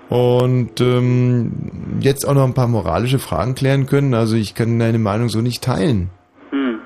[0.09, 1.51] Und ähm,
[1.99, 4.13] jetzt auch noch ein paar moralische Fragen klären können.
[4.13, 6.09] Also ich kann deine Meinung so nicht teilen.
[6.51, 6.79] Hm.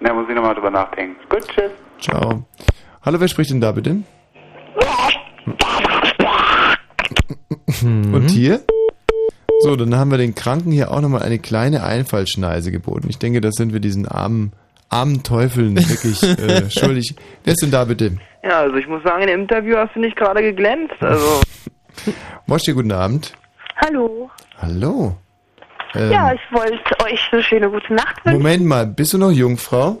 [0.00, 1.16] Da muss ich nochmal drüber nachdenken.
[1.30, 1.70] Gut, tschüss.
[1.98, 2.44] Ciao.
[3.04, 3.96] Hallo, wer spricht denn da bitte?
[7.82, 8.60] Und hier?
[9.60, 13.08] So, dann haben wir den Kranken hier auch nochmal eine kleine Einfallschneise geboten.
[13.08, 14.52] Ich denke, das sind wir diesen armen,
[14.88, 17.16] armen Teufeln wirklich äh, schuldig.
[17.42, 18.18] Wer ist denn da bitte?
[18.44, 20.94] Ja, also ich muss sagen, in dem Interview hast du nicht gerade geglänzt.
[21.00, 21.40] Also,
[22.46, 23.32] Wosch dir guten Abend.
[23.84, 24.30] Hallo.
[24.58, 25.16] Hallo.
[25.94, 28.40] Ähm, ja, ich wollte euch eine schöne gute Nacht wünschen.
[28.40, 30.00] Moment mal, bist du noch Jungfrau?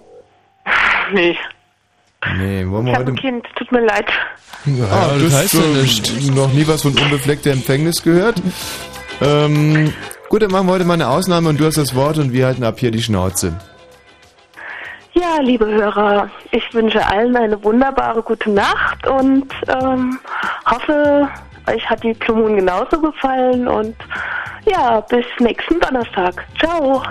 [1.12, 1.36] Nee,
[2.36, 3.12] Nee, wollen wir ich habe heute...
[3.12, 4.06] ein Kind, tut mir leid.
[4.90, 6.30] Ah, das das heißt ja nichts.
[6.30, 8.40] noch nie was von unbefleckter Empfängnis gehört.
[9.20, 9.92] Ähm,
[10.28, 12.46] gut, dann machen wir heute mal eine Ausnahme und du hast das Wort und wir
[12.46, 13.58] halten ab hier die Schnauze.
[15.14, 20.18] Ja, liebe Hörer, ich wünsche allen eine wunderbare gute Nacht und ähm,
[20.64, 21.28] hoffe,
[21.68, 23.94] euch hat die Blue Moon genauso gefallen und
[24.64, 26.44] ja, bis nächsten Donnerstag.
[26.58, 27.02] Ciao.